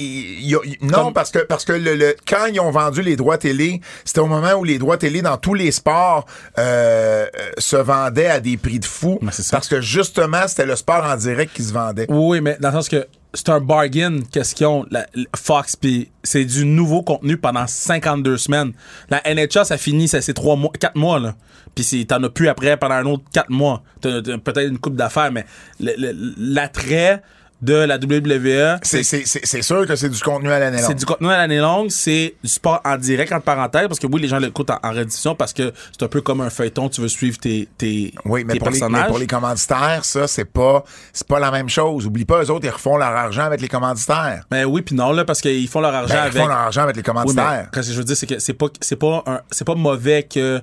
non 0.81 0.89
Comme- 1.05 1.13
parce 1.13 1.31
que 1.31 1.39
parce 1.39 1.65
que 1.65 1.73
le, 1.73 1.95
le- 1.95 2.15
quand 2.27 2.45
ils 2.51 2.59
ont 2.59 2.71
vendu 2.71 3.01
les 3.01 3.15
droits 3.15 3.37
télé, 3.37 3.81
c'était 4.05 4.19
au 4.19 4.27
moment 4.27 4.53
où 4.53 4.63
les 4.63 4.77
droits 4.79 4.97
télé 4.97 5.21
dans 5.21 5.37
tous 5.37 5.53
les 5.53 5.71
sports 5.71 6.25
euh, 6.57 7.25
euh, 7.25 7.51
se 7.57 7.75
vendaient 7.75 8.27
à 8.27 8.39
des 8.39 8.57
prix 8.57 8.79
de 8.79 8.85
fou. 8.85 9.19
Ben, 9.21 9.29
c'est 9.31 9.43
ça. 9.43 9.57
parce 9.57 9.67
que 9.67 9.81
justement, 9.81 10.47
c'était 10.47 10.65
le 10.65 10.75
sport 10.75 11.03
en 11.05 11.15
direct 11.15 11.53
qui 11.55 11.63
se 11.63 11.73
vendait. 11.73 12.05
Oui, 12.09 12.41
mais 12.41 12.57
dans 12.59 12.69
le 12.69 12.75
sens 12.75 12.89
que 12.89 13.05
c'est 13.33 13.49
un 13.49 13.59
bargain 13.59 14.19
qu'est-ce 14.31 14.55
qu'ils 14.55 14.65
ont, 14.67 14.85
la- 14.89 15.05
Fox, 15.35 15.75
puis 15.75 16.09
c'est 16.23 16.45
du 16.45 16.65
nouveau 16.65 17.03
contenu 17.03 17.37
pendant 17.37 17.67
52 17.67 18.37
semaines. 18.37 18.73
La 19.09 19.21
NHL, 19.25 19.65
ça 19.65 19.77
finit, 19.77 20.07
ça, 20.07 20.21
c'est 20.21 20.33
3 20.33 20.55
mois, 20.55 20.71
4 20.79 20.95
mois, 20.95 21.19
là. 21.19 21.35
Puis 21.75 22.05
t'en 22.07 22.21
as 22.23 22.29
plus 22.29 22.47
après 22.49 22.75
pendant 22.77 22.95
un 22.95 23.05
autre 23.05 23.23
4 23.33 23.49
mois. 23.51 23.83
T'as, 24.01 24.21
t'as 24.21 24.37
peut-être 24.39 24.69
une 24.69 24.79
coupe 24.79 24.95
d'affaires, 24.95 25.31
mais 25.31 25.45
l'attrait 25.79 27.21
de 27.61 27.73
la 27.73 27.97
WWE. 27.97 28.79
C'est- 28.83 29.03
C'est 29.03 29.25
c'est- 29.25 29.41
c'est 29.45 29.61
sûr 29.61 29.85
que 29.85 29.95
c'est 29.95 30.07
du 30.09 30.19
contenu 30.21 30.49
à 30.51 30.59
l'année 30.59 30.77
C'est 30.77 30.89
longue. 30.89 30.97
du 30.97 31.05
contenu 31.05 31.27
à 31.29 31.37
l'année 31.37 31.59
longue, 31.59 31.89
c'est 31.89 32.35
du 32.43 32.49
sport 32.49 32.79
en 32.85 32.95
direct, 32.97 33.31
entre 33.33 33.43
parenthèses, 33.43 33.87
parce 33.87 33.99
que 33.99 34.07
oui, 34.07 34.21
les 34.21 34.27
gens 34.29 34.39
l'écoutent 34.39 34.69
en, 34.69 34.79
en 34.81 34.91
rediffusion 34.91 35.35
parce 35.35 35.51
que 35.51 35.73
c'est 35.91 36.03
un 36.05 36.07
peu 36.07 36.21
comme 36.21 36.39
un 36.41 36.49
feuilleton, 36.49 36.87
tu 36.89 37.01
veux 37.01 37.07
suivre 37.09 37.37
tes, 37.37 37.67
tes, 37.77 38.13
Oui, 38.25 38.43
mais 38.45 38.53
tes 38.53 38.59
pour, 38.59 38.69
les, 38.69 38.79
mais 38.89 39.05
pour 39.07 39.19
les 39.19 39.27
commanditaires, 39.27 40.05
ça, 40.05 40.27
c'est 40.27 40.45
pas, 40.45 40.83
c'est 41.11 41.27
pas 41.27 41.39
la 41.39 41.51
même 41.51 41.67
chose. 41.69 42.05
Oublie 42.05 42.25
pas, 42.25 42.41
eux 42.43 42.49
autres, 42.49 42.65
ils 42.65 42.69
refont 42.69 42.95
leur 42.97 43.09
argent 43.09 43.43
avec 43.43 43.59
les 43.61 43.67
commanditaires. 43.67 44.43
Ben 44.49 44.63
oui, 44.65 44.81
puis 44.81 44.95
non, 44.95 45.11
là, 45.11 45.25
parce 45.25 45.41
qu'ils 45.41 45.67
font 45.67 45.81
leur 45.81 45.93
argent 45.93 46.13
Ben, 46.13 46.21
avec. 46.21 46.33
Ils 46.35 46.39
font 46.39 46.47
leur 46.47 46.57
argent 46.57 46.83
avec 46.83 46.95
les 46.95 47.01
Oui, 47.01 47.03
mais 47.07 47.21
commanditaires. 47.21 47.69
que 47.71 47.81
je 47.81 47.91
veux 47.93 48.03
dire, 48.05 48.15
c'est 48.15 48.27
que 48.27 48.39
c'est 48.39 48.53
pas, 48.53 48.67
c'est 48.79 48.95
pas, 48.95 49.23
c'est 49.51 49.65
pas 49.65 49.75
mauvais 49.75 50.23
que 50.23 50.61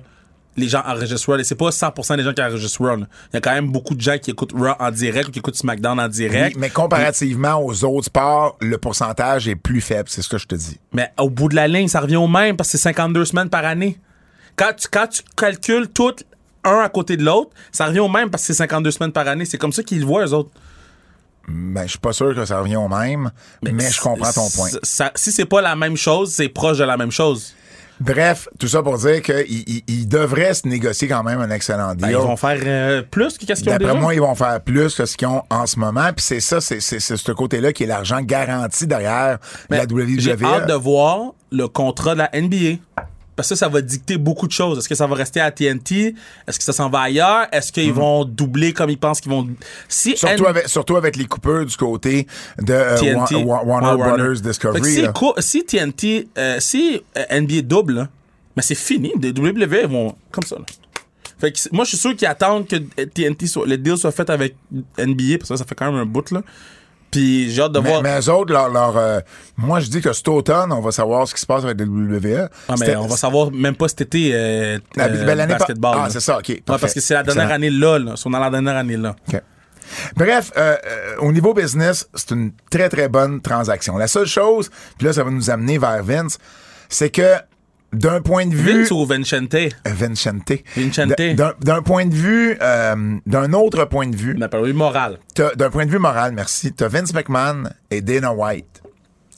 les 0.57 0.67
gens 0.67 0.81
enregistrent 0.85 1.29
Raw. 1.31 1.37
Et 1.39 1.43
C'est 1.43 1.55
pas 1.55 1.69
100% 1.69 2.17
des 2.17 2.23
gens 2.23 2.33
qui 2.33 2.41
enregistrent 2.41 2.81
Raw. 2.81 2.97
Il 2.97 3.05
y 3.33 3.37
a 3.37 3.41
quand 3.41 3.53
même 3.53 3.71
beaucoup 3.71 3.95
de 3.95 4.01
gens 4.01 4.17
qui 4.17 4.31
écoutent 4.31 4.51
Raw 4.53 4.73
en 4.79 4.91
direct 4.91 5.29
ou 5.29 5.31
qui 5.31 5.39
écoutent 5.39 5.55
SmackDown 5.55 5.99
en 5.99 6.03
Oui, 6.05 6.09
direct. 6.09 6.57
mais 6.59 6.69
comparativement 6.69 7.63
aux 7.63 7.83
autres 7.85 8.05
sports, 8.07 8.57
le 8.59 8.77
pourcentage 8.77 9.47
est 9.47 9.55
plus 9.55 9.81
faible, 9.81 10.09
c'est 10.09 10.21
ce 10.21 10.29
que 10.29 10.37
je 10.37 10.47
te 10.47 10.55
dis. 10.55 10.79
Mais 10.93 11.11
au 11.19 11.29
bout 11.29 11.47
de 11.47 11.55
la 11.55 11.67
ligne, 11.67 11.87
ça 11.87 12.01
revient 12.01 12.15
au 12.17 12.27
même 12.27 12.57
parce 12.57 12.71
que 12.71 12.77
c'est 12.77 12.83
52 12.83 13.25
semaines 13.25 13.49
par 13.49 13.63
année. 13.65 13.99
Quand 14.55 14.73
tu, 14.75 14.87
quand 14.91 15.07
tu 15.07 15.21
calcules 15.35 15.87
tout 15.87 16.13
un 16.63 16.79
à 16.79 16.89
côté 16.89 17.15
de 17.15 17.23
l'autre, 17.23 17.51
ça 17.71 17.85
revient 17.85 17.99
au 17.99 18.09
même 18.09 18.29
parce 18.31 18.41
que 18.43 18.47
c'est 18.47 18.53
52 18.57 18.91
semaines 18.91 19.11
par 19.11 19.27
année. 19.27 19.45
C'est 19.45 19.57
comme 19.59 19.71
ça 19.71 19.83
qu'ils 19.83 19.99
le 19.99 20.05
voient, 20.05 20.25
eux 20.25 20.33
autres. 20.33 20.49
Ben, 21.47 21.83
je 21.83 21.91
suis 21.91 21.99
pas 21.99 22.11
sûr 22.11 22.35
que 22.35 22.43
ça 22.43 22.59
revient 22.59 22.75
au 22.75 22.89
même, 22.89 23.31
mais, 23.63 23.89
je 23.89 24.01
comprends 24.01 24.33
ton 24.33 24.49
point. 24.49 24.69
Ça- 24.83 25.11
si 25.15 25.31
c'est 25.31 25.45
pas 25.45 25.61
la 25.61 25.77
même 25.77 25.95
chose, 25.95 26.33
c'est 26.33 26.49
proche 26.49 26.77
de 26.79 26.83
la 26.83 26.97
même 26.97 27.11
chose. 27.11 27.53
Bref, 27.99 28.47
tout 28.59 28.67
ça 28.67 28.83
pour 28.83 28.97
dire 28.97 29.21
qu'ils 29.21 29.45
ils- 29.49 29.83
ils 29.87 30.07
devraient 30.07 30.53
se 30.53 30.67
négocier 30.67 31.07
quand 31.07 31.23
même 31.23 31.39
un 31.39 31.49
excellent 31.49 31.95
Ben, 31.95 32.07
deal. 32.07 32.11
ils 32.11 32.17
vont 32.17 32.37
faire 32.37 32.59
euh, 32.63 33.01
plus 33.01 33.37
que 33.37 33.45
qu'est-ce 33.45 33.61
qu'ils 33.63 33.71
ont 33.71 33.77
D'après 33.77 33.95
moi, 33.99 34.13
ils 34.13 34.19
vont 34.21 34.35
faire 34.35 34.61
plus 34.61 34.93
que 34.95 35.05
ce 35.05 35.17
qu'ils 35.17 35.27
ont 35.27 35.41
en 35.49 35.65
ce 35.65 35.79
moment. 35.79 36.11
Puis 36.15 36.23
c'est 36.25 36.39
ça, 36.39 36.61
c'est 36.61 36.79
c'est- 36.79 36.99
c'est 36.99 37.17
ce 37.17 37.31
côté-là 37.31 37.73
qui 37.73 37.83
est 37.83 37.87
l'argent 37.87 38.21
garanti 38.21 38.85
derrière 38.87 39.39
Mais 39.69 39.77
la 39.77 39.85
WWE. 39.85 40.19
J'ai 40.19 40.31
hâte 40.43 40.67
de 40.67 40.73
voir 40.73 41.33
le 41.51 41.67
contrat 41.67 42.13
de 42.13 42.19
la 42.19 42.29
NBA. 42.33 42.77
Parce 43.37 43.47
que 43.49 43.55
ça, 43.55 43.65
ça 43.67 43.69
va 43.69 43.81
dicter 43.81 44.17
beaucoup 44.17 44.47
de 44.47 44.51
choses. 44.51 44.79
Est-ce 44.79 44.89
que 44.89 44.95
ça 44.95 45.07
va 45.07 45.15
rester 45.15 45.39
à 45.39 45.49
TNT? 45.51 46.15
Est-ce 46.47 46.57
que 46.57 46.63
ça 46.65 46.73
s'en 46.73 46.89
va 46.89 47.01
ailleurs? 47.01 47.47
Est-ce 47.53 47.71
qu'ils 47.71 47.93
vont 47.93 48.25
doubler 48.25 48.73
comme 48.73 48.89
ils 48.89 48.97
pensent 48.97 49.21
qu'ils 49.21 49.31
vont... 49.31 49.47
Si 49.87 50.09
Mhm. 50.09 50.15
Surtout 50.17 50.43
N- 50.43 50.49
avec, 50.49 50.67
surtout 50.67 50.95
avec 50.97 51.15
les 51.15 51.25
coupeurs 51.25 51.63
du 51.65 51.77
côté 51.77 52.27
de 52.59 52.73
euh, 52.73 52.97
TNT, 52.97 53.35
Wa- 53.35 53.63
Wa- 53.63 53.63
Warner 53.63 54.03
Brothers 54.03 54.41
Discovery. 54.41 54.91
si, 54.91 55.07
cou- 55.13 55.33
si 55.37 55.63
TNT, 55.63 56.27
euh, 56.37 56.57
si 56.59 56.99
euh, 57.15 57.39
NBA 57.41 57.61
double, 57.61 58.09
mais 58.55 58.63
c'est 58.63 58.73
fini. 58.75 59.13
Les 59.21 59.29
WWE 59.31 59.85
vont 59.87 60.15
comme 60.31 60.43
ça. 60.43 60.55
là. 60.57 60.65
Fait 61.39 61.51
que 61.51 61.59
moi, 61.71 61.83
je 61.85 61.89
suis 61.89 61.97
sûr 61.99 62.15
qu'ils 62.15 62.27
attendent 62.27 62.67
que 62.67 62.77
TNT 63.05 63.45
soit, 63.45 63.67
le 63.67 63.77
deal 63.77 63.95
soit 63.97 64.11
fait 64.11 64.27
avec 64.31 64.55
NBA 64.97 65.37
parce 65.37 65.41
que 65.41 65.55
ça, 65.55 65.57
ça 65.57 65.65
fait 65.65 65.75
quand 65.75 65.85
même 65.91 66.01
un 66.01 66.05
bout 66.07 66.31
là. 66.31 66.41
Puis 67.11 67.49
j'ai 67.51 67.61
hâte 67.61 67.71
de 67.71 67.79
Mais, 67.79 67.89
voir. 67.89 68.01
mais 68.01 68.19
eux 68.19 68.29
autres, 68.29 68.51
leur, 68.51 68.69
leur, 68.69 68.97
euh, 68.97 69.19
moi, 69.57 69.79
je 69.79 69.87
dis 69.87 70.01
que 70.01 70.11
cet 70.13 70.27
automne, 70.27 70.71
on 70.71 70.81
va 70.81 70.91
savoir 70.91 71.27
ce 71.27 71.33
qui 71.33 71.41
se 71.41 71.45
passe 71.45 71.63
avec 71.63 71.79
la 71.79 71.85
WWE. 71.85 72.49
Ah, 72.67 72.75
mais 72.79 72.95
on 72.97 73.07
va 73.07 73.15
savoir 73.17 73.51
même 73.51 73.75
pas 73.75 73.87
cet 73.87 74.01
été 74.01 74.31
euh, 74.33 74.37
euh, 74.37 74.79
ben, 75.25 75.35
l'année 75.35 75.53
basketball. 75.55 75.97
Ah, 75.99 76.07
c'est 76.09 76.19
ça, 76.19 76.37
OK. 76.39 76.49
Ouais, 76.49 76.61
parce 76.65 76.93
que 76.93 76.99
c'est 76.99 77.13
la 77.13 77.23
dernière 77.23 77.43
Excellent. 77.45 77.55
année 77.55 77.69
là, 77.69 77.97
là. 77.99 78.15
Sont 78.17 78.29
dans 78.29 78.39
la 78.39 78.49
dernière 78.49 78.75
année 78.75 78.97
là. 78.97 79.15
OK. 79.27 79.41
Bref, 80.15 80.51
euh, 80.57 80.75
euh, 80.85 81.15
au 81.19 81.31
niveau 81.31 81.53
business, 81.53 82.09
c'est 82.13 82.31
une 82.31 82.51
très, 82.69 82.89
très 82.89 83.07
bonne 83.07 83.41
transaction. 83.41 83.97
La 83.97 84.07
seule 84.07 84.25
chose, 84.27 84.69
puis 84.97 85.07
là, 85.07 85.13
ça 85.13 85.23
va 85.23 85.31
nous 85.31 85.49
amener 85.49 85.77
vers 85.77 86.03
Vince, 86.03 86.37
c'est 86.89 87.09
que 87.09 87.35
d'un 87.93 88.21
point 88.21 88.45
de 88.45 88.53
vue... 88.55 88.79
Vince 88.81 88.91
ou 88.91 89.05
Vincente? 89.05 89.53
Euh, 89.55 89.69
Vincente. 89.85 90.51
Vincente. 90.75 91.15
D'un- 91.35 91.53
D'un 91.61 91.81
point 91.81 92.05
de 92.05 92.13
vue, 92.13 92.57
euh, 92.61 93.15
d'un 93.25 93.53
autre 93.53 93.85
point 93.85 94.07
de 94.07 94.15
vue, 94.15 94.35
On 94.37 94.41
appelle 94.41 94.63
lui 94.63 94.73
moral. 94.73 95.19
t'as- 95.33 95.55
d'un 95.55 95.69
point 95.69 95.85
de 95.85 95.91
vue 95.91 95.99
moral, 95.99 96.33
merci, 96.33 96.73
t'as 96.73 96.87
Vince 96.89 97.13
McMahon 97.13 97.63
et 97.89 98.01
Dana 98.01 98.33
White 98.33 98.81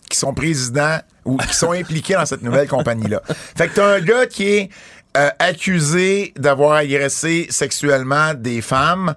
qui 0.09 0.17
sont 0.17 0.33
présidents 0.33 0.97
ou 1.25 1.37
qui 1.37 1.53
sont 1.53 1.71
impliqués 1.71 2.15
dans 2.15 2.25
cette 2.25 2.41
nouvelle 2.41 2.67
compagnie-là. 2.67 3.21
Fait 3.55 3.67
que 3.67 3.75
t'as 3.75 3.97
un 3.97 4.01
gars 4.01 4.25
qui 4.25 4.43
est 4.47 4.69
euh, 5.17 5.29
accusé 5.37 6.33
d'avoir 6.35 6.73
agressé 6.73 7.45
sexuellement 7.51 8.33
des 8.33 8.61
femmes 8.61 9.13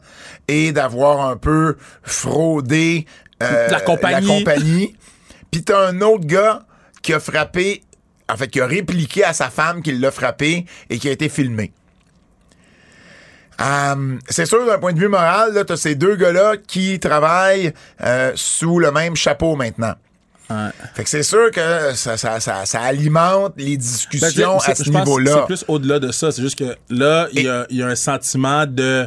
et 0.48 0.72
d'avoir 0.72 1.26
un 1.28 1.36
peu 1.38 1.76
fraudé 2.02 3.06
euh, 3.42 3.68
La 3.68 3.80
compagnie. 3.80 4.26
la 4.28 4.34
compagnie. 4.34 4.96
Puis 5.50 5.62
t'as 5.64 5.88
un 5.88 6.00
autre 6.02 6.26
gars 6.26 6.64
qui 7.02 7.12
a 7.14 7.20
frappé, 7.20 7.82
en 8.32 8.36
fait, 8.36 8.48
qui 8.48 8.60
a 8.60 8.66
répliqué 8.66 9.24
à 9.24 9.32
sa 9.32 9.50
femme 9.50 9.82
qu'il 9.82 10.00
l'a 10.00 10.10
frappé 10.10 10.64
et 10.90 10.98
qui 10.98 11.08
a 11.08 11.12
été 11.12 11.28
filmé. 11.28 11.72
Euh, 13.60 14.18
c'est 14.28 14.46
sûr, 14.46 14.66
d'un 14.66 14.78
point 14.78 14.92
de 14.92 14.98
vue 14.98 15.08
moral, 15.08 15.52
là, 15.52 15.64
t'as 15.64 15.76
ces 15.76 15.94
deux 15.94 16.16
gars-là 16.16 16.56
qui 16.56 16.98
travaillent 16.98 17.72
euh, 18.02 18.32
sous 18.34 18.78
le 18.78 18.90
même 18.90 19.14
chapeau 19.14 19.54
maintenant. 19.56 19.94
Fait 20.94 21.04
que 21.04 21.08
c'est 21.08 21.22
sûr 21.22 21.50
que 21.50 21.94
ça, 21.94 22.18
ça, 22.18 22.38
ça, 22.38 22.66
ça 22.66 22.80
alimente 22.82 23.54
les 23.56 23.76
Ben, 23.76 23.76
discussions 23.78 24.58
à 24.58 24.74
ce 24.74 24.90
niveau-là. 24.90 25.32
C'est 25.40 25.46
plus 25.46 25.64
au-delà 25.68 25.98
de 25.98 26.12
ça. 26.12 26.30
C'est 26.30 26.42
juste 26.42 26.58
que 26.58 26.76
là, 26.90 27.28
il 27.32 27.40
y, 27.70 27.76
y 27.76 27.82
a 27.82 27.86
un 27.86 27.94
sentiment 27.94 28.66
de 28.66 29.06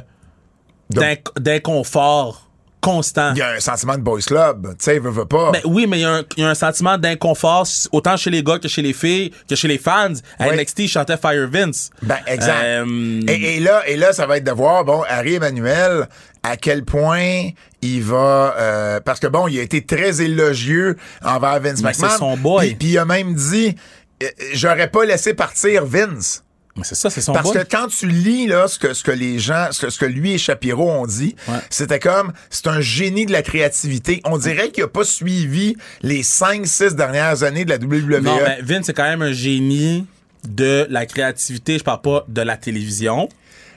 De- 0.90 1.00
d'inc- 1.00 1.40
d'inconfort 1.40 2.45
constant. 2.86 3.32
Il 3.34 3.40
y 3.40 3.42
a 3.42 3.50
un 3.52 3.60
sentiment 3.60 3.96
de 3.96 4.02
boys 4.02 4.22
club. 4.22 4.68
Tu 4.78 4.86
sais, 4.86 5.00
veut, 5.00 5.10
veut 5.10 5.26
pas. 5.26 5.52
Ben 5.52 5.62
oui, 5.66 5.88
mais 5.88 5.98
il 6.00 6.02
y, 6.02 6.06
a 6.06 6.14
un- 6.16 6.24
il 6.38 6.44
y 6.44 6.46
a 6.46 6.50
un 6.50 6.56
sentiment 6.56 6.98
d'inconfort 6.98 7.68
autant 7.92 8.16
chez 8.18 8.30
les 8.30 8.44
gars 8.44 8.60
que 8.60 8.68
chez 8.68 8.82
les 8.82 8.94
filles, 8.94 9.32
que 9.50 9.56
chez 9.56 9.68
les 9.68 9.78
fans. 9.78 10.14
À 10.40 10.48
Oui. 10.48 10.56
NXT, 10.56 10.80
ils 10.80 10.88
chantaient 10.88 11.18
Fire 11.18 11.50
Vince. 11.52 11.90
Ben, 12.02 12.18
exact. 12.28 12.64
Euh, 12.64 13.22
Et, 13.28 13.58
et 13.58 13.60
là, 13.60 13.82
et 13.88 13.98
là, 13.98 14.14
ça 14.14 14.26
va 14.28 14.38
être 14.38 14.44
de 14.44 14.52
voir, 14.52 14.86
bon, 14.86 15.04
Harry 15.10 15.36
Emmanuel, 15.36 16.08
à 16.44 16.58
quel 16.58 16.86
point 16.86 17.50
il 17.82 18.04
va... 18.04 18.56
euh, 18.58 19.00
parce 19.04 19.20
que, 19.20 19.28
bon, 19.28 19.48
il 19.48 19.60
a 19.60 19.62
été 19.64 19.84
très 19.86 20.22
élogieux 20.22 20.96
envers 21.24 21.60
Vince 21.60 21.82
Mais 21.82 21.90
McMahon. 21.90 22.10
c'est 22.12 22.18
son 22.20 22.38
boy. 22.38 22.68
Puis, 22.68 22.76
puis 22.76 22.88
il 22.90 22.98
a 23.00 23.06
même 23.06 23.34
dit, 23.34 23.76
euh, 24.24 24.28
j'aurais 24.54 24.90
pas 24.90 25.06
laissé 25.06 25.34
partir 25.34 25.86
Vince. 25.86 26.44
C'est 26.84 26.96
ça, 26.96 27.10
c'est 27.10 27.22
son 27.22 27.32
Parce 27.34 27.52
que 27.52 27.64
quand 27.70 27.88
tu 27.88 28.08
lis 28.08 28.48
là 28.48 28.68
ce 28.68 28.78
que 28.78 28.94
ce 28.94 29.04
que 29.04 29.12
les 29.12 29.40
gens 29.40 29.68
ce 29.72 29.86
que, 29.86 29.90
ce 29.90 29.98
que 29.98 30.06
lui 30.06 30.34
et 30.34 30.38
Shapiro 30.38 30.90
ont 30.92 31.06
dit, 31.08 31.36
Ouais. 31.48 31.56
c'était 31.70 32.00
comme 32.00 32.34
c'est 32.50 32.68
un 32.68 32.82
génie 32.82 33.26
de 33.26 33.32
la 33.32 33.42
créativité. 33.42 34.22
On 34.26 34.38
dirait 34.38 34.70
qu'il 34.72 34.84
a 34.84 34.88
pas 34.88 35.04
suivi 35.06 35.76
les 36.02 36.22
5 36.24 36.66
6 36.68 36.96
dernières 36.96 37.44
années 37.44 37.64
de 37.66 37.70
la 37.70 37.78
WWE. 37.78 38.22
Non, 38.22 38.38
mais 38.46 38.60
Vince, 38.62 38.86
c'est 38.88 38.94
quand 38.94 39.04
même 39.04 39.22
un 39.22 39.32
génie 39.34 40.06
de 40.48 40.86
la 40.90 41.06
créativité. 41.06 41.78
Je 41.80 41.84
parle 41.84 42.02
pas 42.02 42.26
de 42.28 42.42
la 42.42 42.58
télévision. 42.58 43.30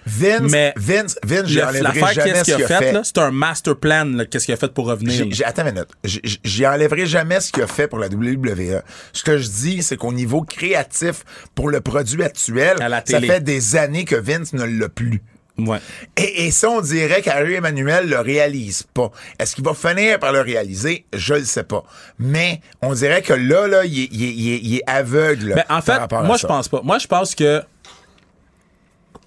Vince 0.09 0.51
mais 0.51 0.73
Vince 0.77 1.17
Vince, 1.25 1.47
j'enlèverai 1.47 2.15
jamais 2.15 2.33
qu'est-ce 2.33 2.39
ce 2.53 2.57
qu'il 2.57 2.65
a 2.65 2.67
fait, 2.79 3.01
c'est 3.05 3.19
un 3.19 3.31
master 3.31 3.77
plan, 3.77 4.05
là, 4.07 4.25
qu'est-ce 4.25 4.47
qu'il 4.47 4.55
a 4.55 4.57
fait 4.57 4.73
pour 4.73 4.87
revenir. 4.87 5.27
Attends 5.45 5.67
une 5.67 5.73
minute. 5.75 5.89
J'y 6.45 6.67
enlèverai 6.67 7.07
jamais 7.07 7.41
ce 7.41 7.53
qu'il 7.53 7.63
a 7.63 7.67
fait 7.67 7.89
pour 7.89 7.99
la 7.99 8.09
WWE. 8.09 8.83
Ce 9.13 9.23
que 9.23 9.39
je 9.39 9.49
dis, 9.49 9.83
c'est 9.83 9.97
qu'au 9.97 10.13
niveau 10.13 10.43
créatif, 10.43 11.25
pour 11.55 11.69
le 11.71 11.81
produit 11.81 12.23
actuel, 12.23 12.77
À 12.81 12.89
la 12.89 13.03
ça 13.07 13.21
fait 13.21 13.41
des 13.43 13.77
années 13.77 14.05
que 14.05 14.17
Vince 14.17 14.53
ne 14.53 14.65
l'a 14.65 14.89
plus. 14.89 15.23
Ouais. 15.59 15.79
Et, 16.17 16.47
et 16.47 16.51
ça, 16.53 16.71
on 16.71 16.81
dirait 16.81 17.21
qu'Harry 17.21 17.55
Emmanuel 17.55 18.09
le 18.09 18.21
réalise 18.21 18.85
pas. 18.95 19.11
Est-ce 19.41 19.57
qu'il 19.57 19.65
va 19.65 19.75
finir 19.75 20.21
par 20.21 20.33
le 20.33 20.41
réaliser? 20.41 21.05
Je 21.13 21.35
le 21.35 21.45
sais 21.45 21.65
pas. 21.65 21.83
Mais 22.21 22.61
on 22.81 22.93
dirait 22.95 23.23
que 23.23 23.33
là, 23.33 23.67
là, 23.67 23.85
il 23.85 24.05
est, 24.05 24.09
il 24.13 24.23
est- 24.25 24.33
il 24.35 24.53
est- 24.53 24.61
il 24.63 24.77
est 24.77 24.83
aveugle. 24.87 25.55
Ben, 25.57 25.65
en 25.69 25.83
par 25.83 25.85
fait, 26.09 26.15
à 26.15 26.23
moi, 26.23 26.37
je 26.37 26.47
pense 26.47 26.69
pas. 26.69 26.81
Moi, 26.85 26.99
je 26.99 27.09
pense 27.09 27.35
que 27.35 27.61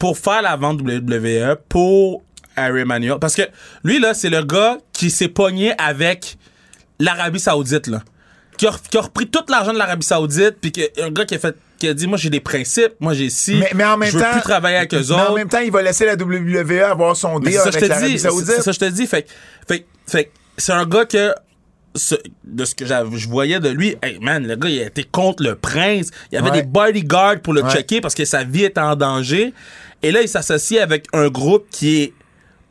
pour 0.01 0.17
faire 0.17 0.41
la 0.41 0.55
vente 0.55 0.81
WWE, 0.81 1.57
pour 1.69 2.23
Harry 2.55 2.81
Emanuel, 2.81 3.19
parce 3.21 3.35
que 3.35 3.43
lui, 3.83 3.99
là, 3.99 4.15
c'est 4.15 4.31
le 4.31 4.41
gars 4.43 4.79
qui 4.93 5.11
s'est 5.11 5.27
pogné 5.27 5.75
avec 5.77 6.39
l'Arabie 6.97 7.39
Saoudite, 7.39 7.85
là. 7.85 8.01
Qui 8.57 8.65
a, 8.65 8.71
qui 8.89 8.97
a 8.97 9.01
repris 9.01 9.27
tout 9.29 9.43
l'argent 9.47 9.71
de 9.73 9.77
l'Arabie 9.77 10.03
Saoudite, 10.03 10.55
puis 10.59 10.71
que, 10.71 10.81
un 11.03 11.11
gars 11.11 11.25
qui 11.25 11.35
a 11.35 11.39
fait 11.39 11.55
qui 11.77 11.87
a 11.87 11.93
dit 11.93 12.07
moi 12.07 12.17
j'ai 12.17 12.31
des 12.31 12.39
principes, 12.39 12.93
moi 12.99 13.13
j'ai 13.13 13.29
ci, 13.29 13.57
Mais, 13.59 13.69
mais 13.75 13.83
en 13.85 13.95
même 13.97 14.09
je 14.09 14.17
veux 14.17 14.23
temps. 14.23 14.31
plus 14.31 14.41
travailler 14.41 14.77
avec 14.77 14.91
eux 14.95 15.03
mais 15.07 15.13
En 15.13 15.21
autres. 15.21 15.35
même 15.35 15.49
temps, 15.49 15.59
il 15.59 15.71
va 15.71 15.83
laisser 15.83 16.05
la 16.07 16.15
WWE 16.15 16.81
avoir 16.81 17.15
son 17.15 17.39
deal 17.39 17.53
c'est 17.53 17.59
ça 17.59 17.65
que 17.65 17.71
je 17.73 17.77
avec 17.77 17.89
l'Arabie 17.89 18.19
Saoudite. 18.19 18.53
c'est 18.55 18.61
ça 18.63 18.71
je 18.71 18.79
te 18.79 18.85
dis. 18.85 19.05
Fait, 19.05 19.27
fait, 19.67 19.85
fait, 20.07 20.25
que 20.25 20.29
c'est 20.57 20.73
un 20.73 20.87
gars 20.87 21.05
que 21.05 21.31
ce- 21.95 22.15
de 22.43 22.65
ce 22.65 22.73
que 22.75 22.85
je 22.85 23.27
voyais 23.27 23.59
de 23.59 23.69
lui, 23.69 23.95
hey 24.01 24.17
man, 24.21 24.45
le 24.47 24.55
gars, 24.55 24.69
il 24.69 24.79
a 24.81 24.85
été 24.85 25.03
contre 25.03 25.43
le 25.43 25.55
prince. 25.55 26.09
Il 26.31 26.35
y 26.35 26.37
avait 26.37 26.49
Ouais. 26.51 26.61
des 26.61 26.67
bodyguards 26.67 27.41
pour 27.41 27.53
le 27.53 27.63
Ouais. 27.63 27.71
checker 27.71 28.01
parce 28.01 28.15
que 28.15 28.25
sa 28.25 28.43
vie 28.43 28.63
était 28.63 28.79
en 28.81 28.95
danger. 28.95 29.53
Et 30.03 30.11
là, 30.11 30.21
il 30.21 30.29
s'associe 30.29 30.81
avec 30.81 31.05
un 31.13 31.27
groupe 31.29 31.67
qui 31.69 32.01
est 32.01 32.13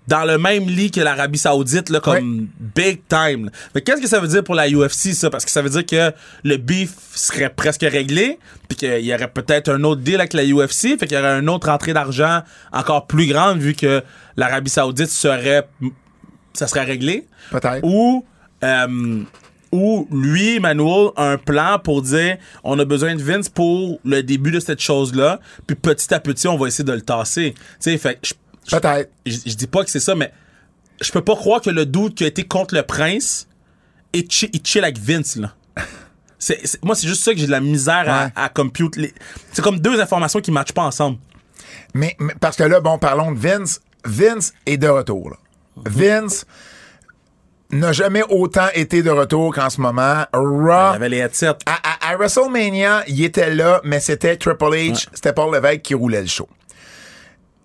dans 0.09 0.25
le 0.25 0.39
même 0.39 0.67
lit 0.67 0.91
que 0.91 1.01
l'Arabie 1.01 1.39
Saoudite, 1.39 1.89
là, 1.91 2.01
comme 2.01 2.49
big 2.59 3.03
time. 3.09 3.45
là. 3.45 3.51
Mais 3.75 3.81
qu'est-ce 3.83 4.01
que 4.01 4.09
ça 4.09 4.19
veut 4.19 4.27
dire 4.27 4.43
pour 4.43 4.57
la 4.57 4.69
UFC, 4.69 5.13
ça? 5.15 5.31
Parce 5.31 5.45
que 5.45 5.53
ça 5.53 5.63
veut 5.63 5.71
dire 5.71 5.87
que 5.87 6.13
le 6.43 6.57
beef 6.57 6.91
serait 7.15 7.51
presque 7.51 7.83
réglé, 7.83 8.39
puis 8.69 8.77
qu'il 8.77 9.05
y 9.05 9.15
aurait 9.15 9.31
peut-être 9.31 9.69
un 9.71 9.85
autre 9.85 10.01
deal 10.01 10.17
avec 10.17 10.33
la 10.33 10.43
UFC, 10.45 10.97
fait 10.99 11.07
qu'il 11.07 11.17
y 11.17 11.21
aurait 11.21 11.39
une 11.39 11.49
autre 11.49 11.69
entrée 11.69 11.93
d'argent 11.93 12.41
encore 12.73 13.07
plus 13.07 13.27
grande 13.27 13.59
vu 13.61 13.75
que 13.75 14.03
l'Arabie 14.37 14.71
Saoudite 14.71 15.11
serait. 15.11 15.69
ça 16.55 16.67
serait 16.67 16.83
réglé. 16.85 17.29
Peut-être. 17.53 17.81
Ou. 17.85 18.25
Euh, 18.65 19.23
ou 19.73 20.09
lui, 20.11 20.59
Manuel, 20.61 21.11
a 21.17 21.31
un 21.31 21.39
plan 21.39 21.79
pour 21.79 22.03
dire 22.03 22.37
on 22.65 22.79
a 22.79 22.85
besoin 22.85 23.15
de 23.15 23.23
Vince 23.23 23.49
pour 23.49 24.01
le 24.05 24.23
début 24.23 24.51
de 24.51 24.61
cette 24.61 24.81
chose-là, 24.81 25.39
puis 25.67 25.77
petit 25.77 26.13
à 26.13 26.21
petit, 26.21 26.49
on 26.49 26.57
va 26.57 26.67
essayer 26.69 26.85
de 26.85 26.93
le 26.93 27.03
tasser. 27.03 27.55
Tu 27.55 27.61
sais, 27.81 27.99
fait 27.99 28.19
je- 28.23 28.35
Peut-être. 28.77 29.11
je, 29.27 29.37
je 29.47 29.55
dis 29.55 29.67
pas 29.67 29.85
que 29.85 29.91
c'est 29.91 30.01
ça, 30.01 30.15
mais 30.15 30.33
je 31.01 31.11
peux 31.13 31.23
pas 31.23 31.35
croire 31.37 31.61
que 31.61 31.71
le 31.71 31.87
doute 31.87 32.15
qui 32.17 32.25
a 32.25 32.27
été 32.27 32.45
contre 32.45 32.75
le 32.75 32.83
prince 32.83 33.47
il 34.13 34.29
chill, 34.29 34.51
il 34.53 34.61
chill 34.65 34.83
avec 34.83 34.99
Vince, 34.99 35.37
là. 35.37 35.55
Moi, 36.83 36.95
c'est 36.97 37.07
juste 37.07 37.23
ça 37.23 37.33
que 37.33 37.39
j'ai 37.39 37.47
de 37.47 37.51
la 37.53 37.61
misère 37.61 38.05
à, 38.09 38.25
Ouais. 38.25 38.33
à 38.35 38.49
compute. 38.49 38.97
C'est 39.53 39.63
comme 39.63 39.79
deux 39.79 40.01
informations 40.01 40.41
qui 40.41 40.51
matchent 40.51 40.73
pas 40.73 40.83
ensemble. 40.85 41.19
Mais, 41.95 42.17
mais- 42.19 42.35
parce 42.41 42.57
que 42.57 42.65
là, 42.65 42.81
bon, 42.81 42.99
parlons 42.99 43.31
de 43.33 43.39
Vince. 43.39 43.81
Vince 44.05 44.53
est 44.67 44.79
de 44.79 44.89
retour. 44.89 45.31
là. 45.31 45.37
Vince 45.85 46.45
n'a 47.73 47.93
jamais 47.93 48.23
autant 48.29 48.69
été 48.75 49.03
de 49.03 49.11
retour 49.11 49.55
qu'en 49.55 49.71
ce 49.71 49.81
moment. 49.81 50.25
Raw. 50.33 50.91
Il 50.91 50.93
y 50.93 50.97
avait 50.97 51.09
les. 51.09 51.23
À, 51.23 51.27
à- 51.67 52.11
à 52.13 52.17
WrestleMania, 52.17 53.05
il 53.07 53.25
était 53.25 53.55
là, 53.55 53.81
mais 53.85 54.01
c'était 54.01 54.37
Triple 54.37 54.65
H, 54.75 55.07
c'était 55.13 55.33
Paul 55.33 55.55
Levesque 55.55 55.83
qui 55.83 55.95
roulait 55.95 56.23
le 56.23 56.27
show. 56.27 56.49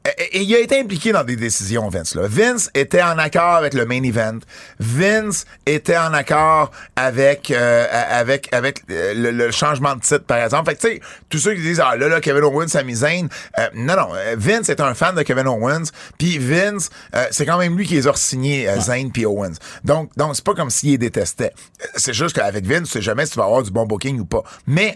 Et, 0.06 0.38
et 0.38 0.42
il 0.42 0.56
a 0.56 0.60
été 0.60 0.80
impliqué 0.80 1.12
dans 1.12 1.24
des 1.24 1.36
décisions, 1.36 1.90
Vince. 1.90 2.16
Là. 2.16 2.24
Vince 2.28 2.70
était 2.74 3.02
en 3.02 3.18
accord 3.18 3.56
avec 3.56 3.74
le 3.74 3.86
main 3.86 4.04
event. 4.04 4.40
Vince 4.80 5.46
était 5.66 5.98
en 5.98 6.14
accord 6.14 6.72
avec 6.96 7.50
euh, 7.52 7.88
avec 7.92 8.54
avec 8.54 8.84
euh, 8.92 9.14
le, 9.16 9.32
le 9.32 9.52
changement 9.52 9.96
de 9.96 10.02
titre, 10.02 10.26
par 10.26 10.38
exemple. 10.44 10.70
Fait 10.70 10.76
que 10.76 10.82
tu 10.82 10.94
sais, 10.96 11.02
tous 11.30 11.40
ceux 11.40 11.56
qui 11.56 11.62
disent 11.62 11.82
ah 11.84 11.96
là 11.96 12.08
là 12.08 12.22
Kevin 12.22 12.44
Owens, 12.44 12.68
Sami 12.68 12.96
Zayn, 12.96 13.28
euh, 13.60 13.68
non 13.74 13.96
non, 13.96 14.10
euh, 14.14 14.36
Vince 14.38 14.70
est 14.70 14.80
un 14.80 14.94
fan 14.94 15.16
de 15.16 15.24
Kevin 15.24 15.48
Owens. 15.48 15.86
Puis 16.18 16.38
Vince, 16.38 16.90
euh, 17.16 17.26
c'est 17.32 17.46
quand 17.46 17.58
même 17.58 17.78
lui 17.78 17.86
qui 17.86 17.96
les 17.96 18.08
a 18.08 18.14
signés 18.14 18.70
euh, 18.70 18.80
Zayn 18.80 19.10
puis 19.10 19.26
Owens. 19.26 19.56
Donc 19.84 20.12
donc 20.16 20.36
c'est 20.36 20.46
pas 20.46 20.54
comme 20.54 20.70
s'il 20.70 20.92
les 20.92 20.98
détestait. 20.98 21.52
Euh, 21.82 21.88
C'est 21.96 22.14
juste 22.14 22.36
qu'avec 22.36 22.66
Vince, 22.66 22.84
tu 22.84 22.94
sais 22.94 23.02
jamais 23.02 23.26
si 23.26 23.32
tu 23.34 23.40
vas 23.40 23.46
avoir 23.46 23.64
du 23.64 23.72
bon 23.72 23.86
booking 23.86 24.20
ou 24.20 24.26
pas. 24.26 24.44
Mais 24.68 24.96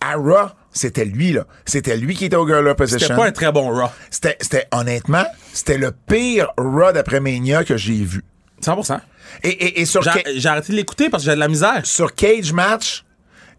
à 0.00 0.14
Raw, 0.14 0.50
c'était 0.78 1.04
lui 1.04 1.32
là. 1.32 1.44
C'était 1.66 1.96
lui 1.96 2.14
qui 2.14 2.26
était 2.26 2.36
au 2.36 2.46
Girl 2.46 2.74
Position. 2.74 2.98
C'était 3.00 3.14
pas 3.16 3.26
un 3.26 3.32
très 3.32 3.52
bon 3.52 3.70
Raw. 3.70 3.88
C'était, 4.10 4.36
c'était 4.40 4.66
honnêtement, 4.72 5.24
c'était 5.52 5.78
le 5.78 5.90
pire 5.92 6.48
Raw 6.56 6.92
d'après 6.92 7.20
Mania 7.20 7.64
que 7.64 7.76
j'ai 7.76 8.02
vu. 8.04 8.22
100%. 8.62 8.98
Et, 9.44 9.48
et, 9.48 9.80
et 9.80 9.84
sur, 9.84 10.02
J'ai 10.02 10.48
arrêté 10.48 10.72
de 10.72 10.76
l'écouter 10.78 11.10
parce 11.10 11.22
que 11.24 11.30
j'ai 11.30 11.34
de 11.34 11.40
la 11.40 11.48
misère. 11.48 11.80
sur 11.84 12.14
Cage 12.14 12.52
Match, 12.52 13.04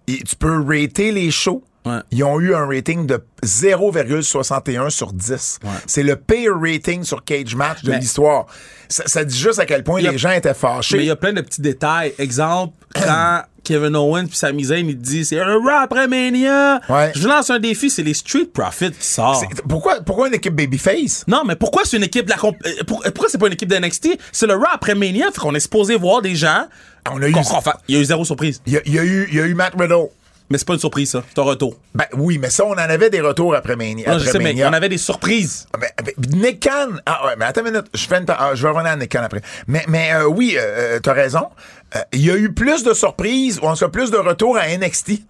tu 0.07 0.35
peux 0.37 0.61
rater 0.65 1.11
les 1.11 1.29
shows. 1.31 1.63
Ouais. 1.85 1.99
Ils 2.11 2.23
ont 2.25 2.39
eu 2.41 2.53
un 2.53 2.67
rating 2.67 3.05
de 3.07 3.23
0,61 3.43 4.89
sur 4.89 5.13
10. 5.13 5.59
C'est 5.87 6.03
le 6.03 6.15
pire 6.15 6.53
rating 6.59 7.03
sur 7.03 7.23
Cage 7.23 7.55
Match 7.55 7.83
de 7.83 7.93
l'histoire. 7.93 8.45
Ça, 8.89 9.03
ça 9.05 9.23
dit 9.23 9.37
juste 9.37 9.59
à 9.59 9.65
quel 9.65 9.83
point 9.83 10.03
a- 10.03 10.11
les 10.11 10.17
gens 10.17 10.31
étaient 10.31 10.53
fâchés. 10.53 10.97
Mais 10.97 11.03
il 11.03 11.07
y 11.07 11.11
a 11.11 11.15
plein 11.15 11.33
de 11.33 11.41
petits 11.41 11.61
détails. 11.61 12.13
Exemple, 12.17 12.73
quand 12.93 13.43
Kevin 13.69 13.95
Owens 13.95 14.25
puis 14.27 14.35
Sami 14.35 14.63
Zayn, 14.65 14.87
il 14.89 14.97
dit 14.97 15.23
c'est 15.25 15.39
un 15.39 15.45
Raw 15.57 15.69
après 15.81 16.07
Mania. 16.07 16.81
Ouais. 16.89 17.11
Je 17.15 17.27
lance 17.27 17.49
un 17.49 17.59
défi, 17.59 17.89
c'est 17.89 18.01
les 18.03 18.13
Street 18.15 18.45
Profits 18.53 18.91
qui 18.91 19.05
sortent. 19.07 19.45
Pourquoi, 19.67 20.01
pourquoi 20.01 20.27
une 20.27 20.33
équipe 20.33 20.55
Babyface? 20.55 21.23
Non, 21.27 21.43
mais 21.45 21.55
pourquoi 21.55 21.83
c'est 21.85 21.97
une 21.97 22.03
équipe 22.03 22.25
de 22.25 22.31
la 22.31 22.37
comp- 22.37 22.57
euh, 22.65 22.69
euh, 22.79 22.83
pourquoi 23.11 23.29
c'est 23.29 23.37
pas 23.37 23.47
une 23.47 23.53
équipe 23.53 23.69
de 23.69 23.75
NXT 23.77 24.17
C'est 24.31 24.47
le 24.47 24.55
Raw 24.55 24.65
après 24.73 24.95
Mania, 24.95 25.27
fait 25.31 25.39
qu'on 25.39 25.53
est 25.55 25.59
supposé 25.59 25.95
voir 25.95 26.21
des 26.21 26.35
gens. 26.35 26.65
On 27.11 27.21
a 27.21 27.27
eu, 27.29 27.33
fa- 27.63 27.79
il 27.87 27.95
y 27.95 27.97
a 27.97 28.01
eu 28.01 28.05
zéro 28.05 28.25
surprise. 28.25 28.61
il 28.65 28.73
y 28.73 28.77
a, 28.77 28.81
y 28.85 28.99
a 28.99 29.03
eu, 29.03 29.27
il 29.31 29.37
y 29.37 29.41
a 29.41 29.45
eu 29.45 29.53
Matt 29.53 29.73
Riddle. 29.77 30.07
Mais 30.51 30.57
c'est 30.57 30.65
pas 30.65 30.73
une 30.73 30.79
surprise 30.79 31.11
ça, 31.11 31.21
c'est 31.29 31.39
un 31.39 31.43
retour. 31.43 31.75
Ben 31.93 32.05
oui, 32.17 32.39
mais 32.39 32.49
ça, 32.49 32.65
on 32.65 32.71
en 32.71 32.77
avait 32.77 33.11
des 33.11 33.21
retours 33.21 33.53
après 33.53 33.75
Mania. 33.75 34.11
Non, 34.11 34.17
je 34.17 34.25
sais, 34.25 34.39
mais 34.39 34.55
on 34.65 34.73
avait 34.73 34.89
des 34.89 34.97
surprises. 34.97 35.67
Ah, 35.73 35.77
ben, 35.77 35.89
ben, 36.03 36.39
Nick 36.41 36.61
Khan. 36.67 36.87
Ah 37.05 37.27
ouais, 37.27 37.33
mais 37.37 37.45
attends 37.45 37.61
une 37.63 37.67
minute. 37.71 37.85
Je, 37.93 38.07
fais 38.07 38.17
une 38.17 38.25
pa- 38.25 38.35
ah, 38.39 38.55
je 38.55 38.63
vais 38.63 38.69
revenir 38.69 38.91
à 38.91 38.95
Nick 38.95 39.11
Khan 39.11 39.21
après. 39.21 39.41
Mais, 39.67 39.83
mais 39.87 40.11
euh, 40.11 40.25
oui, 40.25 40.55
euh, 40.57 40.99
t'as 41.03 41.13
raison. 41.13 41.49
Euh, 41.95 41.99
Il 42.13 42.25
y 42.25 42.31
a 42.31 42.35
eu 42.37 42.51
plus 42.53 42.83
de 42.83 42.93
surprises, 42.93 43.59
ou 43.61 43.67
en 43.67 43.73
tout 43.73 43.79
cas 43.85 43.89
plus 43.89 44.11
de 44.11 44.17
retours 44.17 44.57
à 44.57 44.67
NXT. 44.67 45.21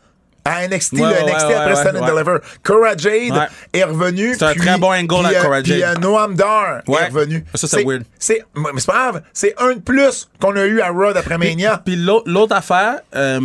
À 0.45 0.65
NXT, 0.67 0.93
Ouais, 0.93 0.99
le 1.01 1.25
NXT 1.31 1.47
ouais, 1.47 1.53
après 1.53 1.73
ouais, 1.73 1.75
Stand 1.75 1.97
and. 1.97 2.05
Deliver. 2.07 2.37
Cora 2.63 2.95
Jade 2.97 3.49
est 3.73 3.83
revenu. 3.83 4.33
C'est 4.33 4.43
un 4.45 4.51
puis- 4.53 4.61
très 4.61 4.77
bon 4.77 4.91
angle 4.91 5.27
puis, 5.27 5.35
à 5.35 5.41
Cora 5.41 5.61
Puis 5.61 5.79
Jade. 5.79 5.97
euh, 5.97 5.99
Noam 5.99 6.33
Dar 6.35 6.77
est 6.87 7.05
revenu. 7.07 7.43
Ça, 7.53 7.67
c'est 7.67 7.83
weird. 7.83 8.03
C'est, 8.17 8.43
mais 8.55 8.63
c'est 8.77 8.85
pas 8.87 9.11
grave. 9.11 9.21
C'est 9.33 9.53
un 9.59 9.73
de 9.75 9.79
plus 9.79 10.29
qu'on 10.41 10.55
a 10.55 10.63
eu 10.65 10.79
à 10.81 10.89
Raw 10.89 11.09
après 11.15 11.37
Mania. 11.37 11.81
Puis 11.85 11.97
l'au- 11.97 12.23
l'autre 12.25 12.55
affaire, 12.55 12.99
euh, 13.15 13.39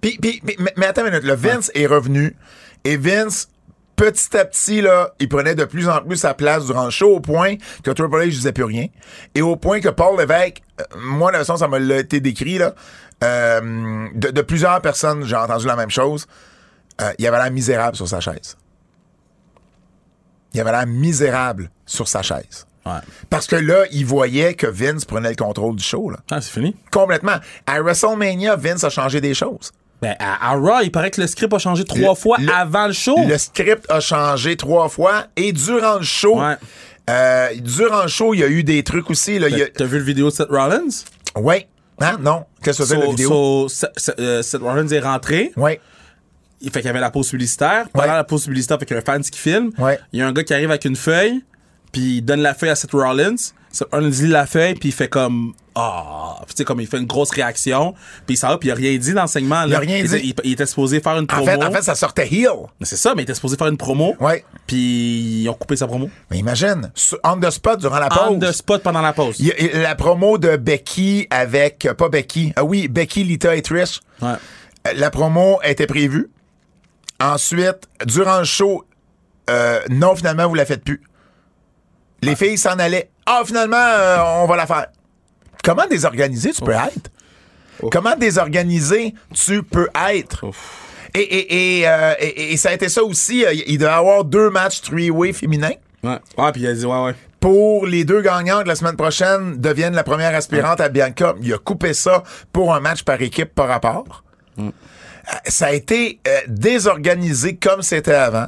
Puis, 0.00 0.18
puis- 0.20 0.40
puis- 0.44 0.56
mais, 0.58 0.72
mais 0.76 0.86
attends 0.86 1.02
une 1.06 1.10
minute, 1.12 1.24
le 1.24 1.34
Vince 1.34 1.70
est 1.74 1.86
revenu 1.86 2.36
et 2.84 2.96
Vince, 2.96 3.48
petit 4.10 4.36
à 4.36 4.44
petit, 4.44 4.80
là, 4.80 5.12
il 5.20 5.28
prenait 5.28 5.54
de 5.54 5.64
plus 5.64 5.88
en 5.88 6.00
plus 6.02 6.16
sa 6.16 6.34
place 6.34 6.66
durant 6.66 6.84
le 6.84 6.90
show 6.90 7.14
au 7.16 7.20
point 7.20 7.54
que 7.84 7.90
Triple 7.90 8.16
H 8.16 8.28
disait 8.30 8.52
plus 8.52 8.64
rien. 8.64 8.86
Et 9.34 9.42
au 9.42 9.54
point 9.56 9.80
que 9.80 9.88
Paul 9.88 10.18
Lévesque, 10.18 10.62
euh, 10.80 10.84
moi, 10.98 11.30
la 11.30 11.38
façon 11.38 11.52
dont 11.54 11.58
ça 11.60 11.68
m'a 11.68 11.78
l'a 11.78 11.98
été 11.98 12.20
décrit, 12.20 12.58
là, 12.58 12.74
euh, 13.22 14.08
de, 14.14 14.30
de 14.30 14.42
plusieurs 14.42 14.80
personnes, 14.80 15.24
j'ai 15.24 15.36
entendu 15.36 15.66
la 15.66 15.76
même 15.76 15.90
chose, 15.90 16.26
euh, 17.00 17.12
il 17.18 17.26
avait 17.26 17.38
l'air 17.40 17.50
misérable 17.52 17.96
sur 17.96 18.08
sa 18.08 18.20
chaise. 18.20 18.56
Il 20.54 20.60
avait 20.60 20.72
l'air 20.72 20.86
misérable 20.86 21.70
sur 21.86 22.08
sa 22.08 22.22
chaise. 22.22 22.66
ouais. 22.84 22.92
Parce 23.30 23.46
que 23.46 23.56
là, 23.56 23.84
il 23.92 24.04
voyait 24.04 24.54
que 24.54 24.66
Vince 24.66 25.04
prenait 25.04 25.30
le 25.30 25.36
contrôle 25.36 25.76
du 25.76 25.82
show, 25.84 26.10
là. 26.10 26.18
Ah, 26.30 26.40
c'est 26.40 26.50
fini. 26.50 26.76
Complètement. 26.90 27.36
À 27.66 27.80
WrestleMania, 27.80 28.56
Vince 28.56 28.84
a 28.84 28.90
changé 28.90 29.20
des 29.20 29.34
choses. 29.34 29.72
Ben, 30.02 30.16
à, 30.18 30.50
à 30.50 30.56
Raw, 30.56 30.80
il 30.82 30.90
paraît 30.90 31.10
que 31.12 31.20
le 31.20 31.26
script 31.28 31.54
a 31.54 31.58
changé 31.58 31.84
trois 31.84 32.10
Le- 32.10 32.14
fois 32.16 32.36
le- 32.40 32.52
avant 32.52 32.88
le 32.88 32.92
show. 32.92 33.16
Le 33.26 33.38
script 33.38 33.86
a 33.88 34.00
changé 34.00 34.56
trois 34.56 34.88
fois 34.88 35.26
et 35.36 35.52
durant 35.52 35.98
le 35.98 36.02
show, 36.04 36.40
Ouais. 36.40 36.56
euh, 37.08 37.48
durant 37.60 38.02
le 38.02 38.08
show, 38.08 38.34
il 38.34 38.40
y 38.40 38.42
a 38.42 38.48
eu 38.48 38.64
des 38.64 38.82
trucs 38.82 39.08
aussi. 39.10 39.38
Là, 39.38 39.46
a- 39.46 39.68
T'as 39.68 39.84
vu 39.84 39.98
le 39.98 40.04
vidéo 40.04 40.28
de 40.28 40.34
Seth 40.34 40.48
Rollins? 40.50 40.88
Ouais. 41.36 41.68
Hein? 42.00 42.16
Non. 42.20 42.44
Qu'est-ce 42.62 42.78
que 42.78 42.84
c'est 42.84 42.96
la 42.96 43.02
So- 43.04 43.10
vidéo? 43.10 43.28
so, 43.68 43.68
Seth- 43.68 44.14
euh, 44.18 44.42
Seth 44.42 44.60
Rollins 44.60 44.88
est 44.88 44.98
rentré. 45.00 45.52
Ouais. 45.56 45.80
Il 46.60 46.70
fait 46.70 46.80
qu'il 46.80 46.86
y 46.86 46.90
avait 46.90 47.00
la 47.00 47.10
pause 47.10 47.30
publicitaire. 47.30 47.86
Pendant 47.92 48.06
Ouais. 48.08 48.12
la 48.14 48.24
pause 48.24 48.44
publicitaire, 48.44 48.78
fait 48.78 48.86
qu'il 48.86 48.94
y 48.96 48.98
a 48.98 49.02
un 49.02 49.04
fan 49.04 49.22
qui 49.22 49.38
filme. 49.38 49.70
Ouais. 49.78 49.98
Il 50.12 50.18
y 50.18 50.22
a 50.22 50.26
un 50.26 50.32
gars 50.32 50.42
qui 50.42 50.52
arrive 50.54 50.70
avec 50.70 50.84
une 50.84 50.96
feuille, 50.96 51.42
puis 51.92 52.16
il 52.18 52.22
donne 52.22 52.40
la 52.40 52.54
feuille 52.54 52.70
à 52.70 52.74
Seth 52.74 52.92
Rollins. 52.92 53.36
Seth 53.70 53.88
Rollins 53.92 54.08
lit 54.10 54.28
la 54.28 54.46
feuille, 54.46 54.74
puis 54.74 54.88
il 54.90 54.92
fait 54.92 55.08
comme 55.08 55.54
ah, 55.74 56.36
Puis 56.44 56.54
tu 56.54 56.58
sais 56.58 56.64
comme 56.66 56.80
il 56.82 56.86
fait 56.86 56.98
une 56.98 57.06
grosse 57.06 57.30
réaction, 57.30 57.94
puis 58.26 58.36
ça 58.36 58.48
va, 58.48 58.58
puis 58.58 58.68
il 58.68 58.72
a 58.72 58.74
rien 58.74 58.98
dit 58.98 59.14
dans 59.14 59.22
le 59.22 59.28
segment. 59.28 59.62
Il 59.62 59.74
a 59.74 59.78
là. 59.78 59.78
rien 59.78 60.02
dit. 60.04 60.20
Il, 60.22 60.34
il 60.44 60.52
était 60.52 60.66
supposé 60.66 61.00
faire 61.00 61.16
une 61.16 61.24
En 61.24 61.26
promo. 61.26 61.46
fait, 61.46 61.64
en 61.64 61.70
fait, 61.70 61.80
ça 61.82 61.94
sortait 61.94 62.26
heel. 62.30 62.50
Mais 62.78 62.84
c'est 62.86 62.96
ça, 62.96 63.14
mais 63.14 63.22
il 63.22 63.24
était 63.24 63.34
supposé 63.34 63.56
faire 63.56 63.68
une 63.68 63.78
promo. 63.78 64.14
Ouais. 64.20 64.44
Puis 64.66 64.76
ils 65.42 65.48
ont 65.48 65.54
coupé 65.54 65.76
sa 65.76 65.86
promo. 65.86 66.10
Mais 66.30 66.36
imagine, 66.38 66.92
on 67.24 67.40
the 67.40 67.50
spot 67.50 67.80
durant 67.80 67.98
la 67.98 68.08
On 68.26 68.38
pause. 68.38 68.50
the 68.50 68.52
spot 68.52 68.82
pendant 68.82 69.00
la 69.00 69.14
pause. 69.14 69.36
Il 69.38 69.54
la 69.80 69.94
promo 69.94 70.36
de 70.36 70.56
Becky 70.56 71.26
avec, 71.30 71.86
euh, 71.86 71.94
pas 71.94 72.10
Becky, 72.10 72.52
ah 72.56 72.64
oui, 72.64 72.88
Becky, 72.88 73.24
Lita 73.24 73.56
et 73.56 73.62
Trish. 73.62 74.00
Ouais. 74.20 74.32
Euh, 74.88 74.92
La 74.96 75.10
promo 75.10 75.58
était 75.64 75.86
prévue. 75.86 76.28
Ensuite, 77.20 77.88
durant 78.04 78.38
le 78.40 78.44
show, 78.44 78.84
euh, 79.48 79.80
non, 79.90 80.14
finalement, 80.16 80.48
vous 80.48 80.54
la 80.54 80.66
faites 80.66 80.82
plus. 80.84 81.00
Les 82.22 82.36
filles 82.36 82.58
s'en 82.58 82.78
allaient. 82.78 83.10
Ah, 83.26 83.42
finalement, 83.44 83.76
euh, 83.76 84.16
on 84.42 84.46
va 84.46 84.56
la 84.56 84.66
faire. 84.66 84.86
Comment 85.64 85.86
désorganisé 85.88 86.52
tu 86.52 86.62
peux 86.62 86.72
être? 86.72 87.10
Comment 87.90 88.16
désorganisé 88.16 89.14
tu 89.34 89.62
peux 89.62 89.88
être? 90.10 90.44
Et, 91.14 91.20
et, 91.20 91.80
et, 91.80 91.88
euh, 91.88 92.14
et- 92.20 92.52
et 92.52 92.56
ça 92.56 92.70
a 92.70 92.72
été 92.72 92.88
ça 92.88 93.02
aussi. 93.02 93.44
euh, 93.44 93.52
il 93.66 93.76
devait 93.78 93.90
y 93.90 93.94
avoir 93.94 94.24
deux 94.24 94.50
matchs 94.50 94.80
three-way 94.82 95.32
féminins 95.32 95.72
Ouais. 96.02 96.18
Ouais, 96.36 96.52
puis 96.52 96.62
il 96.62 96.66
a 96.66 96.72
dit 96.72 96.84
ouais, 96.86 97.04
ouais. 97.04 97.14
pour 97.38 97.86
les 97.86 98.04
deux 98.04 98.22
gagnantes 98.22 98.66
la 98.66 98.74
semaine 98.74 98.96
prochaine 98.96 99.56
deviennent 99.60 99.94
la 99.94 100.02
première 100.04 100.34
aspirante 100.34 100.80
à 100.80 100.88
Bianca. 100.88 101.34
Il 101.42 101.52
a 101.54 101.58
coupé 101.58 101.92
ça 101.94 102.22
pour 102.52 102.74
un 102.74 102.80
match 102.80 103.02
par 103.04 103.20
équipe 103.22 103.54
par 103.54 103.68
rapport. 103.68 104.24
Euh, 104.58 104.70
Ça 105.46 105.66
a 105.66 105.72
été 105.72 106.18
euh, 106.26 106.40
désorganisé 106.48 107.56
comme 107.56 107.82
c'était 107.82 108.14
avant. 108.14 108.46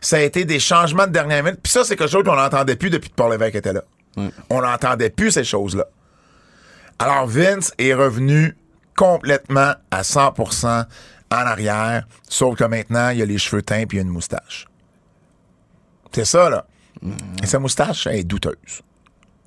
Ça 0.00 0.16
a 0.16 0.20
été 0.20 0.44
des 0.44 0.58
changements 0.60 1.06
de 1.06 1.12
dernière 1.12 1.42
minute. 1.42 1.60
Puis 1.62 1.72
ça, 1.72 1.84
c'est 1.84 1.96
quelque 1.96 2.10
chose 2.10 2.24
qu'on 2.24 2.36
n'entendait 2.36 2.76
plus 2.76 2.90
depuis 2.90 3.10
que 3.10 3.14
Paul 3.14 3.30
Lévesque 3.32 3.54
était 3.56 3.72
là. 3.72 3.82
On 4.50 4.60
n'entendait 4.62 5.10
plus 5.10 5.30
ces 5.30 5.44
choses-là. 5.44 5.86
Alors 6.98 7.26
Vince 7.26 7.72
est 7.78 7.94
revenu 7.94 8.56
complètement 8.96 9.72
à 9.90 10.02
100% 10.02 10.66
en 10.66 11.34
arrière, 11.34 12.06
sauf 12.28 12.56
que 12.58 12.64
maintenant, 12.64 13.08
il 13.10 13.22
a 13.22 13.24
les 13.24 13.38
cheveux 13.38 13.62
teints 13.62 13.86
puis 13.86 13.96
il 13.96 14.00
a 14.00 14.02
une 14.02 14.10
moustache. 14.10 14.66
C'est 16.12 16.26
ça, 16.26 16.50
là. 16.50 16.66
Et 17.42 17.46
sa 17.46 17.58
moustache 17.58 18.06
elle 18.06 18.16
est 18.16 18.24
douteuse. 18.24 18.82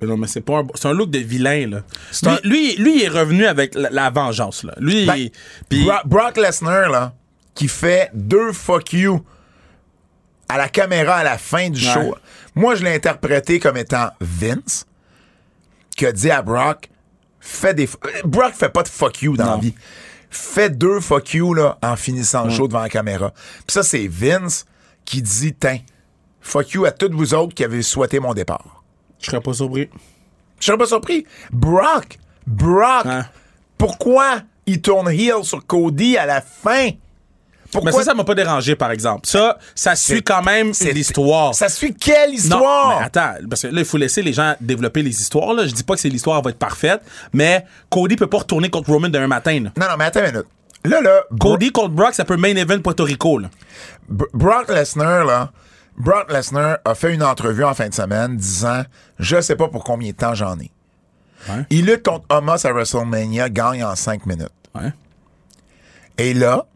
Non, 0.02 0.16
mais 0.18 0.26
c'est 0.26 0.42
pas 0.42 0.58
un, 0.58 0.66
c'est 0.74 0.88
un 0.88 0.92
look 0.92 1.10
de 1.10 1.18
vilain, 1.20 1.68
là. 1.68 1.82
Lui, 2.22 2.28
un- 2.30 2.40
lui, 2.44 2.76
lui, 2.76 2.96
il 2.96 3.02
est 3.04 3.08
revenu 3.08 3.46
avec 3.46 3.74
la, 3.74 3.88
la 3.88 4.10
vengeance, 4.10 4.62
là. 4.64 4.74
Lui, 4.78 5.06
Ben, 5.06 5.16
il- 5.70 5.90
Brock 6.04 6.36
Lesnar, 6.36 6.90
là, 6.90 7.14
qui 7.54 7.66
fait 7.68 8.10
deux 8.12 8.52
fuck 8.52 8.92
you 8.92 9.24
à 10.48 10.56
la 10.58 10.68
caméra 10.68 11.16
à 11.16 11.24
la 11.24 11.38
fin 11.38 11.70
du 11.70 11.84
Ouais. 11.84 11.92
show, 11.92 12.16
moi, 12.54 12.74
je 12.74 12.84
l'ai 12.84 12.94
interprété 12.94 13.58
comme 13.58 13.76
étant 13.76 14.10
Vince, 14.20 14.86
qui 15.96 16.06
a 16.06 16.12
dit 16.12 16.30
à 16.30 16.42
Brock, 16.42 16.88
fais 17.40 17.74
des. 17.74 17.86
euh, 17.88 18.22
Brock 18.24 18.52
fait 18.54 18.68
pas 18.68 18.82
de 18.82 18.88
fuck 18.88 19.22
you 19.22 19.36
dans 19.36 19.52
la 19.52 19.56
vie. 19.58 19.74
Fait 20.30 20.70
deux 20.70 21.00
fuck 21.00 21.34
you, 21.34 21.54
là, 21.54 21.78
en 21.82 21.96
finissant 21.96 22.44
le 22.44 22.50
show 22.50 22.66
devant 22.68 22.80
la 22.82 22.88
caméra. 22.88 23.30
Puis 23.30 23.72
ça, 23.74 23.82
c'est 23.82 24.06
Vince 24.08 24.66
qui 25.04 25.22
dit, 25.22 25.54
tiens, 25.54 25.78
fuck 26.40 26.70
you 26.72 26.84
à 26.84 26.90
toutes 26.90 27.12
vous 27.14 27.32
autres 27.34 27.54
qui 27.54 27.64
avez 27.64 27.82
souhaité 27.82 28.20
mon 28.20 28.34
départ. 28.34 28.82
je 29.20 29.26
serais 29.30 29.40
pas 29.40 29.54
surpris. 29.54 29.88
Je 30.60 30.66
serais 30.66 30.78
pas 30.78 30.86
surpris. 30.86 31.26
Brock, 31.52 32.18
Brock, 32.46 33.06
Hein? 33.06 33.26
pourquoi 33.78 34.40
il 34.66 34.80
tourne 34.82 35.08
heel 35.10 35.42
sur 35.44 35.64
Cody 35.66 36.16
à 36.18 36.26
la 36.26 36.40
fin? 36.40 36.90
Pourquoi... 37.82 37.92
Mais 37.92 38.04
ça, 38.04 38.10
ça 38.10 38.14
m'a 38.14 38.24
pas 38.24 38.34
dérangé, 38.34 38.74
par 38.76 38.90
exemple. 38.90 39.26
Ça, 39.26 39.58
ça 39.74 39.94
suit 39.96 40.22
quand 40.22 40.42
même 40.42 40.74
c'est- 40.74 40.92
l'histoire. 40.92 41.54
Ça 41.54 41.68
suit 41.68 41.94
quelle 41.94 42.30
Non, 42.30 42.36
histoire? 42.36 42.98
mais 43.00 43.04
attends, 43.06 43.34
parce 43.48 43.62
que 43.62 43.68
là, 43.68 43.80
il 43.80 43.84
faut 43.84 43.96
laisser 43.98 44.22
les 44.22 44.32
gens 44.32 44.54
développer 44.60 45.02
les 45.02 45.10
histoires. 45.20 45.54
Là. 45.54 45.66
Je 45.66 45.72
dis 45.72 45.82
pas 45.84 45.94
que 45.94 46.00
c'est 46.00 46.08
l'histoire 46.08 46.40
va 46.42 46.50
être 46.50 46.58
parfaite, 46.58 47.00
mais 47.32 47.64
Cody 47.90 48.16
peut 48.16 48.26
pas 48.26 48.38
retourner 48.38 48.68
contre 48.70 48.90
Roman 48.90 49.08
demain 49.08 49.26
matin. 49.26 49.60
là. 49.60 49.70
Non, 49.76 49.86
non, 49.90 49.96
mais 49.98 50.04
attends 50.04 50.20
une 50.20 50.26
minute. 50.32 50.46
Là, 50.84 51.00
là, 51.00 51.22
Bro- 51.30 51.52
Cody 51.52 51.72
contre 51.72 51.90
Brock, 51.94 52.14
ça 52.14 52.24
peut 52.24 52.36
main 52.36 52.54
event 52.54 52.80
Puerto 52.80 53.04
Rico. 53.04 53.38
Là. 53.38 53.48
Brock 54.08 54.68
Lesnar, 54.68 55.24
là, 55.24 55.50
Brock 55.96 56.30
Lesnar 56.30 56.78
a 56.84 56.94
fait 56.94 57.12
une 57.12 57.22
entrevue 57.22 57.64
en 57.64 57.74
fin 57.74 57.88
de 57.88 57.94
semaine 57.94 58.36
disant 58.36 58.82
Je 59.18 59.40
sais 59.40 59.56
pas 59.56 59.68
pour 59.68 59.82
combien 59.82 60.10
de 60.12 60.16
temps 60.16 60.34
j'en 60.34 60.58
ai. 60.60 60.70
Ouais. 61.48 61.64
Il 61.70 61.86
lutte 61.86 62.04
contre 62.06 62.24
Homos 62.28 62.64
à 62.66 62.72
WrestleMania, 62.72 63.48
gagne 63.48 63.82
en 63.84 63.96
5 63.96 64.26
minutes. 64.26 64.48
Ouais. 64.74 64.92
Et 66.18 66.34
là, 66.34 66.66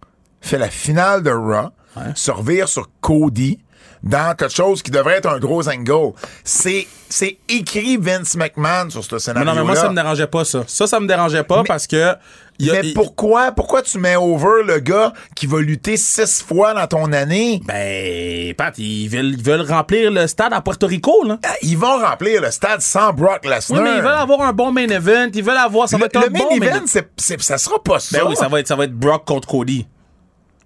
fait 0.41 0.59
la 0.59 0.69
finale 0.71 1.23
de 1.23 1.31
Raw, 1.31 1.71
Ouais. 1.97 2.13
se 2.15 2.31
revire 2.31 2.69
sur 2.69 2.89
Cody 3.01 3.59
dans 4.05 4.35
quelque 4.37 4.55
chose 4.55 4.81
qui 4.81 4.93
devrait 4.93 5.17
être 5.17 5.29
un 5.29 5.39
gros 5.41 5.69
angle. 5.69 6.13
C'est, 6.45 6.87
c'est 7.09 7.39
écrit 7.49 7.97
Vince 7.97 8.37
McMahon 8.37 8.89
sur 8.91 9.03
ce 9.05 9.15
Mais 9.17 9.19
scénario 9.21 9.51
non, 9.51 9.57
mais 9.57 9.65
moi, 9.65 9.75
ça 9.75 9.91
me 9.91 9.95
dérangeait 9.97 10.29
pas, 10.29 10.45
ça. 10.45 10.63
Ça, 10.69 10.87
ça 10.87 11.01
me 11.01 11.07
dérangeait 11.09 11.43
pas 11.43 11.65
parce 11.65 11.89
que. 11.89 12.15
il 12.61 12.67
y 12.67 12.71
a- 12.71 12.81
Mais 12.83 12.93
pourquoi, 12.95 13.51
pourquoi 13.53 13.83
tu 13.83 13.99
mets 13.99 14.15
over 14.15 14.63
le 14.65 14.79
gars 14.79 15.13
qui 15.35 15.47
va 15.49 15.59
lutter 15.61 15.97
six 15.97 16.43
fois 16.47 16.75
dans 16.75 16.87
ton 16.87 17.13
année? 17.13 17.61
Ben, 17.67 18.55
Pat, 18.55 18.73
ils 18.79 19.09
veulent, 19.09 19.35
ils 19.37 19.43
veulent 19.43 19.69
remplir 19.69 20.13
le 20.13 20.29
stade 20.29 20.53
à 20.53 20.61
Puerto 20.61 20.87
Rico, 20.87 21.25
là. 21.27 21.39
Ah, 21.45 21.49
Ils 21.63 21.77
vont 21.77 21.99
remplir 21.99 22.41
le 22.41 22.53
stade 22.53 22.81
sans 22.83 23.13
Brock 23.13 23.41
Oui, 23.45 23.51
Lesnar. 23.51 23.83
mais 23.83 23.91
ils 23.97 24.03
veulent 24.03 24.07
avoir 24.15 24.43
un 24.43 24.53
bon 24.53 24.71
main 24.71 24.87
event. 24.89 25.29
Ils 25.35 25.43
veulent 25.43 25.57
avoir. 25.57 25.89
Ça 25.89 25.97
va 25.97 26.03
le, 26.05 26.07
être 26.07 26.17
un 26.17 26.21
le 26.27 26.31
main 26.31 26.39
bon 26.39 26.51
event, 26.65 26.83
c'est, 26.87 27.11
c'est- 27.17 27.43
ça 27.43 27.59
sera 27.59 27.83
pas 27.83 27.99
ça. 27.99 28.17
Ben 28.19 28.29
oui, 28.29 28.37
ça 28.37 28.47
va 28.47 28.61
être, 28.61 28.69
ça 28.69 28.77
va 28.77 28.85
être 28.85 28.95
Brock 28.95 29.27
contre 29.27 29.49
Cody. 29.49 29.87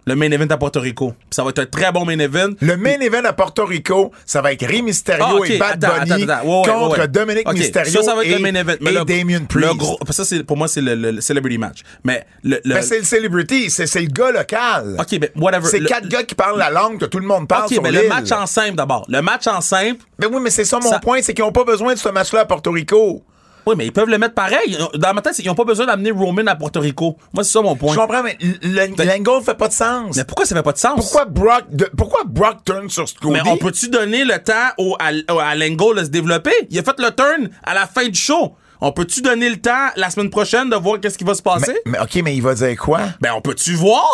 Le 0.07 0.17
main 0.17 0.31
event 0.31 0.47
à 0.51 0.59
Puerto 0.59 0.81
Rico. 0.81 1.11
Puis 1.19 1.27
ça 1.31 1.43
va 1.43 1.51
être 1.51 1.61
un 1.61 1.67
très 1.67 1.91
bon 1.91 2.05
main 2.05 2.19
event. 2.19 2.51
Le 2.61 2.77
main 2.77 2.99
event 3.01 3.25
à 3.25 3.33
Porto 3.33 3.65
Rico, 3.65 4.13
ça 4.27 4.43
va 4.43 4.53
être 4.53 4.67
Rey 4.67 4.83
Mysterio 4.83 5.25
Ah, 5.43 5.47
et 5.47 5.59
Bad 5.59 5.83
attends, 5.85 5.99
Bunny 6.05 6.23
attends, 6.25 6.33
attends. 6.33 6.47
Ouais, 6.47 6.59
ouais, 6.61 6.73
contre 6.75 6.99
ouais. 7.01 7.09
Dominic 7.09 7.53
Mysterio 7.53 7.91
ça, 7.93 8.03
ça 8.03 8.15
va 8.15 8.23
être 8.25 8.31
et, 8.31 8.35
le 8.35 8.41
main 8.41 8.55
event. 8.55 8.75
Mais 8.81 8.91
et 8.91 8.95
le, 8.95 9.05
Damien 9.05 9.45
Priest. 9.49 9.69
Le 9.69 9.75
gros, 9.75 9.99
ça, 10.11 10.25
c'est, 10.25 10.45
pour 10.45 10.57
moi, 10.57 10.69
c'est 10.69 10.81
le, 10.83 10.95
le- 10.95 11.11
le 11.13 11.21
celebrity 11.21 11.59
match. 11.59 11.83
Mais 12.05 12.27
le. 12.43 12.61
le 12.65 12.75
Ben, 12.75 12.83
c'est 12.83 12.99
le 12.99 13.05
celebrity, 13.05 13.71
c'est, 13.71 13.87
c'est 13.87 14.01
le 14.01 14.09
gars 14.09 14.31
local. 14.31 14.97
ok, 14.99 15.19
ben, 15.19 15.31
whatever. 15.37 15.67
C'est 15.69 15.81
quatre 15.85 16.09
gars 16.09 16.23
qui 16.23 16.35
parlent 16.35 16.59
la 16.59 16.71
langue 16.71 16.99
que 16.99 17.07
tout 17.07 17.19
le 17.19 17.27
monde 17.27 17.49
parle 17.49 17.65
Ok, 17.65 17.73
sur 17.73 17.83
mais 17.83 17.91
l'île. 17.91 18.03
le 18.03 18.09
match 18.09 18.31
en 18.33 18.47
simple 18.47 18.75
d'abord. 18.77 19.07
Le 19.09 19.23
match 19.23 19.47
en 19.47 19.61
simple. 19.61 20.05
Ben 20.19 20.29
oui, 20.31 20.39
mais 20.43 20.51
c'est 20.51 20.65
ça 20.65 20.79
mon 20.83 20.91
Ça- 20.91 20.99
point, 20.99 21.21
c'est 21.23 21.33
qu'ils 21.35 21.45
ont 21.45 21.53
pas 21.53 21.65
besoin 21.65 21.95
de 21.95 21.99
ce 21.99 22.09
match-là 22.11 22.41
à 22.41 22.45
Porto 22.45 22.71
Rico. 22.71 23.23
Oui, 23.67 23.75
mais 23.79 23.87
ils 23.87 23.93
peuvent 23.93 24.09
le 24.09 24.19
mettre 24.19 24.35
pareil. 24.35 24.77
Dans 24.95 25.15
ma 25.15 25.23
tête, 25.23 25.35
qu'ils 25.35 25.47
n'ont 25.47 25.55
pas 25.55 25.65
besoin 25.65 25.87
d'amener 25.87 26.11
Roman 26.11 26.47
à 26.47 26.55
Puerto 26.57 26.81
Rico. 26.81 27.17
Moi, 27.33 27.45
c'est 27.45 27.53
ça 27.53 27.63
mon 27.63 27.77
point. 27.77 27.93
Je 27.95 27.99
comprends, 27.99 28.23
mais 28.23 28.37
l'angle 28.63 29.43
fait 29.45 29.55
pas 29.55 29.69
de 29.69 29.73
sens. 29.73 30.17
Mais 30.17 30.25
pourquoi 30.25 30.45
ça 30.47 30.55
fait 30.55 30.63
pas 30.63 30.73
de 30.73 30.79
sens? 30.79 30.97
Pourquoi 30.97 31.25
Brock, 31.25 31.65
de- 31.71 31.91
pourquoi 31.97 32.23
Brock 32.27 32.59
turn 32.65 32.89
sur 32.91 33.05
Cody? 33.21 33.33
Mais 33.35 33.41
on 33.51 33.57
peut-tu 33.57 33.89
donner 33.89 34.25
le 34.25 34.39
temps 34.43 34.53
au, 34.79 34.97
à, 34.99 35.11
à 35.43 35.55
Lango 35.55 35.95
de 35.95 36.05
se 36.05 36.09
développer? 36.11 36.53
Il 36.71 36.79
a 36.79 36.83
fait 36.83 36.99
le 36.99 37.11
turn 37.11 37.49
à 37.63 37.75
la 37.75 37.87
fin 37.87 38.07
du 38.09 38.19
show. 38.19 38.55
On 38.81 38.93
peut-tu 38.93 39.23
donner 39.23 39.49
le 39.49 39.57
temps 39.57 39.89
la 39.97 40.11
semaine 40.11 40.29
prochaine 40.29 40.69
de 40.69 40.77
voir 40.77 41.01
qu'est-ce 41.01 41.17
qui 41.17 41.25
va 41.25 41.33
se 41.35 41.41
passer? 41.41 41.75
mais, 41.87 41.93
mais 41.93 41.99
ok, 42.01 42.21
mais 42.23 42.37
il 42.37 42.43
va 42.43 42.55
dire 42.55 42.77
quoi? 42.77 43.01
Ben, 43.21 43.33
on 43.35 43.41
peut-tu 43.41 43.73
voir? 43.75 44.05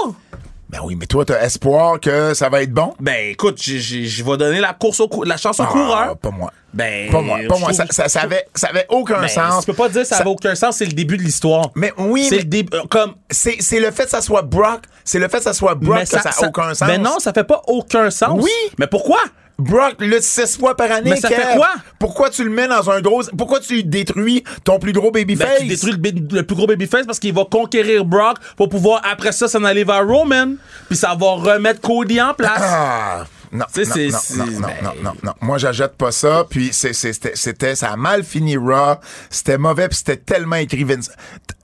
Ben 0.70 0.78
oui, 0.84 0.94
mais 0.94 1.06
toi, 1.06 1.24
t'as 1.24 1.42
espoir 1.42 1.98
que 1.98 2.32
ça 2.32 2.48
va 2.48 2.62
être 2.62 2.72
bon? 2.72 2.94
Ben, 3.00 3.30
écoute, 3.32 3.60
je 3.60 4.22
vais 4.24 4.36
donner 4.36 4.60
la 4.60 4.72
course 4.72 5.00
au 5.00 5.08
cou- 5.08 5.24
la 5.24 5.36
chance 5.36 5.58
au 5.58 5.64
Ah, 5.64 5.66
coureur. 5.66 6.16
pas 6.18 6.30
moi. 6.30 6.52
Ben, 6.72 7.10
Pas 7.10 7.20
moi, 7.20 7.40
pas 7.48 7.58
moi. 7.58 7.72
Ça, 7.72 7.84
ça, 7.90 8.08
ça 8.08 8.20
avait, 8.20 8.46
ça 8.54 8.68
avait 8.68 8.86
aucun 8.88 9.20
Ben, 9.20 9.26
sens. 9.28 9.64
Tu 9.64 9.72
peux 9.72 9.76
pas 9.76 9.88
dire 9.88 10.06
ça 10.06 10.14
Ça- 10.16 10.20
avait 10.22 10.30
aucun 10.30 10.54
sens, 10.54 10.76
c'est 10.76 10.84
le 10.86 10.92
début 10.92 11.16
de 11.16 11.22
l'histoire. 11.22 11.70
Mais 11.74 11.92
oui, 11.98 12.26
C'est 12.28 12.38
le 12.38 12.44
début. 12.44 12.76
euh, 12.76 12.82
Comme. 12.88 13.14
c'est, 13.30 13.56
c'est 13.58 13.80
le 13.80 13.90
fait 13.90 14.04
que 14.04 14.10
ça 14.10 14.20
soit 14.20 14.42
Brock. 14.42 14.82
C'est 15.04 15.18
le 15.18 15.26
fait 15.26 15.38
que 15.38 15.42
ça 15.42 15.52
soit 15.54 15.74
Brock 15.74 15.96
mais 15.98 16.02
que 16.04 16.08
ça 16.10 16.20
a 16.30 16.46
aucun 16.46 16.72
sens. 16.74 16.86
Mais 16.86 16.98
non, 16.98 17.18
ça 17.18 17.32
fait 17.32 17.42
pas 17.42 17.62
aucun 17.66 18.08
sens. 18.10 18.40
Oui. 18.40 18.50
Mais 18.78 18.86
pourquoi? 18.86 19.18
Brock 19.60 19.96
lutte 20.00 20.22
six 20.22 20.56
fois 20.58 20.76
par 20.76 20.90
année. 20.90 21.10
Mais 21.10 21.16
ça 21.20 21.28
Kev. 21.28 21.40
fait 21.40 21.56
quoi? 21.56 21.70
Pourquoi 21.98 22.30
tu 22.30 22.44
le 22.44 22.50
mets 22.50 22.68
dans 22.68 22.90
un 22.90 23.00
gros. 23.00 23.22
Pourquoi 23.36 23.60
tu 23.60 23.84
détruis 23.84 24.44
ton 24.64 24.78
plus 24.78 24.92
gros 24.92 25.10
Ben, 25.10 25.22
babyface? 25.22 25.60
tu 25.60 25.66
détruis 25.68 25.92
le, 26.30 26.42
plus 26.42 26.56
gros 26.56 26.66
babyface 26.66 27.06
parce 27.06 27.18
qu'il 27.18 27.34
va 27.34 27.44
conquérir 27.44 28.04
Brock 28.04 28.38
pour 28.56 28.68
pouvoir, 28.68 29.02
après 29.10 29.32
ça, 29.32 29.48
s'en 29.48 29.64
aller 29.64 29.84
vers 29.84 30.06
Roman. 30.06 30.54
Puis 30.88 30.96
ça 30.96 31.14
va 31.18 31.26
remettre 31.32 31.80
Cody 31.80 32.20
en 32.20 32.34
place. 32.34 32.60
Ah! 32.62 33.24
Non, 33.52 33.64
non, 33.76 33.82
non, 33.84 33.96
non, 33.96 34.46
non, 34.46 34.60
ben- 34.60 34.74
non, 34.82 34.92
non, 35.02 35.12
non. 35.24 35.32
Moi, 35.40 35.58
j'achète 35.58 35.96
pas 35.96 36.12
ça. 36.12 36.46
Puis 36.48 36.70
c'était, 36.72 37.74
ça 37.74 37.88
a 37.90 37.96
mal 37.96 38.22
fini 38.22 38.56
Raw. 38.56 38.94
C'était 39.28 39.58
mauvais. 39.58 39.88
Puis 39.88 39.98
c'était 39.98 40.18
tellement 40.18 40.56
écrit 40.56 40.84
Vince. 40.84 41.10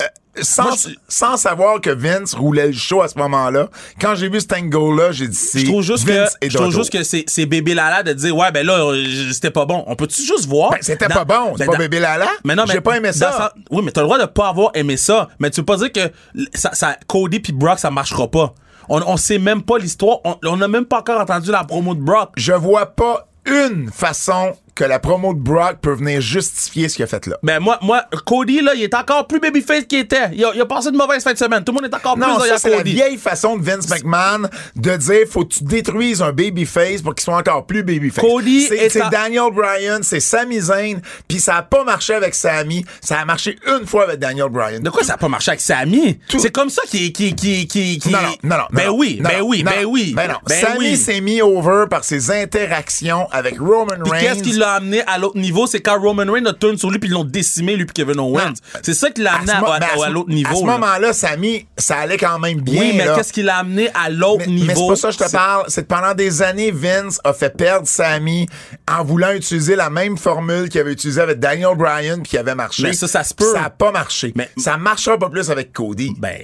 Euh, 0.03 0.07
sans, 0.43 0.63
Moi, 0.65 0.75
je- 0.89 0.95
sans 1.09 1.37
savoir 1.37 1.81
que 1.81 1.91
Vince 1.91 2.35
roulait 2.35 2.67
le 2.69 2.73
show 2.73 3.03
à 3.03 3.09
ce 3.09 3.19
moment-là, 3.19 3.69
quand 4.01 4.15
j'ai 4.15 4.29
vu 4.29 4.41
cet 4.41 4.53
angle-là, 4.53 5.13
j'ai 5.13 5.29
dit 5.29 5.37
c'est 5.37 5.61
Je 5.61 5.65
trouve 5.67 5.83
juste 5.83 6.05
Vince 6.07 6.37
que, 6.41 6.49
je 6.51 6.57
trouve 6.57 6.73
juste 6.75 6.91
que 6.93 7.03
c'est, 7.03 7.25
c'est 7.27 7.47
bébé 7.47 7.75
Lala 7.75 8.03
de 8.03 8.13
dire, 8.13 8.37
ouais, 8.37 8.51
ben 8.53 8.67
là, 8.67 8.75
euh, 8.75 9.05
c'était 9.33 9.51
pas 9.51 9.65
bon. 9.65 9.85
On 9.87 9.97
peut-tu 9.97 10.23
juste 10.23 10.47
voir? 10.47 10.71
Ben, 10.71 10.79
c'était 10.83 11.09
Dans- 11.09 11.15
pas 11.15 11.25
bon. 11.25 11.53
C'est 11.53 11.61
ben, 11.61 11.67
pas 11.67 11.73
dans- 11.73 11.79
bébé 11.79 12.01
Lala? 12.01 12.29
Mais 12.45 12.55
non, 12.55 12.65
mais. 12.67 12.75
J'ai 12.75 12.81
pas 12.81 12.97
aimé 12.97 13.13
ça. 13.13 13.33
sa- 13.33 13.53
Oui, 13.71 13.83
mais 13.85 13.91
t'as 13.93 14.01
le 14.03 14.07
droit 14.07 14.19
de 14.19 14.27
pas 14.27 14.49
avoir 14.49 14.71
aimé 14.75 14.97
ça. 14.97 15.29
Mais 15.39 15.51
tu 15.51 15.61
peux 15.63 15.67
pas 15.67 15.77
dire 15.77 15.93
que 15.93 16.11
ça, 16.55 16.71
ça- 16.75 16.97
Cody 17.07 17.41
puis 17.41 17.53
Brock, 17.53 17.79
ça 17.79 17.91
marchera 17.91 18.29
pas. 18.31 18.55
On, 18.89 19.01
on 19.07 19.17
sait 19.17 19.39
même 19.39 19.63
pas 19.63 19.79
l'histoire. 19.79 20.19
On, 20.25 20.37
on 20.45 20.61
a 20.61 20.69
même 20.69 20.85
pas 20.85 20.99
encore 21.01 21.21
entendu 21.21 21.51
la 21.51 21.65
promo 21.65 21.95
de 21.95 22.01
Brock. 22.01 22.31
Je 22.37 22.53
vois 22.53 22.87
pas 22.87 23.27
une 23.47 23.91
façon 23.93 24.53
que 24.77 24.85
la 24.85 24.99
promo 25.01 25.35
de 25.35 25.41
Brock 25.41 25.79
peut 25.81 25.95
venir 25.95 26.21
justifier 26.21 26.89
ce 26.89 26.95
qu'il 26.97 27.03
a 27.03 27.07
fait 27.09 27.27
là. 27.27 27.37
Ben 27.43 27.59
moi, 27.59 27.79
moi, 27.83 28.05
Cody, 28.27 28.61
là, 28.61 28.75
il 28.75 28.83
est 28.83 28.95
encore 28.95 29.27
plus 29.27 29.41
babyface 29.41 29.85
qu'il 29.89 30.01
était. 30.01 30.29
Il 30.35 30.45
a, 30.45 30.53
il 30.55 30.61
a 30.61 30.67
passé 30.67 30.91
une 30.91 30.97
mauvaise 30.97 31.25
fin 31.25 31.33
de 31.33 31.39
semaine. 31.39 31.65
Tout 31.65 31.73
le 31.73 31.81
monde 31.81 31.91
est 31.91 31.97
encore 31.97 32.17
Non, 32.19 32.39
plus 32.39 32.49
ça, 32.49 32.59
c'est 32.59 32.71
la 32.71 32.83
vieille 32.83 33.17
façon 33.17 33.57
de 33.57 33.65
Vince 33.65 33.89
McMahon 33.89 34.49
de 34.77 34.97
dire 34.97 35.27
faut 35.31 35.45
que 35.45 35.55
tu 35.55 35.65
détruises 35.65 36.21
un 36.23 36.31
babyface 36.33 37.01
pour 37.03 37.15
qu'il 37.15 37.25
soit 37.25 37.37
encore 37.37 37.65
plus 37.67 37.83
babyface. 37.83 38.23
Cody 38.25 38.69
c'est 38.91 39.11
Daniel 39.11 39.51
Bryan, 39.53 40.01
c'est 40.03 40.21
Sami 40.21 40.61
Zayn, 40.61 41.01
puis 41.27 41.41
ça 41.41 41.57
a 41.57 41.63
pas 41.63 41.83
marché 41.83 42.13
avec 42.15 42.35
Sami, 42.35 42.85
ça 43.01 43.19
a 43.19 43.25
marché 43.25 43.57
une 43.67 43.87
fois 43.87 44.05
avec 44.05 44.19
Daniel 44.19 44.51
Bryan. 44.51 44.81
De 44.83 44.91
quoi 44.91 45.03
ça 45.03 45.15
a 45.15 45.17
pas 45.17 45.29
marché 45.29 45.53
avec 45.53 45.63
Sami? 45.63 46.19
Tout- 46.29 46.39
C'est 46.39 46.53
comme 46.53 46.69
ça 46.71 46.83
qui 46.87 47.13
qui 47.13 47.35
qui 47.35 47.67
qui 47.67 47.99
qui 47.99 48.11
Non, 48.11 48.19
non, 48.21 48.29
non, 48.43 48.57
non. 48.59 48.65
Ben 48.73 48.87
non, 48.89 48.97
oui, 48.99 49.19
non, 49.23 49.31
ben 49.31 49.41
oui, 49.43 49.63
ben 49.63 49.85
oui. 49.87 50.13
Ben 50.15 50.29
non. 50.29 50.39
Ben 50.47 50.61
Sami 50.61 50.79
oui. 50.81 50.97
s'est 50.99 51.21
mis 51.23 51.41
over 51.41 51.85
par 51.89 52.05
ses 52.05 52.31
interactions 52.31 53.27
avec 53.33 53.59
Roman 53.59 53.87
Reigns. 54.05 54.21
qu'est-ce 54.21 54.43
qui 54.43 54.53
l'a 54.67 54.75
amené 54.75 55.03
à 55.07 55.19
l'autre 55.19 55.39
niveau? 55.39 55.67
C'est 55.67 55.81
quand 55.81 56.01
Roman 56.01 56.31
Reigns 56.31 56.47
a 56.47 56.53
tourné 56.53 56.77
sur 56.77 56.91
lui 56.91 56.99
puis 56.99 57.09
ils 57.09 57.13
l'ont 57.13 57.25
décimé, 57.25 57.77
lui 57.77 57.85
puis 57.87 57.95
Kevin 58.05 58.21
Owens. 58.21 58.55
C'est 58.83 58.95
ça 58.95 59.11
qui 59.11 59.23
l'a 59.23 59.35
amené 59.37 59.53
à, 59.53 59.59
à- 59.59 59.61
ben, 59.63 59.87
à 59.87 59.95
à 59.95 60.07
ce- 60.07 60.11
l'autre 60.11 60.31
À 60.31 60.35
niveau. 60.35 60.57
ce 60.61 60.67
là. 60.67 60.73
moment-là, 60.79 61.13
Sami, 61.13 61.67
ça 61.79 61.97
allait 61.99 62.17
quand 62.19 62.39
même 62.39 62.61
bien. 62.61 62.81
oui, 62.81 62.93
mais 62.97 63.07
qu'est-ce 63.15 63.33
qui 63.33 63.43
l'a 63.43 63.59
amené 63.59 63.89
à 63.95 64.11
l'autre 64.11 64.47
niveau? 64.47 64.67
mais 64.67 64.75
c'est 64.75 64.87
pas 64.89 64.97
ça 64.97 65.09
que 65.09 65.15
je 65.15 65.19
te 65.19 65.31
parle. 65.33 65.65
C'est 65.69 65.83
que 65.83 65.89
pendant 65.89 66.15
des 66.15 66.43
années, 66.43 66.71
Vince 66.71 67.21
a 67.25 67.33
fait 67.33 67.57
perdre 67.57 67.87
Sammy 67.89 68.47
en 68.91 69.05
voulant 69.05 69.31
utiliser 69.33 69.77
la 69.77 69.91
même 69.91 70.17
formule 70.19 70.69
qu'il 70.69 70.81
avait 70.81 70.93
utilisée 70.93 71.21
avec 71.21 71.39
Daniel 71.39 71.77
Bryan 71.77 72.17
puis 72.23 72.31
qui 72.31 72.39
avait 72.39 72.55
marché. 72.55 72.83
Mais 72.83 72.93
ça, 72.93 73.07
ça 73.09 73.23
se 73.25 73.35
peut. 73.35 73.53
Ça 73.53 73.65
a 73.65 73.71
pas 73.71 73.93
marché. 73.93 74.33
Mais- 74.37 74.51
ça 74.59 74.77
marchera 74.77 75.17
pas 75.19 75.29
plus 75.31 75.51
avec 75.51 75.73
Cody. 75.73 76.13
Ben. 76.19 76.37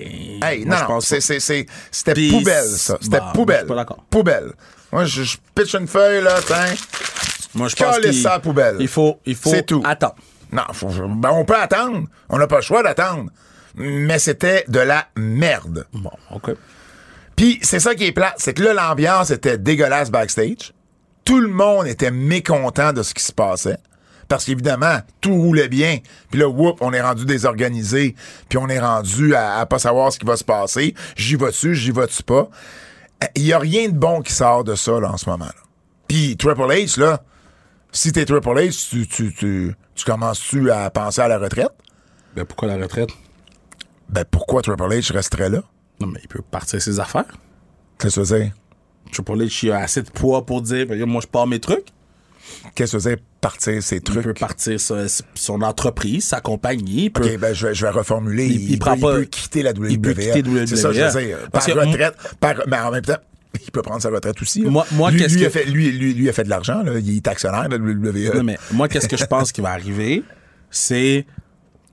hey, 0.43 0.65
non, 0.65 0.77
non, 0.89 1.01
c'était 1.01 2.29
poubelle, 2.31 2.65
ça. 2.69 2.97
C'était 3.01 3.19
bah, 3.19 3.23
moi, 3.25 3.33
poubelle. 3.33 3.57
je 3.57 3.61
suis 3.65 3.69
pas 3.69 3.75
d'accord. 3.77 4.05
Poubelle. 4.11 4.53
Moi, 4.93 5.05
je, 5.07 5.23
je 5.23 5.37
pitch 5.55 5.75
une 5.75 5.87
feuille, 5.89 6.23
là, 6.23 6.35
tiens. 6.47 6.75
Moi, 7.55 7.69
je 7.69 7.77
pense 7.77 7.99
qu'il- 7.99 8.15
ça 8.15 8.31
à 8.31 8.35
la 8.35 8.41
poubelle. 8.41 8.77
Il 8.81 8.89
faut, 8.89 9.19
il 9.27 9.35
faut. 9.35 9.51
C'est 9.51 9.65
tout. 9.67 9.83
Attends. 9.85 10.15
Non, 10.53 10.63
faut- 10.73 10.89
ben, 11.09 11.31
on 11.33 11.45
peut 11.45 11.57
attendre. 11.57 12.07
On 12.29 12.39
n'a 12.39 12.47
pas 12.47 12.57
le 12.57 12.63
choix 12.63 12.83
d'attendre. 12.83 13.31
Mais 13.75 14.19
c'était 14.19 14.65
de 14.69 14.81
la 14.81 15.07
merde. 15.17 15.87
Bon, 15.95 16.11
OK. 16.31 16.51
Puis 17.37 17.59
c'est 17.63 17.81
ça 17.81 17.95
qui 17.95 18.05
est 18.05 18.13
plate, 18.13 18.35
c'est 18.37 18.53
que 18.55 18.63
là, 18.63 18.75
l'ambiance 18.75 19.31
était 19.31 19.57
dégueulasse 19.57 20.11
backstage. 20.11 20.73
Tout 21.25 21.41
le 21.41 21.49
monde 21.49 21.87
était 21.87 22.11
mécontent 22.11 22.93
de 22.93 23.03
ce 23.03 23.15
qui 23.15 23.23
se 23.23 23.33
passait. 23.33 23.79
Parce 24.29 24.45
qu'évidemment, 24.45 24.99
tout 25.21 25.35
roulait 25.35 25.69
bien. 25.69 25.99
Puis 26.31 26.41
là, 26.41 26.49
whoop, 26.49 26.79
on 26.81 26.93
est 26.93 27.01
rendu 27.01 27.25
désorganisé. 27.25 28.15
Puis 28.49 28.59
on 28.59 28.69
est 28.69 28.79
rendu 28.81 29.35
à, 29.35 29.59
à 29.61 29.67
pas 29.67 29.79
savoir 29.79 30.13
ce 30.13 30.19
qui 30.19 30.27
va 30.27 30.37
se 30.37 30.45
passer. 30.45 30.95
J'y 31.17 31.37
vas-tu, 31.37 31.75
j'y 31.75 31.91
vas-tu 31.91 32.23
pas? 32.23 32.49
Il 33.37 33.45
y 33.45 33.53
a 33.53 33.59
rien 33.59 33.89
de 33.89 33.95
bon 33.97 34.21
qui 34.21 34.33
sort 34.33 34.65
de 34.65 34.75
ça, 34.75 34.99
là, 35.01 35.11
en 35.13 35.17
ce 35.17 35.29
moment-là. 35.31 35.55
Puis 36.09 36.37
Triple 36.37 36.61
H, 36.63 36.99
là, 37.01 37.23
si 37.93 38.11
t'es 38.13 38.25
Triple 38.25 38.49
H, 38.49 38.89
tu, 38.91 39.07
tu, 39.07 39.33
tu, 39.35 39.75
tu 39.95 40.05
commences-tu 40.05 40.71
à 40.71 40.91
penser 40.91 41.21
à 41.21 41.29
la 41.29 41.39
retraite? 41.39 41.71
Ben, 42.35 42.45
pourquoi 42.45 42.69
la 42.69 42.77
retraite? 42.83 43.11
Ben, 44.09 44.25
pourquoi 44.31 44.63
Triple 44.63 44.83
H 44.85 45.13
resterait 45.13 45.51
là? 45.51 45.63
Non, 46.01 46.07
mais 46.09 46.21
il 46.23 46.29
peut 46.29 46.43
partir 46.43 46.81
ses 46.81 46.99
affaires. 47.01 47.27
Qu'est-ce 47.99 48.17
que 48.21 48.25
ça 48.25 48.35
veut 48.37 48.43
dire? 48.45 48.53
Triple 49.13 49.33
H, 49.43 49.67
il 49.67 49.73
a 49.73 49.79
assez 49.81 50.03
de 50.03 50.11
poids 50.11 50.45
pour 50.47 50.63
dire, 50.63 50.87
ben, 50.87 51.05
moi, 51.07 51.21
je 51.23 51.27
pars 51.29 51.47
mes 51.47 51.61
trucs. 51.61 51.87
Qu'est-ce 52.75 52.93
que 52.93 52.99
ça 52.99 53.11
veut 53.11 53.17
dire 53.17 53.25
partir 53.41 53.75
Il 53.75 54.01
trucs? 54.03 54.23
peut 54.25 54.35
partir 54.35 54.79
son 54.81 55.63
entreprise, 55.63 56.25
sa 56.25 56.41
compagnie. 56.41 57.05
il 57.05 57.11
peut- 57.13 57.25
OK, 57.25 57.39
ben, 57.39 57.55
je 57.55 57.69
vais, 57.69 57.75
je 57.75 57.85
vais 57.87 57.91
reformuler. 57.91 58.47
Il, 58.47 58.53
Il- 58.63 58.71
il 58.73 58.79
peut, 58.79 59.23
il 59.23 59.29
quitter 59.29 59.63
la 59.63 59.73
WWE. 59.73 59.91
il 59.91 60.01
peut 60.01 60.15
quitter 60.15 60.43
WWE. 60.43 60.67
C'est 60.67 60.77
ça 60.77 60.89
que 60.89 60.95
je 60.95 61.01
veux 61.05 61.25
dire. 61.25 61.39
Parce 61.53 61.67
par 61.67 61.75
que- 61.75 61.81
retraite. 61.81 62.15
Par, 62.41 62.55
mais 62.67 62.79
en 62.79 62.91
même 62.91 63.03
temps, 63.03 63.19
il 63.65 63.71
peut 63.71 63.83
prendre 63.83 64.01
sa 64.03 64.11
retraite 64.11 64.41
aussi. 64.41 64.63
là. 64.63 64.71
Moi- 64.71 64.87
moi, 64.93 65.11
lui, 65.11 65.19
qu'est-ce 65.19 65.35
lui 65.35 65.43
que- 65.43 65.47
a 65.47 65.51
fait, 65.51 65.65
lui, 65.65 65.93
lui, 65.93 66.15
lui 66.15 66.29
a 66.29 66.33
fait 66.33 66.45
de 66.45 66.49
l'argent. 66.51 66.83
Il 66.87 67.17
est 67.17 67.29
actionnaire 67.29 67.69
de 67.69 67.77
la 67.77 67.79
WWE. 67.79 68.37
Non, 68.37 68.43
mais 68.45 68.59
moi, 68.73 68.89
qu'est-ce 68.89 69.09
que 69.09 69.17
je 69.17 69.25
pense 69.27 69.53
qui 69.53 69.61
va 69.61 69.71
arriver? 69.71 70.23
C'est 70.71 71.27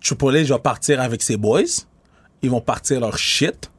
Triple 0.02 0.26
H 0.36 0.46
va 0.48 0.60
partir 0.60 1.02
avec 1.02 1.22
ses 1.22 1.36
boys. 1.38 1.64
Ils 2.42 2.50
vont 2.50 2.62
partir 2.62 3.00
leur 3.02 3.18
shit. 3.18 3.70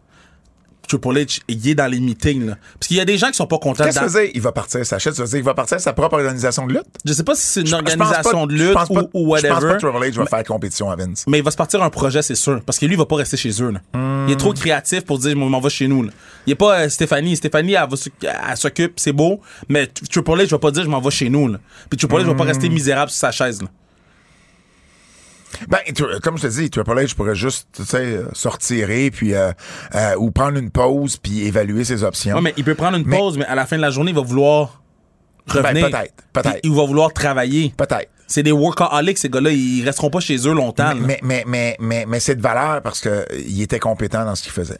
Triple 0.91 1.19
H, 1.19 1.41
il 1.47 1.69
est 1.69 1.75
dans 1.77 1.87
les 1.87 2.01
meetings, 2.01 2.47
là. 2.47 2.57
Parce 2.75 2.89
qu'il 2.89 2.97
y 2.97 3.01
a 3.01 3.05
des 3.05 3.17
gens 3.17 3.29
qui 3.29 3.35
sont 3.35 3.47
pas 3.47 3.59
contents. 3.59 3.85
Qu'est-ce 3.85 4.01
que 4.01 4.09
ça 4.11 4.19
veut 4.19 4.25
dire? 4.25 4.33
Il 4.35 4.41
va 4.41 4.51
partir 4.51 4.85
sa 4.85 4.99
chaîne, 4.99 5.13
ça 5.15 5.23
veut 5.23 5.29
dire 5.29 5.37
qu'il 5.39 5.45
va 5.45 5.55
partir 5.55 5.79
sa 5.81 5.93
propre 5.93 6.17
organisation 6.17 6.67
de 6.67 6.73
lutte? 6.73 6.87
Je 7.05 7.13
sais 7.13 7.23
pas 7.23 7.35
si 7.37 7.47
c'est 7.47 7.61
une 7.61 7.67
Je- 7.69 7.75
organisation 7.77 8.23
pas- 8.41 8.47
de 8.47 8.53
lutte 8.53 8.73
pas- 8.75 8.87
ou, 8.91 8.99
ou 9.15 9.37
Je 9.37 9.43
pense 9.43 9.43
pas 9.43 9.49
whatever. 9.55 9.75
que 9.75 9.79
Triple 9.79 10.05
H 10.05 10.13
va 10.19 10.27
faire 10.27 10.45
compétition 10.45 10.91
à 10.91 10.97
Vince. 10.97 11.25
Mais 11.29 11.39
il 11.39 11.45
va 11.45 11.51
se 11.53 11.57
partir 11.57 11.81
un 11.83 11.91
projet, 11.91 12.23
c'est 12.23 12.35
sûr. 12.35 12.61
Parce 12.67 12.79
que 12.79 12.87
lui, 12.87 12.95
il 12.95 12.99
va 12.99 13.07
pas 13.07 13.17
rester 13.17 13.37
chez 13.37 13.51
eux. 13.63 13.71
là. 13.71 13.81
Il 14.27 14.33
est 14.33 14.37
trop 14.37 14.53
créatif 14.53 15.05
pour 15.05 15.19
dire, 15.19 15.31
je 15.31 15.37
m'en 15.37 15.61
vais 15.61 15.71
chez 15.71 15.87
nous. 15.87 16.03
Là. 16.03 16.11
Il 16.47 16.53
est 16.53 16.57
pas 16.57 16.81
euh, 16.81 16.89
Stéphanie. 16.89 17.37
Stéphanie, 17.37 17.75
elle, 17.75 18.57
s'occupe, 18.57 18.95
c'est 18.99 19.13
beau. 19.13 19.41
Mais 19.69 19.87
Triple 19.87 20.31
H 20.33 20.49
va 20.49 20.59
pas 20.59 20.71
dire, 20.73 20.83
je 20.85 20.89
m'en 20.89 21.01
vais 21.01 21.11
chez 21.11 21.31
nous. 21.31 21.47
Là. 21.49 21.59
Puis 21.89 21.99
Triple 21.99 22.17
H 22.23 22.25
va 22.25 22.35
pas 22.35 22.45
rester 22.45 22.69
misérable 22.69 23.11
sur 23.11 23.19
sa 23.21 23.31
chaise. 23.31 23.63
Là. 23.63 23.69
Ben, 25.69 25.79
tu- 25.95 26.05
comme 26.23 26.39
je 26.39 26.43
te 26.43 26.47
dis, 26.49 26.71
Triple 26.71 26.93
H 26.99 27.15
pourrait 27.15 27.35
juste, 27.35 27.69
tu 27.73 27.85
sais, 27.85 27.99
euh, 27.99 28.29
se 28.33 28.49
retirer, 28.49 29.11
puis, 29.11 29.35
euh, 29.35 29.53
euh, 29.95 30.15
ou 30.17 30.31
prendre 30.31 30.59
une 30.59 30.71
pause, 30.71 31.17
puis 31.17 31.47
évaluer 31.47 31.85
ses 31.85 32.03
options. 32.05 32.37
Ouais, 32.37 32.43
mais 32.43 32.55
il 32.57 32.65
peut 32.65 32.75
prendre 32.75 32.97
une 32.97 33.07
Mais- 33.07 33.19
pause, 33.19 33.37
mais 33.39 33.45
à 33.47 33.55
la 33.55 33.67
fin 33.67 33.77
de 33.77 33.83
la 33.83 33.91
journée, 33.91 34.11
il 34.13 34.15
va 34.17 34.23
vouloir 34.23 34.81
revenir. 35.49 35.91
Ben, 35.91 35.91
peut-être, 35.91 36.15
peut-être. 36.33 36.61
Il 36.63 36.73
va 36.73 36.85
vouloir 36.85 37.13
travailler. 37.13 37.75
Peut-être. 37.77 38.09
C'est 38.29 38.45
des 38.45 38.53
workaholics, 38.53 39.19
ces 39.19 39.29
gars-là. 39.29 39.51
Ils 39.51 39.85
resteront 39.85 40.11
pas 40.11 40.21
chez 40.21 40.37
eux 40.47 40.53
longtemps. 40.55 40.95
Mais, 40.95 41.19
mais, 41.25 41.43
mais, 41.49 41.77
mais, 41.81 42.05
mais 42.07 42.21
c'est 42.21 42.37
de 42.37 42.43
valeur 42.43 42.81
parce 42.81 43.01
qu'il 43.01 43.61
était 43.61 43.81
compétent 43.81 44.25
dans 44.25 44.37
ce 44.37 44.43
qu'il 44.45 44.53
faisait. 44.53 44.79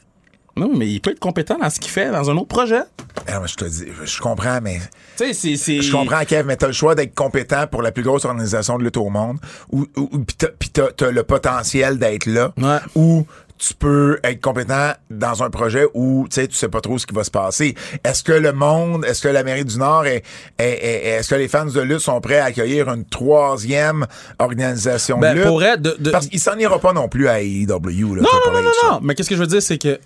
Non, 0.57 0.71
mais 0.77 0.89
il 0.89 1.01
peut 1.01 1.11
être 1.13 1.21
compétent 1.21 1.59
dans 1.59 1.71
ce 1.71 1.79
qu'il 1.81 1.91
fait, 1.91 2.11
dans 2.11 2.29
un 2.31 2.37
autre 2.37 2.49
projet. 2.49 2.81
Alors, 3.27 3.47
je 3.47 3.55
te 3.55 3.65
dis, 3.65 3.87
je 4.05 4.21
comprends, 4.21 4.61
mais 4.63 4.79
Tu 5.17 5.33
sais, 5.35 5.57
c'est- 5.57 5.81
je 5.83 5.93
comprends, 5.93 6.25
Kev, 6.25 6.45
mais 6.47 6.57
t'as 6.57 6.67
le 6.67 6.73
choix 6.73 6.95
d'être 6.95 7.15
compétent 7.15 7.67
pour 7.71 7.83
la 7.83 7.93
plus 7.93 8.03
grosse 8.03 8.25
organisation 8.25 8.79
de 8.79 8.85
lutte 8.85 8.97
au 8.97 9.09
monde, 9.11 9.39
ou, 9.71 9.87
ou, 9.97 10.19
pis 10.19 10.37
t'as- 10.37 11.11
le 11.11 11.23
potentiel 11.23 11.99
d'être 11.99 12.27
là, 12.27 12.53
Ouais. 12.59 12.79
ou 12.95 13.27
tu 13.59 13.75
peux 13.75 14.19
être 14.25 14.41
compétent 14.41 14.93
dans 15.11 15.43
un 15.43 15.51
projet 15.51 15.87
où 15.93 16.27
tu 16.31 16.37
sais 16.37 16.49
tu 16.49 16.55
sais 16.57 16.69
pas 16.69 16.81
trop 16.81 16.97
ce 16.97 17.07
qui 17.07 17.15
va 17.15 17.25
se 17.25 17.31
passer. 17.31 17.75
Est-ce 18.05 18.23
que 18.23 18.33
le 18.33 18.53
monde, 18.53 19.05
est-ce 19.05 19.21
que 19.21 19.29
l'Amérique 19.29 19.67
du 19.67 19.77
Nord 19.79 20.07
est, 20.07 20.25
est- 20.59 20.65
est- 20.65 21.07
est- 21.07 21.09
est-ce 21.19 21.29
que 21.29 21.35
les 21.35 21.47
fans 21.49 21.67
de 21.67 21.81
lutte 21.83 21.99
sont 22.01 22.21
prêts 22.23 22.39
à 22.39 22.47
accueillir 22.47 22.89
une 22.89 23.05
troisième 23.05 24.07
organisation 24.39 25.19
Ben, 25.19 25.33
de 25.35 25.39
lutte? 25.41 25.49
pour 25.49 25.63
être 25.63 25.83
de- 25.83 25.97
de- 25.99 26.11
Parce 26.11 26.27
qu'il 26.29 26.41
s'en 26.41 26.57
ira 26.57 26.79
pas 26.79 26.93
non 26.95 27.09
plus 27.09 27.29
à 27.29 27.41
AEW. 27.43 28.15
Là, 28.17 28.23
Non, 28.23 28.29
non, 28.47 28.53
non, 28.53 28.63
non, 28.63 28.71
non. 28.93 29.01
Mais 29.03 29.15
qu'est-ce 29.15 29.29
que 29.29 29.37
je 29.37 29.41
veux 29.41 29.47
dire, 29.47 29.63
c'est 29.63 29.79
que 29.79 29.99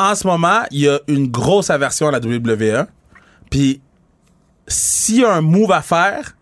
en 0.00 0.14
ce 0.14 0.26
moment, 0.26 0.62
il 0.70 0.80
y 0.80 0.88
a 0.88 0.98
une 1.08 1.28
grosse 1.28 1.70
aversion 1.70 2.08
à 2.08 2.10
la 2.12 2.18
WWE. 2.18 2.86
Puis 3.50 3.80
s'il 4.66 5.20
y 5.20 5.24
a 5.24 5.32
un 5.34 5.40
move 5.40 5.72
à 5.72 5.82
faire, 5.82 6.34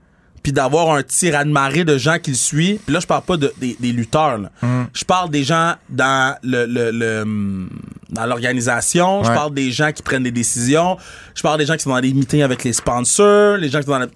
puis 0.43 0.53
d'avoir 0.53 0.95
un 0.95 1.03
tir 1.03 1.39
de 1.45 1.51
marée 1.51 1.85
de 1.85 1.99
gens 1.99 2.19
qui 2.19 2.31
le 2.31 2.37
suivent, 2.37 2.79
puis 2.85 2.95
là, 2.95 3.01
je 3.01 3.07
parle 3.07 3.23
pas 3.23 3.37
de- 3.37 3.53
des, 3.59 3.77
des 3.81 3.93
lutteurs. 3.93 4.39
là. 4.39 4.51
Mm. 4.63 4.85
Je 4.95 5.05
parle 5.05 5.31
des 5.31 5.43
gens 5.45 5.75
dans 5.89 6.37
le, 6.43 6.65
le- 6.67 6.91
le, 6.93 7.69
dans 8.11 8.27
l'organisation. 8.27 9.25
Je 9.25 9.29
parle 9.31 9.53
des 9.55 9.71
gens 9.73 9.91
qui 9.93 10.03
prennent 10.03 10.23
des 10.23 10.31
décisions. 10.31 10.97
Je 11.35 11.43
parle 11.43 11.59
des 11.59 11.67
gens 11.67 11.75
qui 11.75 11.83
sont 11.83 11.91
dans 11.91 11.99
les 11.99 12.15
meetings 12.15 12.43
avec 12.43 12.65
les 12.65 12.73
sponsors. 12.73 13.57
Les 13.57 13.69
gens 13.69 13.81
qui 13.81 13.87
sont 13.87 13.93
dans 13.93 13.99
la- 13.99 14.07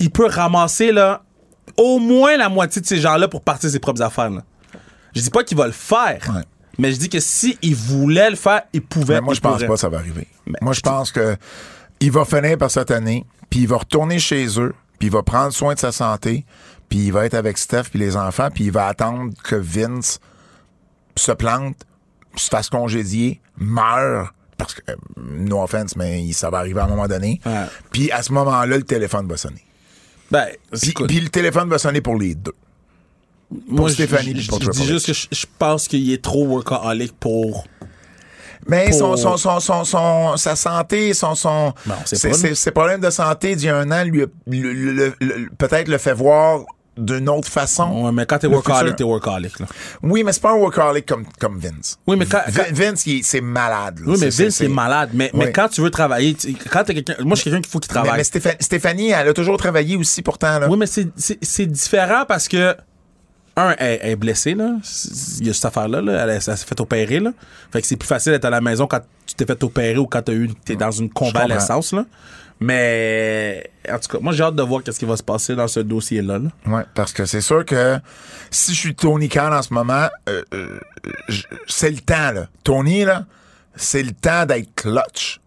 Il 0.00 0.10
peut 0.10 0.26
ramasser 0.26 0.90
là, 0.92 1.22
au 1.76 1.98
moins 1.98 2.36
la 2.36 2.48
moitié 2.48 2.80
de 2.80 2.86
ces 2.86 2.98
gens-là 2.98 3.28
pour 3.28 3.42
partir 3.42 3.68
ses 3.70 3.78
propres 3.78 4.02
affaires. 4.02 4.30
là. 4.30 4.42
Je 5.14 5.20
dis 5.20 5.30
pas 5.30 5.44
qu'il 5.44 5.56
va 5.58 5.66
le 5.66 5.72
faire. 5.72 6.20
Ouais. 6.34 6.42
Mais 6.80 6.92
je 6.92 6.98
dis 6.98 7.08
que 7.08 7.20
si 7.20 7.58
il 7.62 7.74
voulait 7.74 8.30
le 8.30 8.36
faire, 8.36 8.62
il 8.72 8.82
pouvait. 8.82 9.14
Mais 9.14 9.20
moi, 9.20 9.34
je 9.34 9.40
pense 9.40 9.60
pas 9.60 9.68
que 9.68 9.76
ça 9.76 9.88
va 9.88 9.98
arriver. 9.98 10.26
Mais 10.46 10.58
moi, 10.62 10.72
je 10.72 10.80
pense 10.80 11.12
que 11.12 11.36
il 12.00 12.10
va 12.10 12.24
finir 12.24 12.56
par 12.56 12.70
cette 12.70 12.90
année, 12.90 13.26
puis 13.50 13.60
il 13.60 13.68
va 13.68 13.76
retourner 13.76 14.18
chez 14.18 14.46
eux, 14.58 14.74
puis 14.98 15.08
il 15.08 15.12
va 15.12 15.22
prendre 15.22 15.52
soin 15.52 15.74
de 15.74 15.78
sa 15.78 15.92
santé, 15.92 16.46
puis 16.88 16.98
il 17.06 17.12
va 17.12 17.26
être 17.26 17.34
avec 17.34 17.58
Steph 17.58 17.84
puis 17.90 17.98
les 17.98 18.16
enfants, 18.16 18.48
puis 18.52 18.64
il 18.64 18.72
va 18.72 18.86
attendre 18.86 19.32
que 19.44 19.56
Vince 19.56 20.20
se 21.16 21.32
plante, 21.32 21.76
se 22.36 22.48
fasse 22.48 22.70
congédier, 22.70 23.42
meure, 23.58 24.32
parce 24.56 24.74
que, 24.74 24.80
euh, 24.90 24.96
no 25.18 25.62
offense, 25.62 25.96
mais 25.96 26.32
ça 26.32 26.48
va 26.48 26.58
arriver 26.58 26.80
à 26.80 26.84
un 26.84 26.88
moment 26.88 27.08
donné. 27.08 27.40
Puis 27.90 28.10
à 28.10 28.22
ce 28.22 28.32
moment-là, 28.32 28.78
le 28.78 28.82
téléphone 28.84 29.28
va 29.28 29.36
sonner. 29.36 29.64
Ben, 30.30 30.46
puis 31.06 31.20
le 31.20 31.28
téléphone 31.28 31.68
va 31.68 31.78
sonner 31.78 32.00
pour 32.00 32.16
les 32.16 32.34
deux. 32.34 32.54
Moi, 33.68 33.90
Stéphanie 33.90 34.40
je, 34.40 34.70
dis 34.70 34.86
juste 34.86 35.06
que 35.06 35.12
je, 35.12 35.46
pense 35.58 35.88
qu'il 35.88 36.12
est 36.12 36.22
trop 36.22 36.46
workaholic 36.46 37.12
pour. 37.18 37.64
Mais 38.68 38.92
son, 38.92 39.16
son, 39.16 39.36
son, 39.36 39.84
son, 39.84 40.36
sa 40.36 40.54
santé, 40.54 41.14
son, 41.14 41.34
son, 41.34 41.72
ses, 42.04 42.70
problèmes 42.70 43.00
de 43.00 43.10
santé 43.10 43.56
d'il 43.56 43.66
y 43.66 43.70
a 43.70 43.76
un 43.76 43.90
an, 43.90 44.04
lui, 44.04 44.24
peut-être 45.58 45.88
le 45.88 45.98
fait 45.98 46.12
voir 46.12 46.60
d'une 46.96 47.28
autre 47.30 47.48
façon. 47.48 48.04
Ouais, 48.04 48.12
mais 48.12 48.26
quand 48.26 48.38
t'es 48.38 48.46
workaholic, 48.46 48.96
t'es 48.96 49.04
workaholic. 49.04 49.58
Là. 49.60 49.66
Oui, 50.02 50.22
mais 50.22 50.32
c'est 50.32 50.42
pas 50.42 50.52
un 50.52 50.56
workaholic 50.56 51.06
comme, 51.06 51.24
comme 51.38 51.58
Vince. 51.58 51.98
Oui, 52.06 52.16
mais 52.16 52.26
quand- 52.26 52.42
Vin- 52.48 52.64
quand- 52.64 52.74
Vince, 52.74 53.04
c'est 53.22 53.40
malade. 53.40 54.00
là. 54.00 54.04
Oui, 54.06 54.18
mais 54.20 54.28
Vince 54.28 54.56
c'est- 54.56 54.64
est 54.66 54.68
malade. 54.68 55.10
Mais, 55.14 55.30
mais 55.32 55.50
quand 55.52 55.68
tu 55.68 55.80
veux 55.80 55.90
travailler, 55.90 56.34
tu- 56.34 56.54
quand 56.54 56.84
t'es 56.84 56.94
quelqu'un. 56.94 57.14
Moi, 57.24 57.36
je 57.36 57.40
suis 57.40 57.44
quelqu'un 57.50 57.62
qu'il 57.62 57.70
faut 57.70 57.78
qu'il 57.78 57.90
Mais, 57.92 58.02
travaille. 58.02 58.18
mais 58.18 58.22
Stépha- 58.24 58.60
Stéphanie, 58.60 59.10
elle 59.10 59.28
a 59.28 59.32
toujours 59.32 59.56
travaillé 59.56 59.96
aussi 59.96 60.20
pourtant. 60.20 60.58
Là. 60.58 60.68
Oui, 60.68 60.76
mais 60.76 60.86
c'est- 60.86 61.08
c'est 61.16 61.38
c'est 61.42 61.66
différent 61.66 62.24
parce 62.28 62.48
que. 62.48 62.76
Un, 63.56 63.74
elle, 63.78 63.98
elle 64.02 64.10
est 64.10 64.16
blessée, 64.16 64.54
là. 64.54 64.76
Il 65.40 65.46
y 65.46 65.50
a 65.50 65.54
cette 65.54 65.64
affaire-là, 65.64 66.00
là. 66.00 66.24
Elle, 66.24 66.30
elle 66.30 66.42
s'est 66.42 66.56
fait 66.56 66.80
opérer, 66.80 67.20
là. 67.20 67.32
Fait 67.72 67.80
que 67.80 67.86
c'est 67.86 67.96
plus 67.96 68.06
facile 68.06 68.32
d'être 68.32 68.44
à 68.44 68.50
la 68.50 68.60
maison 68.60 68.86
quand 68.86 69.00
tu 69.26 69.34
t'es 69.34 69.46
fait 69.46 69.62
opérer 69.62 69.98
ou 69.98 70.06
quand 70.06 70.22
t'as 70.22 70.32
eu, 70.32 70.48
t'es 70.64 70.76
dans 70.76 70.90
une 70.90 71.10
convalescence, 71.10 71.92
là. 71.92 72.04
Mais, 72.62 73.70
en 73.90 73.98
tout 73.98 74.16
cas, 74.16 74.18
moi, 74.20 74.34
j'ai 74.34 74.42
hâte 74.42 74.54
de 74.54 74.62
voir 74.62 74.82
qu'est-ce 74.82 74.98
qui 74.98 75.06
va 75.06 75.16
se 75.16 75.22
passer 75.22 75.54
dans 75.56 75.66
ce 75.66 75.80
dossier-là, 75.80 76.38
là. 76.38 76.50
Ouais, 76.66 76.84
parce 76.94 77.12
que 77.12 77.24
c'est 77.24 77.40
sûr 77.40 77.64
que 77.64 77.98
si 78.50 78.74
je 78.74 78.78
suis 78.78 78.94
Tony 78.94 79.30
Khan 79.30 79.50
en 79.52 79.62
ce 79.62 79.72
moment, 79.72 80.08
euh, 80.28 80.42
euh, 80.52 80.78
c'est 81.66 81.90
le 81.90 82.00
temps, 82.00 82.32
là. 82.32 82.48
Tony, 82.62 83.04
là, 83.04 83.24
c'est 83.74 84.02
le 84.02 84.12
temps 84.12 84.44
d'être 84.44 84.74
clutch. 84.74 85.40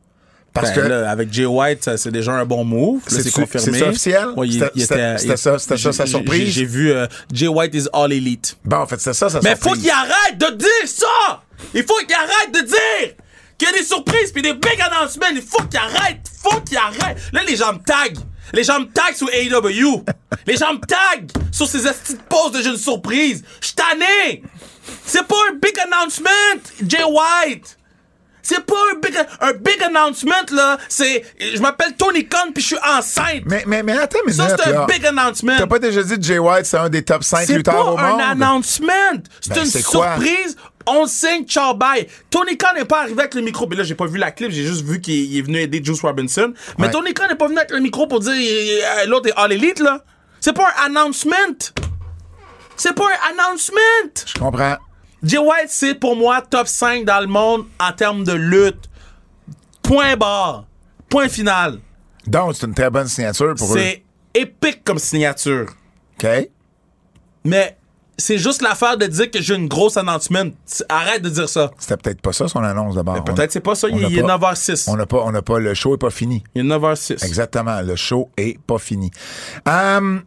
Parce 0.54 0.70
Ben, 0.70 0.76
que. 0.84 0.88
là, 0.88 1.10
avec 1.10 1.34
Jay 1.34 1.46
White, 1.46 1.90
c'est 1.98 2.12
déjà 2.12 2.34
un 2.34 2.46
bon 2.46 2.64
move. 2.64 3.02
C'est 3.08 3.32
confirmé. 3.32 3.80
c'est 3.80 3.88
officiel? 3.88 4.28
Ouais, 4.38 4.48
C'était- 4.52 5.18
ça- 5.36 5.58
c'était 5.58 5.78
ça, 5.78 5.92
sa 5.94 6.06
surprise? 6.06 6.50
J'ai 6.54 6.66
vu 6.66 6.92
euh, 6.92 7.08
Jay 7.32 7.48
White 7.48 7.74
is 7.74 7.88
all 7.92 8.14
elite. 8.14 8.56
Bon, 8.64 8.78
en 8.78 8.86
fait, 8.88 9.02
c'est 9.02 9.14
ça, 9.14 9.30
ça 9.30 9.40
Mais 9.44 9.56
faut 9.56 9.74
qu'il 9.74 9.90
arrête 9.90 10.38
de 10.38 10.56
dire 10.56 10.68
ça! 10.88 11.42
Il 11.74 11.84
faut 11.84 11.98
qu'il 12.06 12.16
arrête 12.16 12.54
de 12.54 12.60
dire 12.68 13.16
qu'il 13.58 13.68
y 13.68 13.72
a 13.72 13.78
des 13.78 13.84
surprises 13.84 14.32
puis 14.32 14.42
des 14.44 14.54
big 14.54 14.80
announcements. 14.80 15.26
Il 15.34 15.42
faut 15.42 15.64
qu'il 15.64 15.80
arrête! 15.80 16.20
Faut 16.44 16.60
qu'il 16.62 16.78
arrête! 16.78 17.18
Là, 17.32 17.42
les 17.48 17.56
gens 17.56 17.74
me 17.74 17.80
taguent. 17.80 18.20
Les 18.54 18.64
gens 18.64 18.80
me 18.80 18.86
taguent 18.86 19.16
sur 19.16 19.30
AEW. 19.34 20.04
les 20.46 20.56
gens 20.58 20.74
me 20.74 20.80
taguent 20.80 21.32
sur 21.52 21.66
ces 21.68 21.80
petites 21.80 22.22
poses 22.24 22.52
de 22.52 22.62
jeunes 22.62 22.78
surprises. 22.78 23.44
Je 23.60 23.72
tanné! 23.74 24.44
C'est 25.06 25.26
pas 25.26 25.36
un 25.52 25.56
big 25.56 25.74
announcement, 25.80 26.30
Jay 26.86 27.04
White! 27.04 27.78
C'est 28.46 28.66
pas 28.66 28.76
un 28.94 29.00
big, 29.00 29.16
un 29.40 29.54
big 29.54 29.82
announcement, 29.82 30.34
là. 30.52 30.78
C'est. 30.90 31.24
Je 31.40 31.60
m'appelle 31.62 31.94
Tony 31.98 32.28
Khan 32.28 32.52
puis 32.54 32.62
je 32.62 32.68
suis 32.68 32.78
enceinte. 32.98 33.44
Mais, 33.46 33.64
mais, 33.66 33.82
mais 33.84 33.98
attends 33.98 34.20
une 34.28 34.34
ça, 34.34 34.50
c'est 34.58 34.68
un 34.70 34.72
là. 34.82 34.86
big 34.88 35.06
announcement. 35.06 35.56
T'as 35.58 35.66
pas 35.66 35.80
déjà 35.80 36.04
dit 36.04 36.16
Jay 36.20 36.38
White, 36.40 36.66
c'est 36.66 36.78
un 36.78 36.90
des 36.90 37.04
top 37.04 37.24
5 37.24 37.46
C'est 37.48 37.56
lutteurs 37.56 37.74
pas 37.74 37.92
au 37.94 37.98
un 37.98 38.10
monde? 38.12 38.22
announcement. 38.22 38.92
C'est 39.40 39.54
Ben, 39.54 39.62
une 39.62 39.66
c'est 39.66 39.84
quoi? 39.84 40.16
surprise. 40.18 40.58
On 40.86 41.08
signe 41.08 41.46
ciao 41.46 41.74
bye. 41.74 42.06
Tony 42.30 42.58
Khan 42.58 42.68
n'est 42.76 42.84
pas 42.84 43.04
arrivé 43.04 43.22
avec 43.22 43.34
le 43.36 43.42
micro. 43.42 43.66
Mais 43.70 43.78
là, 43.78 43.84
j'ai 43.84 43.96
pas 43.96 44.06
vu 44.08 44.18
la 44.18 44.32
clip. 44.32 44.52
J'ai 44.52 44.66
juste 44.66 44.84
vu 44.86 45.00
qu'il 45.00 45.14
il 45.16 45.38
est 45.40 45.42
venu 45.42 45.60
aider 45.60 45.82
Juice 45.82 46.02
Robinson. 46.02 46.54
Mais 46.78 46.88
Ouais. 46.88 46.92
Tony 46.92 47.14
Khan 47.14 47.28
n'est 47.30 47.36
pas 47.36 47.48
venu 47.48 47.58
avec 47.60 47.72
le 47.72 47.80
micro 47.80 48.06
pour 48.08 48.20
dire 48.20 48.34
euh, 48.34 49.06
l'autre 49.06 49.30
est 49.30 49.34
all 49.38 49.54
elite, 49.54 49.80
là. 49.80 50.04
C'est 50.42 50.52
pas 50.52 50.68
un 50.84 50.88
announcement. 50.88 51.38
C'est 52.76 52.94
pas 52.94 53.06
un 53.06 53.32
announcement. 53.40 53.80
Je 54.26 54.34
comprends. 54.38 54.76
Jay 55.24 55.38
White, 55.38 55.70
c'est 55.70 55.96
pour 55.96 56.16
moi 56.16 56.42
top 56.42 56.68
5 56.68 57.06
dans 57.06 57.20
le 57.22 57.28
monde 57.28 57.66
en 57.80 57.92
termes 57.94 58.24
de 58.24 58.34
lutte. 58.34 58.90
Point 59.82 60.18
barre. 60.18 60.66
Point 61.10 61.30
final. 61.30 61.80
Donc, 62.28 62.56
c'est 62.56 62.66
une 62.66 62.74
très 62.74 62.90
bonne 62.90 63.08
signature 63.08 63.54
pour 63.56 63.74
eux. 63.74 63.78
C'est 63.78 64.04
épique 64.34 64.84
comme 64.84 65.00
signature. 65.00 65.68
OK? 66.18 66.28
Mais 67.46 67.78
c'est 68.18 68.38
juste 68.38 68.62
l'affaire 68.62 68.98
de 68.98 69.06
dire 69.06 69.30
que 69.30 69.42
j'ai 69.42 69.56
une 69.56 69.68
grosse 69.68 69.98
announcement. 69.98 70.46
Arrête 70.88 71.22
de 71.22 71.30
dire 71.30 71.50
ça. 71.50 71.72
C'était 71.78 71.98
peut-être 71.98 72.22
pas 72.22 72.32
ça 72.32 72.48
son 72.48 72.60
annonce 72.64 72.96
d'abord. 72.96 73.24
Peut-être 73.24 73.52
c'est 73.52 73.60
pas 73.60 73.76
ça. 73.76 73.90
Il, 73.90 74.02
est 74.18 74.22
pas- 74.22 74.38
9h06. 74.38 74.90
On 74.90 74.96
n'a 74.96 75.06
pas, 75.06 75.18
on 75.24 75.32
n'a 75.32 75.42
pas, 75.42 75.60
le 75.60 75.74
show 75.74 75.96
est 75.96 75.98
pas 75.98 76.10
fini. 76.10 76.44
Il 76.56 76.62
est 76.62 76.70
9h06. 76.70 77.26
Exactement. 77.26 77.82
Le 77.82 77.96
show 77.96 78.30
est 78.38 78.60
pas 78.60 78.78
fini. 78.78 79.12
Hum, 79.68 80.24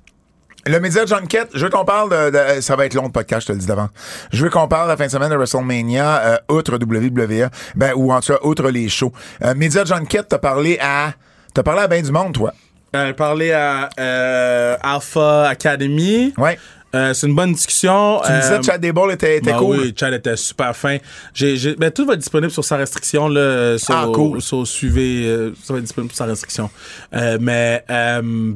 le 0.66 0.80
média 0.80 1.06
Junket, 1.06 1.48
je 1.54 1.64
veux 1.64 1.70
qu'on 1.70 1.84
parle 1.84 2.10
de, 2.10 2.56
de- 2.56 2.60
Ça 2.60 2.76
va 2.76 2.86
être 2.86 2.94
long 2.94 3.04
le 3.04 3.10
podcast, 3.12 3.42
je 3.42 3.46
te 3.48 3.52
le 3.52 3.58
dis 3.58 3.66
d'avant. 3.66 3.88
Je 4.32 4.42
veux 4.44 4.50
qu'on 4.50 4.68
parle 4.68 4.88
la 4.88 4.96
fin 4.96 5.06
de 5.06 5.10
semaine 5.10 5.30
de 5.30 5.36
WrestleMania, 5.36 6.18
euh, 6.26 6.36
outre 6.54 6.74
WWE, 6.76 7.48
ben, 7.74 7.92
ou 7.96 8.12
en 8.12 8.20
tout 8.20 8.32
cas, 8.32 8.38
outre 8.42 8.68
les 8.70 8.88
shows. 8.88 9.12
Euh, 9.44 9.54
média 9.54 9.84
Junket, 9.84 10.24
t'as 10.28 10.38
parlé 10.38 10.78
à. 10.80 11.12
T'as 11.54 11.62
parlé 11.62 11.82
à 11.82 11.88
bien 11.88 12.02
du 12.02 12.12
monde, 12.12 12.32
toi. 12.34 12.52
Euh, 12.94 13.12
parler 13.12 13.52
à 13.52 13.88
euh, 13.98 14.76
Alpha 14.82 15.48
Academy. 15.48 16.32
Ouais. 16.38 16.58
Euh, 16.94 17.12
c'est 17.12 17.26
une 17.26 17.34
bonne 17.34 17.52
discussion. 17.52 18.20
Tu 18.24 18.32
me 18.32 18.40
disais 18.40 18.52
Euh, 18.54 18.58
que 18.58 18.64
Chad 18.64 18.80
Dable 18.80 19.12
était, 19.12 19.36
était 19.38 19.50
bah 19.52 19.58
cool. 19.58 19.76
Oui, 19.80 19.94
Chad 19.98 20.14
était 20.14 20.36
super 20.36 20.74
fin. 20.74 20.96
J'ai, 21.34 21.56
j'ai- 21.56 21.74
ben, 21.74 21.90
tout 21.90 22.06
va 22.06 22.14
être 22.14 22.20
disponible 22.20 22.50
sur 22.52 22.64
sa 22.64 22.76
restriction. 22.76 23.28
Là, 23.28 23.76
sur, 23.76 23.94
Ah, 23.94 24.06
cool. 24.14 24.40
sur 24.40 24.66
suivez, 24.66 25.26
euh, 25.26 25.52
ça 25.62 25.72
va 25.74 25.78
être 25.80 25.84
disponible 25.84 26.12
sur 26.12 26.18
sa 26.18 26.24
restriction. 26.26 26.70
Euh, 27.12 27.36
mais 27.40 27.84
euh, 27.90 28.52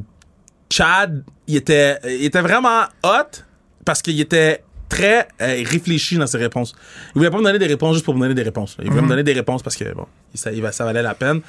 Chad, 0.71 1.23
il 1.51 1.57
était, 1.57 1.97
il 2.05 2.25
était 2.25 2.41
vraiment 2.41 2.83
hot 3.03 3.43
parce 3.85 4.01
qu'il 4.01 4.19
était 4.19 4.63
très 4.91 5.27
euh, 5.41 5.63
réfléchi 5.65 6.17
dans 6.17 6.27
ses 6.27 6.37
réponses. 6.37 6.75
Il 7.15 7.19
voulait 7.19 7.31
pas 7.31 7.37
me 7.37 7.43
donner 7.43 7.59
des 7.59 7.67
réponses 7.67 7.93
juste 7.93 8.05
pour 8.05 8.13
me 8.13 8.19
donner 8.19 8.33
des 8.33 8.43
réponses. 8.43 8.75
Il 8.83 8.89
voulait 8.89 9.01
me 9.01 9.07
donner 9.07 9.23
des 9.23 9.33
réponses 9.33 9.63
parce 9.63 9.77
que, 9.77 9.85
bon, 9.93 10.05
ça, 10.35 10.51
il 10.51 10.67
ça 10.73 10.83
valait 10.83 11.01
la 11.01 11.13
peine. 11.13 11.41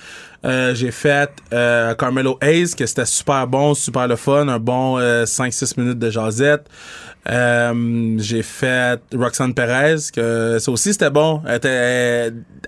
Euh, 0.44 0.74
j'ai 0.74 0.92
fait 0.92 1.30
euh, 1.52 1.94
Carmelo 1.94 2.38
Hayes, 2.40 2.74
que 2.76 2.86
c'était 2.86 3.04
super 3.04 3.46
bon, 3.48 3.74
super 3.74 4.06
le 4.06 4.14
fun, 4.14 4.46
un 4.46 4.60
bon 4.60 4.98
euh, 4.98 5.24
5-6 5.24 5.80
minutes 5.80 5.98
de 5.98 6.08
jasette. 6.08 6.68
J'ai 7.26 8.42
fait 8.42 9.00
Roxanne 9.12 9.54
Perez, 9.54 9.96
que 10.14 10.58
ça 10.60 10.70
aussi 10.70 10.92
c'était 10.92 11.10
bon. 11.10 11.42
Elle 11.46 11.56
était, 11.56 11.68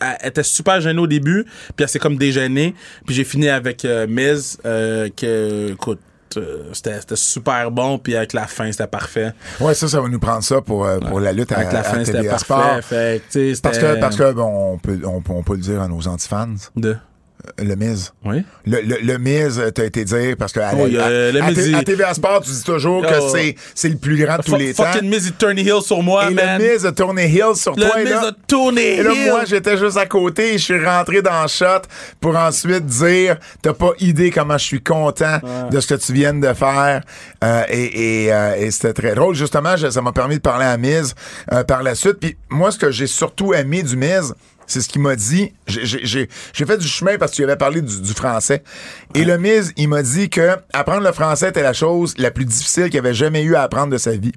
elle, 0.00 0.28
était 0.28 0.42
super 0.42 0.80
gênée 0.80 1.00
au 1.00 1.06
début, 1.06 1.44
puis 1.76 1.84
elle 1.84 1.88
s'est 1.88 2.00
comme 2.00 2.16
déjeunée. 2.16 2.74
Puis 3.06 3.14
j'ai 3.14 3.24
fini 3.24 3.48
avec 3.48 3.84
Miz, 4.08 4.58
que, 4.64 5.72
écoute, 5.72 6.00
c'était 6.72 7.00
c'était 7.00 7.16
super 7.16 7.70
bon, 7.70 7.98
puis 7.98 8.16
avec 8.16 8.32
la 8.32 8.46
fin, 8.46 8.70
c'était 8.72 8.86
parfait. 8.86 9.32
Ouais, 9.60 9.74
ça, 9.74 9.88
ça 9.88 10.00
va 10.00 10.08
nous 10.08 10.18
prendre 10.18 10.42
ça 10.42 10.60
pour, 10.60 10.84
euh, 10.86 10.98
pour 10.98 11.20
la 11.20 11.32
lutte 11.32 11.52
à, 11.52 11.56
Avec 11.58 11.72
la 11.72 11.82
fin, 11.82 12.04
c'était 12.04 12.24
parfait. 12.28 12.82
Fait 12.82 13.22
Parce 13.62 13.76
c'était- 13.76 13.94
que, 13.94 14.00
parce 14.00 14.16
que 14.16 14.32
bon, 14.32 14.72
on, 14.74 14.78
peut, 14.78 15.00
on, 15.04 15.20
peut- 15.20 15.32
on 15.32 15.42
peut 15.42 15.54
le 15.54 15.60
dire 15.60 15.80
à 15.82 15.88
nos 15.88 16.06
antifans, 16.08 16.54
De? 16.76 16.96
Le 17.58 17.74
Miz. 17.74 18.12
Oui. 18.24 18.42
Le, 18.66 18.80
le, 18.80 18.96
le 19.02 19.18
Miz, 19.18 19.58
euh, 19.58 19.70
t'as 19.70 19.84
été 19.84 20.04
dire, 20.04 20.34
parce 20.38 20.52
que 20.52 20.60
à, 20.60 20.74
Oui, 20.74 20.96
à- 20.96 21.02
euh, 21.06 21.32
le 21.32 21.42
à 21.42 21.48
Miz, 21.50 21.56
T- 21.56 21.68
il- 21.68 21.74
à 21.74 21.82
TVA 21.82 22.14
Sport, 22.14 22.40
tu 22.42 22.50
dis 22.50 22.62
toujours 22.64 23.02
que 23.02 23.14
Oh. 23.20 23.28
c'est, 23.34 23.54
c'est 23.74 23.90
le 23.90 23.96
plus 23.96 24.16
grand 24.24 24.38
de 24.38 24.42
tous 24.42 24.56
les 24.56 24.72
temps. 24.72 24.84
Fucking 24.84 25.08
Miz, 25.10 25.26
il 25.26 25.32
tourne 25.32 25.58
heel 25.58 25.82
sur 25.82 26.02
moi, 26.02 26.30
Et 26.30 26.34
man. 26.34 26.58
le 26.62 26.72
Miz 26.72 26.86
a 26.86 26.92
tourné 26.92 27.24
heel 27.24 27.54
sur 27.54 27.74
Le 27.76 27.82
toi. 27.82 28.00
et 28.00 28.04
Miz 28.04 28.12
là, 28.12 28.28
a 28.28 28.32
tourné 28.46 28.96
Et 28.96 29.02
là, 29.02 29.10
moi, 29.28 29.44
j'étais 29.44 29.76
juste 29.76 29.96
à 29.98 30.06
côté 30.06 30.54
et 30.54 30.58
je 30.58 30.64
suis 30.64 30.84
rentré 30.84 31.20
dans 31.22 31.42
le 31.42 31.48
shot 31.48 31.82
pour 32.20 32.34
ensuite 32.36 32.86
dire 32.86 33.36
T'as 33.60 33.74
pas 33.74 33.90
idée 34.00 34.30
comment 34.30 34.56
je 34.58 34.64
suis 34.64 34.82
content 34.82 35.38
de 35.70 35.80
ce 35.80 35.86
que 35.86 35.94
tu 35.94 36.12
viens 36.14 36.32
de 36.34 36.52
faire. 36.54 37.02
Euh, 37.42 37.62
et 37.68 38.24
et, 38.24 38.32
euh, 38.32 38.54
et 38.56 38.70
c'était 38.70 38.94
très 38.94 39.14
drôle. 39.14 39.34
Justement, 39.34 39.76
je- 39.76 39.90
ça 39.90 40.00
m'a 40.00 40.12
permis 40.12 40.36
de 40.36 40.40
parler 40.40 40.64
à 40.66 40.76
Miz 40.78 41.14
euh, 41.52 41.62
par 41.64 41.82
la 41.82 41.94
suite. 41.94 42.16
Puis 42.20 42.36
moi, 42.48 42.70
ce 42.70 42.78
que 42.78 42.90
j'ai 42.90 43.06
surtout 43.06 43.52
aimé 43.52 43.82
du 43.82 43.96
Miz, 43.96 44.34
c'est 44.66 44.80
ce 44.80 44.88
qu'il 44.88 45.00
m'a 45.02 45.16
dit. 45.16 45.52
J'ai- 45.66 46.28
fait 46.52 46.78
du 46.78 46.88
chemin 46.88 47.18
parce 47.18 47.32
que 47.32 47.36
tu 47.36 47.44
avais 47.44 47.56
parlé 47.56 47.82
du, 47.82 48.00
du 48.00 48.12
français. 48.12 48.62
Et 49.14 49.24
le 49.24 49.38
Miz, 49.38 49.72
il 49.76 49.88
m'a 49.88 50.02
dit 50.02 50.30
que 50.30 50.56
apprendre 50.72 51.02
le 51.02 51.12
français 51.12 51.50
était 51.50 51.62
la 51.62 51.72
chose 51.72 52.14
la 52.18 52.30
plus 52.30 52.44
difficile 52.44 52.88
qu'il 52.90 52.98
avait 52.98 53.14
jamais 53.14 53.42
eu 53.42 53.54
à 53.54 53.62
apprendre 53.62 53.92
de 53.92 53.98
sa 53.98 54.12
vie. 54.12 54.32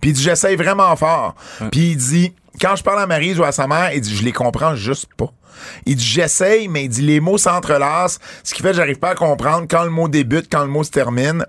Puis 0.00 0.10
il 0.10 0.12
dit 0.12 0.22
J'essaye 0.22 0.56
vraiment 0.56 0.94
fort. 0.96 1.34
Puis 1.70 1.92
il 1.92 1.96
dit 1.96 2.32
quand 2.60 2.76
je 2.76 2.82
parle 2.82 3.00
à 3.00 3.06
Marie 3.06 3.34
ou 3.38 3.44
à 3.44 3.52
sa 3.52 3.66
mère, 3.66 3.92
il 3.94 4.00
dit 4.00 4.14
je 4.14 4.22
les 4.24 4.32
comprends 4.32 4.74
juste 4.74 5.08
pas. 5.16 5.32
Il 5.86 5.96
dit 5.96 6.04
j'essaye, 6.04 6.68
mais 6.68 6.84
il 6.84 6.88
dit 6.88 7.02
les 7.02 7.20
mots 7.20 7.38
s'entrelacent, 7.38 8.18
ce 8.42 8.54
qui 8.54 8.62
fait 8.62 8.70
que 8.70 8.76
j'arrive 8.76 8.98
pas 8.98 9.10
à 9.10 9.14
comprendre 9.14 9.66
quand 9.70 9.84
le 9.84 9.90
mot 9.90 10.08
débute, 10.08 10.48
quand 10.50 10.62
le 10.62 10.70
mot 10.70 10.82
se 10.84 10.90
termine. 10.90 11.46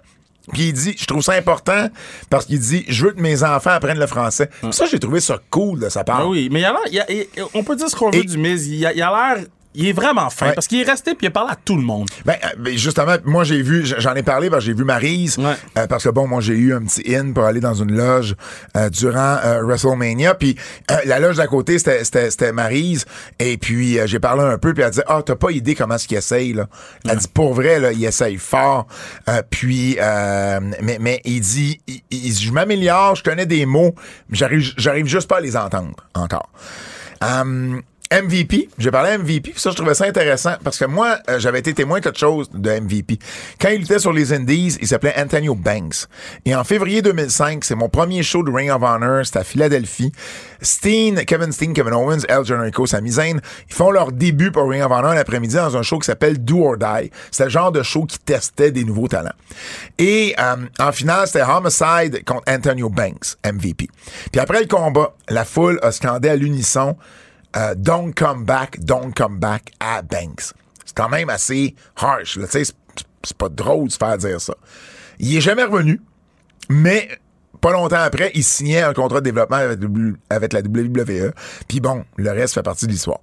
Puis 0.51 0.63
il 0.69 0.73
dit, 0.73 0.95
je 0.97 1.05
trouve 1.05 1.21
ça 1.21 1.33
important 1.33 1.87
parce 2.29 2.45
qu'il 2.45 2.59
dit, 2.59 2.83
je 2.89 3.05
veux 3.05 3.11
que 3.13 3.21
mes 3.21 3.43
enfants 3.43 3.69
apprennent 3.71 3.99
le 3.99 4.07
français. 4.07 4.49
Ça, 4.71 4.85
j'ai 4.87 4.99
trouvé 4.99 5.21
ça 5.21 5.39
cool 5.49 5.79
de 5.79 5.87
sa 5.89 6.03
part. 6.03 6.19
Ah 6.21 6.27
oui, 6.27 6.49
mais 6.51 6.59
il 6.61 6.65
a 6.65 6.75
l'air, 6.91 7.47
on 7.53 7.63
peut 7.63 7.75
dire 7.77 7.89
ce 7.89 7.95
qu'on 7.95 8.09
veut 8.11 8.19
Et- 8.19 8.23
du 8.25 8.37
Miz. 8.37 8.67
Il 8.67 8.85
a 8.85 8.91
l'air, 8.93 9.45
il 9.75 9.87
est 9.87 9.93
vraiment 9.93 10.29
fin 10.29 10.47
Ouais. 10.47 10.53
parce 10.53 10.67
qu'il 10.67 10.79
est 10.81 10.89
resté 10.89 11.11
puis 11.15 11.25
il 11.25 11.27
a 11.27 11.31
parlé 11.31 11.51
à 11.51 11.55
tout 11.55 11.75
le 11.75 11.81
monde. 11.81 12.07
Ben, 12.25 12.35
euh, 12.43 12.47
ben, 12.59 12.77
justement, 12.77 13.15
moi 13.25 13.43
j'ai 13.43 13.61
vu, 13.61 13.85
j'en 13.85 14.13
ai 14.15 14.23
parlé 14.23 14.49
parce 14.49 14.63
que 14.63 14.71
j'ai 14.71 14.73
vu 14.77 14.83
Maryse, 14.83 15.37
Ouais. 15.37 15.55
euh, 15.77 15.87
parce 15.87 16.03
que 16.03 16.09
bon, 16.09 16.27
moi 16.27 16.41
j'ai 16.41 16.53
eu 16.55 16.73
un 16.73 16.81
petit 16.83 17.15
in 17.15 17.31
pour 17.33 17.43
aller 17.45 17.59
dans 17.59 17.73
une 17.73 17.91
loge 17.95 18.35
euh, 18.77 18.89
durant 18.89 19.37
euh, 19.43 19.61
WrestleMania, 19.63 20.35
puis 20.35 20.55
euh, 20.91 20.95
la 21.05 21.19
loge 21.19 21.37
d'à 21.37 21.47
côté 21.47 21.77
c'était 21.77 22.03
c'était 22.03 22.29
c'était 22.31 22.51
Maryse, 22.51 23.05
et 23.39 23.57
puis 23.57 23.99
euh, 23.99 24.07
j'ai 24.07 24.19
parlé 24.19 24.43
un 24.43 24.57
peu, 24.57 24.73
puis 24.73 24.83
elle 24.83 24.91
dit 24.91 25.01
ah 25.07 25.21
t'as 25.25 25.35
pas 25.35 25.51
idée 25.51 25.75
comment 25.75 25.95
est-ce 25.95 26.07
qu'il 26.07 26.17
essaye 26.17 26.53
là, 26.53 26.67
elle 27.09 27.17
dit 27.17 27.27
pour 27.33 27.53
vrai 27.53 27.79
là 27.79 27.91
il 27.91 28.03
essaye 28.05 28.37
fort, 28.37 28.87
Euh, 29.29 29.41
puis 29.49 29.97
euh, 29.99 30.59
mais 30.81 30.97
mais 30.99 31.21
il 31.25 31.39
dit 31.41 31.79
il, 31.87 32.01
il 32.11 32.33
dit, 32.33 32.43
je 32.45 32.51
m'améliore, 32.51 33.15
je 33.15 33.23
connais 33.23 33.45
des 33.45 33.65
mots, 33.65 33.95
mais 34.29 34.37
j'arrive 34.37 34.73
j'arrive 34.77 35.05
juste 35.05 35.27
pas 35.29 35.37
à 35.37 35.41
les 35.41 35.55
entendre 35.57 35.95
encore. 36.13 36.49
MVP, 38.21 38.69
j'ai 38.77 38.91
parlé 38.91 39.17
MVP, 39.17 39.51
puis 39.51 39.59
ça 39.59 39.71
je 39.71 39.75
trouvais 39.75 39.95
ça 39.95 40.05
intéressant 40.05 40.53
parce 40.63 40.77
que 40.77 40.85
moi 40.85 41.17
euh, 41.29 41.39
j'avais 41.39 41.59
été 41.59 41.73
témoin 41.73 41.97
de 41.97 42.03
quelque 42.03 42.19
chose 42.19 42.47
de 42.53 42.79
MVP. 42.79 43.17
Quand 43.59 43.69
il 43.69 43.81
était 43.81 43.97
sur 43.97 44.13
les 44.13 44.33
Indies, 44.33 44.77
il 44.79 44.87
s'appelait 44.87 45.15
Antonio 45.17 45.55
Banks. 45.55 46.05
Et 46.45 46.53
en 46.53 46.63
février 46.63 47.01
2005, 47.01 47.63
c'est 47.63 47.73
mon 47.73 47.89
premier 47.89 48.21
show 48.21 48.43
de 48.43 48.51
Ring 48.51 48.69
of 48.69 48.83
Honor, 48.83 49.25
c'était 49.25 49.39
à 49.39 49.43
Philadelphie. 49.43 50.11
Steen, 50.61 51.25
Kevin 51.25 51.51
Steen, 51.51 51.73
Kevin 51.73 51.93
Owens, 51.93 52.21
El 52.29 52.45
Generico, 52.45 52.85
Sami 52.85 53.11
Zayn, 53.11 53.39
ils 53.67 53.73
font 53.73 53.89
leur 53.89 54.11
début 54.11 54.51
pour 54.51 54.69
Ring 54.69 54.83
of 54.83 54.91
Honor 54.91 55.15
l'après-midi 55.15 55.55
dans 55.55 55.75
un 55.75 55.81
show 55.81 55.97
qui 55.97 56.05
s'appelle 56.05 56.37
Do 56.43 56.63
or 56.63 56.77
Die. 56.77 57.09
C'est 57.31 57.45
le 57.45 57.49
genre 57.49 57.71
de 57.71 57.81
show 57.81 58.05
qui 58.05 58.19
testait 58.19 58.71
des 58.71 58.83
nouveaux 58.83 59.07
talents. 59.07 59.33
Et 59.97 60.35
euh, 60.39 60.55
en 60.79 60.91
finale, 60.91 61.25
c'était 61.25 61.41
Homicide 61.41 62.23
contre 62.25 62.43
Antonio 62.47 62.89
Banks, 62.89 63.37
MVP. 63.43 63.87
Puis 64.31 64.39
après 64.39 64.61
le 64.61 64.67
combat, 64.67 65.15
la 65.29 65.45
foule 65.45 65.79
a 65.81 65.91
scandé 65.91 66.29
à 66.29 66.35
l'unisson 66.35 66.95
euh, 67.55 67.75
Don't 67.75 68.13
come 68.13 68.45
back, 68.45 68.79
don't 68.79 69.13
come 69.13 69.39
back 69.39 69.71
à 69.79 70.01
Banks. 70.01 70.53
C'est 70.85 70.95
quand 70.95 71.09
même 71.09 71.29
assez 71.29 71.75
harsh. 71.95 72.37
là, 72.37 72.45
C'est 72.49 72.63
c'est 73.25 73.37
pas 73.37 73.49
drôle 73.49 73.87
de 73.87 73.91
se 73.93 73.97
faire 73.97 74.17
dire 74.17 74.41
ça. 74.41 74.53
Il 75.19 75.35
est 75.35 75.41
jamais 75.41 75.63
revenu, 75.63 76.01
mais 76.69 77.07
pas 77.61 77.71
longtemps 77.71 78.01
après, 78.01 78.31
il 78.35 78.43
signait 78.43 78.81
un 78.81 78.93
contrat 78.93 79.21
de 79.21 79.25
développement 79.25 79.57
avec, 79.57 79.79
avec 80.29 80.53
la 80.53 80.59
WWE. 80.59 81.31
Puis 81.67 81.79
bon, 81.79 82.03
le 82.17 82.31
reste 82.31 82.55
fait 82.55 82.63
partie 82.63 82.85
de 82.85 82.91
l'histoire. 82.91 83.21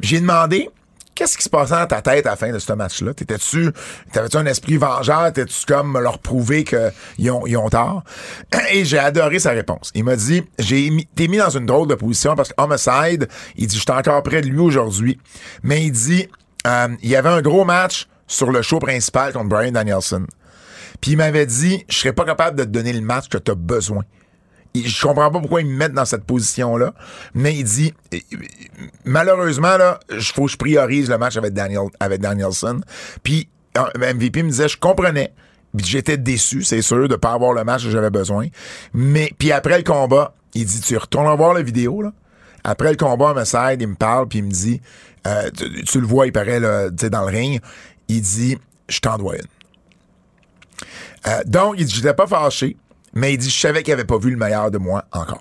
J'ai 0.00 0.20
demandé 0.20 0.70
qu'est-ce 1.14 1.36
qui 1.36 1.44
se 1.44 1.48
passait 1.48 1.74
dans 1.74 1.86
ta 1.86 2.02
tête 2.02 2.26
à 2.26 2.30
la 2.30 2.36
fin 2.36 2.52
de 2.52 2.58
ce 2.58 2.72
match-là? 2.72 3.14
T'étais-tu, 3.14 3.70
t'avais-tu 4.12 4.36
un 4.36 4.46
esprit 4.46 4.76
vengeur? 4.76 5.32
T'étais-tu 5.32 5.66
comme 5.66 5.98
leur 5.98 6.18
prouver 6.18 6.64
qu'ils 6.64 7.30
ont, 7.30 7.46
ils 7.46 7.56
ont 7.56 7.68
tort? 7.68 8.02
Et 8.72 8.84
j'ai 8.84 8.98
adoré 8.98 9.38
sa 9.38 9.50
réponse. 9.50 9.90
Il 9.94 10.04
m'a 10.04 10.16
dit, 10.16 10.42
j'ai 10.58 10.90
t'es 11.14 11.28
mis 11.28 11.38
dans 11.38 11.50
une 11.50 11.66
drôle 11.66 11.88
de 11.88 11.94
position 11.94 12.34
parce 12.34 12.50
que 12.50 12.54
Homicide, 12.60 13.28
il 13.56 13.66
dit, 13.66 13.76
je 13.76 13.80
suis 13.80 13.90
encore 13.90 14.22
près 14.22 14.40
de 14.40 14.48
lui 14.48 14.60
aujourd'hui. 14.60 15.18
Mais 15.62 15.84
il 15.84 15.92
dit, 15.92 16.28
euh, 16.66 16.88
il 17.02 17.10
y 17.10 17.16
avait 17.16 17.28
un 17.28 17.42
gros 17.42 17.64
match 17.64 18.08
sur 18.26 18.50
le 18.50 18.62
show 18.62 18.78
principal 18.78 19.32
contre 19.32 19.48
Brian 19.48 19.72
Danielson. 19.72 20.26
Puis 21.00 21.12
il 21.12 21.16
m'avait 21.16 21.46
dit, 21.46 21.84
je 21.88 21.98
serais 21.98 22.12
pas 22.12 22.24
capable 22.24 22.58
de 22.58 22.64
te 22.64 22.68
donner 22.70 22.92
le 22.92 23.00
match 23.00 23.28
que 23.28 23.38
tu 23.38 23.50
as 23.50 23.54
besoin. 23.54 24.04
Je 24.74 25.06
comprends 25.06 25.30
pas 25.30 25.38
pourquoi 25.38 25.60
ils 25.60 25.68
me 25.68 25.76
mettent 25.76 25.92
dans 25.92 26.04
cette 26.04 26.24
position-là, 26.24 26.94
mais 27.32 27.54
il 27.54 27.64
dit, 27.64 27.94
malheureusement, 29.04 29.76
là, 29.76 30.00
faut 30.20 30.46
que 30.46 30.50
je 30.50 30.56
priorise 30.56 31.08
le 31.08 31.16
match 31.16 31.36
avec, 31.36 31.52
Daniel, 31.52 31.88
avec 32.00 32.20
Danielson. 32.20 32.80
Puis 33.22 33.48
MVP 33.96 34.42
me 34.42 34.50
disait, 34.50 34.68
je 34.68 34.76
comprenais. 34.76 35.32
J'étais 35.76 36.16
déçu, 36.16 36.62
c'est 36.62 36.82
sûr, 36.82 37.08
de 37.08 37.16
pas 37.16 37.32
avoir 37.32 37.52
le 37.52 37.64
match 37.64 37.84
que 37.84 37.90
j'avais 37.90 38.10
besoin. 38.10 38.46
Mais 38.92 39.32
puis 39.38 39.50
après 39.50 39.76
le 39.76 39.84
combat, 39.84 40.34
il 40.54 40.66
dit, 40.66 40.80
tu 40.80 40.96
retournes 40.96 41.36
voir 41.36 41.54
la 41.54 41.62
vidéo, 41.62 42.02
là. 42.02 42.12
Après 42.62 42.90
le 42.90 42.96
combat, 42.96 43.32
il 43.34 43.40
me 43.40 43.44
side, 43.44 43.80
il 43.80 43.88
me 43.88 43.94
parle, 43.94 44.26
puis 44.26 44.38
il 44.38 44.44
me 44.44 44.50
dit, 44.50 44.80
euh, 45.26 45.50
tu, 45.86 46.00
le 46.00 46.06
vois, 46.06 46.26
il 46.26 46.32
paraît 46.32 46.60
là, 46.60 46.90
dans 46.90 47.20
le 47.20 47.26
ring, 47.26 47.60
il 48.08 48.22
dit, 48.22 48.58
je 48.88 49.00
t'en 49.00 49.18
dois 49.18 49.36
une. 49.36 49.42
Euh, 51.26 51.42
donc, 51.46 51.74
il 51.78 51.84
dit, 51.84 51.94
j'étais 51.94 52.14
pas 52.14 52.26
fâché, 52.26 52.76
mais 53.14 53.34
il 53.34 53.38
dit, 53.38 53.50
je 53.50 53.58
savais 53.60 53.82
qu'il 53.82 53.92
avait 53.94 54.04
pas 54.04 54.18
vu 54.18 54.30
le 54.30 54.36
meilleur 54.36 54.70
de 54.70 54.78
moi 54.78 55.04
encore. 55.12 55.40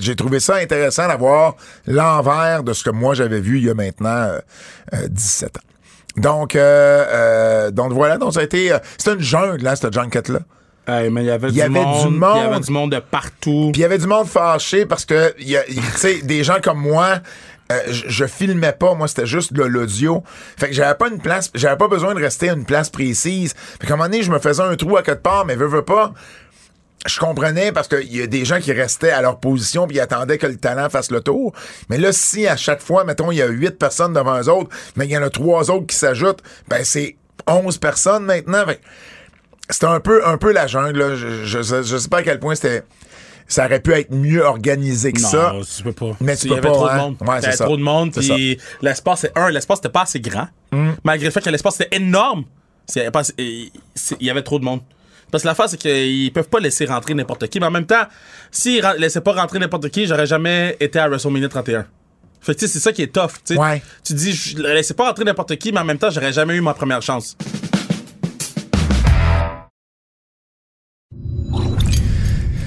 J'ai 0.00 0.16
trouvé 0.16 0.38
ça 0.38 0.56
intéressant 0.56 1.08
d'avoir 1.08 1.56
l'envers 1.86 2.62
de 2.62 2.74
ce 2.74 2.84
que 2.84 2.90
moi 2.90 3.14
j'avais 3.14 3.40
vu 3.40 3.56
il 3.58 3.64
y 3.64 3.70
a 3.70 3.74
maintenant 3.74 4.10
euh, 4.10 4.38
euh, 4.94 5.08
17 5.08 5.56
ans. 5.56 5.60
Donc, 6.16 6.56
euh, 6.56 6.60
euh, 7.08 7.70
donc 7.70 7.92
voilà, 7.92 8.18
donc 8.18 8.34
ça 8.34 8.40
a 8.40 8.42
été. 8.42 8.70
euh, 8.72 8.78
C'était 8.98 9.14
une 9.14 9.20
jungle, 9.20 9.62
là, 9.62 9.76
cette 9.76 9.92
junket-là. 9.94 10.40
Hey, 10.86 11.10
mais 11.10 11.22
il 11.22 11.26
y 11.26 11.30
avait, 11.30 11.48
Il 11.48 11.54
du, 11.54 11.60
avait 11.62 11.70
du 11.70 11.84
monde, 11.84 12.06
Il 12.10 12.16
y 12.16 12.18
monde. 12.18 12.52
avait 12.52 12.60
du 12.60 12.72
monde 12.72 12.92
de 12.92 12.98
partout. 12.98 13.70
Puis 13.72 13.80
il 13.80 13.82
y 13.82 13.84
avait 13.84 13.98
du 13.98 14.06
monde 14.06 14.26
fâché 14.26 14.84
parce 14.84 15.04
que, 15.04 15.34
tu 15.38 15.54
sais, 15.96 16.20
des 16.22 16.42
gens 16.44 16.58
comme 16.62 16.80
moi, 16.80 17.20
euh, 17.70 17.78
je, 17.88 18.04
je 18.08 18.24
filmais 18.26 18.72
pas, 18.72 18.94
moi, 18.94 19.06
c'était 19.08 19.26
juste 19.26 19.52
de 19.52 19.62
l'audio. 19.62 20.22
Fait 20.58 20.68
que 20.68 20.74
j'avais 20.74 20.94
pas 20.96 21.08
une 21.08 21.20
place, 21.20 21.50
j'avais 21.54 21.76
pas 21.76 21.88
besoin 21.88 22.14
de 22.14 22.20
rester 22.20 22.48
à 22.50 22.54
une 22.54 22.64
place 22.64 22.88
précise. 22.90 23.54
Fait 23.80 23.86
qu'à 23.86 23.94
un 23.94 23.96
moment 23.96 24.08
donné, 24.08 24.22
je 24.22 24.30
me 24.30 24.38
faisais 24.38 24.62
un 24.62 24.74
trou 24.76 24.96
à 24.96 25.02
quelque 25.02 25.22
part, 25.22 25.44
mais 25.46 25.56
veux, 25.56 25.66
veux 25.66 25.84
pas. 25.84 26.12
Je 27.06 27.20
comprenais 27.20 27.70
parce 27.72 27.86
qu'il 27.88 28.14
y 28.14 28.20
a 28.22 28.26
des 28.26 28.44
gens 28.44 28.58
qui 28.60 28.72
restaient 28.72 29.10
à 29.12 29.22
leur 29.22 29.38
position 29.38 29.86
puis 29.86 30.00
attendaient 30.00 30.36
que 30.38 30.46
le 30.48 30.56
talent 30.56 30.90
fasse 30.90 31.10
le 31.10 31.20
tour. 31.20 31.52
Mais 31.88 31.96
là, 31.96 32.12
si 32.12 32.46
à 32.46 32.56
chaque 32.56 32.80
fois, 32.82 33.04
mettons, 33.04 33.30
il 33.30 33.36
y 33.38 33.42
a 33.42 33.46
huit 33.46 33.78
personnes 33.78 34.12
devant 34.12 34.38
eux 34.40 34.48
autres, 34.48 34.70
mais 34.96 35.06
il 35.06 35.12
y 35.12 35.16
en 35.16 35.22
a 35.22 35.30
trois 35.30 35.70
autres 35.70 35.86
qui 35.86 35.96
s'ajoutent, 35.96 36.42
ben 36.68 36.82
c'est 36.84 37.16
11 37.46 37.78
personnes 37.78 38.24
maintenant. 38.24 38.64
C'était 39.70 39.86
un 39.86 40.00
peu, 40.00 40.26
un 40.26 40.38
peu 40.38 40.52
la 40.52 40.66
jungle. 40.66 40.98
Là. 40.98 41.14
Je, 41.14 41.44
je, 41.44 41.62
sais- 41.62 41.82
je 41.84 41.96
sais 41.96 42.08
pas 42.08 42.18
à 42.18 42.22
quel 42.22 42.40
point 42.40 42.54
c'était. 42.54 42.82
Ça 43.46 43.64
aurait 43.64 43.80
pu 43.80 43.92
être 43.92 44.10
mieux 44.12 44.42
organisé 44.44 45.10
que 45.12 45.22
non, 45.22 45.28
ça. 45.28 45.54
tu 45.76 45.82
peux 45.82 45.92
pas. 45.92 46.16
Mais 46.20 46.36
tu 46.36 46.46
il 46.46 46.46
y 46.46 46.48
peux 46.50 46.58
avait 46.58 46.68
pas, 46.68 46.74
trop 46.74 46.86
hein? 46.88 46.96
de 46.96 47.00
monde. 47.00 47.16
Ouais, 47.22 47.26
il 47.36 47.38
y 47.38 47.40
c'est 47.40 47.46
avait 47.48 47.56
ça. 47.56 47.64
trop 47.64 47.76
de 47.78 47.82
monde. 47.82 48.12
L'espace, 48.82 49.20
c'est 49.20 49.38
un, 49.38 49.48
l'espace 49.50 49.78
n'était 49.78 49.88
pas 49.88 50.02
assez 50.02 50.20
grand. 50.20 50.48
Mm. 50.72 50.90
Malgré 51.04 51.26
le 51.26 51.32
fait 51.32 51.40
que 51.40 51.48
l'espace 51.48 51.80
était 51.80 51.96
énorme, 51.96 52.44
il 53.38 53.70
y 54.20 54.28
avait 54.30 54.42
trop 54.42 54.58
de 54.58 54.64
monde. 54.64 54.80
Parce 55.30 55.42
que 55.42 55.48
l'affaire, 55.48 55.68
c'est 55.68 55.76
qu'ils 55.76 56.32
peuvent 56.32 56.48
pas 56.48 56.60
laisser 56.60 56.86
rentrer 56.86 57.14
n'importe 57.14 57.46
qui. 57.48 57.60
Mais 57.60 57.66
en 57.66 57.70
même 57.70 57.86
temps, 57.86 58.04
s'ils 58.50 58.84
ren- 58.84 58.94
laissaient 58.98 59.20
pas 59.20 59.32
rentrer 59.32 59.58
n'importe 59.58 59.88
qui, 59.90 60.06
j'aurais 60.06 60.26
jamais 60.26 60.76
été 60.80 60.98
à 60.98 61.08
WrestleMania 61.08 61.48
31. 61.48 61.86
Fait 62.40 62.54
que 62.54 62.60
tu 62.60 62.66
sais, 62.66 62.72
c'est 62.72 62.78
ça 62.80 62.92
qui 62.92 63.02
est 63.02 63.12
tough. 63.12 63.32
Ouais. 63.58 63.82
Tu 64.04 64.14
dis, 64.14 64.32
je 64.32 64.58
laissais 64.58 64.94
pas 64.94 65.06
rentrer 65.08 65.24
n'importe 65.24 65.56
qui, 65.56 65.72
mais 65.72 65.80
en 65.80 65.84
même 65.84 65.98
temps, 65.98 66.10
j'aurais 66.10 66.32
jamais 66.32 66.54
eu 66.54 66.60
ma 66.60 66.72
première 66.72 67.02
chance. 67.02 67.36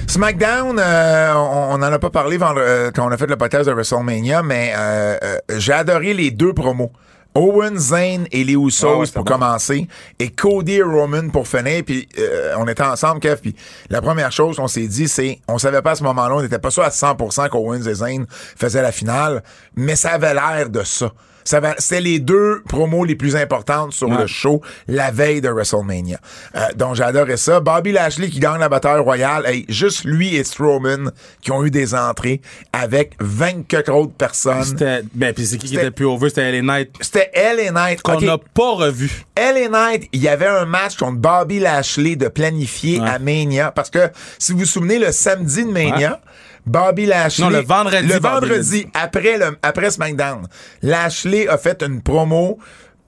SmackDown, 0.08 0.78
euh, 0.78 1.32
on 1.34 1.62
on 1.72 1.74
en 1.76 1.82
a 1.82 1.98
pas 1.98 2.10
parlé 2.10 2.36
euh, 2.40 2.90
quand 2.94 3.06
on 3.08 3.10
a 3.10 3.16
fait 3.16 3.26
le 3.26 3.36
podcast 3.36 3.66
de 3.66 3.72
WrestleMania, 3.72 4.42
mais 4.42 4.72
euh, 4.76 5.16
euh, 5.24 5.36
j'ai 5.56 5.72
adoré 5.72 6.12
les 6.12 6.30
deux 6.30 6.52
promos. 6.52 6.92
Owen, 7.34 7.78
Zayn 7.78 8.24
et 8.30 8.44
les 8.44 8.54
Usos 8.54 8.86
Ah 8.86 8.96
ouais, 8.98 9.06
c'était 9.06 9.16
pour 9.16 9.24
bon. 9.24 9.32
commencer 9.32 9.88
et 10.18 10.28
Cody 10.30 10.74
et 10.74 10.82
Roman 10.82 11.28
pour 11.30 11.48
finir 11.48 11.82
puis 11.84 12.08
euh, 12.18 12.54
on 12.58 12.68
était 12.68 12.82
ensemble 12.82 13.20
Kev 13.20 13.36
puis 13.40 13.56
la 13.88 14.02
première 14.02 14.30
chose 14.32 14.56
qu'on 14.56 14.68
s'est 14.68 14.86
dit 14.86 15.08
c'est 15.08 15.40
on 15.48 15.56
savait 15.58 15.80
pas 15.82 15.92
à 15.92 15.94
ce 15.94 16.02
moment-là 16.04 16.34
on 16.36 16.42
n'était 16.42 16.58
pas 16.58 16.70
sûr 16.70 16.82
à 16.82 16.90
100% 16.90 17.48
qu'Owens 17.48 17.82
et 17.86 17.94
Zayn 17.94 18.24
faisaient 18.28 18.82
la 18.82 18.92
finale 18.92 19.42
mais 19.76 19.96
ça 19.96 20.10
avait 20.10 20.34
l'air 20.34 20.68
de 20.68 20.82
ça 20.82 21.10
ça 21.44 21.60
va- 21.60 21.74
C'était 21.78 22.00
les 22.00 22.18
deux 22.18 22.62
promos 22.68 23.04
les 23.04 23.14
plus 23.16 23.36
importantes 23.36 23.92
sur 23.92 24.08
Ouais. 24.08 24.18
le 24.22 24.26
show 24.26 24.60
la 24.88 25.10
veille 25.10 25.40
de 25.40 25.48
WrestleMania. 25.48 26.18
Euh, 26.56 26.60
donc 26.76 26.94
j'adorais 26.96 27.36
ça. 27.36 27.60
Bobby 27.60 27.92
Lashley 27.92 28.28
qui 28.28 28.40
gagne 28.40 28.60
la 28.60 28.68
bataille 28.68 29.00
royale. 29.00 29.44
Hey, 29.46 29.64
juste 29.68 30.04
lui 30.04 30.36
et 30.36 30.44
Strowman 30.44 31.10
qui 31.40 31.50
ont 31.52 31.64
eu 31.64 31.70
des 31.70 31.94
entrées 31.94 32.40
avec 32.72 33.14
24 33.20 33.92
autres 33.92 34.12
personnes. 34.12 34.64
C'était. 34.64 35.02
Ben, 35.14 35.32
puis 35.34 35.46
c'est 35.46 35.58
qui 35.58 35.66
qui 35.68 35.74
était 35.74 35.84
le 35.84 35.90
plus 35.90 36.04
over? 36.06 36.28
C'était 36.28 36.50
LA 36.52 36.62
Knight. 36.62 36.90
C'était 37.00 37.30
LA 37.34 37.70
Knight. 37.72 38.02
Qu'on 38.02 38.20
n'a 38.20 38.38
pas 38.38 38.72
revu. 38.72 39.24
LA 39.36 39.68
Knight, 39.68 40.08
il 40.12 40.20
y 40.22 40.28
avait 40.28 40.46
un 40.46 40.64
match 40.64 40.96
contre 40.96 41.18
Bobby 41.18 41.58
Lashley 41.60 42.16
de 42.16 42.28
planifier 42.28 43.00
Ouais. 43.00 43.08
à 43.08 43.18
Mania. 43.18 43.70
Parce 43.70 43.90
que, 43.90 44.10
si 44.38 44.52
vous 44.52 44.58
vous 44.60 44.64
souvenez, 44.66 44.98
le 44.98 45.12
samedi 45.12 45.64
de 45.64 45.70
Mania, 45.70 46.20
Bobby 46.66 47.06
Lashley... 47.06 47.44
Non, 47.44 47.50
le 47.50 47.60
vendredi, 47.60 48.06
Le 48.06 48.18
vendredi, 48.20 48.86
après, 48.94 49.36
le, 49.38 49.56
après 49.62 49.90
SmackDown, 49.90 50.46
Lashley 50.82 51.48
a 51.48 51.58
fait 51.58 51.82
une 51.82 52.00
promo 52.02 52.58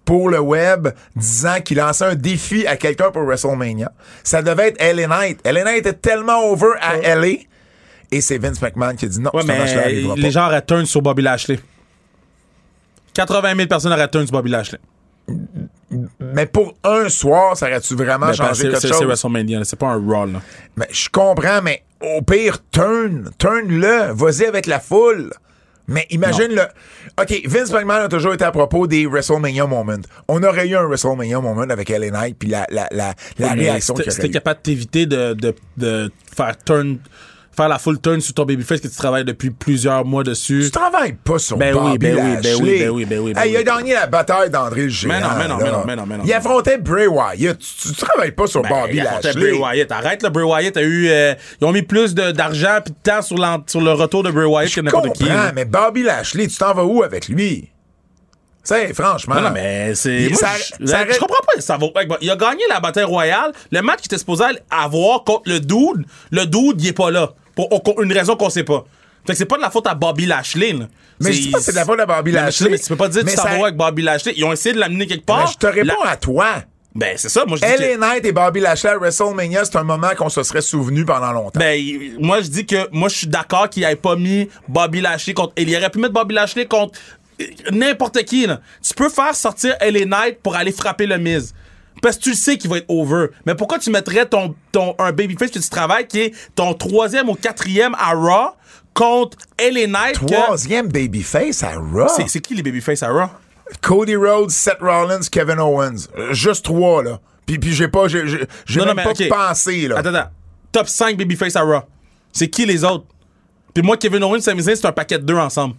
pour 0.04 0.28
le 0.28 0.38
web 0.40 0.88
disant 1.16 1.60
qu'il 1.64 1.78
lançait 1.78 2.04
un 2.04 2.14
défi 2.14 2.66
à 2.66 2.76
quelqu'un 2.76 3.10
pour 3.10 3.22
WrestleMania. 3.22 3.90
Ça 4.22 4.42
devait 4.42 4.68
être 4.68 4.82
LA 4.96 5.06
Knight. 5.06 5.40
LA 5.46 5.64
Knight 5.64 5.78
était 5.78 5.92
tellement 5.94 6.44
over 6.50 6.72
à 6.80 6.98
LA. 7.14 7.28
Et 8.10 8.20
c'est 8.20 8.38
Vince 8.38 8.60
McMahon 8.60 8.96
qui 8.96 9.06
a 9.06 9.08
dit 9.08 9.20
non, 9.20 9.30
Ouais, 9.32 9.42
mais 9.46 9.54
arrivera 9.58 10.14
les 10.16 10.22
pas. 10.22 10.30
gens 10.30 10.46
auraient 10.46 10.62
turn 10.62 10.84
sur 10.84 11.00
Bobby 11.00 11.22
Lashley. 11.22 11.58
80 13.14 13.54
000 13.56 13.68
personnes 13.68 13.92
auraient 13.92 14.08
turn 14.08 14.26
sur 14.26 14.32
Bobby 14.32 14.50
Lashley. 14.50 14.78
Mais 16.20 16.46
pour 16.46 16.74
un 16.84 17.08
soir, 17.08 17.56
ça 17.56 17.66
aurait-tu 17.66 17.94
vraiment 17.94 18.26
Ben, 18.26 18.32
changé 18.34 18.64
quelque 18.64 18.80
c'est 18.80 18.88
chose? 18.88 18.98
c'est 18.98 19.04
WrestleMania, 19.04 19.64
c'est 19.64 19.78
pas 19.78 19.88
un 19.88 19.96
Raw. 20.04 20.26
là. 20.26 20.40
Mais 20.76 20.86
je 20.90 21.08
comprends, 21.10 21.60
mais 21.62 21.82
au 22.00 22.22
pire, 22.22 22.58
turn. 22.70 23.30
Turn-le. 23.38 24.12
Vas-y 24.12 24.44
avec 24.46 24.66
la 24.66 24.80
foule. 24.80 25.30
Mais 25.86 26.06
imagine 26.10 26.48
le. 26.48 26.62
OK, 27.20 27.42
Vince 27.46 27.70
McMahon 27.70 28.04
a 28.04 28.08
toujours 28.08 28.32
été 28.32 28.44
à 28.44 28.50
propos 28.52 28.86
des 28.86 29.06
WrestleMania 29.06 29.66
moments. 29.66 29.92
On 30.28 30.42
aurait 30.42 30.66
eu 30.66 30.76
un 30.76 30.84
WrestleMania 30.86 31.40
moment 31.40 31.60
avec 31.62 31.90
LA 31.90 32.10
Knight, 32.10 32.38
puis 32.38 32.48
la, 32.48 32.66
la, 32.70 32.88
la, 32.90 33.14
la 33.38 33.52
réaction 33.52 33.92
qu'il 33.94 34.10
eu. 34.26 34.30
capable 34.30 34.58
de 34.60 34.62
t'éviter 34.62 35.06
de, 35.06 35.34
de, 35.34 35.54
de 35.76 36.10
faire 36.34 36.56
turn, 36.64 36.96
faire 37.56 37.68
la 37.68 37.78
full 37.78 38.00
turn 38.00 38.20
sur 38.20 38.34
ton 38.34 38.44
babyface 38.44 38.80
que 38.80 38.88
tu 38.88 38.96
travailles 38.96 39.24
depuis 39.24 39.50
plusieurs 39.50 40.04
mois 40.04 40.22
dessus. 40.24 40.62
Tu 40.64 40.70
travailles 40.70 41.12
pas 41.14 41.38
sur 41.38 41.56
Ben 41.56 41.72
Bobby 41.74 41.90
oui, 41.92 41.98
ben 41.98 42.14
oui, 42.16 42.20
ben 42.22 42.34
Lashley. 42.42 42.54
oui, 42.62 42.78
ben 42.80 42.88
oui, 42.90 43.04
ben 43.04 43.18
oui, 43.20 43.32
ben 43.34 43.42
Hey, 43.42 43.50
Il 43.52 43.56
a 43.56 43.58
oui. 43.60 43.64
gagné 43.64 43.94
la 43.94 44.06
bataille 44.06 44.50
d'André 44.50 44.82
le 44.82 44.88
Géant. 44.88 45.12
Mais 45.12 45.20
non, 45.20 45.28
mais 45.38 45.48
non, 45.48 45.56
mais 45.58 45.70
non, 45.70 45.82
mais 45.86 45.96
non, 45.96 46.06
mais 46.06 46.16
non, 46.18 46.24
Il 46.26 46.32
affrontait 46.32 46.78
Bray 46.78 47.06
Wyatt. 47.06 47.58
Tu, 47.58 47.88
tu 47.90 47.94
travailles 47.94 48.32
pas 48.32 48.46
sur 48.46 48.62
Ben, 48.62 48.68
Bobby 48.68 48.96
il 48.96 49.00
affrontait 49.00 49.28
Lashley. 49.28 49.50
Bray 49.50 49.60
Wyatt. 49.60 49.92
Arrête, 49.92 50.22
là, 50.22 50.30
Bray 50.30 50.44
Wyatt 50.44 50.76
a 50.76 50.82
eu. 50.82 51.08
euh, 51.08 51.34
ils 51.60 51.64
ont 51.64 51.72
mis 51.72 51.82
plus 51.82 52.14
d'argent 52.14 52.78
puis 52.84 52.92
de 52.94 53.10
temps 53.10 53.22
sur, 53.22 53.36
le 53.36 53.92
retour 53.92 54.22
de 54.22 54.30
Bray 54.30 54.46
Wyatt 54.46 54.68
Je 54.70 54.76
que 54.76 54.80
n'importe 54.80 55.12
qui. 55.14 55.24
comprends, 55.24 55.50
mais 55.54 55.64
Bobby 55.64 56.02
Lashley, 56.02 56.48
tu 56.48 56.56
t'en 56.56 56.74
vas 56.74 56.84
où 56.84 57.02
avec 57.02 57.28
lui? 57.28 57.70
Tu 58.66 58.68
sais, 58.74 58.94
franchement. 58.94 59.34
Non, 59.34 59.42
non, 59.42 59.50
mais 59.52 59.94
c'est. 59.94 60.32
Ça- 60.32 60.48
je, 60.56 60.62
ça 60.62 60.76
je 60.80 60.92
arrête- 60.94 61.18
comprends 61.18 61.42
pas. 61.54 61.60
Ça 61.60 61.76
vaut, 61.76 61.92
il 62.22 62.30
a 62.30 62.36
gagné 62.36 62.62
la 62.70 62.80
bataille 62.80 63.04
royale. 63.04 63.52
Le 63.70 63.82
match 63.82 63.98
qu'il 63.98 64.06
était 64.06 64.16
supposé 64.16 64.42
avoir 64.70 65.22
contre 65.24 65.50
le 65.50 65.60
dude, 65.60 66.06
le 66.30 66.46
dude, 66.46 66.80
il 66.80 66.88
est 66.88 66.92
pas 66.94 67.10
là. 67.10 67.34
Pour, 67.54 68.02
une 68.02 68.12
raison 68.12 68.36
qu'on 68.36 68.50
sait 68.50 68.64
pas. 68.64 68.84
Fait 69.26 69.32
que 69.32 69.38
c'est 69.38 69.46
pas 69.46 69.56
de 69.56 69.62
la 69.62 69.70
faute 69.70 69.86
à 69.86 69.94
Bobby 69.94 70.26
Lashley, 70.26 70.72
là. 70.72 70.86
Mais 71.20 71.32
je 71.32 71.40
dis 71.42 71.50
pas 71.50 71.58
que 71.58 71.64
c'est 71.64 71.70
de 71.72 71.76
la 71.76 71.84
faute 71.84 71.98
à 72.00 72.06
Bobby 72.06 72.32
mais 72.32 72.40
Lashley. 72.42 72.66
tu- 72.66 72.72
Mais 72.72 72.78
tu 72.78 72.88
peux 72.88 72.96
pas 72.96 73.08
dire 73.08 73.20
que 73.22 73.26
Mais 73.26 73.32
tu 73.32 73.36
t'en 73.38 73.44
vas 73.44 73.64
avec 73.64 73.76
Bobby 73.76 74.02
Lashley. 74.02 74.34
Ils 74.36 74.44
ont 74.44 74.52
essayé 74.52 74.74
de 74.74 74.80
l'amener 74.80 75.06
quelque 75.06 75.20
Mais 75.28 75.34
part. 75.34 75.46
je 75.46 75.56
te 75.58 75.66
réponds 75.66 75.94
La- 76.04 76.10
à 76.10 76.16
toi. 76.16 76.46
Ben, 76.94 77.14
c'est 77.16 77.28
ça. 77.28 77.44
Moi, 77.46 77.56
je 77.60 77.66
dis 77.66 77.72
que- 77.74 77.82
LA 77.82 77.96
Knight 77.96 78.24
et 78.24 78.32
Bobby 78.32 78.60
Lashley 78.60 78.90
à 78.90 78.98
WrestleMania, 78.98 79.64
c'est 79.64 79.76
un 79.76 79.82
moment 79.82 80.10
qu'on 80.16 80.28
se 80.28 80.42
serait 80.42 80.60
souvenu 80.60 81.04
pendant 81.04 81.32
longtemps. 81.32 81.58
Ben, 81.58 81.80
moi, 82.20 82.40
je 82.42 82.48
dis 82.48 82.66
que 82.66 82.88
moi, 82.92 83.08
je 83.08 83.16
suis 83.16 83.26
d'accord 83.26 83.68
qu'il 83.70 83.82
ait 83.84 83.96
pas 83.96 84.14
mis 84.16 84.48
Bobby 84.68 85.00
Lashley 85.00 85.32
contre. 85.34 85.54
Il 85.56 85.74
aurait 85.76 85.90
pu 85.90 85.98
mettre 86.00 86.12
Bobby 86.14 86.34
Lashley 86.34 86.66
contre 86.66 86.98
euh, 87.40 87.44
n'importe 87.72 88.22
qui, 88.24 88.46
là. 88.46 88.60
Tu 88.86 88.94
peux 88.94 89.08
faire 89.08 89.34
sortir 89.34 89.74
LA 89.80 90.04
Knight 90.04 90.38
pour 90.40 90.54
aller 90.54 90.70
frapper 90.70 91.06
le 91.06 91.18
Miz. 91.18 91.52
Parce 92.02 92.16
que 92.16 92.22
tu 92.22 92.30
le 92.30 92.36
sais 92.36 92.56
qu'il 92.58 92.68
va 92.70 92.78
être 92.78 92.86
over. 92.88 93.28
Mais 93.46 93.54
pourquoi 93.54 93.78
tu 93.78 93.90
mettrais 93.90 94.26
ton, 94.26 94.54
ton, 94.72 94.94
un 94.98 95.12
babyface 95.12 95.50
que 95.50 95.58
tu 95.58 95.68
travailles 95.68 96.06
qui 96.06 96.20
est 96.20 96.32
ton 96.54 96.74
troisième 96.74 97.28
ou 97.28 97.34
quatrième 97.34 97.94
à 97.98 98.12
Raw 98.14 98.50
contre 98.92 99.38
LA 99.58 99.86
Knight? 99.86 100.18
que- 100.18 100.26
Troisième 100.26 100.88
babyface 100.88 101.62
à 101.62 101.74
Raw? 101.76 102.08
C'est, 102.28 102.40
qui 102.40 102.54
les 102.54 102.62
babyface 102.62 103.02
à 103.02 103.08
Raw? 103.10 103.28
Cody 103.80 104.16
Rhodes, 104.16 104.50
Seth 104.50 104.78
Rollins, 104.80 105.20
Kevin 105.30 105.58
Owens. 105.60 106.08
Juste 106.32 106.64
trois, 106.64 107.02
là. 107.02 107.20
Puis, 107.46 107.58
puis 107.58 107.72
j'ai 107.72 107.88
pas, 107.88 108.08
j'ai, 108.08 108.22
Non, 108.76 108.86
même 108.86 108.96
mais, 108.96 109.28
pas 109.28 109.48
pensé, 109.48 109.88
là. 109.88 109.98
Attends, 109.98 110.14
attends. 110.14 110.30
Top 110.72 110.88
5 110.88 111.16
babyface 111.16 111.56
à 111.56 111.62
Raw. 111.62 111.80
C'est 112.32 112.48
qui 112.48 112.66
les 112.66 112.84
autres? 112.84 113.04
Puis 113.72 113.82
moi, 113.82 113.96
Kevin 113.96 114.22
Owens 114.24 114.40
Sami 114.40 114.62
Zayn, 114.62 114.76
c'est 114.76 114.86
un 114.86 114.92
paquet 114.92 115.18
de 115.18 115.24
deux 115.24 115.36
ensemble. 115.36 115.74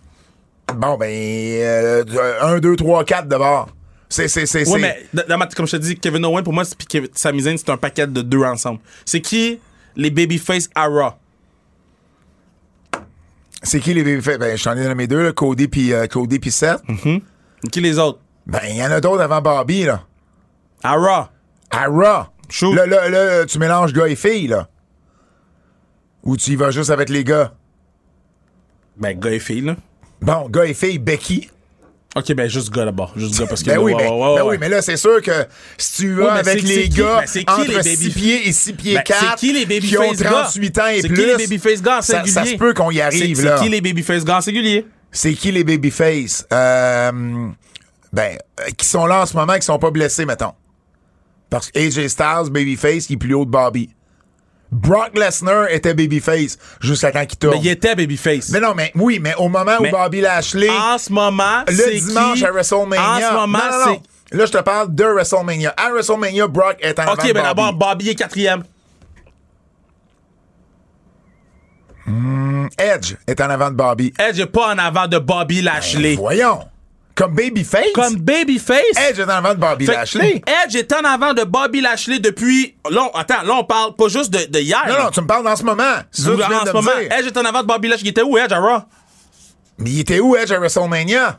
Bon, 0.76 0.98
ben, 0.98 1.08
euh, 1.12 2.04
un, 2.42 2.60
deux, 2.60 2.76
trois, 2.76 3.04
quatre 3.04 3.28
d'abord. 3.28 3.70
C'est, 4.08 4.28
c'est, 4.28 4.46
c'est, 4.46 4.68
Ouais, 4.70 4.80
mais 4.80 5.06
dans- 5.28 5.38
ma- 5.38 5.48
comme 5.48 5.66
je 5.68 5.72
te 5.78 5.82
dis, 5.82 5.96
Kevin 5.98 6.24
Owens, 6.26 6.44
pour 6.44 6.54
moi, 6.54 6.64
c'est- 6.64 6.76
puis 6.78 7.10
Sami 7.14 7.42
Zayn, 7.42 7.58
c'est 7.58 7.70
un 7.70 7.78
paquet 7.78 8.06
de 8.08 8.22
deux 8.22 8.44
ensemble. 8.44 8.80
C'est 9.04 9.20
qui 9.22 9.60
les 9.96 10.12
babyface 10.12 10.70
à 10.76 10.86
Raw? 10.88 11.14
c'est 13.64 13.80
qui 13.80 13.94
les 13.94 14.04
babyface? 14.04 14.38
Ben, 14.38 14.56
je 14.58 14.64
t'en 14.64 14.76
ai 14.78 14.84
nommé 14.88 15.08
deux, 15.08 15.24
là. 15.24 15.32
Cody 15.32 15.68
puis, 15.68 15.92
euh, 15.94 16.06
Cody 16.08 16.40
puis 16.40 16.52
Seth. 16.52 16.82
Qui 17.72 17.82
les 17.82 17.98
autres? 17.98 18.20
Ben, 18.46 18.62
il 18.70 18.76
y 18.76 18.84
en 18.84 18.92
a 18.92 19.02
d'autres 19.02 19.22
avant 19.24 19.42
Bobby, 19.42 19.84
là. 19.86 20.04
À 20.84 20.94
Raw. 20.94 21.26
À 21.72 21.86
Raw. 21.88 22.26
Shoot. 22.48 22.76
Là, 22.76 22.86
là, 22.86 23.10
là, 23.10 23.46
tu 23.46 23.58
mélanges 23.58 23.92
gars 23.92 24.08
et 24.08 24.16
filles, 24.16 24.48
là. 24.48 24.70
Ou 26.24 26.38
tu 26.38 26.52
y 26.52 26.56
vas 26.56 26.70
juste 26.70 26.92
avec 26.92 27.10
les 27.10 27.24
gars? 27.24 27.54
Ben, 28.98 29.20
gars 29.20 29.32
et 29.32 29.40
filles, 29.40 29.62
là. 29.62 29.76
Bon, 30.22 30.48
gars 30.50 30.66
et 30.66 30.74
filles, 30.76 31.00
Becky. 31.00 31.50
Ok, 32.18 32.34
ben, 32.34 32.48
juste 32.50 32.72
gars 32.74 32.86
d'abord. 32.86 33.12
Juste 33.18 33.38
gars 33.38 33.46
parce 33.46 33.62
que. 33.62 33.70
Ben 33.70 33.78
oui, 33.78 33.92
ouais, 33.94 34.04
mais, 34.04 34.10
ouais, 34.10 34.16
ouais, 34.16 34.36
ben 34.38 34.44
ouais. 34.44 34.50
oui, 34.52 34.58
mais 34.60 34.70
là, 34.70 34.82
c'est 34.82 34.96
sûr 34.96 35.22
que 35.22 35.32
si 35.78 35.94
tu 36.04 36.14
vas 36.14 36.34
Ouais, 36.36 36.40
avec 36.40 36.62
les 36.64 36.84
qui- 36.88 36.90
gars 36.98 37.20
ben, 37.22 37.26
qui 37.28 37.46
entre 37.46 37.68
les 37.68 37.76
baby- 37.76 37.96
6 37.98 38.10
pieds 38.12 38.48
et 38.48 38.54
6 38.54 38.74
pieds 38.74 38.94
Ben, 38.96 39.04
4 39.04 39.20
c'est 39.32 39.36
qui 39.48 39.52
les 39.54 39.66
qui 39.82 39.98
ont 39.98 40.02
babyface 40.02 40.20
gars? 40.24 40.30
38 40.44 40.80
ans 40.80 40.88
et 40.88 41.02
C'est 41.02 41.08
plus, 41.10 41.18
qui 41.18 41.26
les 41.26 41.36
babyface 41.38 41.82
gars 41.82 42.02
ça, 42.02 42.26
ça 42.26 42.46
se 42.46 42.56
peut 42.56 42.74
qu'on 42.74 42.90
y 42.92 43.02
arrive, 43.02 43.36
C'est- 43.38 43.44
là. 43.44 43.58
C'est 43.58 43.64
qui 43.66 43.70
les 43.70 43.82
babyface 43.82 44.24
gars 44.24 44.38
en 44.38 44.42
singulier? 44.42 44.88
C'est 45.12 45.34
qui 45.34 45.52
les 45.52 45.64
babyface? 45.66 46.46
Euh, 46.54 47.12
ben, 48.14 48.38
euh, 48.62 48.64
qui 48.78 48.86
sont 48.86 49.06
là 49.06 49.22
en 49.24 49.26
ce 49.26 49.36
moment, 49.36 49.56
qui 49.56 49.64
sont 49.66 49.80
pas 49.80 49.92
blessés, 49.92 50.26
mettons. 50.26 50.54
Parce 51.50 51.70
que 51.70 51.78
AJ 51.80 52.08
Styles, 52.08 52.50
babyface, 52.50 53.08
qui 53.08 53.14
est 53.14 53.18
plus 53.18 53.34
haut 53.34 53.46
de 53.46 53.52
Bobby. 53.52 53.90
Brock 54.76 55.18
Lesnar 55.18 55.70
était 55.72 55.94
babyface 55.94 56.58
jusqu'à 56.82 57.12
quand 57.12 57.22
il 57.22 57.38
tourne. 57.38 57.54
Ben, 57.56 57.62
il 57.64 57.70
était 57.70 57.96
babyface. 57.96 58.50
Mais 58.50 58.60
non, 58.60 58.74
mais 58.76 58.92
oui, 58.96 59.20
mais 59.22 59.34
au 59.36 59.48
moment 59.48 59.78
Mais 59.80 59.88
où 59.88 59.92
Bobby 59.92 60.20
Lashley, 60.22 60.70
En 60.70 60.98
ce 60.98 61.12
moment, 61.12 61.64
le 61.68 62.00
dimanche 62.00 62.40
qui? 62.40 62.46
à 62.46 62.52
WrestleMania. 62.52 63.02
En 63.02 63.30
ce 63.30 63.34
moment, 63.34 63.60
c'est. 63.86 64.36
Là, 64.38 64.46
je 64.46 64.52
te 64.52 64.58
parle 64.58 64.94
de 64.94 65.04
WrestleMania. 65.06 65.74
À 65.78 65.92
WrestleMania, 65.92 66.48
Brock 66.48 66.76
est 66.82 67.00
en 67.00 67.04
avant 67.04 67.14
Ok, 67.14 67.34
ben 67.34 67.44
d'abord, 67.44 67.74
Bobby. 67.74 68.10
Est 68.10 68.16
quatrième. 68.16 68.64
Edge 72.78 73.16
est 73.28 73.40
en 73.42 73.50
avant 73.50 73.70
de 73.72 73.76
Bobby. 73.76 74.14
Edge 74.20 74.40
est 74.40 74.46
pas 74.46 74.74
en 74.74 74.78
avant 74.78 75.08
de 75.08 75.18
Bobby 75.18 75.62
Lashley. 75.62 76.16
Voyons. 76.16 76.60
Comme 77.16 77.34
babyface, 77.34 77.86
Comme 77.94 78.16
babyface? 78.18 78.82
Edge 79.10 79.20
est 79.20 79.24
en 79.24 79.30
avant 79.30 79.54
de 79.54 79.60
Bobby 79.60 79.86
Fait 79.86 79.94
Lashley. 79.94 80.42
Edge 80.66 80.76
est 80.76 80.92
en 80.92 81.00
avant 81.06 81.34
de 81.34 81.44
Bobby 81.44 81.80
Lashley 81.80 82.20
depuis. 82.20 82.76
Là, 82.92 83.10
on- 83.14 83.18
attends, 83.18 83.42
là, 83.44 83.54
on 83.58 83.64
parle 83.64 83.96
pas 83.96 84.10
juste 84.10 84.32
de, 84.32 84.52
de 84.52 84.60
hier. 84.60 84.84
Non, 84.90 85.06
non, 85.06 85.10
tu 85.12 85.22
me 85.22 85.28
parles 85.28 85.46
dans 85.46 85.56
ce 85.56 85.64
moment. 85.64 85.84
C'est 86.12 86.28
en 86.28 86.36
de 86.36 86.42
ce 86.42 86.48
me 86.68 86.72
moment, 86.74 86.92
dire. 87.00 87.12
Edge 87.18 87.28
est 87.28 87.38
en 87.38 87.46
avant 87.46 87.62
de 87.62 87.68
Bobby 87.68 87.88
Lashley. 87.88 88.08
Il 88.08 88.10
était 88.10 88.22
où, 88.22 88.38
Edge, 88.38 88.52
à 88.52 88.60
Raw? 88.60 88.82
Mais 89.78 89.92
il 89.92 90.00
était 90.02 90.20
où, 90.20 90.36
Edge, 90.36 90.52
à 90.52 90.60
WrestleMania? 90.60 91.38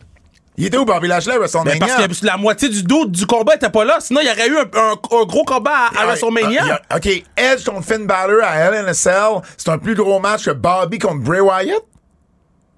Il 0.59 0.65
était 0.65 0.79
où, 0.79 0.87
Bobby 0.87 1.09
Lashley, 1.09 1.35
à 1.35 1.39
WrestleMania? 1.39 1.79
parce 2.07 2.21
que 2.21 2.25
la 2.27 2.39
moitié 2.39 2.71
du 2.71 2.83
dos 2.83 3.05
du 3.05 3.27
combat 3.27 3.57
était 3.57 3.69
pas 3.69 3.85
là. 3.85 3.99
Sinon, 4.01 4.21
il 4.23 4.27
y 4.29 4.31
aurait 4.31 4.49
eu 4.49 4.57
un, 4.57 4.63
un- 4.81 4.93
un 4.93 5.25
gros 5.25 5.45
combat 5.45 5.71
à, 5.71 5.87
à 5.89 5.91
Ah, 5.99 6.07
WrestleMania. 6.07 6.61
ah, 6.63 6.65
il 6.65 7.05
y 7.05 7.11
a- 7.11 7.19
OK, 7.19 7.25
Edge 7.37 7.65
contre 7.67 7.85
Finn 7.87 8.07
Balor 8.07 8.43
à 8.43 8.95
Cell, 8.95 9.43
c'est 9.59 9.69
un 9.69 9.77
plus 9.77 9.95
gros 9.95 10.19
match 10.21 10.47
que 10.47 10.53
Bobby 10.53 10.99
contre 10.99 11.21
Bray 11.21 11.41
Wyatt? 11.41 11.83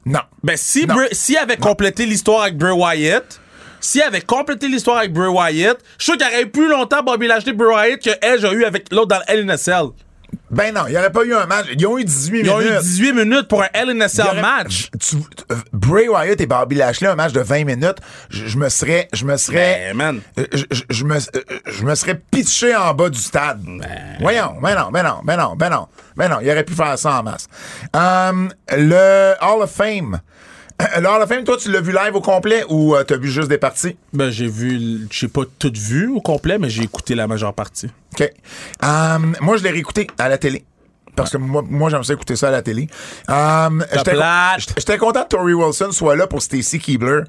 Non. 0.08 0.20
Ben, 0.42 0.56
si 0.56 0.86
Non. 0.86 0.96
S'il 1.12 1.36
avait 1.36 1.58
complété 1.58 2.06
l'histoire 2.06 2.42
avec 2.42 2.56
Bray 2.56 2.72
Wyatt, 2.72 3.40
s'il 3.80 4.02
avait 4.02 4.22
complété 4.22 4.66
l'histoire 4.66 4.98
avec 4.98 5.12
Bray 5.12 5.28
Wyatt, 5.28 5.78
je 5.98 6.04
suis 6.04 6.12
sûr 6.12 6.16
qu'il 6.16 6.26
aurait 6.26 6.42
eu 6.42 6.50
plus 6.50 6.68
longtemps 6.68 7.02
Bobby 7.02 7.26
Lashley 7.26 7.52
Bray 7.52 7.68
Wyatt 7.70 8.02
que 8.02 8.10
Edge 8.22 8.44
a 8.44 8.52
eu 8.52 8.64
avec 8.64 8.90
l'autre 8.90 9.08
dans 9.08 9.18
le 9.18 9.44
Ben 10.50 10.74
non, 10.74 10.82
il 10.86 10.92
n'y 10.92 10.96
aurait 10.98 11.12
pas 11.12 11.24
eu 11.24 11.34
un 11.34 11.46
match. 11.46 11.66
Ils 11.76 11.86
ont 11.86 11.98
eu 11.98 12.04
18 12.04 12.40
Ils 12.40 12.50
ont 12.50 12.58
minutes. 12.58 12.74
eu 12.74 12.78
18 12.82 13.12
minutes 13.12 13.48
pour 13.48 13.62
un 13.62 13.68
aurait- 14.30 14.40
match. 14.40 14.90
Tu- 14.98 15.16
euh, 15.52 15.56
Bray 15.72 16.08
Wyatt 16.08 16.40
et 16.40 16.46
Bobby 16.46 16.76
Lashley, 16.76 17.06
un 17.08 17.14
match 17.16 17.32
de 17.32 17.40
20 17.40 17.64
minutes, 17.64 17.98
je, 18.30 18.46
je 18.46 18.56
me 18.56 18.68
serais, 18.68 19.08
je 19.12 19.24
me 19.26 19.36
serais, 19.36 19.88
Ben, 19.92 19.96
man. 19.96 20.20
euh, 20.38 20.46
je, 20.52 20.64
je- 20.70 20.82
je 20.88 21.04
me, 21.04 21.16
euh, 21.16 21.40
je 21.66 21.84
me 21.84 21.94
serais 21.94 22.14
pitché 22.30 22.74
en 22.74 22.94
bas 22.94 23.10
du 23.10 23.18
stade. 23.18 23.62
Voyons, 24.20 24.54
ben 24.62 24.74
non, 24.74 24.90
ben 24.90 25.02
non, 25.02 25.20
ben 25.22 25.36
non, 25.36 25.54
ben 25.56 25.68
non, 25.70 25.86
ben 26.16 26.28
non, 26.28 26.38
il 26.40 26.50
aurait 26.50 26.64
pu 26.64 26.74
faire 26.74 26.98
ça 26.98 27.20
en 27.20 27.22
masse. 27.22 27.46
Euh, 27.94 28.48
le 28.76 29.34
Hall 29.42 29.62
of 29.62 29.70
Fame. 29.70 30.20
Le 30.80 31.06
Hall 31.08 31.22
of 31.22 31.28
Fame, 31.28 31.44
toi, 31.44 31.56
tu 31.56 31.72
l'as 31.72 31.80
vu 31.80 31.92
live 31.92 32.14
au 32.14 32.20
complet 32.20 32.64
ou 32.68 32.94
euh, 32.94 33.02
t'as 33.02 33.16
vu 33.16 33.28
juste 33.30 33.48
des 33.48 33.58
parties? 33.58 33.96
Ben, 34.12 34.30
j'ai 34.30 34.46
vu, 34.46 35.08
j'ai 35.10 35.26
pas 35.26 35.42
tout 35.58 35.72
vu 35.74 36.08
au 36.08 36.20
complet, 36.20 36.58
mais 36.58 36.70
j'ai 36.70 36.84
écouté 36.84 37.16
la 37.16 37.26
majeure 37.26 37.52
partie. 37.52 37.90
OK. 38.14 38.22
Euh, 38.22 39.18
moi, 39.40 39.56
je 39.56 39.64
l'ai 39.64 39.70
réécouté 39.70 40.06
à 40.18 40.28
la 40.28 40.38
télé. 40.38 40.64
Parce 41.16 41.32
que 41.32 41.36
moi, 41.36 41.64
moi 41.68 41.90
j'aime 41.90 42.04
ça 42.04 42.12
écouter 42.12 42.36
ça 42.36 42.48
à 42.48 42.50
la 42.52 42.62
télé. 42.62 42.88
Euh, 43.28 43.68
j'étais 44.76 44.98
content 44.98 45.24
que 45.24 45.28
Tori 45.28 45.52
Wilson 45.52 45.90
soit 45.90 46.14
là 46.14 46.28
pour 46.28 46.40
Stacy 46.40 46.78
Keebler, 46.78 47.22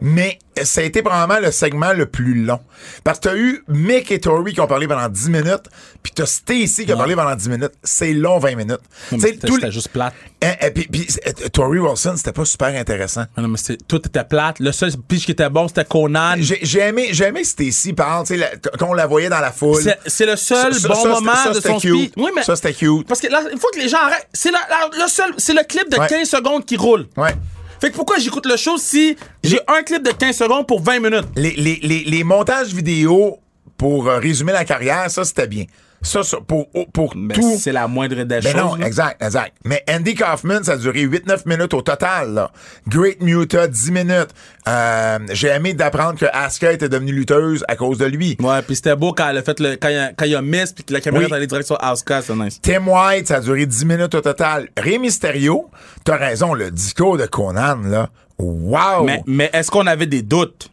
mais 0.00 0.40
ça 0.64 0.80
a 0.80 0.84
été 0.84 1.02
probablement 1.02 1.40
le 1.40 1.50
segment 1.52 1.92
le 1.92 2.06
plus 2.06 2.44
long. 2.44 2.60
Parce 3.04 3.18
que 3.18 3.28
t'as 3.28 3.36
eu 3.36 3.62
Mick 3.68 4.10
et 4.10 4.20
Tori 4.20 4.52
qui 4.54 4.60
ont 4.60 4.66
parlé 4.66 4.86
pendant 4.88 5.08
10 5.08 5.28
minutes, 5.30 5.68
puis 6.02 6.12
t'as 6.14 6.26
Stacy 6.26 6.86
qui 6.86 6.92
a 6.92 6.96
parlé 6.96 7.14
pendant 7.14 7.34
10 7.34 7.48
minutes. 7.48 7.72
C'est 7.82 8.12
long, 8.12 8.38
20 8.38 8.54
minutes. 8.56 8.80
C'était 9.18 9.70
juste 9.70 9.88
plate. 9.88 10.14
Hein, 10.42 10.54
puis, 10.74 11.06
euh, 11.26 11.48
Tori 11.52 11.78
Wilson, 11.78 12.14
c'était 12.16 12.32
pas 12.32 12.44
super 12.44 12.68
intéressant. 12.68 13.24
Ah 13.36 13.40
Non, 13.42 13.48
mais 13.48 13.58
tout 13.88 14.06
était 14.06 14.24
plate. 14.24 14.60
Le 14.60 14.70
seul 14.72 14.92
pitch 15.08 15.24
qui 15.24 15.32
était 15.32 15.48
bon, 15.48 15.66
c'était 15.68 15.84
Conan. 15.84 16.34
J'ai 16.38 16.80
aimé, 16.80 17.08
j'ai 17.12 17.24
aimé 17.24 17.42
Stacy 17.44 17.92
parle, 17.92 18.26
tu 18.26 18.34
sais, 18.34 18.40
la- 18.40 18.50
quand 18.78 18.88
on 18.88 18.94
la 18.94 19.06
voyait 19.06 19.28
dans 19.28 19.40
la 19.40 19.52
foule. 19.52 19.80
C'est 20.06 20.26
le 20.26 20.36
seul 20.36 20.72
bon 20.82 21.08
moment 21.08 21.34
ça, 21.34 21.52
de 21.52 21.60
son 21.60 21.78
cute. 21.78 21.94
speech. 21.94 22.12
Oui, 22.16 22.30
mais 22.34 22.42
Ça, 22.42 22.54
c'était 22.56 22.74
cute. 22.74 23.06
parce 23.08 23.20
que 23.20 23.28
là, 23.28 23.40
il 23.52 23.58
faut 23.58 23.68
que 23.72 23.78
les 23.78 23.88
gens 23.88 23.98
arrêtent. 23.98 24.28
C'est 24.32 24.50
le 24.50 25.08
seul, 25.08 25.32
c'est 25.38 25.54
le 25.54 25.62
clip 25.64 25.90
de 25.90 25.98
Ouais. 25.98 26.06
15 26.06 26.28
secondes 26.28 26.64
qui 26.64 26.76
roule. 26.76 27.06
Ouais. 27.16 27.34
Fait 27.80 27.90
que 27.90 27.96
pourquoi 27.96 28.18
j'écoute 28.18 28.46
le 28.46 28.56
show 28.56 28.76
si 28.78 29.16
j'ai 29.42 29.60
un 29.68 29.82
clip 29.82 30.02
de 30.02 30.10
15 30.10 30.36
secondes 30.36 30.66
pour 30.66 30.82
20 30.82 31.00
minutes? 31.00 31.26
les, 31.36 31.52
les, 31.52 31.78
les, 31.82 32.04
les 32.04 32.24
montages 32.24 32.72
vidéo 32.72 33.38
pour 33.76 34.08
euh, 34.08 34.18
résumer 34.18 34.52
la 34.52 34.64
carrière, 34.64 35.10
ça, 35.10 35.24
c'était 35.24 35.46
bien. 35.46 35.64
Ça, 36.02 36.22
ça, 36.22 36.36
pour, 36.46 36.68
pour 36.92 37.14
Mais 37.16 37.34
tout. 37.34 37.56
c'est 37.58 37.72
la 37.72 37.88
moindre 37.88 38.16
des 38.16 38.24
Ben 38.24 38.42
choses. 38.42 38.54
non, 38.54 38.74
là. 38.76 38.86
exact, 38.86 39.20
exact. 39.22 39.52
Mais 39.64 39.82
Andy 39.90 40.14
Kaufman, 40.14 40.62
ça 40.62 40.72
a 40.72 40.76
duré 40.76 41.04
8-9 41.06 41.40
minutes 41.46 41.74
au 41.74 41.82
total. 41.82 42.32
Là. 42.34 42.50
Great 42.86 43.20
Muta, 43.22 43.66
10 43.66 43.90
minutes. 43.90 44.28
Euh, 44.68 45.18
J'ai 45.32 45.48
aimé 45.48 45.74
d'apprendre 45.74 46.18
que 46.18 46.26
Asuka 46.32 46.72
était 46.72 46.88
devenue 46.88 47.12
lutteuse 47.12 47.64
à 47.68 47.76
cause 47.76 47.98
de 47.98 48.04
lui. 48.04 48.36
Ouais, 48.40 48.62
puis 48.62 48.76
c'était 48.76 48.94
beau 48.96 49.12
quand 49.12 49.28
elle 49.28 49.38
a 49.38 49.42
fait 49.42 49.58
le, 49.58 49.76
quand 49.76 49.88
il 49.88 49.96
a, 49.98 50.12
quand 50.12 50.26
il 50.26 50.34
a 50.36 50.42
miss 50.42 50.72
puis 50.72 50.84
que 50.84 50.92
la 50.92 51.00
caméra 51.00 51.24
Oui. 51.24 51.30
est 51.30 51.34
allée 51.34 51.46
direct 51.46 51.66
sur 51.66 51.82
Asuka, 51.82 52.22
c'est 52.22 52.34
nice. 52.36 52.60
Tim 52.62 52.86
White, 52.86 53.28
ça 53.28 53.36
a 53.36 53.40
duré 53.40 53.66
10 53.66 53.84
minutes 53.86 54.14
au 54.14 54.20
total. 54.20 54.68
Rey 54.76 54.98
Mysterio, 54.98 55.70
t'as 56.04 56.16
raison, 56.16 56.54
le 56.54 56.70
discours 56.70 57.16
de 57.16 57.26
Conan, 57.26 57.78
là. 57.84 58.10
Wow! 58.38 59.04
Mais, 59.04 59.22
mais 59.26 59.50
est-ce 59.54 59.70
qu'on 59.70 59.86
avait 59.86 60.06
des 60.06 60.20
doutes? 60.22 60.70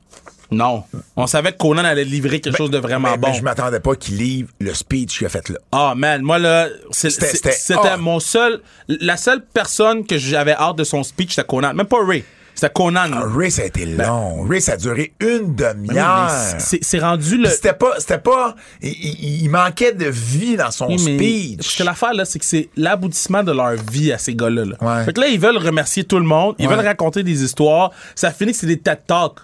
Non. 0.54 0.84
On 1.16 1.28
savait 1.28 1.52
que 1.52 1.58
Conan 1.58 1.84
allait 1.84 2.04
livrer 2.06 2.40
quelque 2.40 2.58
chose 2.58 2.72
de 2.72 2.78
vraiment 2.78 3.12
Mais- 3.12 3.18
bon. 3.18 3.28
mais 3.30 3.38
je 3.38 3.44
m'attendais 3.44 3.80
pas 3.80 3.96
qu'il 3.96 4.18
livre 4.18 4.50
le 4.60 4.74
speech 4.74 5.18
qu'il 5.18 5.28
a 5.28 5.30
fait 5.30 5.50
là. 5.50 5.58
Ah, 5.72 5.94
man, 5.96 6.22
moi, 6.22 6.40
là, 6.40 6.68
C'était- 6.92 7.32
ah. 7.76 7.98
mon 7.98 8.20
seul. 8.20 8.62
La 8.88 9.18
seule 9.18 9.44
personne 9.54 10.06
que 10.06 10.18
j'avais 10.18 10.54
hâte 10.54 10.78
de 10.78 10.84
son 10.84 11.04
speech, 11.04 11.32
c'était 11.36 11.48
Conan. 11.48 11.74
Même 11.74 11.88
pas 11.88 12.06
Ray. 12.06 12.24
C'était 12.56 12.70
Conan. 12.72 13.08
là. 13.10 13.24
Ray, 13.36 13.50
ça 13.50 13.64
a 13.64 13.66
été 13.66 13.84
long. 13.88 14.44
Ray, 14.48 14.62
ça 14.62 14.74
a 14.74 14.78
duré 14.78 15.14
une 15.20 15.54
Ben 15.56 15.74
demi-heure. 15.76 16.30
c'est- 16.60 17.00
rendu 17.00 17.38
le. 17.40 17.50
C'était 17.50 17.74
pas, 17.74 17.96
c'était 18.00 18.20
pas, 18.20 18.56
il, 18.82 19.50
manquait 19.50 19.92
de 19.94 20.06
vie 20.06 20.56
dans 20.56 20.70
son 20.70 20.86
Oui, 20.88 21.00
speech. 21.00 21.62
Ce 21.68 21.78
que 21.80 21.84
l'affaire, 21.84 22.14
là, 22.14 22.26
c'est 22.26 22.38
que 22.38 22.46
c'est 22.46 22.70
l'aboutissement 22.78 23.42
de 23.44 23.52
leur 23.52 23.74
vie 23.92 24.12
à 24.12 24.20
ces 24.20 24.36
gars-là. 24.36 24.66
là. 24.66 24.76
Ouais. 24.82 25.04
Fait 25.06 25.14
que 25.14 25.22
là, 25.22 25.28
ils 25.28 25.40
veulent 25.40 25.58
remercier 25.58 26.04
tout 26.04 26.20
le 26.20 26.26
monde. 26.26 26.54
Ils 26.60 26.68
Ouais. 26.68 26.76
veulent 26.76 26.86
raconter 26.86 27.24
des 27.24 27.44
histoires. 27.44 27.90
Ça 28.14 28.30
finit 28.32 28.52
que 28.52 28.58
c'est 28.60 28.68
des 28.68 28.78
TED 28.80 29.00
Talks. 29.08 29.40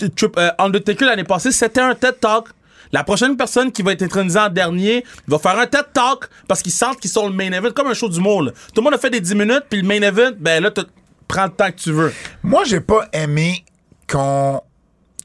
Euh, 0.00 0.50
Undertaker, 0.58 1.04
l'année 1.06 1.24
passée, 1.24 1.52
c'était 1.52 1.80
un 1.80 1.94
TED 1.94 2.18
Talk. 2.20 2.46
La 2.92 3.04
prochaine 3.04 3.36
personne 3.36 3.72
qui 3.72 3.82
va 3.82 3.92
être 3.92 4.02
intronisée 4.02 4.38
en 4.38 4.48
dernier 4.50 5.04
va 5.26 5.38
faire 5.38 5.58
un 5.58 5.66
TED 5.66 5.86
Talk 5.94 6.28
parce 6.48 6.60
qu'ils 6.62 6.72
sentent 6.72 7.00
qu'ils 7.00 7.10
sont 7.10 7.26
le 7.26 7.32
main 7.34 7.50
event, 7.52 7.70
comme 7.74 7.86
un 7.88 7.94
show 7.94 8.08
d'humour. 8.08 8.42
là. 8.42 8.52
Tout 8.74 8.80
le 8.80 8.82
monde 8.82 8.94
a 8.94 8.98
fait 8.98 9.10
des 9.10 9.20
10 9.20 9.34
minutes, 9.34 9.64
puis 9.70 9.80
le 9.80 9.86
main 9.88 10.02
event, 10.02 10.32
ben 10.38 10.62
là, 10.62 10.70
tu 10.70 10.82
prends 11.28 11.44
le 11.44 11.50
temps 11.52 11.70
que 11.70 11.76
tu 11.78 11.92
veux. 11.92 12.12
Moi, 12.42 12.64
j'ai 12.64 12.80
pas 12.80 13.08
aimé 13.12 13.64
qu'on, 14.10 14.60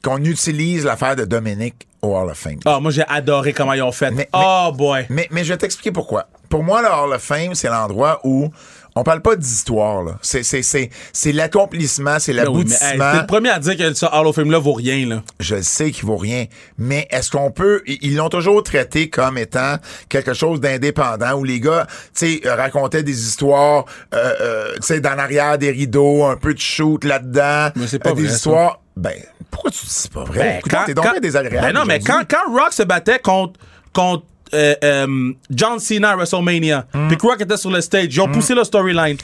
qu'on 0.02 0.18
utilise 0.24 0.84
l'affaire 0.84 1.16
de 1.16 1.24
Dominique 1.24 1.86
au 2.00 2.16
Hall 2.16 2.30
of 2.30 2.38
Fame. 2.38 2.58
Ah, 2.64 2.78
moi, 2.80 2.90
j'ai 2.90 3.04
adoré 3.06 3.52
comment 3.52 3.72
ils 3.74 3.82
ont 3.82 3.92
fait. 3.92 4.10
Mais- 4.12 4.28
oh, 4.32 4.70
boy. 4.74 5.04
Mais, 5.10 5.28
mais 5.30 5.44
je 5.44 5.52
vais 5.52 5.58
t'expliquer 5.58 5.92
pourquoi. 5.92 6.28
Pour 6.48 6.62
moi, 6.64 6.80
le 6.80 6.88
Hall 6.88 7.12
of 7.12 7.22
Fame, 7.22 7.54
c'est 7.54 7.68
l'endroit 7.68 8.20
où 8.24 8.50
on 8.98 9.02
parle 9.04 9.22
pas 9.22 9.36
d'histoire, 9.36 10.02
là. 10.02 10.12
C'est, 10.22 10.42
c'est, 10.42 10.62
c'est, 10.62 10.90
c'est 11.12 11.32
l'accomplissement, 11.32 12.18
c'est 12.18 12.32
Ben 12.34 12.46
oui, 12.48 12.64
mais, 12.66 12.74
hey, 12.74 12.98
l'aboutissement. 12.98 13.12
t'es 13.12 13.20
le 13.20 13.26
premier 13.26 13.50
à 13.50 13.58
dire 13.58 13.76
que 13.76 13.94
ce 13.94 14.06
Hall 14.06 14.26
of 14.26 14.34
Fame-là 14.34 14.58
vaut 14.58 14.72
rien, 14.72 15.06
là. 15.06 15.22
je 15.40 15.60
sais 15.60 15.90
qu'il 15.90 16.04
vaut 16.06 16.16
rien, 16.16 16.46
mais 16.78 17.06
est-ce 17.10 17.30
qu'on 17.30 17.50
peut 17.50 17.82
ils 17.86 18.16
l'ont 18.16 18.28
toujours 18.28 18.62
traité 18.62 19.08
comme 19.08 19.38
étant 19.38 19.76
quelque 20.08 20.34
chose 20.34 20.60
d'indépendant 20.60 21.34
où 21.34 21.44
les 21.44 21.60
gars, 21.60 21.86
tu 22.14 22.40
sais, 22.40 22.40
euh, 22.46 22.54
racontaient 22.56 23.02
des 23.02 23.26
histoires 23.26 23.84
euh, 24.14 24.34
euh, 24.40 24.74
tu 24.76 24.82
sais 24.82 25.00
dans 25.00 25.14
l'arrière 25.14 25.58
des 25.58 25.70
rideaux, 25.70 26.24
un 26.24 26.36
peu 26.36 26.54
de 26.54 26.58
shoot 26.60 27.04
là-dedans, 27.04 27.70
Mais 27.76 27.86
c'est 27.86 27.98
pas 27.98 28.10
euh, 28.10 28.14
des 28.14 28.22
vrai, 28.22 28.30
ça. 28.30 28.36
histoires 28.36 28.80
ben 28.96 29.12
pourquoi 29.50 29.70
tu 29.70 29.86
dis 29.86 29.92
c'est 29.92 30.10
pas 30.12 30.24
vrai? 30.24 30.38
Ben, 30.38 30.58
Écoute, 30.58 30.78
t'es 30.86 30.94
donc 30.94 31.10
bien 31.10 31.20
désagréable. 31.20 31.66
Ben 31.66 31.72
non, 31.72 31.84
mais 31.86 32.00
quand, 32.00 32.22
quand 32.28 32.52
Rock 32.52 32.72
se 32.72 32.82
battait 32.82 33.20
contre, 33.20 33.58
contre 33.92 34.24
euh, 34.54 34.74
euh, 34.84 35.32
John 35.50 35.78
Cena 35.78 36.10
à 36.10 36.16
WrestleMania, 36.16 36.86
puis 37.08 37.16
que 37.16 37.26
Rock 37.26 37.40
était 37.40 37.56
sur 37.56 37.70
le 37.70 37.80
stage, 37.80 38.08
ils 38.10 38.20
ont 38.20 38.28
poussé 38.28 38.54
la 38.54 38.64
storyline. 38.64 39.16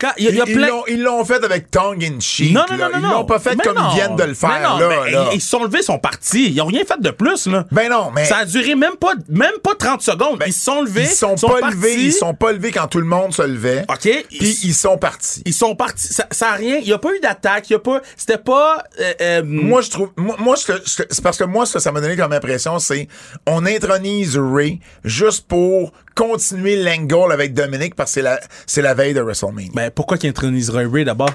Quand- 0.00 0.12
Il 0.16 0.24
y 0.24 0.28
a, 0.28 0.30
il 0.30 0.36
y 0.36 0.40
a. 0.40 0.44
Ils- 0.46 0.54
plein... 0.54 0.68
ils 0.88 1.02
l'ont- 1.02 1.22
ils 1.22 1.26
fait 1.26 1.44
avec 1.44 1.70
tongue 1.70 2.02
in 2.04 2.18
cheek. 2.20 2.52
non, 2.52 2.64
non, 2.70 2.76
non, 2.76 2.84
non, 2.92 2.98
Ils 2.98 3.12
l'ont 3.12 3.24
pas 3.24 3.38
fait 3.38 3.56
Mais 3.56 3.64
comme 3.64 3.76
non. 3.76 3.90
ils 3.92 3.94
viennent 3.94 4.16
de 4.16 4.22
le 4.24 4.34
faire 4.34 4.48
Mais 4.50 4.62
non, 4.62 4.78
là, 4.78 4.88
mais 5.04 5.10
là. 5.10 5.28
Ils, 5.32 5.36
ils 5.36 5.40
sont 5.40 5.62
levés, 5.64 5.78
ils 5.80 5.84
sont 5.84 5.98
partis. 5.98 6.50
Ils 6.50 6.60
ont 6.60 6.66
rien 6.66 6.82
fait 6.86 7.00
de 7.00 7.10
plus, 7.10 7.46
là. 7.46 7.66
Ben 7.70 7.88
non, 7.90 8.10
mais 8.14 8.24
Ça 8.24 8.38
a 8.38 8.44
duré 8.44 8.74
même 8.74 8.96
pas, 8.96 9.12
même 9.28 9.58
pas 9.62 9.74
30 9.74 10.00
secondes. 10.02 10.42
ils 10.46 10.52
se 10.52 10.64
sont 10.64 10.82
levés. 10.82 11.02
ils 11.02 11.08
sont, 11.08 11.36
sont 11.36 11.48
pas 11.48 11.60
partis. 11.60 11.76
levés, 11.76 11.94
ils 12.04 12.12
sont 12.12 12.34
pas 12.34 12.52
levés 12.52 12.70
quand 12.72 12.86
tout 12.86 12.98
le 12.98 13.04
monde 13.06 13.34
se 13.34 13.42
levait. 13.42 13.84
OK. 13.88 14.08
Puis 14.28 14.58
ils 14.64 14.74
sont 14.74 14.96
partis. 14.98 15.42
Ils 15.44 15.54
sont 15.54 15.74
partis. 15.76 16.12
Ça, 16.12 16.26
ça 16.30 16.50
a 16.50 16.54
rien. 16.54 16.78
Il 16.78 16.88
y 16.88 16.92
a 16.92 16.98
pas 16.98 17.14
eu 17.14 17.20
d'attaque. 17.20 17.68
Il 17.68 17.74
y 17.74 17.76
a 17.76 17.80
pas. 17.80 18.00
C'était 18.16 18.38
pas. 18.38 18.82
euh, 19.20 19.42
Moi, 19.44 19.82
je 19.82 19.90
trouve. 19.90 20.10
Moi, 20.16 20.56
c'est 20.56 21.22
parce 21.22 21.36
que 21.36 21.44
moi, 21.44 21.66
ce 21.66 21.74
que 21.74 21.78
ça 21.78 21.92
m'a 21.92 22.00
donné 22.00 22.16
comme 22.16 22.32
impression, 22.32 22.78
c'est 22.78 23.08
on 23.46 23.66
intronise 23.66 24.38
Ray 24.38 24.69
juste 25.04 25.46
pour 25.46 25.92
continuer 26.14 26.82
l'angle 26.82 27.32
avec 27.32 27.54
Dominique 27.54 27.94
parce 27.94 28.10
que 28.10 28.14
c'est 28.14 28.22
la, 28.22 28.40
c'est 28.66 28.82
la 28.82 28.94
veille 28.94 29.14
de 29.14 29.20
WrestleMania. 29.20 29.70
Ben, 29.74 29.90
pourquoi 29.90 30.18
qu'il 30.18 30.30
introniserait 30.30 30.86
Ray 30.86 31.04
d'abord? 31.04 31.34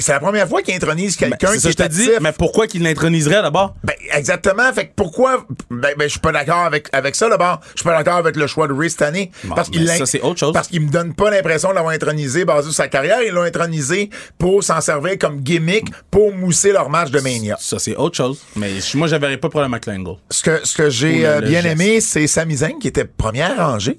C'est 0.00 0.12
la 0.12 0.20
première 0.20 0.48
fois 0.48 0.62
qu'il 0.62 0.74
intronise 0.74 1.16
quelqu'un 1.16 1.48
C'est 1.48 1.54
qui 1.56 1.60
ça, 1.60 1.68
est 1.70 1.80
actif. 1.80 2.10
Mais 2.20 2.32
pourquoi 2.32 2.66
qu'il 2.66 2.82
l'introniserait 2.82 3.42
d'abord? 3.42 3.74
Ben, 3.84 3.94
exactement. 4.12 4.72
Fait 4.72 4.86
que 4.86 4.92
pourquoi. 4.96 5.46
Ben, 5.70 5.94
ben 5.98 6.04
je 6.04 6.08
suis 6.08 6.20
pas 6.20 6.32
d'accord 6.32 6.60
avec, 6.64 6.88
avec 6.92 7.14
ça, 7.14 7.28
d'abord. 7.28 7.60
Je 7.74 7.80
suis 7.80 7.88
pas 7.88 7.96
d'accord 7.96 8.16
avec 8.16 8.36
le 8.36 8.46
choix 8.46 8.66
de 8.68 8.72
Ray 8.72 8.90
cette 8.90 9.02
année. 9.02 9.30
parce 9.54 9.70
ben, 9.70 9.78
qu'il 9.78 9.88
ça, 9.88 9.98
l'in- 9.98 10.06
c'est 10.06 10.20
autre 10.22 10.38
chose. 10.38 10.52
Parce 10.52 10.68
qu'il 10.68 10.80
me 10.82 10.90
donne 10.90 11.14
pas 11.14 11.30
l'impression 11.30 11.70
de 11.70 11.74
l'avoir 11.74 11.92
intronisé 11.94 12.44
basé 12.44 12.64
sur 12.68 12.74
sa 12.74 12.88
carrière. 12.88 13.22
Ils 13.22 13.32
l'ont 13.32 13.42
intronisé 13.42 14.10
pour 14.38 14.62
s'en 14.64 14.80
servir 14.80 15.18
comme 15.18 15.40
gimmick 15.40 15.86
pour 16.10 16.32
mousser 16.34 16.72
leur 16.72 16.88
match 16.90 17.10
de 17.10 17.20
Mania. 17.20 17.56
Ça, 17.60 17.78
c'est 17.78 17.96
autre 17.96 18.16
chose. 18.16 18.40
Mais 18.56 18.70
moi, 18.94 19.06
j'avais 19.08 19.36
pas 19.36 19.48
problème 19.48 19.72
avec 19.74 19.86
l'angle. 19.86 20.16
Ce 20.30 20.42
que, 20.42 20.60
ce 20.64 20.76
que 20.76 20.90
j'ai 20.90 21.26
euh, 21.26 21.40
bien 21.40 21.60
geste. 21.60 21.66
aimé, 21.80 22.00
c'est 22.00 22.26
Sami 22.26 22.56
Zayn 22.56 22.78
qui 22.80 22.88
était 22.88 23.04
première 23.04 23.56
rangée. 23.56 23.98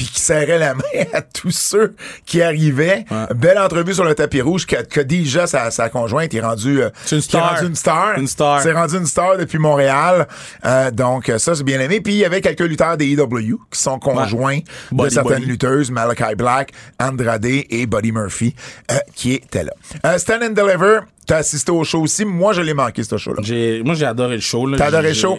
Puis 0.00 0.08
qui 0.08 0.20
serrait 0.22 0.58
la 0.58 0.72
main 0.72 0.82
à 1.12 1.20
tous 1.20 1.50
ceux 1.50 1.94
qui 2.24 2.40
arrivaient. 2.40 3.04
Ouais. 3.10 3.26
Belle 3.34 3.58
entrevue 3.58 3.92
sur 3.92 4.04
le 4.04 4.14
tapis 4.14 4.40
rouge 4.40 4.64
que, 4.64 4.82
que 4.82 5.02
déjà 5.02 5.46
sa, 5.46 5.70
sa 5.70 5.90
conjointe 5.90 6.32
est 6.32 6.40
rendue, 6.40 6.80
euh, 6.84 6.88
une 7.12 7.18
est 7.18 7.20
star. 7.20 7.54
rendue 7.54 7.66
une 7.68 7.74
star. 7.74 8.16
Une 8.16 8.26
star. 8.26 8.62
C'est 8.62 8.72
rendu 8.72 8.96
une 8.96 9.04
star 9.04 9.36
depuis 9.36 9.58
Montréal. 9.58 10.26
Euh, 10.64 10.90
donc 10.90 11.28
euh, 11.28 11.36
ça, 11.36 11.54
c'est 11.54 11.64
bien 11.64 11.78
aimé. 11.80 12.00
Puis 12.00 12.14
il 12.14 12.18
y 12.18 12.24
avait 12.24 12.40
quelques 12.40 12.60
lutteurs 12.60 12.96
des 12.96 13.12
EW 13.12 13.58
qui 13.70 13.78
sont 13.78 13.98
conjoints 13.98 14.60
de 14.90 15.08
certaines 15.10 15.44
lutteuses, 15.44 15.90
Malachi 15.90 16.34
Black, 16.34 16.72
Andrade 16.98 17.44
et 17.44 17.86
Buddy 17.86 18.12
Murphy, 18.12 18.54
euh, 18.90 18.94
qui 19.14 19.34
étaient 19.34 19.64
là. 19.64 19.72
Euh, 20.06 20.16
Stand 20.16 20.42
and 20.42 20.52
Deliver, 20.52 21.00
t'as 21.26 21.36
assisté 21.36 21.72
au 21.72 21.84
show 21.84 22.00
aussi. 22.00 22.24
Moi, 22.24 22.54
je 22.54 22.62
l'ai 22.62 22.72
manqué, 22.72 23.02
ce 23.02 23.18
show-là. 23.18 23.42
Moi, 23.84 23.94
j'ai 23.96 24.06
adoré 24.06 24.36
le 24.36 24.40
show. 24.40 24.66
T'as 24.78 24.86
adoré 24.86 25.08
le 25.08 25.14
show? 25.14 25.38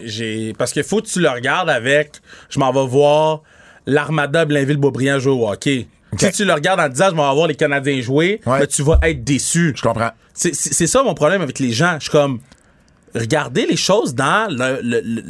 Parce 0.56 0.72
qu'il 0.72 0.84
faut 0.84 1.02
que 1.02 1.08
tu 1.08 1.20
le 1.20 1.30
regardes 1.30 1.72
avec. 1.72 2.22
Je 2.52 2.60
m'en 2.60 2.72
vais 2.72 2.86
voir 2.86 3.42
l'Armada 3.86 4.46
Blainville-Beaubriand 4.46 5.20
jouer 5.20 5.34
au 5.34 5.50
hockey. 5.50 5.88
Si 6.18 6.32
tu 6.32 6.46
le 6.46 6.54
regardes 6.54 6.80
en 6.82 6.90
disant, 6.90 7.06
je 7.06 7.12
vais 7.12 7.16
voir 7.16 7.48
les 7.48 7.56
Canadiens 7.56 8.02
jouer, 8.02 8.42
Ouais. 8.46 8.60
ben, 8.60 8.68
tu 8.68 8.84
vas 8.84 9.00
être 9.04 9.24
déçu. 9.24 9.74
Je 9.76 9.82
comprends. 9.82 10.12
C'est, 10.34 10.54
ça 10.54 11.04
mon 11.04 11.14
problème 11.14 11.42
avec 11.42 11.58
les 11.60 11.72
gens. 11.72 11.96
Je 12.00 12.04
suis 12.04 12.12
comme, 12.12 12.40
regardez 13.16 13.66
les 13.66 13.78
choses 13.78 14.14
dans 14.14 14.48
le. 14.50 14.82
le- 14.82 15.02
le- 15.04 15.24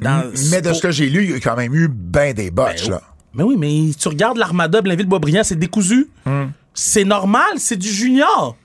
dans, 0.00 0.24
Mais 0.50 0.62
de 0.62 0.72
ce 0.72 0.80
que 0.80 0.90
j'ai 0.90 1.08
lu, 1.10 1.24
il 1.24 1.30
y 1.32 1.34
a 1.34 1.40
quand 1.40 1.56
même 1.56 1.74
eu 1.74 1.88
ben 1.88 2.32
des 2.34 2.50
botches, 2.50 2.88
là. 2.88 3.02
Mais 3.34 3.42
oui, 3.44 3.56
mais 3.58 3.92
tu 3.98 4.08
regardes 4.08 4.36
l'Armada 4.38 4.80
Blainville-Beaubriand, 4.80 5.42
c'est 5.44 5.56
décousu. 5.58 6.08
Hmm. 6.26 6.46
C'est 6.74 7.04
normal, 7.04 7.52
c'est 7.58 7.76
du 7.76 7.88
junior. 7.88 8.56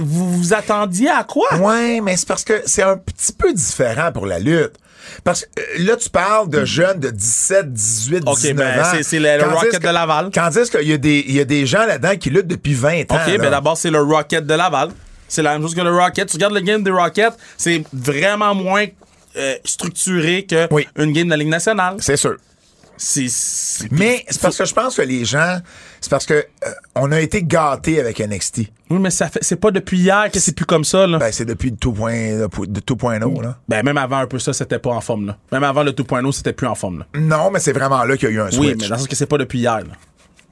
Vous 0.00 0.32
vous 0.38 0.54
attendiez 0.54 1.08
à 1.08 1.24
quoi? 1.24 1.48
Ouais, 1.58 2.00
mais 2.00 2.16
c'est 2.16 2.28
parce 2.28 2.44
que 2.44 2.62
c'est 2.64 2.82
un 2.82 2.96
petit 2.96 3.32
peu 3.32 3.52
différent 3.52 4.12
pour 4.12 4.26
la 4.26 4.38
lutte. 4.38 4.72
Parce 5.24 5.42
que 5.44 5.60
euh, 5.60 5.84
là, 5.84 5.96
tu 5.96 6.08
parles 6.10 6.48
de 6.48 6.64
jeunes 6.64 7.00
de 7.00 7.10
17, 7.10 7.72
18, 7.72 8.22
OK, 8.26 8.38
19 8.38 8.56
ben, 8.56 8.80
ans. 8.82 8.88
c'est- 8.92 9.02
c'est 9.02 9.18
le- 9.18 9.42
Rocket 9.44 9.78
que- 9.78 9.86
de 9.86 9.92
Laval. 9.92 10.30
Tandis 10.30 10.70
qu'il 10.70 10.88
y, 10.88 10.92
a 10.92 10.98
des- 10.98 11.24
il 11.26 11.34
y 11.34 11.40
a 11.40 11.44
des 11.44 11.66
gens 11.66 11.86
là-dedans 11.86 12.16
qui 12.16 12.30
luttent 12.30 12.46
depuis 12.46 12.74
20 12.74 13.10
ans. 13.12 13.16
OK, 13.26 13.38
ben 13.38 13.50
d'abord, 13.50 13.76
c'est 13.76 13.90
le 13.90 14.00
Rocket 14.00 14.46
de 14.46 14.54
Laval. 14.54 14.90
C'est 15.28 15.42
la 15.42 15.52
même 15.52 15.62
chose 15.62 15.74
que 15.74 15.80
le 15.80 15.94
Rocket. 15.96 16.28
Tu 16.28 16.36
regardes 16.36 16.54
le 16.54 16.60
game 16.60 16.82
des 16.82 16.90
Rockets, 16.90 17.34
c'est 17.56 17.82
vraiment 17.92 18.54
moins 18.54 18.86
euh, 19.36 19.54
structuré 19.64 20.44
que 20.44 20.66
Oui. 20.72 20.88
une 20.96 21.12
game 21.12 21.26
de 21.26 21.30
la 21.30 21.36
Ligue 21.36 21.48
nationale. 21.48 21.96
C'est 22.00 22.16
sûr. 22.16 22.36
C'est. 23.02 23.28
c'est- 23.30 23.90
Mais 23.92 24.26
c'est 24.28 24.40
parce 24.42 24.58
que 24.58 24.66
je 24.66 24.74
pense 24.74 24.96
que 24.96 25.02
les 25.02 25.24
gens, 25.24 25.58
c'est 26.02 26.10
parce 26.10 26.26
que 26.26 26.34
euh, 26.34 26.68
on 26.94 27.10
a 27.12 27.20
été 27.20 27.42
gâtés 27.42 27.98
avec 27.98 28.20
NXT. 28.20 28.58
Oui, 28.90 28.98
mais 28.98 29.10
ça 29.10 29.28
fait, 29.30 29.38
c'est 29.42 29.56
pas 29.56 29.70
depuis 29.70 29.98
hier 30.00 30.30
que 30.30 30.38
c'est 30.38 30.52
plus 30.54 30.66
comme 30.66 30.84
ça, 30.84 31.06
là. 31.06 31.18
Ben, 31.18 31.26
Ben, 31.26 31.32
c'est 31.32 31.46
depuis 31.46 31.70
le 31.70 31.76
2.0, 31.76 32.66
de 32.66 32.80
2.0, 32.80 33.42
là. 33.42 33.56
même 33.82 33.96
avant 33.96 34.18
un 34.18 34.26
peu 34.26 34.38
ça, 34.38 34.52
c'était 34.52 34.78
pas 34.78 34.90
en 34.90 35.00
forme, 35.00 35.28
là. 35.28 35.38
Même 35.50 35.64
avant 35.64 35.82
le 35.82 35.92
2.0, 35.92 36.30
c'était 36.32 36.52
plus 36.52 36.66
en 36.66 36.74
forme, 36.74 36.98
là. 36.98 37.06
Non, 37.18 37.50
mais 37.50 37.58
c'est 37.60 37.72
vraiment 37.72 38.04
là 38.04 38.16
qu'il 38.18 38.28
y 38.28 38.32
a 38.32 38.34
eu 38.34 38.40
un 38.40 38.50
switch. 38.50 38.60
Oui, 38.60 38.74
mais 38.78 38.88
dans 38.88 38.94
le 38.96 38.98
sens 39.00 39.08
que 39.08 39.16
c'est 39.16 39.26
pas 39.26 39.38
depuis 39.38 39.60
hier, 39.60 39.78
là. 39.78 39.94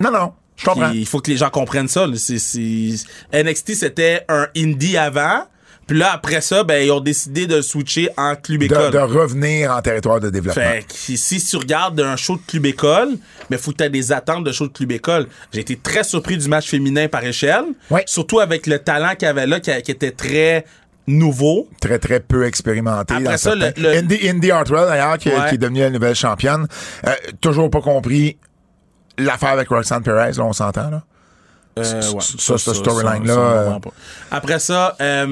Non, 0.00 0.10
non, 0.10 0.32
je 0.56 0.64
comprends. 0.64 0.90
Il 0.90 1.06
faut 1.06 1.20
que 1.20 1.30
les 1.30 1.36
gens 1.36 1.50
comprennent 1.50 1.88
ça. 1.88 2.06
là. 2.06 2.16
C'est- 2.16 2.38
c'est- 2.38 3.04
NXT, 3.32 3.74
c'était 3.74 4.24
un 4.30 4.46
indie 4.56 4.96
avant. 4.96 5.44
Puis 5.89 5.98
là, 5.98 6.12
après 6.12 6.40
ça, 6.43 6.62
ben, 6.62 6.85
ils 6.85 6.93
ont 6.93 7.01
décidé 7.01 7.47
de 7.48 7.60
switcher 7.62 8.10
en 8.16 8.36
club 8.36 8.62
école. 8.62 8.93
de 8.93 8.98
revenir 8.98 9.73
en 9.74 9.81
territoire 9.82 10.20
de 10.20 10.31
développement. 10.31 10.62
Fait 10.62 10.85
que 10.86 10.94
si 11.16 11.40
tu 11.44 11.56
regardes 11.56 11.98
un 12.01 12.15
show 12.15 12.36
de 12.36 12.43
club 12.47 12.66
école, 12.66 13.09
mais 13.51 13.56
faut 13.59 13.73
que 13.73 13.82
tu 13.82 13.90
des 13.90 14.12
attentes 14.12 14.44
de 14.44 14.52
show 14.52 14.66
de 14.69 14.73
club 14.73 14.93
école. 14.93 15.27
J'ai 15.52 15.60
été 15.60 15.77
très 15.77 16.05
surpris 16.05 16.36
du 16.36 16.47
match 16.48 16.69
féminin 16.69 17.09
par 17.09 17.24
échelle. 17.24 17.65
Ouais. 17.90 18.05
Surtout 18.06 18.39
avec 18.39 18.66
le 18.66 18.78
talent 18.78 19.15
qu'il 19.16 19.27
y 19.27 19.31
avait 19.31 19.47
là, 19.47 19.59
qui, 19.60 19.70
qui 19.82 19.90
était 19.90 20.10
très 20.10 20.65
nouveau. 21.06 21.69
Très, 21.81 21.98
très 21.98 22.20
peu 22.20 22.44
expérimenté. 22.44 23.15
Après 23.15 23.24
dans 23.24 23.36
ça, 23.39 23.55
le- 23.55 23.97
Indy, 23.97 24.28
Indy 24.28 24.51
Hartwell, 24.51 24.86
d'ailleurs, 24.89 25.16
qui, 25.16 25.31
Ouais. 25.31 25.36
qui 25.48 25.55
est 25.55 25.59
devenue 25.59 25.81
la 25.81 25.90
nouvelle 25.90 26.15
championne. 26.15 26.66
Euh, 27.06 27.15
toujours 27.40 27.70
pas 27.70 27.81
compris 27.81 28.36
l'affaire 29.16 29.51
avec 29.51 29.69
Roxanne 29.69 30.02
Perez, 30.02 30.32
là, 30.36 30.44
on 30.44 30.52
s'entend, 30.52 30.90
là. 30.90 31.02
Euh, 31.78 32.02
Ça, 32.02 32.10
ouais. 32.12 32.20
ça, 32.20 32.59
ce 32.59 32.74
storyline-là, 32.74 33.32
euh. 33.38 33.70
Après 34.30 34.59
ça, 34.59 34.96
euh, 35.00 35.26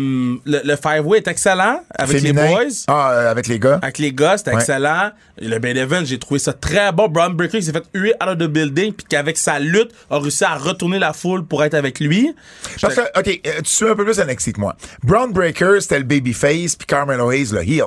le, 0.45 0.61
le 0.65 0.77
Five-Way 0.77 1.19
est 1.19 1.29
excellent 1.29 1.81
avec 1.99 2.19
Féminin. 2.21 2.43
les 2.47 2.49
boys. 2.55 2.73
Ah, 2.89 3.31
avec 3.31 3.47
les 3.47 3.59
gars. 3.59 3.79
Avec 3.83 3.99
les 3.99 4.13
gars, 4.13 4.39
c'était 4.39 4.51
Ouais. 4.53 4.57
excellent. 4.61 5.11
Et 5.39 5.49
le 5.49 5.59
main 5.61 5.75
event, 5.75 6.03
j'ai 6.05 6.19
trouvé 6.19 6.41
ça 6.41 6.53
très 6.53 6.93
bon. 6.93 7.09
Brown 7.09 7.35
Breaker 7.35 7.59
qui 7.59 7.65
s'est 7.67 7.73
fait 7.73 7.85
huer 7.95 8.15
out 8.23 8.29
of 8.29 8.39
the 8.39 8.47
building, 8.51 8.93
puis 8.93 9.07
qu'avec 9.09 9.37
sa 9.37 9.59
lutte, 9.59 9.91
a 10.11 10.19
réussi 10.19 10.45
à 10.45 10.55
retourner 10.57 10.99
la 10.99 11.13
foule 11.13 11.45
pour 11.45 11.63
être 11.65 11.75
avec 11.75 12.01
lui. 12.01 12.35
Parce 12.81 12.95
que, 12.95 13.01
OK, 13.19 13.41
tu 13.43 13.51
suis 13.65 13.89
un 13.89 13.95
peu 13.95 14.05
plus 14.05 14.19
NXT 14.19 14.53
que 14.55 14.61
moi. 14.61 14.77
Brown 15.03 15.33
Breaker, 15.33 15.79
c'était 15.81 15.99
le 15.99 16.05
babyface, 16.05 16.77
puis 16.77 16.87
Carmelo 16.87 17.31
Hayes, 17.31 17.53
le 17.53 17.63
heel. 17.63 17.85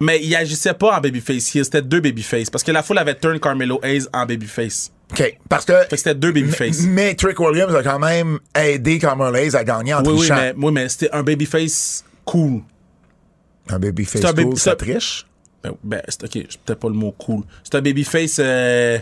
Mais 0.00 0.20
il 0.22 0.34
agissait 0.36 0.74
pas 0.74 0.96
en 0.96 1.00
babyface 1.00 1.42
c'était 1.44 1.82
deux 1.82 2.00
babyface. 2.00 2.50
Parce 2.50 2.62
que 2.62 2.70
la 2.70 2.84
foule 2.84 2.98
avait 2.98 3.16
turn 3.16 3.40
Carmelo 3.40 3.80
Hayes 3.82 4.06
en 4.12 4.26
babyface. 4.26 4.92
OK, 5.12 5.38
parce 5.48 5.64
que... 5.64 5.72
Fait 5.72 5.88
que 5.90 5.96
c'était 5.96 6.14
deux 6.14 6.32
babyface. 6.32 6.82
Mais 6.82 7.14
Trick 7.14 7.40
Williams 7.40 7.74
a 7.74 7.82
quand 7.82 7.98
même 7.98 8.38
aidé 8.54 8.98
Carmelo 8.98 9.34
Hayes 9.34 9.56
à 9.56 9.64
gagner 9.64 9.94
en 9.94 10.02
Oui, 10.02 10.10
oui, 10.10 10.18
trichant. 10.18 10.36
mais, 10.36 10.54
oui, 10.56 10.72
mais 10.72 10.88
c'était 10.88 11.10
un 11.12 11.22
babyface 11.22 12.04
cool. 12.24 12.60
Un 13.68 13.78
babyface 13.78 14.20
C'est 14.20 14.28
un 14.28 14.32
cool, 14.32 14.44
baby- 14.44 14.56
ça 14.58 14.76
triche? 14.76 15.26
Ben, 15.62 15.72
ben 15.82 16.02
c'est 16.08 16.24
ok, 16.24 16.46
c'est 16.50 16.60
peut-être 16.60 16.78
pas 16.78 16.88
le 16.88 16.94
mot 16.94 17.12
cool. 17.12 17.42
C'est 17.64 17.74
un 17.74 17.82
babyface. 17.82 18.36
Euh... 18.38 18.98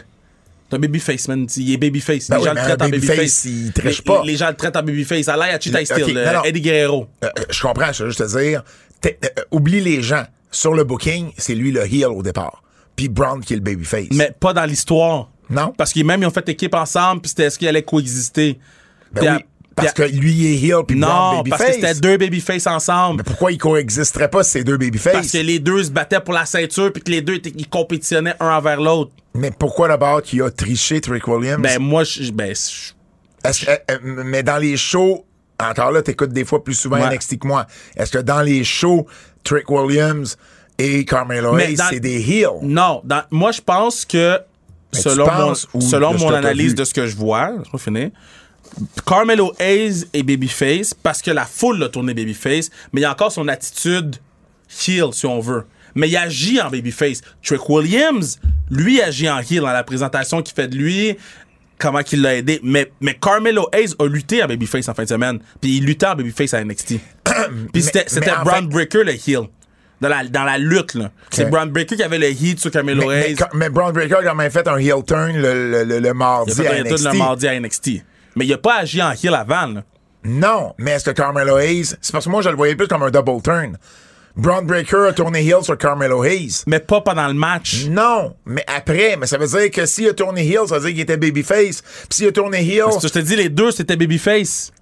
C'est 0.69 0.77
un 0.77 0.81
babyface, 0.81 1.29
man. 1.29 1.47
Il 1.57 1.73
est 1.73 1.77
babyface. 1.77 2.29
Ben 2.29 2.37
les 2.37 2.43
oui, 2.43 2.49
gens 2.49 2.55
le 2.55 2.61
traitent 2.61 2.83
en 2.83 2.89
babyface, 2.89 3.17
babyface. 3.17 3.45
il 3.45 3.73
triche 3.73 4.03
pas. 4.03 4.23
Les, 4.25 4.37
gens 4.37 4.49
le 4.49 4.57
traitent 4.57 4.77
en 4.77 4.83
babyface. 4.83 5.29
À 5.29 5.37
l'air 5.37 5.55
à 5.55 5.61
Cheetah 5.61 5.85
Steel, 5.85 6.15
non. 6.15 6.43
Eddie 6.45 6.61
Guerrero? 6.61 7.07
Euh, 7.23 7.29
euh, 7.39 7.43
je 7.51 7.63
comprends, 7.63 7.93
je 7.93 8.05
veux 8.05 8.11
juste 8.11 8.27
te 8.27 8.39
dire, 8.39 8.65
euh, 9.05 9.11
oublie 9.51 9.81
les 9.81 10.03
gens. 10.03 10.25
Sur 10.51 10.75
le 10.75 10.85
booking, 10.85 11.33
c'est 11.37 11.55
lui 11.55 11.71
le 11.71 11.85
heel 11.85 12.07
au 12.07 12.23
départ. 12.23 12.63
Puis 12.97 13.09
Brown 13.09 13.45
qui 13.45 13.53
est 13.53 13.57
le 13.57 13.63
babyface. 13.63 14.07
Mais 14.13 14.33
pas 14.41 14.55
dans 14.55 14.65
l'histoire. 14.65 15.31
Non? 15.51 15.73
Parce 15.77 15.93
qu'ils 15.93 16.05
même 16.05 16.23
ils 16.23 16.27
ont 16.27 16.31
fait 16.31 16.49
équipe 16.49 16.75
ensemble, 16.75 17.21
puis 17.23 17.29
c'était 17.31 17.45
est-ce 17.45 17.59
qu'ils 17.59 17.69
allaient 17.69 17.83
coexister? 17.83 18.59
Ben 19.13 19.27
à- 19.29 19.37
oui, 19.37 19.45
parce 19.75 19.93
que 19.93 20.03
lui 20.03 20.33
il 20.33 20.47
est 20.47 20.69
heel 20.69 20.85
puis 20.87 20.97
Non, 20.99 21.39
babyface. 21.39 21.59
parce 21.59 21.71
que 21.71 21.75
c'était 21.89 22.01
deux 22.01 22.17
babyface 22.17 22.67
ensemble. 22.67 23.19
Mais 23.19 23.23
pourquoi 23.25 23.53
ils 23.53 23.59
coexisteraient 23.59 24.31
pas 24.31 24.43
ces 24.43 24.65
deux 24.65 24.77
babyface? 24.77 25.13
Parce 25.13 25.31
que 25.33 25.39
les 25.39 25.59
deux 25.59 25.85
se 25.85 25.91
battaient 25.91 26.21
pour 26.21 26.35
la 26.35 26.47
ceinture, 26.47 26.93
puis 26.93 27.03
que 27.03 27.11
les 27.11 27.21
deux 27.23 27.41
ils 27.45 27.69
compétitionnaient 27.69 28.35
un 28.41 28.49
envers 28.57 28.81
l'autre. 28.81 29.13
Mais 29.35 29.51
pourquoi 29.51 29.89
d'abord 29.89 30.23
qu'il 30.23 30.43
a 30.43 30.51
triché 30.51 31.01
Trick 31.01 31.29
Williams? 31.29 31.61
Ben 31.63 31.79
moi, 31.79 32.05
je, 32.05 32.31
ben, 32.33 32.55
je- 32.55 33.49
Est-ce 33.49 33.67
que- 33.67 33.71
euh, 33.71 33.77
euh, 33.91 33.99
mais 34.25 34.43
dans 34.43 34.57
les 34.57 34.77
shows, 34.79 35.25
encore 35.61 35.93
là, 35.93 36.03
t'écoutes 36.03 36.33
des 36.33 36.45
fois 36.45 36.65
plus 36.65 36.75
souvent 36.75 36.97
Ouais. 36.97 37.15
NXT 37.15 37.39
que 37.39 37.47
moi. 37.47 37.67
Est-ce 37.97 38.11
que 38.13 38.19
dans 38.19 38.41
les 38.43 38.65
shows, 38.65 39.07
Trick 39.45 39.71
Williams 39.71 40.37
et 40.79 41.05
Carmelo 41.05 41.57
Hayes, 41.59 41.77
c'est 41.91 42.01
des 42.01 42.19
heels? 42.21 42.49
non, 42.63 43.03
dans- 43.05 43.23
moi 43.31 43.53
je 43.53 43.61
pense 43.61 44.05
que 44.07 44.41
Mais 44.97 45.03
selon 45.03 45.27
mon, 45.27 45.55
selon 45.81 46.19
mon 46.19 46.33
analyse 46.33 46.75
de 46.75 46.85
ce 46.85 46.95
que 46.95 47.07
je 47.07 47.17
vois, 47.17 47.53
je 47.65 47.71
vais 47.71 47.79
finir. 47.79 48.11
Carmelo 49.07 49.53
Hayes 49.59 50.05
est 50.13 50.23
babyface 50.23 50.95
parce 50.95 51.23
que 51.23 51.31
la 51.31 51.45
foule 51.45 51.79
l'a 51.79 51.89
tourné 51.89 52.15
babyface, 52.15 52.71
mais 52.93 53.01
il 53.01 53.03
y 53.03 53.07
a 53.07 53.13
encore 53.13 53.33
son 53.33 53.49
attitude 53.49 54.17
heel 54.87 55.13
si 55.13 55.27
on 55.27 55.41
veut. 55.41 55.65
Mais 55.95 56.09
il 56.09 56.17
agit 56.17 56.61
en 56.61 56.71
babyface. 56.71 57.23
Trick 57.43 57.69
Williams, 57.69 58.39
lui 58.71 59.01
agit 59.01 59.31
en 59.31 59.39
heel 59.39 59.61
dans 59.61 59.73
la 59.73 59.85
présentation 59.85 60.43
qu'il 60.43 60.55
fait 60.55 60.69
de 60.69 60.77
lui, 60.77 61.17
comment 61.79 62.03
qu'il 62.03 62.21
l'a 62.23 62.35
aidé. 62.35 62.61
Mais, 62.63 62.93
mais 63.01 63.15
Carmelo 63.15 63.69
Hayes 63.73 63.95
a 63.99 64.07
lutté 64.07 64.43
en 64.43 64.47
babyface 64.47 64.89
en 64.89 64.95
fin 64.95 65.05
de 65.05 65.09
semaine, 65.09 65.39
puis 65.61 65.79
il 65.79 65.85
luttait 65.85 66.07
en 66.07 66.15
babyface 66.15 66.53
à 66.55 66.63
NXT. 66.63 66.97
puis 67.73 67.83
c'était 67.83 68.05
Brown 68.45 68.67
Breaker 68.67 69.05
le 69.05 69.13
heel. 69.13 69.49
Dans 70.01 70.09
la, 70.09 70.25
dans 70.25 70.45
la 70.45 70.59
lutte, 70.59 70.95
là. 70.95 71.11
C'est. 71.31 71.49
Brown 71.51 71.71
Breaker 71.71 71.97
qui 71.97 72.03
avait 72.03 72.19
le 72.19 72.29
heat 72.31 72.61
sur 72.61 72.71
Carmelo 72.71 73.01
Mais, 73.09 73.15
mais, 73.21 73.27
Hayes. 73.31 73.35
quand- 73.37 73.49
mais 73.55 73.71
Braun 73.71 73.93
Breaker 73.93 74.17
a 74.17 74.23
quand 74.25 74.35
même 74.35 74.51
fait 74.51 74.69
un 74.69 74.77
heel 74.77 75.03
turn 75.07 75.33
le, 75.37 75.71
le- 75.71 75.85
le- 75.85 75.99
le 76.01 76.15
mardi 76.15 76.53
Il 76.55 76.61
a 76.61 76.65
fait 76.65 76.69
à 76.69 76.81
un 76.81 76.83
NXT. 76.85 77.05
le 77.13 77.19
mardi 77.19 77.49
à 77.49 77.59
NXT. 77.61 77.91
Mais 78.37 78.45
il 78.45 78.53
a 78.53 78.59
pas 78.59 78.81
agi 78.81 79.01
en 79.03 79.13
heel 79.13 79.35
avant, 79.35 79.67
là. 79.67 79.83
Non, 80.25 80.75
mais 80.79 80.91
est-ce 80.93 81.05
que 81.07 81.11
Carmelo 81.13 81.57
Hayes... 81.57 81.95
C'est 82.01 82.13
parce 82.13 82.25
que 82.27 82.31
moi, 82.31 82.43
je 82.43 82.49
le 82.51 82.57
voyais 82.57 82.75
plus 82.77 82.89
comme 82.89 83.03
un 83.05 83.11
double 83.11 83.41
turn. 83.43 83.79
Braun 84.37 84.63
Breaker 84.65 85.07
a 85.09 85.13
tourné 85.15 85.41
heel 85.47 85.63
sur 85.63 85.79
Carmelo 85.79 86.23
Hayes. 86.25 86.65
Mais 86.67 86.81
pas 86.81 87.01
pendant 87.01 87.29
le 87.29 87.33
match. 87.35 87.87
Non, 87.89 88.35
mais 88.45 88.65
après, 88.67 89.17
mais 89.19 89.27
ça 89.27 89.39
veut 89.39 89.47
dire 89.47 89.71
que 89.71 89.87
s'il 89.87 90.09
a 90.09 90.13
tourné 90.13 90.47
heel, 90.47 90.67
ça 90.69 90.75
veut 90.75 90.81
dire 90.83 90.91
qu'il 90.91 91.01
était 91.01 91.17
babyface. 91.17 91.81
Puis 91.81 92.09
s'il 92.11 92.27
a 92.29 92.33
tourné 92.33 92.59
heel... 92.61 92.83
Parce 92.85 92.99
que 93.01 93.09
je 93.09 93.13
te 93.15 93.19
dis, 93.21 93.37
les 93.37 93.49
deux, 93.49 93.71
c'était 93.71 93.97
Babyface. 93.97 94.73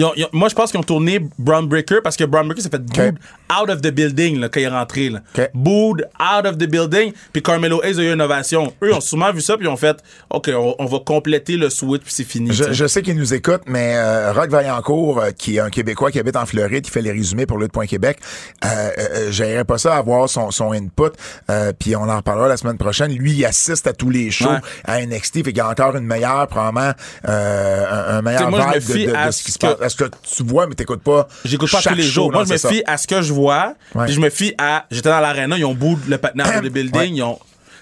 Ils 0.00 0.04
ont- 0.04 0.12
ils 0.16 0.24
ont- 0.24 0.28
moi, 0.32 0.48
je 0.48 0.54
pense 0.54 0.70
qu'ils 0.70 0.80
ont 0.80 0.84
tourné 0.84 1.20
Brown 1.38 1.66
Breaker 1.68 1.98
parce 2.02 2.16
que 2.16 2.24
Brown 2.24 2.46
Breaker 2.46 2.62
s'est 2.62 2.70
fait 2.70 2.80
booed 2.82 3.18
out 3.52 3.68
of 3.68 3.82
the 3.82 3.90
building 3.90 4.38
là, 4.40 4.48
quand 4.48 4.60
il 4.60 4.62
est 4.64 4.68
rentré. 4.68 5.10
Là. 5.10 5.20
Booed 5.52 6.08
out 6.18 6.46
of 6.46 6.56
the 6.56 6.64
building. 6.66 7.12
Puis 7.34 7.42
Carmelo 7.42 7.82
Hayes 7.84 7.98
a 7.98 8.02
eu 8.02 8.12
une 8.12 8.22
ovation. 8.22 8.72
Eux, 8.82 8.88
ils 8.90 8.94
ont 8.94 9.00
sûrement 9.00 9.30
vu 9.32 9.40
ça, 9.42 9.56
puis 9.58 9.66
ils 9.66 9.68
ont 9.68 9.76
fait 9.76 9.98
OK, 10.30 10.50
on, 10.54 10.74
on 10.78 10.86
va 10.86 10.98
compléter 11.04 11.56
le 11.58 11.68
switch, 11.68 12.02
puis 12.02 12.12
c'est 12.14 12.24
fini. 12.24 12.50
Je, 12.52 12.64
sais. 12.64 12.72
je 12.74 12.86
sais 12.86 13.02
qu'il 13.02 13.16
nous 13.16 13.34
écoute, 13.34 13.60
mais 13.66 13.92
euh, 13.96 14.32
Rock 14.32 14.48
Vaillancourt, 14.50 15.20
euh, 15.20 15.30
qui 15.32 15.56
est 15.56 15.60
un 15.60 15.68
Québécois 15.68 16.10
qui 16.10 16.18
habite 16.18 16.36
en 16.36 16.46
Floride, 16.46 16.82
qui 16.84 16.90
fait 16.90 17.02
les 17.02 17.12
résumés 17.12 17.44
pour 17.44 17.58
Lutte.Québec, 17.58 18.18
euh, 18.64 18.68
euh, 18.98 19.28
j'aimerais 19.30 19.64
pas 19.64 19.76
ça 19.76 19.96
avoir 19.96 20.28
son, 20.30 20.50
son 20.50 20.72
input, 20.72 21.10
euh, 21.50 21.72
puis 21.78 21.94
on 21.96 22.08
en 22.08 22.16
reparlera 22.16 22.48
la 22.48 22.56
semaine 22.56 22.78
prochaine. 22.78 23.12
Lui, 23.12 23.32
il 23.32 23.44
assiste 23.44 23.86
à 23.86 23.92
tous 23.92 24.08
les 24.08 24.30
shows 24.30 24.48
Ouais. 24.48 24.58
à 24.84 25.00
NXT, 25.04 25.34
fait 25.36 25.42
qu'il 25.52 25.56
y 25.58 25.60
a 25.60 25.68
encore 25.68 25.94
une 25.96 26.06
meilleure, 26.06 26.46
probablement, 26.46 26.92
euh, 27.28 27.84
un, 27.90 28.18
un 28.18 28.22
meilleur 28.22 28.48
vibe 28.50 29.06
de, 29.06 29.30
ce 29.30 29.42
qui 29.42 29.52
se 29.52 29.58
passe. 29.58 29.89
Que- 29.96 30.04
Est-ce 30.04 30.36
que 30.36 30.42
tu 30.42 30.42
vois, 30.44 30.66
mais 30.66 30.74
t'écoutes 30.74 31.02
pas 31.02 31.28
J'écoute 31.44 31.70
pas 31.70 31.80
tous 31.82 31.94
les 31.94 32.02
show, 32.02 32.10
jours. 32.22 32.32
Moi, 32.32 32.42
non, 32.42 32.46
je 32.46 32.52
me 32.52 32.58
ça. 32.58 32.68
fie 32.68 32.82
à 32.86 32.96
ce 32.96 33.06
que 33.06 33.22
je 33.22 33.32
vois. 33.32 33.74
Ouais. 33.94 34.04
Puis 34.06 34.14
je 34.14 34.20
me 34.20 34.30
fie 34.30 34.54
à. 34.58 34.86
J'étais 34.90 35.08
dans 35.10 35.20
l'arena, 35.20 35.56
ils 35.58 35.64
ont 35.64 35.74
bout 35.74 35.98
le 36.08 36.18
patin 36.18 36.60
de 36.60 36.68
building. 36.70 36.98
Ouais. 37.00 37.08
Ils 37.10 37.22
ont. 37.22 37.38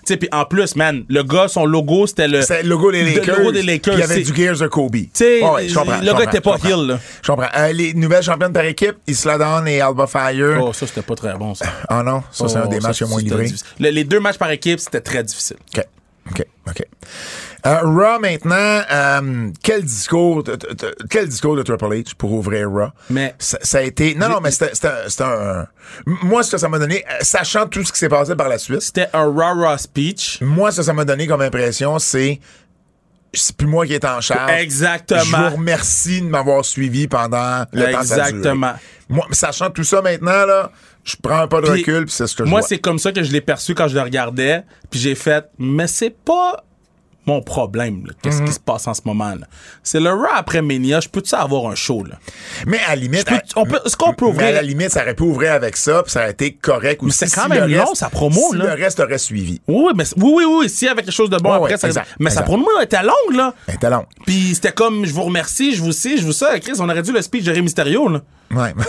Tu 0.06 0.14
sais, 0.14 0.16
puis 0.16 0.28
en 0.32 0.46
plus, 0.46 0.74
man, 0.76 1.04
le 1.10 1.22
gars, 1.22 1.48
son 1.48 1.66
logo, 1.66 2.06
c'était 2.06 2.28
le. 2.28 2.38
Le 2.40 2.62
logo 2.68 2.90
des 2.92 3.02
le 3.04 3.16
Lakers. 3.18 3.38
logo 3.38 3.52
des 3.52 3.62
Lakers. 3.62 3.94
puis 3.94 4.02
Il 4.02 4.08
y 4.08 4.10
avait 4.10 4.22
du 4.22 4.34
Gears 4.34 4.56
de 4.58 4.66
Kobe. 4.68 4.92
Tu 4.96 5.08
sais, 5.12 5.40
le 5.40 6.12
gars 6.14 6.24
était 6.24 6.40
pas 6.40 6.56
heel, 6.64 6.86
là. 6.86 6.98
Je 7.22 7.30
comprends. 7.30 7.48
Euh, 7.54 7.72
les 7.72 7.92
nouvelles 7.92 8.22
championnes 8.22 8.52
par 8.52 8.64
équipe, 8.64 8.96
Isla 9.06 9.36
Dawn 9.36 9.68
et 9.68 9.80
Alba 9.82 10.06
Fire. 10.06 10.60
Oh, 10.62 10.72
ça, 10.72 10.86
c'était 10.86 11.02
pas 11.02 11.14
très 11.14 11.34
bon, 11.34 11.54
ça. 11.54 11.66
Ah 11.88 12.02
non, 12.02 12.22
ça 12.30 12.48
c'est 12.48 12.56
un 12.56 12.62
Oh, 12.64 12.68
des 12.68 12.80
ça, 12.80 12.88
matchs 12.88 12.98
qui 12.98 13.04
a 13.04 13.06
moins 13.08 13.20
livré. 13.20 13.50
Le- 13.80 13.90
les 13.90 14.04
deux 14.04 14.20
matchs 14.20 14.38
par 14.38 14.50
équipe, 14.50 14.80
c'était 14.80 15.00
très 15.02 15.22
difficile. 15.24 15.56
OK. 15.76 15.84
OK. 16.30 16.46
OK. 16.68 16.82
Euh, 17.66 17.78
Raw 17.82 18.20
maintenant, 18.20 18.82
euh, 18.90 19.50
quel 19.62 19.82
discours 19.84 20.44
de- 20.44 20.56
de- 20.56 20.74
de- 20.74 20.94
quel 21.10 21.28
discours 21.28 21.56
de 21.56 21.62
Triple 21.62 21.86
H 21.86 22.14
pour 22.16 22.32
ouvrir 22.32 22.70
Raw? 22.70 22.88
Mais- 23.10 23.34
ça, 23.38 23.58
ça 23.62 23.78
a 23.78 23.82
été 23.82 24.14
non 24.14 24.28
non 24.28 24.40
mais 24.40 24.50
c'était 24.52 24.70
un- 25.24 25.66
moi 26.06 26.42
ce 26.44 26.52
que 26.52 26.58
ça 26.58 26.68
m'a 26.68 26.78
donné 26.78 27.04
euh, 27.10 27.14
sachant 27.22 27.66
tout 27.66 27.82
ce 27.84 27.92
qui 27.92 27.98
s'est 27.98 28.08
passé 28.08 28.36
par 28.36 28.48
la 28.48 28.58
suite 28.58 28.80
C'était 28.82 29.08
un 29.12 29.32
rah-rah 29.32 29.76
speech. 29.78 30.38
moi 30.40 30.70
ce 30.70 30.78
que 30.78 30.82
ça 30.84 30.92
m'a 30.92 31.04
donné 31.04 31.26
comme 31.26 31.40
impression 31.40 31.98
c'est 31.98 32.38
c'est 33.34 33.54
plus 33.56 33.66
moi 33.66 33.86
qui 33.86 33.92
est 33.92 34.04
en 34.06 34.22
charge. 34.22 34.50
Exactement. 34.52 35.20
Je 35.22 35.36
vous 35.50 35.56
remercie 35.56 36.22
de 36.22 36.26
m'avoir 36.26 36.64
suivi 36.64 37.08
pendant 37.08 37.64
le 37.72 37.92
temps 37.92 37.98
a 37.98 38.02
duré. 38.04 38.20
Exactement. 38.20 38.72
Moi, 39.10 39.26
sachant 39.32 39.68
tout 39.70 39.84
ça 39.84 40.00
maintenant, 40.00 40.46
là, 40.46 40.72
je 41.04 41.14
prends 41.22 41.40
un 41.40 41.46
pas 41.46 41.60
de 41.60 41.66
Puis, 41.70 41.80
recul, 41.82 42.06
puis 42.06 42.14
c'est 42.14 42.26
ce 42.26 42.34
que 42.34 42.44
je 42.46 42.48
Moi, 42.48 42.62
c'est 42.62 42.78
comme 42.78 42.98
ça 42.98 43.12
que 43.12 43.22
je 43.22 43.30
l'ai 43.30 43.42
perçu 43.42 43.74
quand 43.74 43.86
je 43.86 43.94
le 43.94 44.00
regardais. 44.00 44.64
Puis 44.90 44.98
j'ai 44.98 45.14
fait, 45.14 45.44
mais 45.58 45.86
c'est 45.86 46.08
pas 46.24 46.64
mon 47.28 47.42
problème, 47.42 48.04
qu'est-ce 48.22 48.40
Mhm. 48.40 48.46
qui 48.48 48.52
se 48.54 48.58
passe 48.60 48.88
en 48.88 48.94
ce 48.94 49.02
moment. 49.04 49.34
C'est 49.82 50.00
le 50.00 50.10
Raw 50.10 50.26
après 50.34 50.62
Mania, 50.62 51.00
je 51.00 51.08
peux-tu 51.08 51.34
avoir 51.34 51.70
un 51.70 51.74
show? 51.74 52.02
Là? 52.04 52.16
Mais 52.66 52.78
à 52.86 52.90
la 52.90 52.96
limite. 52.96 53.26
peux- 53.26 53.36
on 53.56 53.64
peut- 53.66 53.80
est-ce 53.84 53.96
qu'on 53.96 54.14
peut 54.14 54.24
mais 54.26 54.30
ouvrir- 54.32 54.48
à 54.48 54.52
la 54.52 54.62
limite, 54.62 54.90
ça 54.90 55.02
aurait 55.02 55.14
pu 55.14 55.24
ouvrir 55.24 55.52
avec 55.52 55.76
ça, 55.76 56.02
puis 56.02 56.10
ça 56.12 56.20
aurait 56.20 56.30
été 56.30 56.52
correct 56.54 57.02
aussi. 57.02 57.18
c'est 57.18 57.34
quand 57.34 57.42
si 57.44 57.48
même 57.50 57.70
long, 57.70 57.84
reste- 57.84 57.96
sa 57.96 58.08
promo, 58.08 58.40
si 58.50 58.56
là. 58.56 58.74
le 58.74 58.82
reste 58.82 58.98
aurait 59.00 59.18
suivi. 59.18 59.60
Oui, 59.68 59.84
oui, 59.88 59.92
mais 59.94 60.04
oui, 60.16 60.32
oui, 60.36 60.44
oui, 60.60 60.66
y 60.82 60.88
avait 60.88 61.02
quelque 61.02 61.12
chose 61.12 61.28
de 61.30 61.36
bon 61.36 61.50
Ouais, 61.50 61.56
après, 61.56 61.72
ouais, 61.72 61.78
ça 61.78 61.86
exact, 61.88 62.08
Mais 62.18 62.30
sa 62.30 62.42
promo 62.42 62.66
était 62.82 63.02
longue, 63.02 63.34
là. 63.36 63.52
Elle 63.66 63.74
était 63.74 63.90
longue. 63.90 64.06
Puis 64.26 64.52
c'était 64.54 64.72
comme, 64.72 65.04
je 65.04 65.12
vous 65.12 65.24
remercie, 65.24 65.74
je 65.74 65.82
vous 65.82 65.92
sais, 65.92 66.16
je 66.16 66.24
vous 66.24 66.32
ça. 66.32 66.58
Chris, 66.60 66.72
on 66.78 66.88
aurait 66.88 67.02
dû 67.02 67.12
le 67.12 67.20
speech 67.22 67.44
de 67.44 67.52
Rey 67.52 67.60
Mysterio, 67.62 68.08
là. 68.08 68.22
Ouais. 68.50 68.72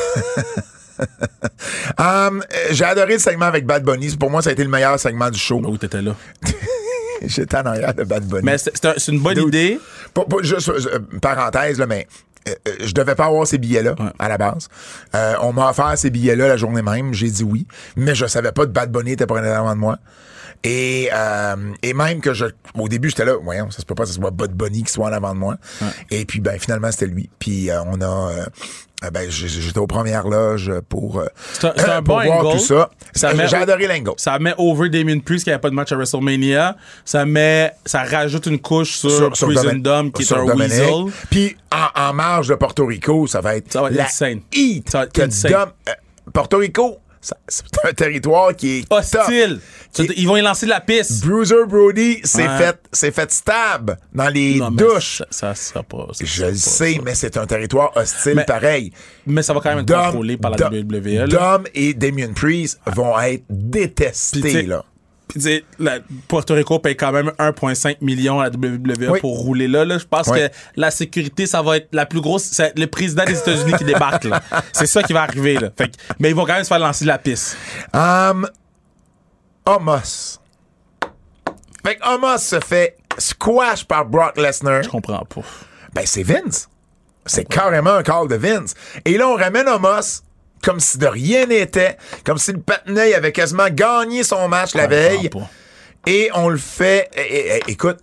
Um, 1.98 2.42
euh, 2.42 2.68
J'ai 2.72 2.84
adoré 2.84 3.14
le 3.14 3.20
segment 3.20 3.46
avec 3.46 3.66
Bad 3.66 3.84
Bunny. 3.84 4.14
Pour 4.18 4.30
moi, 4.30 4.42
ça 4.42 4.50
a 4.50 4.54
été 4.54 4.64
le 4.64 4.70
meilleur 4.70 5.00
segment 5.00 5.30
du 5.30 5.40
show. 5.40 5.62
Oui, 5.64 5.78
t'étais 5.78 6.02
là. 6.02 6.14
J'étais 7.28 7.58
en 7.58 7.66
arrière 7.66 7.94
de 7.94 8.04
Bad 8.04 8.26
Bunny. 8.26 8.44
Mais 8.44 8.58
c'est 8.58 8.72
c'est 8.76 8.86
un- 8.88 8.94
c'est 8.98 9.12
une 9.12 9.20
bonne 9.20 9.38
idée. 9.48 9.80
Pas- 10.14 10.26
pas- 10.26 10.42
juste, 10.42 10.70
euh, 10.70 11.00
parenthèse, 11.22 11.80
là, 11.80 11.86
mais 11.88 12.08
euh, 12.48 12.54
euh, 12.68 12.72
je 12.86 12.94
devais 12.94 13.16
pas 13.16 13.26
avoir 13.26 13.46
ces 13.46 13.58
billets-là 13.58 13.96
à 14.18 14.30
la 14.30 14.38
base. 14.38 14.70
Euh, 15.16 15.36
on 15.42 15.54
m'a 15.54 15.70
offert 15.70 15.98
ces 15.98 16.10
billets-là 16.10 16.48
la 16.48 16.58
journée 16.58 16.82
même. 16.82 17.14
J'ai 17.14 17.30
dit 17.30 17.44
oui. 17.44 17.68
Mais 17.96 18.16
je 18.16 18.26
savais 18.26 18.52
pas 18.52 18.64
que 18.64 18.72
Bad 18.72 18.92
Bunny 18.92 19.12
était 19.12 19.26
pour 19.28 19.38
un 19.38 19.44
avant 19.44 19.74
de 19.76 19.80
moi. 19.80 19.98
Et, 20.64 21.10
euh, 21.14 21.56
et 21.84 21.94
même 21.94 22.20
que 22.20 22.34
je. 22.34 22.46
Au 22.78 22.90
début, 22.90 23.10
j'étais 23.10 23.24
là, 23.24 23.36
voyons, 23.42 23.72
ça 23.72 23.80
se 23.80 23.86
peut 23.86 23.96
pas 23.96 24.04
que 24.04 24.10
ce 24.10 24.16
soit 24.16 24.32
Bad 24.32 24.52
Bunny 24.54 24.84
qui 24.84 24.92
soit 24.92 25.08
en 25.08 25.14
avant 25.14 25.34
de 25.34 25.40
moi. 25.40 25.56
Et 26.12 26.26
puis, 26.26 26.42
ben, 26.42 26.60
finalement, 26.60 26.92
c'était 26.92 27.06
lui. 27.08 27.30
Puis, 27.40 27.70
euh, 27.72 27.82
on 27.86 28.02
a. 28.02 28.06
euh, 28.06 28.32
euh, 28.42 28.46
ben, 29.14 29.30
j'ai- 29.32 29.48
j'étais 29.48 29.80
aux 29.80 29.88
premières 29.88 30.28
loges 30.28 30.72
pour, 30.90 31.20
euh, 31.20 31.28
C'est 31.54 31.68
un- 31.68 31.74
c'est 31.78 31.90
un 31.90 32.04
pour 32.04 32.18
bon 32.18 32.26
voir 32.26 32.46
angle. 32.46 32.58
tout 32.58 32.64
ça. 32.66 32.90
Ça 33.14 33.32
J'ai 33.48 33.56
adoré 33.56 33.88
l'angle. 33.88 34.12
Ça 34.18 34.38
met 34.40 34.54
over 34.58 34.90
Damien 34.90 35.20
Priest 35.20 35.46
qui 35.46 35.52
avait 35.52 35.60
pas 35.62 35.70
de 35.70 35.76
match 35.76 35.92
à 35.92 35.96
WrestleMania. 35.96 36.76
Ça 37.06 37.26
met, 37.26 37.72
ça 37.86 38.04
rajoute 38.04 38.46
une 38.48 38.60
couche 38.60 38.98
sur, 38.98 39.32
Prison 39.32 39.64
Domin- 39.64 39.82
Dome 39.82 40.12
qui 40.12 40.24
est 40.24 40.26
sur 40.26 40.38
un 40.38 40.46
weasel. 40.56 41.06
Puis 41.30 41.56
en, 41.72 42.02
en 42.10 42.14
marge 42.14 42.50
de 42.50 42.56
Porto 42.56 42.86
Rico, 42.86 43.26
ça 43.28 43.40
va 43.42 43.56
être 43.56 43.72
Ça 43.72 43.82
va 43.82 43.90
être 43.90 43.96
la 43.96 44.06
insane. 44.06 44.42
heat 44.54 44.90
Ça 44.90 44.98
va 45.00 45.04
être 45.06 45.14
que 45.14 45.22
insane. 45.22 45.52
Dom- 45.52 45.72
euh, 45.88 45.92
Porto 46.34 46.58
Rico, 46.58 46.98
c'est 47.22 47.66
un 47.88 47.94
territoire 47.94 48.56
qui 48.56 48.80
est 48.80 48.86
Hostile. 48.94 49.60
Qui- 49.92 50.08
Ils 50.18 50.28
vont 50.28 50.38
y 50.38 50.42
lancer 50.42 50.66
de 50.68 50.72
la 50.72 50.80
piste. 50.82 51.26
Bruiser 51.26 51.66
Brody 51.68 52.20
s'est 52.24 52.48
Ouais. 52.48 52.58
fait, 52.58 52.80
s'est 52.94 53.12
fait 53.12 53.32
stab 53.32 53.98
dans 54.14 54.30
les 54.30 54.56
Non, 54.60 54.72
douches. 54.72 55.24
Ça, 55.30 55.54
ça, 55.54 55.56
ça 55.56 55.84
pas. 55.84 56.08
ça, 56.14 56.24
Je 56.26 56.46
le 56.46 56.56
sais, 56.56 56.94
ça. 56.96 57.02
mais 57.04 57.16
c'est 57.16 57.36
un 57.38 57.46
territoire 57.46 57.92
hostile 57.96 58.36
Mais- 58.36 58.46
pareil. 58.46 58.92
Mais 59.26 59.42
ça 59.42 59.54
va 59.54 59.60
quand 59.62 59.70
même 59.70 59.80
être 59.80 59.86
Dom- 59.86 60.06
contrôlé 60.06 60.38
par 60.38 60.52
la 60.52 60.58
Dom- 60.58 60.74
WWE. 60.74 61.28
Dom 61.28 61.64
et 61.74 61.94
Damien 61.94 62.32
Priest 62.34 62.80
vont 62.86 63.20
être 63.20 63.44
détestés, 63.50 64.64
là. 64.64 64.86
Puis, 65.30 65.64
la- 65.78 66.00
Puerto 66.28 66.56
Rico 66.56 66.80
paye 66.80 66.98
quand 66.98 67.12
même 67.12 67.32
1,5 67.38 68.02
million 68.02 68.40
à 68.40 68.46
la 68.46 68.50
WWE 68.50 69.12
Oui. 69.12 69.20
pour 69.20 69.38
rouler 69.40 69.68
là, 69.68 69.86
là. 69.86 69.98
Je 70.00 70.06
pense 70.06 70.28
Oui. 70.28 70.40
que 70.40 70.50
la 70.76 70.90
sécurité, 70.92 71.46
ça 71.46 71.62
va 71.62 71.78
être 71.78 71.88
la 71.94 72.06
plus 72.08 72.20
grosse. 72.20 72.44
C'est 72.44 72.78
le 72.78 72.88
président 72.88 73.26
des 73.26 73.38
États-Unis 73.38 73.74
qui 73.78 73.84
débarque, 73.86 74.24
là. 74.26 74.42
C'est 74.74 74.88
ça 74.88 75.04
qui 75.04 75.14
va 75.14 75.22
arriver, 75.22 75.54
là. 75.56 75.70
Fait 75.78 75.88
que- 75.90 75.96
mais 76.20 76.30
ils 76.30 76.36
vont 76.36 76.46
quand 76.46 76.54
même 76.56 76.64
se 76.64 76.68
faire 76.70 76.80
lancer 76.80 77.06
de 77.06 77.10
la 77.10 77.20
piste. 77.20 77.56
Um, 77.94 78.48
Homos. 79.66 80.40
Fait 81.86 81.96
que 81.98 82.08
Homos 82.08 82.40
se 82.40 82.60
fait 82.60 82.98
squash 83.18 83.86
par 83.86 84.06
Brock 84.06 84.36
Lesnar. 84.38 84.84
Je 84.84 84.90
comprends 84.90 85.24
pas. 85.26 85.42
Ben, 85.94 86.04
c'est 86.06 86.24
Vince. 86.24 86.68
C'est 87.26 87.46
carrément 87.46 87.92
un 87.92 88.04
call 88.04 88.28
de 88.28 88.36
Vince. 88.36 88.74
Et 89.06 89.18
là, 89.18 89.28
on 89.28 89.36
ramène 89.36 89.68
Homos 89.68 90.24
comme 90.64 90.80
si 90.80 90.98
de 90.98 91.08
rien 91.08 91.46
n'était, 91.46 91.98
comme 92.26 92.38
si 92.38 92.52
le 92.52 92.60
patinet 92.60 93.14
avait 93.14 93.32
quasiment 93.32 93.68
gagné 93.72 94.24
son 94.24 94.48
match 94.48 94.76
la 94.76 94.86
je 94.86 94.90
veille. 94.90 95.30
Et 96.06 96.30
on 96.34 96.50
le 96.50 96.58
fait. 96.58 97.10
é- 97.14 97.22
é- 97.22 97.58
é- 97.58 97.62
écoute, 97.72 97.98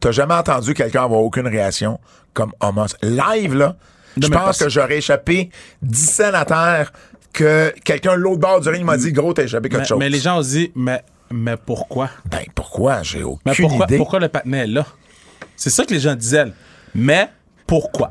t'as 0.00 0.12
jamais 0.12 0.34
entendu 0.34 0.74
quelqu'un 0.74 1.04
avoir 1.04 1.20
aucune 1.20 1.46
réaction 1.48 1.98
comme 2.32 2.52
Homos. 2.60 2.86
Live, 3.02 3.54
là, 3.54 3.76
je 4.20 4.28
pense 4.28 4.58
que 4.58 4.68
j'aurais 4.68 4.98
échappé 4.98 5.50
10 5.82 6.06
scènes 6.10 6.34
à 6.34 6.44
terre 6.44 6.92
que 7.32 7.72
quelqu'un 7.84 8.12
de 8.16 8.20
l'autre 8.22 8.40
bord 8.40 8.60
du 8.60 8.68
ring 8.68 8.84
m'a 8.84 8.96
dit, 8.96 9.12
gros, 9.12 9.32
t'as 9.32 9.44
échappé 9.44 9.68
quelque 9.68 9.80
Mais, 9.82 9.86
chose. 9.86 9.98
mais 9.98 10.08
les 10.08 10.18
gens 10.18 10.38
ont 10.38 10.42
dit, 10.42 10.72
mais, 10.74 11.02
mais 11.30 11.56
pourquoi? 11.56 12.10
Ben, 12.30 12.44
pourquoi? 12.54 13.02
J'ai 13.02 13.22
aucune 13.22 13.40
Mais 13.46 13.54
pourquoi, 13.54 13.84
idée. 13.86 13.96
pourquoi 13.96 14.18
le 14.20 14.28
patinet 14.28 14.58
est 14.60 14.66
là? 14.68 14.86
C'est 15.56 15.70
ça 15.70 15.84
que 15.84 15.92
les 15.92 16.00
gens 16.00 16.14
disaient. 16.14 16.46
Mais 16.94 17.28
pourquoi? 17.66 18.10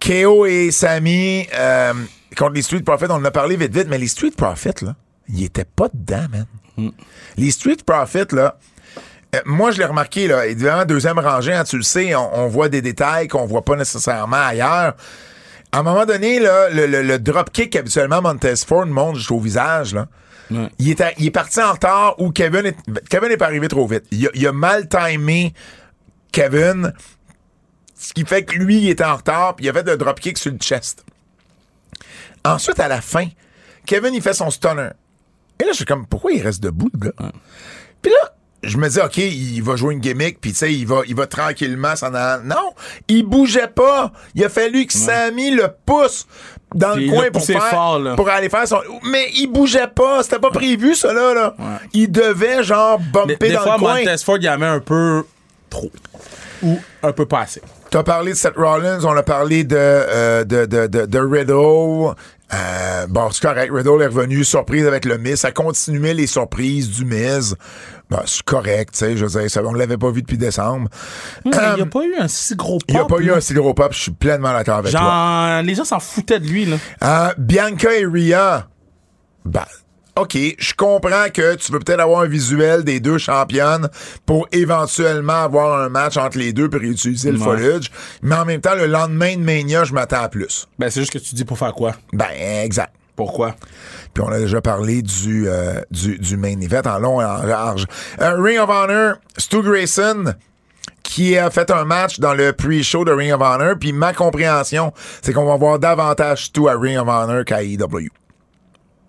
KO 0.00 0.46
et 0.46 0.70
Sami 0.70 1.46
euh, 1.54 1.92
contre 2.36 2.52
les 2.54 2.62
Street 2.62 2.80
Profits, 2.82 3.06
on 3.08 3.14
en 3.14 3.24
a 3.24 3.30
parlé 3.30 3.56
vite 3.56 3.74
vite, 3.74 3.88
mais 3.88 3.98
les 3.98 4.08
Street 4.08 4.32
Profits, 4.36 4.82
là, 4.84 4.94
ils 5.28 5.44
étaient 5.44 5.64
pas 5.64 5.88
dedans, 5.92 6.26
man. 6.30 6.92
Les 7.36 7.50
Street 7.50 7.76
Profits, 7.84 8.32
là, 8.34 8.58
euh, 9.34 9.40
moi, 9.44 9.70
je 9.70 9.78
l'ai 9.78 9.84
remarqué, 9.84 10.26
là, 10.26 10.46
évidemment, 10.46 10.84
deuxième 10.84 11.18
rangée, 11.18 11.52
hein, 11.52 11.64
tu 11.64 11.76
le 11.76 11.82
sais, 11.82 12.14
on, 12.14 12.38
on 12.40 12.48
voit 12.48 12.68
des 12.68 12.82
détails 12.82 13.28
qu'on 13.28 13.46
voit 13.46 13.64
pas 13.64 13.76
nécessairement 13.76 14.36
ailleurs. 14.44 14.94
À 15.72 15.78
un 15.78 15.82
moment 15.84 16.04
donné, 16.04 16.40
là, 16.40 16.68
le, 16.70 16.86
le, 16.86 17.02
le 17.02 17.18
dropkick 17.18 17.70
qu'habituellement 17.70 18.20
Montez 18.22 18.56
Ford 18.66 18.86
monte 18.86 19.16
jusqu'au 19.16 19.38
visage, 19.38 19.94
là, 19.94 20.08
il, 20.80 20.90
est 20.90 21.00
à- 21.00 21.12
il 21.16 21.26
est 21.26 21.30
parti 21.30 21.60
en 21.62 21.72
retard 21.72 22.16
ou 22.18 22.32
Kevin 22.32 22.66
est, 22.66 22.76
Kevin 23.08 23.30
est 23.30 23.36
pas 23.36 23.44
arrivé 23.46 23.68
trop 23.68 23.86
vite. 23.86 24.02
Il 24.10 24.26
a, 24.26 24.30
il 24.34 24.44
a 24.48 24.52
mal 24.52 24.88
timé 24.88 25.54
Kevin, 26.32 26.92
ce 27.96 28.12
qui 28.12 28.24
fait 28.24 28.44
que 28.44 28.56
lui, 28.56 28.78
il 28.78 28.88
était 28.90 29.04
en 29.04 29.14
retard, 29.16 29.54
puis 29.54 29.66
il 29.66 29.68
a 29.68 29.72
fait 29.72 29.86
le 29.86 29.96
dropkick 29.96 30.38
sur 30.38 30.50
le 30.50 30.58
chest. 30.58 31.04
Ensuite, 32.44 32.80
à 32.80 32.88
la 32.88 33.00
fin, 33.00 33.26
Kevin, 33.86 34.14
il 34.14 34.22
fait 34.22 34.34
son 34.34 34.50
stunner. 34.50 34.90
Et 35.60 35.64
là, 35.64 35.70
je 35.70 35.76
suis 35.76 35.84
comme, 35.84 36.06
pourquoi 36.06 36.32
il 36.32 36.42
reste 36.42 36.62
debout, 36.62 36.90
le 36.94 37.10
gars? 37.10 37.32
Puis 38.00 38.10
là, 38.10 38.32
je 38.62 38.76
me 38.76 38.88
dis, 38.88 39.00
OK, 39.00 39.16
il 39.18 39.62
va 39.62 39.76
jouer 39.76 39.94
une 39.94 40.00
gimmick, 40.00 40.40
puis 40.40 40.52
tu 40.52 40.58
sais, 40.58 40.72
il 40.72 40.86
va, 40.86 41.02
il 41.06 41.14
va 41.14 41.26
tranquillement 41.26 41.96
s'en 41.96 42.12
allant. 42.14 42.42
Non, 42.44 42.74
il 43.08 43.24
bougeait 43.24 43.68
pas. 43.68 44.12
Il 44.34 44.44
a 44.44 44.48
fallu 44.48 44.86
que 44.86 44.92
Sammy 44.92 45.50
le 45.50 45.68
pousse 45.86 46.26
dans 46.74 46.92
Puis 46.94 47.06
le 47.06 47.12
coin 47.12 47.30
pour, 47.30 47.40
poussé 47.40 47.54
faire, 47.54 47.66
fort, 47.68 47.98
là. 47.98 48.14
pour 48.16 48.28
aller 48.28 48.48
faire 48.48 48.66
son... 48.68 48.80
Mais 49.10 49.30
il 49.34 49.48
bougeait 49.48 49.88
pas. 49.88 50.22
C'était 50.22 50.38
pas 50.38 50.50
prévu, 50.50 50.94
ça, 50.94 51.12
là. 51.12 51.34
là. 51.34 51.54
Il 51.92 52.10
devait, 52.10 52.62
genre, 52.62 52.98
Des, 52.98 53.04
bumper 53.10 53.48
des 53.48 53.54
dans 53.54 53.62
fois, 53.62 53.72
le 53.74 53.78
coin. 53.78 53.98
Montez 53.98 54.18
Ford, 54.18 54.38
il 54.40 54.48
en 54.48 54.58
met 54.58 54.66
un 54.66 54.80
peu 54.80 55.24
trop. 55.68 55.90
Ou 56.62 56.78
un 57.02 57.12
peu 57.12 57.26
pas 57.26 57.40
assez. 57.40 57.62
T'as 57.90 58.02
parlé 58.04 58.32
de 58.32 58.36
Seth 58.36 58.54
Rollins, 58.56 59.00
on 59.04 59.16
a 59.16 59.22
parlé 59.24 59.64
de, 59.64 59.76
euh, 59.76 60.44
de, 60.44 60.64
de, 60.64 60.86
de, 60.86 61.06
de 61.06 61.18
Riddle. 61.18 62.14
Euh, 62.52 63.06
bon, 63.08 63.30
c'est 63.32 63.42
correct. 63.42 63.70
Riddle 63.72 64.00
est 64.02 64.06
revenu 64.06 64.44
surprise 64.44 64.86
avec 64.86 65.04
le 65.04 65.18
Miz. 65.18 65.36
Ça 65.40 65.50
continuait 65.50 66.14
les 66.14 66.28
surprises 66.28 66.88
du 66.90 67.04
Miz. 67.04 67.56
Bon, 68.08 68.18
c'est 68.26 68.42
correct, 68.42 68.90
tu 68.92 68.98
sais. 68.98 69.16
Je 69.16 69.24
veux 69.26 69.40
dire, 69.40 69.50
ça, 69.50 69.62
on 69.64 69.72
l'avait 69.72 69.96
pas 69.96 70.10
vu 70.12 70.22
depuis 70.22 70.38
décembre. 70.38 70.88
Mais 71.44 71.50
il 71.52 71.74
n'y 71.74 71.80
Euh, 71.80 71.84
a 71.84 71.86
pas 71.86 72.04
eu 72.04 72.14
un 72.18 72.28
si 72.28 72.54
gros 72.54 72.78
pop. 72.78 72.84
Il 72.88 72.94
n'y 72.94 73.00
a 73.00 73.04
pas 73.04 73.18
eu 73.18 73.32
un 73.32 73.40
si 73.40 73.54
gros 73.54 73.74
pop. 73.74 73.92
Je 73.92 73.98
suis 73.98 74.10
pleinement 74.12 74.52
d'accord 74.52 74.78
avec 74.78 74.92
toi. 74.92 75.00
Genre, 75.00 75.62
les 75.62 75.74
gens 75.74 75.84
s'en 75.84 75.98
foutaient 76.00 76.38
de 76.40 76.46
lui, 76.46 76.66
là. 76.66 76.76
Euh, 77.02 77.32
Bianca 77.38 77.92
et 77.92 78.04
Rhea. 78.04 78.68
Ben, 79.44 79.64
OK, 80.20 80.36
je 80.58 80.74
comprends 80.74 81.28
que 81.32 81.54
tu 81.56 81.72
veux 81.72 81.78
peut-être 81.78 82.00
avoir 82.00 82.20
un 82.22 82.26
visuel 82.28 82.84
des 82.84 83.00
deux 83.00 83.18
championnes 83.18 83.88
pour 84.26 84.48
éventuellement 84.52 85.42
avoir 85.44 85.80
un 85.80 85.88
match 85.88 86.16
entre 86.16 86.38
les 86.38 86.52
deux 86.52 86.68
pour 86.68 86.80
réutiliser 86.80 87.30
le 87.32 87.38
Ouais. 87.38 87.44
foliage. 87.44 87.90
Mais 88.22 88.34
en 88.36 88.44
même 88.44 88.60
temps, 88.60 88.74
le 88.74 88.86
lendemain 88.86 89.34
de 89.36 89.40
Mania, 89.42 89.84
je 89.84 89.92
m'attends 89.94 90.22
à 90.22 90.28
plus. 90.28 90.66
Ben, 90.78 90.90
c'est 90.90 91.00
juste 91.00 91.12
que 91.12 91.18
tu 91.18 91.34
dis 91.34 91.44
pour 91.44 91.58
faire 91.58 91.72
quoi? 91.74 91.94
Ben, 92.12 92.28
exact. 92.62 92.94
Pourquoi? 93.16 93.54
Puis 94.14 94.24
on 94.26 94.28
a 94.32 94.38
déjà 94.38 94.60
parlé 94.62 95.02
du, 95.02 95.46
euh, 95.48 95.80
du, 95.90 96.18
du 96.18 96.36
main 96.36 96.58
event 96.60 96.82
en 96.86 96.98
long 96.98 97.20
et 97.20 97.24
en 97.24 97.42
large. 97.42 97.86
Euh, 98.20 98.40
Ring 98.40 98.58
of 98.58 98.70
Honor, 98.70 99.14
Stu 99.36 99.62
Grayson, 99.62 100.32
qui 101.02 101.36
a 101.36 101.50
fait 101.50 101.70
un 101.70 101.84
match 101.84 102.18
dans 102.18 102.32
le 102.34 102.52
pre-show 102.52 103.04
de 103.04 103.12
Ring 103.12 103.32
of 103.32 103.40
Honor. 103.42 103.74
Puis 103.78 103.92
ma 103.92 104.14
compréhension, 104.14 104.92
c'est 105.22 105.32
qu'on 105.32 105.44
va 105.44 105.56
voir 105.56 105.78
davantage 105.78 106.46
Stu 106.46 106.68
à 106.68 106.78
Ring 106.78 106.96
of 106.98 107.08
Honor 107.08 107.44
qu'à 107.44 107.62
AEW. 107.62 108.08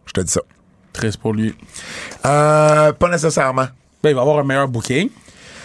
Je 0.07 0.11
te 0.13 0.21
dis 0.21 0.31
ça. 0.31 0.41
Triste 0.93 1.17
pour 1.17 1.33
lui. 1.33 1.55
Euh, 2.25 2.91
pas 2.93 3.09
nécessairement. 3.09 3.67
Ben, 4.03 4.09
il 4.09 4.15
va 4.15 4.21
avoir 4.21 4.39
un 4.39 4.43
meilleur 4.43 4.67
booking. 4.67 5.09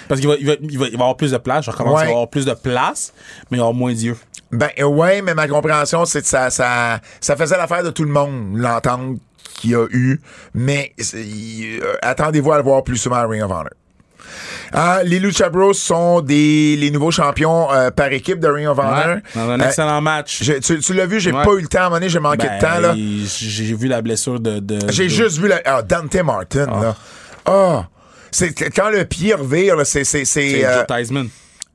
Parce 0.09 0.21
qu'il 0.21 0.29
va, 0.29 0.37
il 0.39 0.47
va, 0.47 0.53
il 0.61 0.79
va, 0.79 0.87
il 0.87 0.93
va 0.97 1.05
avoir 1.05 1.17
plus 1.17 1.33
de 1.33 1.39
place. 1.39 1.65
Je 1.65 1.71
recommence, 1.71 1.95
Ouais. 1.95 2.03
il 2.05 2.07
va 2.07 2.13
avoir 2.13 2.29
plus 2.29 2.45
de 2.45 2.55
place, 2.55 3.13
mais 3.51 3.57
il 3.57 3.61
va 3.61 3.65
avoir 3.67 3.75
moins 3.75 3.93
d'yeux. 3.93 4.17
Ben 4.53 4.71
ouais, 4.85 5.21
mais 5.23 5.35
ma 5.35 5.49
compréhension, 5.49 6.05
c'est 6.05 6.23
que 6.23 6.29
ça, 6.29 6.51
ça, 6.51 7.01
ça 7.21 7.35
faisait 7.37 7.57
l'affaire 7.57 7.83
de 7.83 7.91
tout 7.91 8.05
le 8.05 8.11
monde, 8.11 8.57
l'entente 8.57 9.19
qu'il 9.55 9.71
y 9.71 9.75
a 9.75 9.85
eu. 9.91 10.21
Mais 10.55 10.93
euh, 11.15 11.95
attendez-vous 12.03 12.53
à 12.53 12.59
le 12.59 12.63
voir 12.63 12.85
plus 12.85 12.97
souvent 12.99 13.17
à 13.17 13.27
Ring 13.27 13.43
of 13.43 13.51
Honor. 13.51 13.71
Euh, 14.75 15.03
les 15.05 15.19
Lucha 15.21 15.49
Bros 15.49 15.73
sont 15.73 16.21
des, 16.21 16.77
les 16.77 16.91
nouveaux 16.91 17.11
champions 17.11 17.73
euh, 17.73 17.91
par 17.91 18.13
équipe 18.13 18.41
de 18.41 18.49
Ring 18.49 18.67
of 18.69 18.79
Honor. 18.79 19.07
Ouais, 19.07 19.23
dans 19.35 19.51
un 19.51 19.61
Euh, 19.61 19.65
excellent 19.67 20.01
match. 20.01 20.43
tu 20.63 20.81
tu 20.81 20.93
l'as 20.95 21.07
vu, 21.07 21.21
j'ai 21.21 21.33
Ouais. 21.33 21.45
pas 21.45 21.53
eu 21.53 21.61
le 21.63 21.69
temps 21.69 21.79
à 21.79 21.83
un 21.83 21.85
moment 21.85 21.97
donné, 21.97 22.09
j'ai 22.09 22.19
manqué 22.21 22.47
Ben, 22.49 22.57
de 22.57 22.61
temps. 22.61 22.81
là. 22.81 22.95
J'ai 22.95 23.75
vu 23.75 23.89
la 23.89 24.03
blessure 24.03 24.41
de. 24.41 24.59
de 24.59 24.79
J'ai 24.91 25.09
juste 25.09 25.39
vu 25.39 25.49
la, 25.49 25.61
ah, 25.65 25.83
Dante 25.83 26.15
Martin. 26.17 26.67
là. 26.67 26.97
Ah! 27.47 27.85
C'est 28.33 28.53
quand 28.53 28.91
le 28.91 29.05
pied 29.05 29.35
revire, 29.35 29.77
c'est. 29.85 30.05
c'est, 30.05 30.25
c'est, 30.25 30.65
euh. 30.65 30.83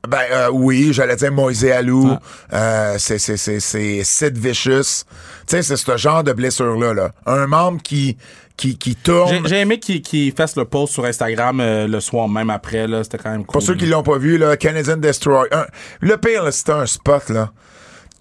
Ben 0.08 0.18
euh, 0.32 0.48
oui, 0.52 0.92
j'allais 0.92 1.14
dire 1.14 1.30
Moïse 1.30 1.64
Alou, 1.64 2.16
euh, 2.52 2.96
c'est 2.98 3.18
c'est 3.18 3.36
c'est 3.36 3.60
c'est 3.60 4.02
Sid 4.02 4.36
Vicious. 4.36 5.04
Tu 5.46 5.56
sais, 5.56 5.62
c'est 5.62 5.76
ce 5.76 5.96
genre 5.96 6.24
de 6.24 6.32
blessure 6.32 6.76
là 6.76 6.92
là. 6.92 7.12
Un 7.24 7.46
membre 7.46 7.80
qui 7.82 8.16
qui 8.56 8.94
tourne. 8.96 9.46
j'ai 9.46 9.60
aimé 9.60 9.78
qu'il 9.78 10.32
fasse 10.32 10.56
le 10.56 10.64
post 10.64 10.92
sur 10.92 11.04
Instagram 11.04 11.60
euh, 11.60 11.86
le 11.88 12.00
soir 12.00 12.28
même 12.28 12.50
après. 12.50 12.86
là 12.86 13.02
C'était 13.02 13.18
quand 13.18 13.30
même 13.30 13.44
cool. 13.44 13.52
Pour 13.54 13.62
ceux 13.62 13.74
qui 13.74 13.86
l'ont 13.86 14.02
pas 14.02 14.18
vu 14.18 14.38
là, 14.38 14.56
Canadian 14.56 14.96
Destroy. 14.96 15.48
un- 15.52 15.66
le 16.00 16.16
pire 16.16 16.52
c'était 16.52 16.72
un 16.72 16.86
spot 16.86 17.28
là. 17.30 17.50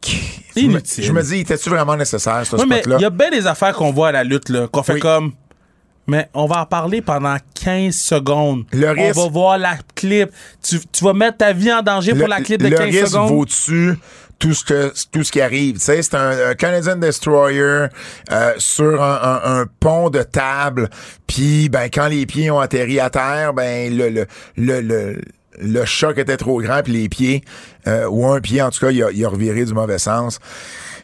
je 0.04 0.62
me- 0.62 0.64
Inutile. 0.66 1.04
Je 1.04 1.12
me 1.12 1.22
dis, 1.22 1.40
était-tu 1.42 1.70
vraiment 1.70 1.96
nécessaire 1.96 2.46
ce 2.46 2.56
Oui, 2.56 2.64
mais 2.68 2.80
spot 2.80 2.88
là 2.88 2.96
il 2.98 3.02
y 3.02 3.06
a 3.06 3.10
bien 3.10 3.30
des 3.30 3.46
affaires 3.48 3.74
qu'on 3.76 3.92
voit 3.92 4.08
à 4.10 4.12
la 4.12 4.24
lutte, 4.24 4.50
là, 4.50 4.68
qu'on 4.68 4.84
fait 4.84 4.94
Oui. 4.94 5.00
comme. 5.00 5.34
Mais 6.08 6.28
on 6.34 6.48
va 6.48 6.62
en 6.62 6.66
parler 6.66 7.02
pendant 7.02 7.38
15 7.64 7.96
secondes. 7.96 8.64
Le 8.74 8.90
risque- 8.90 9.18
On 9.18 9.24
va 9.26 9.30
voir 9.30 9.58
la 9.60 9.78
clip. 9.96 10.30
Tu, 10.68 10.80
tu 10.92 11.04
vas 11.06 11.14
mettre 11.14 11.38
ta 11.38 11.54
vie 11.54 11.72
en 11.72 11.84
danger 11.84 12.16
pour 12.16 12.28
la 12.28 12.42
clip 12.42 12.60
de 12.62 12.68
le 12.70 12.76
15 12.78 12.86
risque 12.88 13.08
secondes. 13.10 13.30
vaut-tu 13.30 13.94
tout 14.42 14.54
ce 14.54 14.66
que 14.66 14.92
tout 15.14 15.24
ce 15.24 15.32
qui 15.32 15.40
arrive. 15.40 15.76
Tu 15.76 15.80
sais, 15.82 16.02
c'est 16.02 16.16
un, 16.16 16.50
un 16.50 16.54
Canadian 16.56 16.98
Destroyer 16.98 17.86
euh, 18.32 18.54
sur 18.58 19.02
un, 19.02 19.20
un- 19.46 19.62
un 19.62 19.66
pont 19.80 20.10
de 20.10 20.24
table. 20.24 20.90
Puis 21.28 21.70
ben 21.70 21.90
quand 21.94 22.08
les 22.08 22.26
pieds 22.26 22.52
ont 22.52 22.60
atterri 22.60 23.00
à 23.00 23.10
terre, 23.10 23.54
ben 23.54 23.96
le 23.96 24.10
le 24.10 24.26
le, 24.58 24.82
le 24.82 25.22
le 25.62 25.86
choc 25.86 26.18
était 26.18 26.38
trop 26.38 26.60
grand 26.62 26.82
puis 26.82 26.94
les 26.94 27.08
pieds 27.10 27.44
euh, 27.88 28.08
ou 28.10 28.26
un 28.28 28.40
pied 28.42 28.62
en 28.62 28.70
tout 28.72 28.80
cas 28.80 28.90
il 28.92 29.04
a, 29.04 29.12
il 29.12 29.24
a 29.24 29.30
reviré 29.30 29.64
du 29.64 29.74
mauvais 29.74 30.00
sens. 30.00 30.40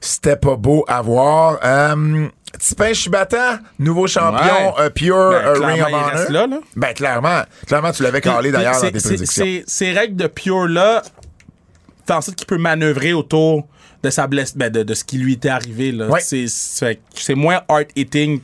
C'était 0.01 0.35
pas 0.35 0.55
beau 0.55 0.83
à 0.87 1.01
voir. 1.01 1.59
Euh, 1.63 2.27
Tipin 2.59 2.93
Shibata, 2.93 3.59
nouveau 3.77 4.07
champion 4.07 4.73
Ouais. 4.77 4.85
euh, 4.85 4.89
Pure 4.89 5.29
Ben, 5.31 5.35
euh, 5.47 5.53
Ring 5.65 5.81
of 5.81 5.87
Honor. 5.87 6.31
là, 6.31 6.47
là. 6.47 6.59
Ben 6.75 6.93
clairement, 6.93 7.41
clairement 7.67 7.91
tu 7.91 8.03
l'avais 8.03 8.21
calé 8.21 8.51
d'ailleurs 8.51 8.81
dans 8.81 8.89
tes 8.89 8.99
prédictions. 8.99 9.45
Ces 9.67 9.91
règles 9.91 10.15
de 10.15 10.27
Pure-là 10.27 11.03
font 12.07 12.15
en 12.15 12.21
sorte 12.21 12.37
qu'il 12.37 12.47
peut 12.47 12.57
manœuvrer 12.57 13.13
autour 13.13 13.67
de 14.03 14.09
sa 14.09 14.27
blesse, 14.27 14.55
ben, 14.55 14.71
de, 14.71 14.83
de 14.83 14.93
ce 14.93 15.03
qui 15.03 15.17
lui 15.17 15.33
était 15.33 15.49
arrivé. 15.49 15.91
là. 15.91 16.07
Ouais. 16.07 16.19
C'est- 16.47 16.47
C'est 17.13 17.35
moins 17.35 17.61
hard-hitting 17.67 18.41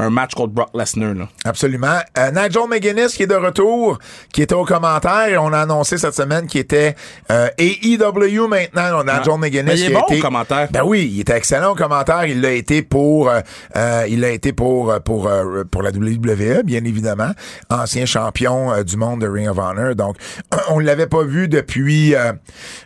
qu'un 0.00 0.10
match 0.10 0.34
contre 0.34 0.52
Brock 0.52 0.70
Lesnar. 0.74 1.14
là. 1.14 1.28
Absolument. 1.44 1.98
Euh, 2.18 2.30
Nigel 2.30 2.62
McGuinness 2.68 3.14
qui 3.14 3.24
est 3.24 3.26
de 3.26 3.34
retour, 3.34 3.98
qui 4.32 4.42
était 4.42 4.54
au 4.54 4.64
commentaire 4.64 5.28
et 5.28 5.38
on 5.38 5.52
a 5.52 5.60
annoncé 5.60 5.98
cette 5.98 6.14
semaine 6.14 6.46
qu'il 6.46 6.60
était 6.60 6.94
euh, 7.30 7.48
AEW 7.58 8.46
maintenant. 8.48 9.00
A 9.00 9.04
Nigel 9.04 9.38
McGuinness 9.38 9.74
Mais 9.74 9.80
il 9.80 9.84
est 9.84 9.90
qui 9.90 9.94
a 9.96 10.00
bon 10.00 10.06
été 10.06 10.18
au 10.18 10.22
commentaire. 10.22 10.68
Ben 10.70 10.82
oui, 10.84 11.10
il 11.12 11.20
était 11.20 11.36
excellent 11.36 11.72
au 11.72 11.74
commentaire. 11.74 12.24
Il 12.26 12.40
l'a 12.40 12.52
été 12.52 12.82
pour 12.82 13.28
euh, 13.28 13.40
euh, 13.76 14.06
il 14.08 14.20
l'a 14.20 14.30
été 14.30 14.52
pour 14.52 14.90
euh, 14.90 15.00
pour 15.00 15.26
euh, 15.28 15.64
pour 15.70 15.82
la 15.82 15.90
WWE 15.90 16.62
bien 16.64 16.84
évidemment, 16.84 17.30
ancien 17.70 18.06
champion 18.06 18.82
du 18.82 18.96
monde 18.96 19.20
de 19.20 19.28
Ring 19.28 19.48
of 19.48 19.58
Honor. 19.58 19.94
Donc 19.94 20.16
on 20.70 20.78
l'avait 20.78 21.06
pas 21.06 21.22
vu 21.24 21.48
depuis 21.48 22.14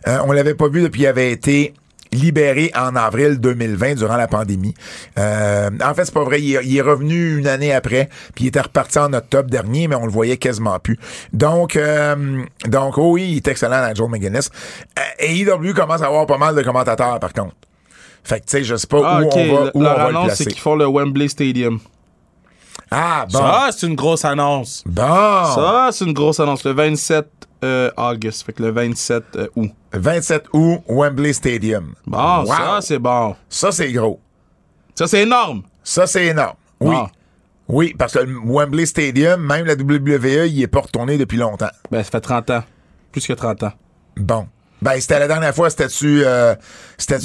on 0.07 0.33
l'avait 0.33 0.55
pas 0.55 0.69
vu 0.69 0.83
depuis 0.83 1.01
qu'il 1.01 1.09
avait 1.09 1.31
été 1.31 1.75
libéré 2.15 2.71
en 2.75 2.97
avril 2.97 3.39
2020 3.41 3.95
durant 3.97 4.17
la 4.17 4.27
pandémie. 4.29 4.75
Euh, 5.19 5.71
en 5.85 5.95
fait, 5.95 6.05
c'est 6.07 6.15
pas 6.15 6.25
vrai. 6.25 6.41
Il, 6.41 6.55
est- 6.57 6.65
il 6.65 6.77
est 6.77 6.81
revenu 6.81 7.37
une 7.39 7.47
année 7.47 7.73
après, 7.75 8.09
puis 8.35 8.45
il 8.45 8.49
était 8.49 8.61
reparti 8.61 8.99
en 8.99 9.13
octobre 9.13 9.51
dernier, 9.51 9.89
mais 9.89 9.97
on 9.97 10.07
le 10.07 10.13
voyait 10.13 10.37
quasiment 10.37 10.79
plus. 10.79 10.99
Donc, 11.33 11.77
euh, 11.77 12.43
donc 12.67 12.99
oh 12.99 13.13
oui, 13.13 13.29
il 13.33 13.37
est 13.39 13.49
excellent, 13.49 13.87
Nigel 13.89 14.09
McGuinness. 14.09 14.51
Euh, 14.99 15.03
AEW 15.27 15.75
commence 15.75 16.03
à 16.03 16.07
avoir 16.07 16.27
pas 16.27 16.39
mal 16.39 16.55
de 16.55 16.63
commentateurs, 16.63 17.19
par 17.21 17.33
contre. 17.33 17.55
Fait 18.23 18.41
que, 18.41 18.47
tu 18.47 18.53
sais, 18.59 18.65
je 18.65 18.77
sais 18.77 18.87
pas 18.87 19.01
Ah, 19.05 19.21
où 19.23 19.29
on 19.31 19.55
va, 19.55 19.71
où 19.75 19.83
Leur 19.83 19.93
on 19.93 19.97
va 19.99 20.03
le 20.11 20.17
annonce, 20.17 20.23
c'est 20.31 20.45
placer. 20.45 20.45
qu'ils 20.47 20.61
font 20.61 20.77
le 20.77 20.87
Wembley 20.87 21.29
Stadium. 21.29 21.79
Ah, 22.91 23.27
bon. 23.31 23.39
Ça, 23.39 23.69
c'est 23.77 23.87
une 23.87 23.95
grosse 23.97 24.25
annonce. 24.25 24.83
Bon. 24.87 25.03
Ça, 25.03 25.91
c'est 25.93 26.05
une 26.05 26.13
grosse 26.13 26.39
annonce. 26.41 26.65
Le 26.65 26.73
27 26.73 27.27
euh, 27.65 27.91
août. 27.97 28.43
Fait 28.45 28.53
que 28.53 28.63
le 28.63 28.71
27 28.71 29.25
euh, 29.37 29.47
août. 29.57 29.71
27 29.93 30.45
août, 30.53 30.81
Wembley 30.89 31.33
Stadium. 31.33 31.95
Bon, 32.07 32.41
Wow. 32.43 32.47
ça, 32.47 32.79
c'est 32.83 32.99
bon. 32.99 33.35
Ça, 33.49 33.73
c'est 33.73 33.91
gros. 33.93 34.21
Ça, 34.95 35.07
c'est 35.07 35.23
énorme. 35.23 35.63
Ça, 35.83 36.07
c'est 36.07 36.27
énorme. 36.27 36.57
Oui. 36.81 36.95
Bon. 36.95 37.09
Oui, 37.67 37.95
parce 37.99 38.13
que 38.13 38.19
le 38.19 38.39
Wembley 38.45 38.85
Stadium, 38.87 39.41
même 39.41 39.65
la 39.67 39.75
WWE, 39.75 40.47
il 40.49 40.63
est 40.63 40.67
pas 40.67 40.81
retourné 40.81 41.17
depuis 41.17 41.39
longtemps. 41.39 41.71
Ben, 41.91 42.03
ça 42.03 42.11
fait 42.11 42.21
30 42.21 42.51
ans. 42.51 42.65
Plus 43.11 43.27
que 43.27 43.33
30 43.33 43.63
ans. 43.63 43.73
Bon. 44.17 44.47
Ben, 44.83 45.01
c'était 45.01 45.19
la 45.19 45.27
dernière 45.27 45.55
fois, 45.55 45.71
c'était-tu 45.71 46.23
euh, 46.27 46.55
Ben, 47.09 47.19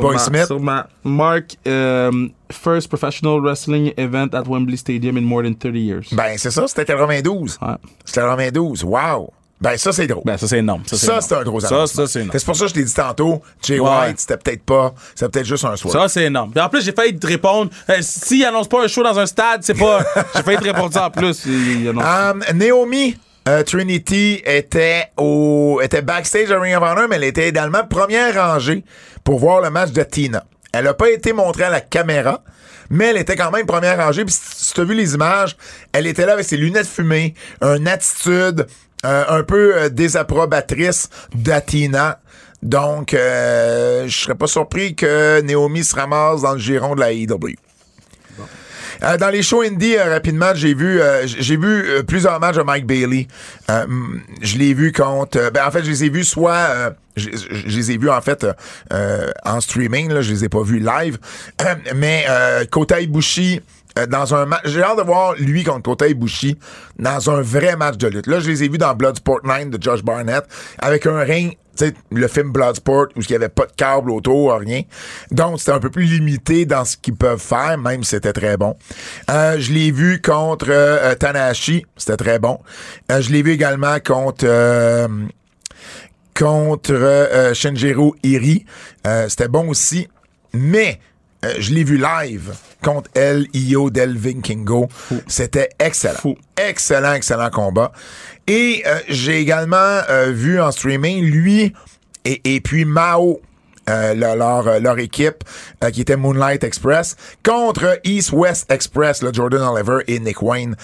Boy 0.00 0.18
Smith? 0.18 0.46
sûrement. 0.46 0.82
Mark, 1.02 1.56
um, 1.66 2.30
first 2.52 2.88
professional 2.88 3.40
wrestling 3.40 3.92
event 3.96 4.28
at 4.32 4.44
Wembley 4.46 4.76
Stadium 4.76 5.16
in 5.16 5.22
more 5.22 5.42
than 5.42 5.54
30 5.54 5.74
years. 5.74 6.06
Ben, 6.12 6.38
c'est 6.38 6.52
ça, 6.52 6.68
c'était 6.68 6.84
92. 6.84 7.58
Ouais. 7.60 7.68
C'était 8.04 8.20
92. 8.20 8.84
Wow. 8.84 9.32
Ben, 9.60 9.76
ça, 9.76 9.92
c'est 9.92 10.06
drôle. 10.06 10.22
Ben, 10.24 10.38
ça, 10.38 10.48
c'est 10.48 10.58
énorme. 10.58 10.82
Ça, 10.86 10.96
ça, 10.96 11.20
c'est 11.20 11.34
un 11.34 11.42
gros 11.42 11.60
Ça, 11.60 11.86
ça, 11.86 12.06
c'est 12.06 12.20
énorme. 12.20 12.38
C'est 12.38 12.44
pour 12.46 12.56
ça 12.56 12.64
que 12.64 12.68
je 12.70 12.74
t'ai 12.74 12.82
dit 12.84 12.94
tantôt, 12.94 13.42
Jay 13.62 13.78
Ouais. 13.78 13.90
White, 14.06 14.20
c'était 14.20 14.38
peut-être 14.38 14.62
pas, 14.64 14.94
c'était 15.14 15.28
peut-être 15.30 15.46
juste 15.46 15.64
un 15.66 15.76
soir. 15.76 15.92
Ça, 15.92 16.08
c'est 16.08 16.24
énorme. 16.24 16.50
Puis 16.52 16.60
en 16.62 16.68
plus, 16.70 16.82
j'ai 16.82 16.92
failli 16.92 17.18
te 17.18 17.26
répondre. 17.26 17.70
euh, 17.90 17.98
S'il 18.00 18.44
annonce 18.46 18.68
pas 18.68 18.82
un 18.84 18.88
show 18.88 19.02
dans 19.02 19.18
un 19.18 19.26
stade, 19.26 19.60
c'est 19.62 19.74
pas. 19.74 20.00
j'ai 20.34 20.42
failli 20.42 20.58
te 20.58 20.64
répondre 20.64 20.92
ça 20.94 21.06
en 21.06 21.10
plus. 21.10 21.42
Il- 21.46 21.82
il 21.82 21.88
annonce- 21.88 22.04
Um, 22.04 22.42
Naomi 22.56 23.16
euh, 23.48 23.62
Trinity 23.62 24.40
était 24.46 25.10
au 25.18 25.80
était 25.82 26.02
backstage 26.02 26.50
à 26.50 26.58
Ring 26.58 26.74
of 26.76 26.82
Honor, 26.82 27.06
mais 27.08 27.16
elle 27.16 27.24
était 27.24 27.48
également 27.48 27.84
première 27.84 28.34
rangée 28.34 28.82
pour 29.24 29.38
voir 29.38 29.60
le 29.60 29.68
match 29.70 29.90
de 29.92 30.02
Tina. 30.02 30.44
Elle 30.72 30.86
a 30.86 30.94
pas 30.94 31.10
été 31.10 31.32
montrée 31.32 31.64
à 31.64 31.70
la 31.70 31.80
caméra, 31.80 32.42
mais 32.90 33.06
elle 33.08 33.16
était 33.16 33.36
quand 33.36 33.50
même 33.50 33.66
première 33.66 33.98
rangée. 33.98 34.24
Puis 34.24 34.34
si 34.40 34.72
tu 34.72 34.80
as 34.80 34.84
vu 34.84 34.94
les 34.94 35.14
images, 35.14 35.56
elle 35.92 36.06
était 36.06 36.24
là 36.26 36.34
avec 36.34 36.46
ses 36.46 36.56
lunettes 36.56 36.86
fumées, 36.86 37.34
une 37.60 37.88
attitude 37.88 38.66
euh, 39.04 39.24
un 39.28 39.42
peu 39.42 39.76
euh, 39.76 39.88
désapprobatrice 39.88 41.08
d'Atina. 41.34 42.20
Donc, 42.62 43.14
euh, 43.14 44.06
je 44.06 44.14
serais 44.14 44.34
pas 44.34 44.46
surpris 44.46 44.94
que 44.94 45.40
Naomi 45.40 45.82
se 45.82 45.96
ramasse 45.96 46.42
dans 46.42 46.52
le 46.52 46.58
giron 46.58 46.94
de 46.94 47.00
la 47.00 47.12
AEW. 47.12 47.56
Euh, 49.02 49.16
dans 49.16 49.30
les 49.30 49.42
shows 49.42 49.62
indie, 49.62 49.96
rapidement, 49.96 50.52
j'ai 50.54 50.74
vu 50.74 51.00
j'ai 51.24 51.56
vu 51.56 52.04
plusieurs 52.06 52.38
matchs 52.38 52.56
de 52.56 52.62
Mike 52.62 52.86
Bailey. 52.86 53.28
Mm, 53.70 54.18
je 54.42 54.58
l'ai 54.58 54.74
vu 54.74 54.92
contre... 54.92 55.50
ben, 55.50 55.66
en 55.66 55.70
fait, 55.70 55.82
je 55.82 55.90
les 55.90 56.04
ai 56.04 56.10
vus 56.10 56.24
soit... 56.24 56.92
je, 57.16 57.30
les 57.64 57.92
ai 57.92 57.96
vus, 57.96 58.10
en 58.10 58.20
fait, 58.20 58.46
en 59.46 59.60
streaming. 59.62 60.12
Là, 60.12 60.20
je 60.20 60.30
les 60.30 60.44
ai 60.44 60.50
pas 60.50 60.62
vus 60.62 60.80
live. 60.80 61.16
mais 61.94 62.26
Kota 62.70 63.00
Ibushi... 63.00 63.62
euh, 63.98 64.06
dans 64.06 64.34
un 64.34 64.46
match, 64.46 64.62
j'ai 64.64 64.82
hâte 64.82 64.98
de 64.98 65.02
voir 65.02 65.34
lui 65.34 65.64
contre 65.64 65.82
Kota 65.82 66.06
Ibushi 66.08 66.58
dans 66.98 67.30
un 67.30 67.40
vrai 67.40 67.76
match 67.76 67.96
de 67.96 68.08
lutte. 68.08 68.26
Là, 68.26 68.40
je 68.40 68.50
les 68.50 68.64
ai 68.64 68.68
vus 68.68 68.78
dans 68.78 68.94
Bloodsport 68.94 69.40
9 69.44 69.70
de 69.70 69.82
Josh 69.82 70.02
Barnett 70.02 70.44
avec 70.78 71.06
un 71.06 71.20
ring 71.20 71.56
tu 71.76 71.86
sais, 71.86 71.94
le 72.10 72.26
film 72.26 72.50
Bloodsport 72.50 73.06
où 73.16 73.20
il 73.20 73.26
n'y 73.30 73.36
avait 73.36 73.48
pas 73.48 73.64
de 73.64 73.72
câble 73.72 74.10
autour, 74.10 74.54
rien. 74.54 74.82
Donc, 75.30 75.60
c'était 75.60 75.72
un 75.72 75.78
peu 75.78 75.88
plus 75.88 76.04
limité 76.04 76.66
dans 76.66 76.84
ce 76.84 76.96
qu'ils 76.96 77.14
peuvent 77.14 77.40
faire, 77.40 77.78
même 77.78 78.02
si 78.02 78.10
c'était 78.10 78.32
très 78.32 78.56
bon. 78.56 78.76
Euh, 79.30 79.56
je 79.58 79.72
l'ai 79.72 79.92
vu 79.92 80.20
contre 80.20 80.66
euh, 80.68 81.14
Tanahashi, 81.14 81.86
c'était 81.96 82.16
très 82.16 82.38
bon. 82.40 82.58
Euh, 83.10 83.20
je 83.20 83.30
l'ai 83.30 83.42
vu 83.42 83.52
également 83.52 83.98
contre... 84.00 84.44
euh, 84.44 85.06
contre 86.38 86.92
euh, 86.92 87.54
Shinjiro 87.54 88.16
Iri. 88.22 88.64
Euh, 89.06 89.28
c'était 89.28 89.48
bon 89.48 89.68
aussi. 89.68 90.08
Mais 90.52 90.98
euh, 91.44 91.54
je 91.58 91.72
l'ai 91.72 91.84
vu 91.84 91.96
live 91.98 92.52
contre 92.82 93.10
El 93.14 93.46
Io 93.54 93.90
del 93.90 94.16
Vikingo. 94.16 94.88
C'était 95.26 95.70
excellent. 95.78 96.18
Fou. 96.18 96.36
Excellent, 96.56 97.14
excellent 97.14 97.50
combat. 97.50 97.92
Et 98.46 98.82
euh, 98.86 98.98
j'ai 99.08 99.40
également 99.40 99.76
euh, 100.08 100.30
vu 100.32 100.60
en 100.60 100.70
streaming 100.72 101.24
lui 101.24 101.72
et, 102.24 102.54
et 102.56 102.60
puis 102.60 102.84
Mao. 102.84 103.40
euh, 103.88 104.14
leur, 104.14 104.36
leur, 104.36 104.80
leur 104.80 104.98
équipe 104.98 105.42
euh, 105.82 105.90
qui 105.90 106.02
était 106.02 106.16
Moonlight 106.16 106.62
Express 106.64 107.16
contre 107.42 107.98
East 108.04 108.32
West 108.32 108.70
Express, 108.70 109.22
là, 109.22 109.30
Jordan 109.32 109.62
Oliver 109.62 109.98
et 110.06 110.18
Nick 110.20 110.42
Wayne. 110.42 110.76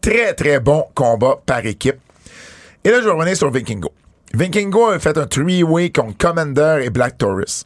Très, 0.00 0.34
très 0.34 0.60
bon 0.60 0.84
combat 0.94 1.36
par 1.46 1.64
équipe. 1.64 1.96
Et 2.84 2.90
là, 2.90 3.00
je 3.00 3.06
vais 3.06 3.10
revenir 3.12 3.36
sur 3.36 3.50
Vikingo. 3.50 3.90
Vikingo 4.34 4.90
a 4.90 4.98
fait 4.98 5.16
un 5.18 5.26
three-way 5.26 5.90
contre 5.90 6.16
Commander 6.18 6.80
et 6.84 6.90
Black 6.90 7.18
Taurus. 7.18 7.64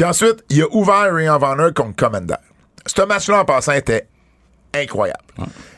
Puis 0.00 0.08
ensuite, 0.08 0.42
il 0.48 0.62
a 0.62 0.66
ouvert 0.70 1.12
of 1.12 1.42
Honor 1.42 1.74
contre 1.74 1.94
Commander. 1.94 2.36
Ce 2.86 3.02
match-là, 3.02 3.42
en 3.42 3.44
passant, 3.44 3.72
était 3.72 4.08
incroyable. 4.74 5.20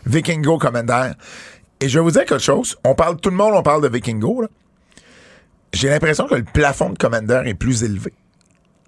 Vikingo, 0.06 0.58
Commander. 0.58 1.10
Et 1.80 1.88
je 1.88 1.98
vais 1.98 2.04
vous 2.04 2.12
dire 2.12 2.24
quelque 2.24 2.38
chose. 2.38 2.76
On 2.84 2.94
parle, 2.94 3.16
tout 3.16 3.30
le 3.30 3.36
monde, 3.36 3.52
on 3.52 3.64
parle 3.64 3.82
de 3.82 3.88
Vikingo. 3.88 4.44
J'ai 5.72 5.88
l'impression 5.88 6.28
que 6.28 6.36
le 6.36 6.44
plafond 6.44 6.90
de 6.90 6.98
Commander 6.98 7.42
est 7.46 7.54
plus 7.54 7.82
élevé. 7.82 8.14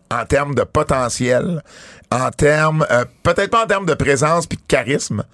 En 0.09 0.25
termes 0.25 0.55
de 0.55 0.63
potentiel, 0.63 1.65
en 2.13 2.31
termes, 2.31 2.87
euh, 2.93 3.05
peut-être 3.25 3.51
pas 3.51 3.65
en 3.65 3.67
termes 3.67 3.87
de 3.87 3.95
présence 3.95 4.47
puis 4.47 4.59
de 4.59 4.63
charisme, 4.69 5.25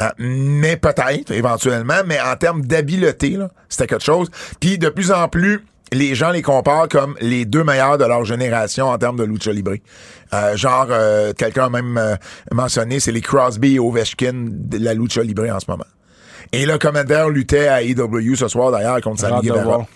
euh, 0.00 0.08
mais 0.16 0.78
peut-être, 0.78 1.30
éventuellement, 1.30 2.00
mais 2.06 2.18
en 2.22 2.36
termes 2.36 2.62
d'habileté, 2.64 3.36
c'était 3.68 3.86
quelque 3.86 4.02
chose. 4.02 4.30
Puis 4.60 4.78
de 4.78 4.88
plus 4.88 5.12
en 5.12 5.28
plus, 5.28 5.62
les 5.92 6.14
gens 6.14 6.30
les 6.30 6.42
comparent 6.42 6.88
comme 6.88 7.16
les 7.20 7.44
deux 7.44 7.64
meilleurs 7.64 7.98
de 7.98 8.04
leur 8.04 8.24
génération 8.24 8.88
en 8.88 8.98
termes 8.98 9.16
de 9.16 9.24
lucha 9.24 9.52
libre. 9.52 9.74
Euh, 10.32 10.56
genre, 10.56 10.86
euh, 10.90 11.32
quelqu'un 11.32 11.66
a 11.66 11.70
même 11.70 11.98
euh, 11.98 12.16
mentionné, 12.52 13.00
c'est 13.00 13.12
les 13.12 13.20
Crosby 13.20 13.74
et 13.74 13.78
Ovechkin 13.78 14.46
de 14.48 14.78
la 14.78 14.94
lucha 14.94 15.22
libre 15.22 15.48
en 15.50 15.58
ce 15.58 15.66
moment. 15.68 15.84
Et 16.52 16.66
là, 16.66 16.78
Commander 16.78 17.26
luttait 17.30 17.68
à 17.68 17.82
AEW 17.82 18.34
ce 18.34 18.48
soir, 18.48 18.72
d'ailleurs, 18.72 19.00
contre 19.00 19.20
Sammy 19.20 19.46
Guevara. 19.46 19.86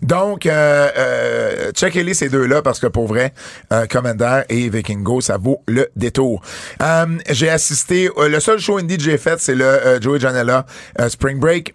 Donc, 0.00 0.46
euh, 0.46 0.88
euh, 0.96 1.72
checkez-les 1.72 2.14
ces 2.14 2.30
deux-là 2.30 2.62
parce 2.62 2.80
que 2.80 2.86
pour 2.86 3.06
vrai, 3.06 3.34
euh, 3.72 3.86
Commander 3.86 4.42
et 4.48 4.70
Vikingo, 4.70 5.20
ça 5.20 5.36
vaut 5.36 5.62
le 5.66 5.88
détour. 5.96 6.40
Euh, 6.82 7.04
j'ai 7.28 7.50
assisté, 7.50 8.08
euh, 8.16 8.28
le 8.28 8.40
seul 8.40 8.58
show 8.58 8.78
indie 8.78 8.96
que 8.96 9.02
j'ai 9.02 9.18
fait, 9.18 9.38
c'est 9.38 9.54
le 9.54 9.64
euh, 9.64 10.00
Joey 10.00 10.18
Janela 10.18 10.64
euh, 10.98 11.10
Spring 11.10 11.38
Break. 11.38 11.74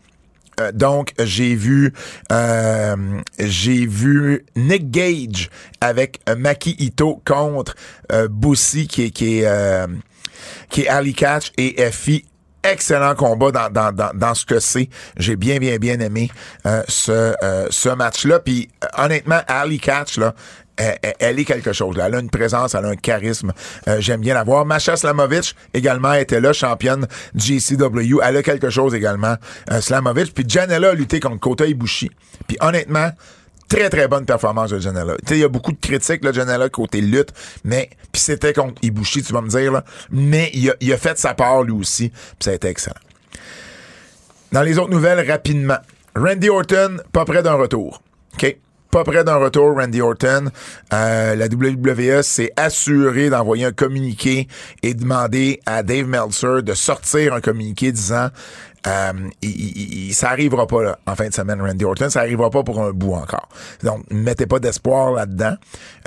Euh, 0.59 0.71
donc 0.71 1.13
j'ai 1.19 1.55
vu 1.55 1.93
euh, 2.31 2.95
j'ai 3.39 3.85
vu 3.85 4.45
Nick 4.55 4.91
Gage 4.91 5.49
avec 5.81 6.19
euh, 6.29 6.35
Maki 6.35 6.75
Ito 6.79 7.21
contre 7.25 7.75
euh, 8.11 8.27
Bussy 8.29 8.87
qui 8.87 9.03
est 9.05 9.11
qui 10.69 10.81
est 10.81 10.87
Ali 10.87 11.13
Catch 11.13 11.51
et 11.57 11.89
FI 11.91 12.25
excellent 12.63 13.15
combat 13.15 13.51
dans, 13.51 13.69
dans, 13.69 13.91
dans, 13.91 14.11
dans 14.13 14.33
ce 14.33 14.45
que 14.45 14.59
c'est. 14.59 14.89
J'ai 15.17 15.35
bien, 15.35 15.57
bien, 15.57 15.77
bien 15.77 15.99
aimé 15.99 16.31
euh, 16.65 16.81
ce, 16.87 17.35
euh, 17.43 17.67
ce 17.69 17.89
match-là. 17.89 18.39
Puis 18.39 18.69
honnêtement, 18.97 19.41
Ali 19.47 19.79
Catch, 19.79 20.17
là, 20.17 20.33
elle, 20.77 21.39
est 21.39 21.45
quelque 21.45 21.73
chose. 21.73 21.95
Là. 21.97 22.07
Elle 22.07 22.15
a 22.15 22.19
une 22.19 22.29
présence, 22.29 22.75
elle 22.75 22.85
a 22.85 22.89
un 22.89 22.95
charisme. 22.95 23.53
Euh, 23.87 23.97
J'aime 23.99 24.21
bien 24.21 24.33
la 24.33 24.43
voir. 24.43 24.65
Masha 24.65 24.95
Slamovic 24.95 25.55
également 25.73 26.13
était 26.13 26.41
là, 26.41 26.53
championne 26.53 27.07
GCW. 27.35 28.19
Elle 28.23 28.37
a 28.37 28.43
quelque 28.43 28.69
chose 28.69 28.95
également, 28.95 29.35
euh, 29.71 29.81
Slamovic. 29.81 30.33
Puis 30.33 30.45
Janela 30.47 30.89
a 30.89 30.93
lutté 30.93 31.19
contre 31.19 31.39
Kota 31.39 31.65
Ibushi. 31.65 32.09
Puis 32.47 32.57
honnêtement, 32.59 33.11
très 33.69 33.89
très 33.89 34.07
bonne 34.07 34.25
performance 34.25 34.71
de 34.71 34.79
Janela. 34.79 35.15
Il 35.29 35.37
y 35.37 35.43
a 35.43 35.49
beaucoup 35.49 35.71
de 35.71 35.79
critiques 35.79 36.23
là, 36.23 36.31
Janela 36.31 36.69
côté 36.69 37.01
lutte, 37.01 37.33
mais 37.63 37.89
puis 38.11 38.21
c'était 38.21 38.53
contre 38.53 38.75
Ibushi, 38.83 39.23
tu 39.23 39.33
vas 39.33 39.41
me 39.41 39.49
dire 39.49 39.71
là, 39.71 39.83
mais 40.11 40.51
il 40.53 40.69
a, 40.69 40.75
il 40.79 40.91
a 40.93 40.97
fait 40.97 41.17
sa 41.17 41.33
part 41.33 41.63
lui 41.63 41.73
aussi, 41.73 42.09
puis 42.09 42.37
ça 42.41 42.51
a 42.51 42.53
été 42.53 42.67
excellent. 42.67 42.95
Dans 44.51 44.61
les 44.61 44.77
autres 44.77 44.91
nouvelles 44.91 45.27
rapidement, 45.29 45.77
Randy 46.15 46.49
Orton 46.49 46.97
pas 47.11 47.25
près 47.25 47.41
d'un 47.41 47.55
retour. 47.55 48.03
OK? 48.35 48.57
Pas 48.93 49.03
près 49.03 49.23
d'un 49.23 49.37
retour, 49.37 49.75
Randy 49.75 50.01
Orton. 50.01 50.45
Euh, 50.93 51.35
la 51.35 51.45
WWE 51.47 52.21
s'est 52.21 52.51
assurée 52.55 53.29
d'envoyer 53.31 53.65
un 53.65 53.71
communiqué 53.71 54.47
et 54.83 54.93
demander 54.93 55.59
à 55.65 55.81
Dave 55.81 56.05
Meltzer 56.05 56.61
de 56.61 56.73
sortir 56.75 57.33
un 57.33 57.41
communiqué 57.41 57.91
disant 57.91 58.27
euh, 58.85 59.11
il- 59.41 60.09
il- 60.09 60.13
ça 60.13 60.29
arrivera 60.29 60.67
pas 60.67 60.83
là, 60.83 60.99
en 61.07 61.15
fin 61.15 61.27
de 61.27 61.33
semaine, 61.33 61.59
Randy 61.61 61.85
Orton. 61.85 62.09
Ça 62.09 62.19
arrivera 62.19 62.49
pas 62.51 62.61
pour 62.63 62.83
un 62.83 62.91
bout 62.91 63.13
encore. 63.13 63.47
Donc, 63.81 64.03
mettez 64.11 64.45
pas 64.45 64.59
d'espoir 64.59 65.13
là-dedans. 65.13 65.55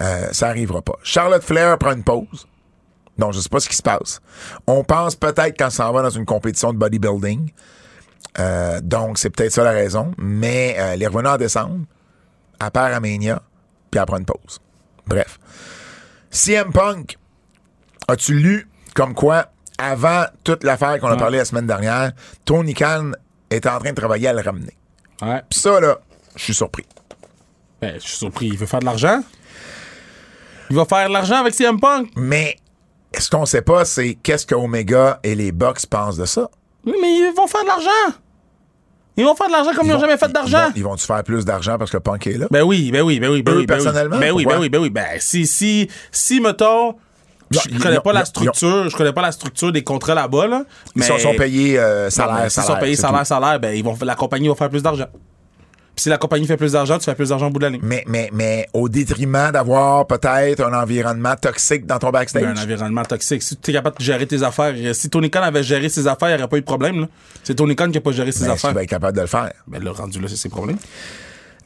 Euh, 0.00 0.26
ça 0.32 0.48
arrivera 0.48 0.80
pas. 0.82 0.94
Charlotte 1.02 1.42
Flair 1.42 1.78
prend 1.78 1.92
une 1.92 2.04
pause. 2.04 2.46
Donc, 3.18 3.32
je 3.32 3.40
sais 3.40 3.48
pas 3.48 3.60
ce 3.60 3.68
qui 3.68 3.76
se 3.76 3.82
passe. 3.82 4.20
On 4.66 4.84
pense 4.84 5.16
peut-être 5.16 5.56
qu'elle 5.56 5.70
s'en 5.70 5.90
va 5.92 6.02
dans 6.02 6.10
une 6.10 6.26
compétition 6.26 6.72
de 6.72 6.78
bodybuilding. 6.78 7.50
Euh, 8.38 8.80
donc, 8.82 9.16
c'est 9.18 9.30
peut-être 9.30 9.52
ça 9.52 9.64
la 9.64 9.70
raison. 9.72 10.12
Mais 10.18 10.76
euh, 10.78 10.90
elle 10.92 11.02
est 11.02 11.06
revenue 11.06 11.28
en 11.28 11.38
décembre. 11.38 11.80
Elle 12.60 12.70
part 12.70 12.92
à 12.92 13.00
Mania. 13.00 13.42
Puis 13.90 14.00
prend 14.04 14.18
une 14.18 14.24
pause. 14.24 14.60
Bref. 15.06 15.38
CM 16.30 16.72
Punk, 16.72 17.18
as-tu 18.08 18.34
lu 18.34 18.68
comme 18.94 19.14
quoi, 19.14 19.46
avant 19.78 20.24
toute 20.42 20.64
l'affaire 20.64 20.98
qu'on 21.00 21.08
a 21.08 21.16
parlé 21.16 21.38
la 21.38 21.44
semaine 21.44 21.66
dernière, 21.66 22.12
Tony 22.44 22.74
Khan 22.74 23.12
était 23.50 23.68
en 23.68 23.78
train 23.78 23.90
de 23.90 23.94
travailler 23.94 24.28
à 24.28 24.32
le 24.32 24.40
ramener? 24.40 24.76
Ouais. 25.22 25.42
Puis 25.48 25.60
ça, 25.60 25.80
là, 25.80 25.98
je 26.34 26.44
suis 26.44 26.54
surpris. 26.54 26.86
Ben, 27.80 27.94
je 27.94 28.06
suis 28.06 28.16
surpris. 28.16 28.46
Il 28.46 28.58
veut 28.58 28.66
faire 28.66 28.80
de 28.80 28.86
l'argent? 28.86 29.22
Il 30.70 30.76
va 30.76 30.84
faire 30.84 31.08
de 31.08 31.12
l'argent 31.12 31.36
avec 31.36 31.54
CM 31.54 31.78
Punk? 31.78 32.10
Mais 32.16 32.56
ce 33.16 33.30
qu'on 33.30 33.46
sait 33.46 33.62
pas, 33.62 33.84
c'est 33.84 34.14
qu'est-ce 34.14 34.46
que 34.46 34.54
Omega 34.54 35.20
et 35.22 35.34
les 35.34 35.52
Bucks 35.52 35.86
pensent 35.86 36.16
de 36.16 36.26
ça. 36.26 36.50
Oui, 36.84 36.94
mais 37.00 37.14
ils 37.14 37.34
vont 37.36 37.46
faire 37.46 37.62
de 37.62 37.68
l'argent. 37.68 38.18
Ils 39.16 39.24
vont 39.24 39.34
faire 39.34 39.46
de 39.48 39.52
l'argent 39.52 39.70
comme 39.74 39.86
ils 39.86 39.92
n'ont 39.92 39.98
jamais 40.00 40.16
fait 40.18 40.26
ils 40.26 40.32
d'argent. 40.32 40.66
vont- 40.66 40.72
Ils 40.76 40.82
vont-tu 40.84 41.06
faire 41.06 41.22
plus 41.24 41.44
d'argent 41.44 41.78
parce 41.78 41.90
que 41.90 41.96
Punk 41.98 42.26
est 42.26 42.38
là? 42.38 42.46
Ben 42.50 42.62
oui, 42.62 42.90
ben 42.92 43.02
oui, 43.02 43.18
ben 43.18 43.30
oui, 43.30 43.42
ben 43.42 43.52
Eux, 43.52 43.56
oui. 43.58 43.66
ben 43.66 43.76
oui. 43.78 43.82
personnellement, 43.84 44.18
Ben 44.18 44.32
oui, 44.32 44.44
ben 44.44 44.58
oui, 44.60 44.68
ben 44.68 44.78
oui. 44.80 44.90
Ben 44.90 45.06
si, 45.18 45.46
si, 45.46 45.88
si, 46.12 46.40
mettons, 46.40 46.94
je 47.50 47.60
Ils- 47.70 47.78
connais 47.80 47.96
ils- 47.96 48.00
pas 48.00 48.10
ils- 48.10 48.14
la 48.14 48.20
ils- 48.20 48.26
structure, 48.26 48.88
je 48.90 48.96
connais 48.96 49.12
pas 49.12 49.22
la 49.22 49.32
structure 49.32 49.72
des 49.72 49.82
contrats 49.84 50.14
là-bas, 50.14 50.46
là. 50.48 50.64
Ils 50.94 51.00
Mais 51.00 51.06
sont, 51.06 51.18
sont 51.18 51.34
payés 51.34 51.78
euh, 51.78 52.10
salaire, 52.10 52.50
salaire. 52.50 52.70
sont 52.74 52.76
payés 52.80 52.96
c'est 52.96 53.02
salaire, 53.02 53.26
salaire, 53.26 53.58
ben 53.60 53.74
ils 53.74 53.84
vont, 53.84 53.96
la 54.02 54.14
compagnie 54.16 54.48
va 54.48 54.54
faire 54.54 54.68
plus 54.70 54.82
d'argent. 54.82 55.06
Puis 55.96 56.02
si 56.02 56.08
la 56.10 56.18
compagnie 56.18 56.46
fait 56.46 56.58
plus 56.58 56.72
d'argent, 56.72 56.98
tu 56.98 57.04
fais 57.06 57.14
plus 57.14 57.30
d'argent 57.30 57.46
au 57.46 57.50
bout 57.50 57.58
de 57.58 57.64
l'année. 57.64 57.80
Mais, 57.82 58.04
mais, 58.06 58.28
mais 58.30 58.68
au 58.74 58.86
détriment 58.90 59.50
d'avoir 59.50 60.06
peut-être 60.06 60.60
un 60.62 60.74
environnement 60.78 61.34
toxique 61.36 61.86
dans 61.86 61.98
ton 61.98 62.10
backstage? 62.10 62.42
Ben, 62.42 62.56
un 62.58 62.62
environnement 62.62 63.02
toxique. 63.04 63.42
Si 63.42 63.56
tu 63.56 63.70
es 63.70 63.74
capable 63.74 63.96
de 63.96 64.02
gérer 64.02 64.26
tes 64.26 64.42
affaires, 64.42 64.74
euh, 64.76 64.92
si 64.92 65.08
Tony 65.08 65.30
Khan 65.30 65.40
avait 65.40 65.62
géré 65.62 65.88
ses 65.88 66.06
affaires, 66.06 66.28
il 66.28 66.36
n'y 66.36 66.38
aurait 66.42 66.48
pas 66.50 66.58
eu 66.58 66.60
de 66.60 66.66
problème. 66.66 67.00
là. 67.00 67.08
C'est 67.42 67.54
Tony 67.54 67.74
Khan 67.74 67.86
qui 67.86 67.92
n'a 67.94 68.00
pas 68.02 68.12
géré 68.12 68.30
ses 68.30 68.44
Ben, 68.44 68.50
affaires. 68.50 68.70
tu 68.70 68.74
vas 68.76 68.82
être 68.82 68.90
capable 68.90 69.16
de 69.16 69.22
le 69.22 69.26
faire. 69.26 69.50
Ben 69.66 69.82
là, 69.82 69.92
rendu 69.92 70.20
là, 70.20 70.28
c'est 70.28 70.36
ses 70.36 70.50
problèmes. 70.50 70.76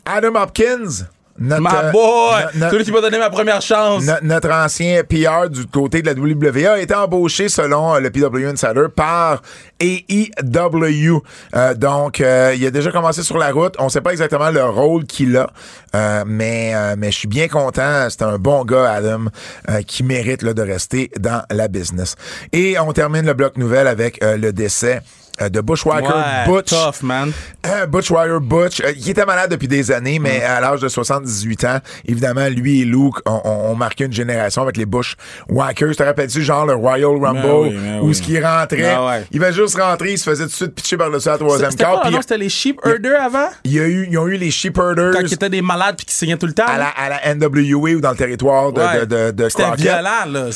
Adam 0.06 0.40
Hopkins, 0.40 1.06
notre, 1.40 1.84
euh, 1.84 1.90
boy! 1.90 2.70
Celui 2.70 2.84
qui 2.84 2.92
m'a 2.92 3.00
donné 3.00 3.18
ma 3.18 3.30
première 3.30 3.62
chance. 3.62 4.04
no- 4.04 4.12
notre 4.22 4.50
ancien 4.52 5.02
PR 5.04 5.48
du 5.48 5.66
côté 5.66 6.02
de 6.02 6.06
la 6.06 6.12
WWE 6.14 6.66
a 6.68 6.78
été 6.78 6.94
embauché 6.94 7.48
selon 7.48 7.94
euh, 7.94 8.00
le 8.00 8.10
PW 8.10 8.46
Insider 8.46 8.86
par 8.94 9.42
AEW. 9.80 11.22
Euh, 11.56 11.74
donc, 11.74 12.20
euh, 12.20 12.54
il 12.56 12.64
a 12.66 12.70
déjà 12.70 12.90
commencé 12.90 13.22
sur 13.22 13.38
la 13.38 13.50
route. 13.52 13.74
On 13.78 13.88
sait 13.88 14.00
pas 14.00 14.12
exactement 14.12 14.50
le 14.50 14.64
rôle 14.64 15.04
qu'il 15.04 15.36
a, 15.36 15.48
euh, 15.94 16.24
mais 16.26 16.72
euh, 16.74 16.94
mais 16.98 17.10
je 17.10 17.18
suis 17.18 17.28
bien 17.28 17.48
content. 17.48 18.08
C'est 18.10 18.22
un 18.22 18.38
bon 18.38 18.64
gars, 18.64 18.92
Adam, 18.92 19.24
euh, 19.68 19.82
qui 19.82 20.02
mérite 20.02 20.42
là, 20.42 20.52
de 20.54 20.62
rester 20.62 21.10
dans 21.18 21.42
la 21.50 21.68
business. 21.68 22.16
Et 22.52 22.78
on 22.78 22.92
termine 22.92 23.26
le 23.26 23.34
bloc 23.34 23.56
nouvelle 23.56 23.86
avec 23.86 24.22
euh, 24.22 24.36
le 24.36 24.52
décès 24.52 25.00
euh, 25.42 25.48
de 25.48 25.60
Bushwhacker 25.60 26.08
Ouais, 26.14 26.46
Butch. 26.46 26.70
tough, 26.70 27.02
man. 27.02 27.32
Euh, 27.66 27.86
Butch 27.86 28.10
Wire 28.10 28.40
Butch, 28.40 28.80
euh, 28.80 28.92
il 28.96 29.08
était 29.10 29.24
malade 29.26 29.50
depuis 29.50 29.68
des 29.68 29.90
années, 29.90 30.18
mais 30.18 30.42
à 30.42 30.60
l'âge 30.60 30.80
de 30.80 30.88
78 30.88 31.64
ans, 31.64 31.78
évidemment, 32.06 32.48
lui 32.48 32.80
et 32.82 32.84
Luke 32.84 33.16
ont, 33.26 33.74
marqué 33.74 34.04
une 34.04 34.12
génération 34.12 34.62
avec 34.62 34.76
les 34.76 34.86
Bush 34.86 35.16
Whackers. 35.48 35.96
Te 35.96 36.02
rappelles-tu, 36.02 36.42
genre 36.42 36.66
le 36.66 36.74
Royal 36.74 37.10
Rumble, 37.20 37.46
oui, 37.68 37.76
où 38.02 38.12
ce 38.12 38.20
qui 38.22 38.38
rentrait, 38.40 38.96
ouais. 38.96 39.24
il 39.30 39.40
va 39.40 39.52
juste 39.52 39.78
rentrer, 39.78 40.12
il 40.12 40.18
se 40.18 40.24
faisait 40.28 40.44
tout 40.44 40.50
de 40.50 40.54
suite 40.54 40.74
pitcher 40.74 40.96
par-dessus 40.96 41.28
la 41.28 41.38
troisième 41.38 41.70
C'était 41.70 41.84
carte, 41.84 41.96
pas, 41.96 42.02
puis 42.06 42.14
non, 42.14 42.20
c'était 42.22 42.38
les 42.38 42.48
Sheep 42.48 42.80
Herder 42.84 43.16
avant? 43.20 43.48
il 43.64 43.72
y 43.72 43.80
a 43.80 43.86
eu, 43.86 44.08
ils 44.10 44.18
ont 44.18 44.26
eu 44.26 44.36
les 44.36 44.50
Sheepherders 44.50 45.12
Quand 45.12 45.20
ils 45.20 45.32
étaient 45.32 45.48
des 45.50 45.62
malades 45.62 45.96
puis 45.96 46.06
qui 46.06 46.14
saignaient 46.14 46.36
tout 46.36 46.46
le 46.46 46.52
temps? 46.52 46.64
à 46.66 46.78
la, 46.78 46.88
à 46.88 47.08
la 47.08 47.34
NWA 47.34 47.90
ou 47.96 48.00
dans 48.00 48.10
le 48.10 48.16
territoire 48.16 48.72
de, 48.72 48.80
Ouais. 48.80 49.00
de, 49.06 49.30
de, 49.30 49.30
de 49.30 49.48
C'était 49.48 49.74
violent, 49.76 50.26
là. 50.28 50.46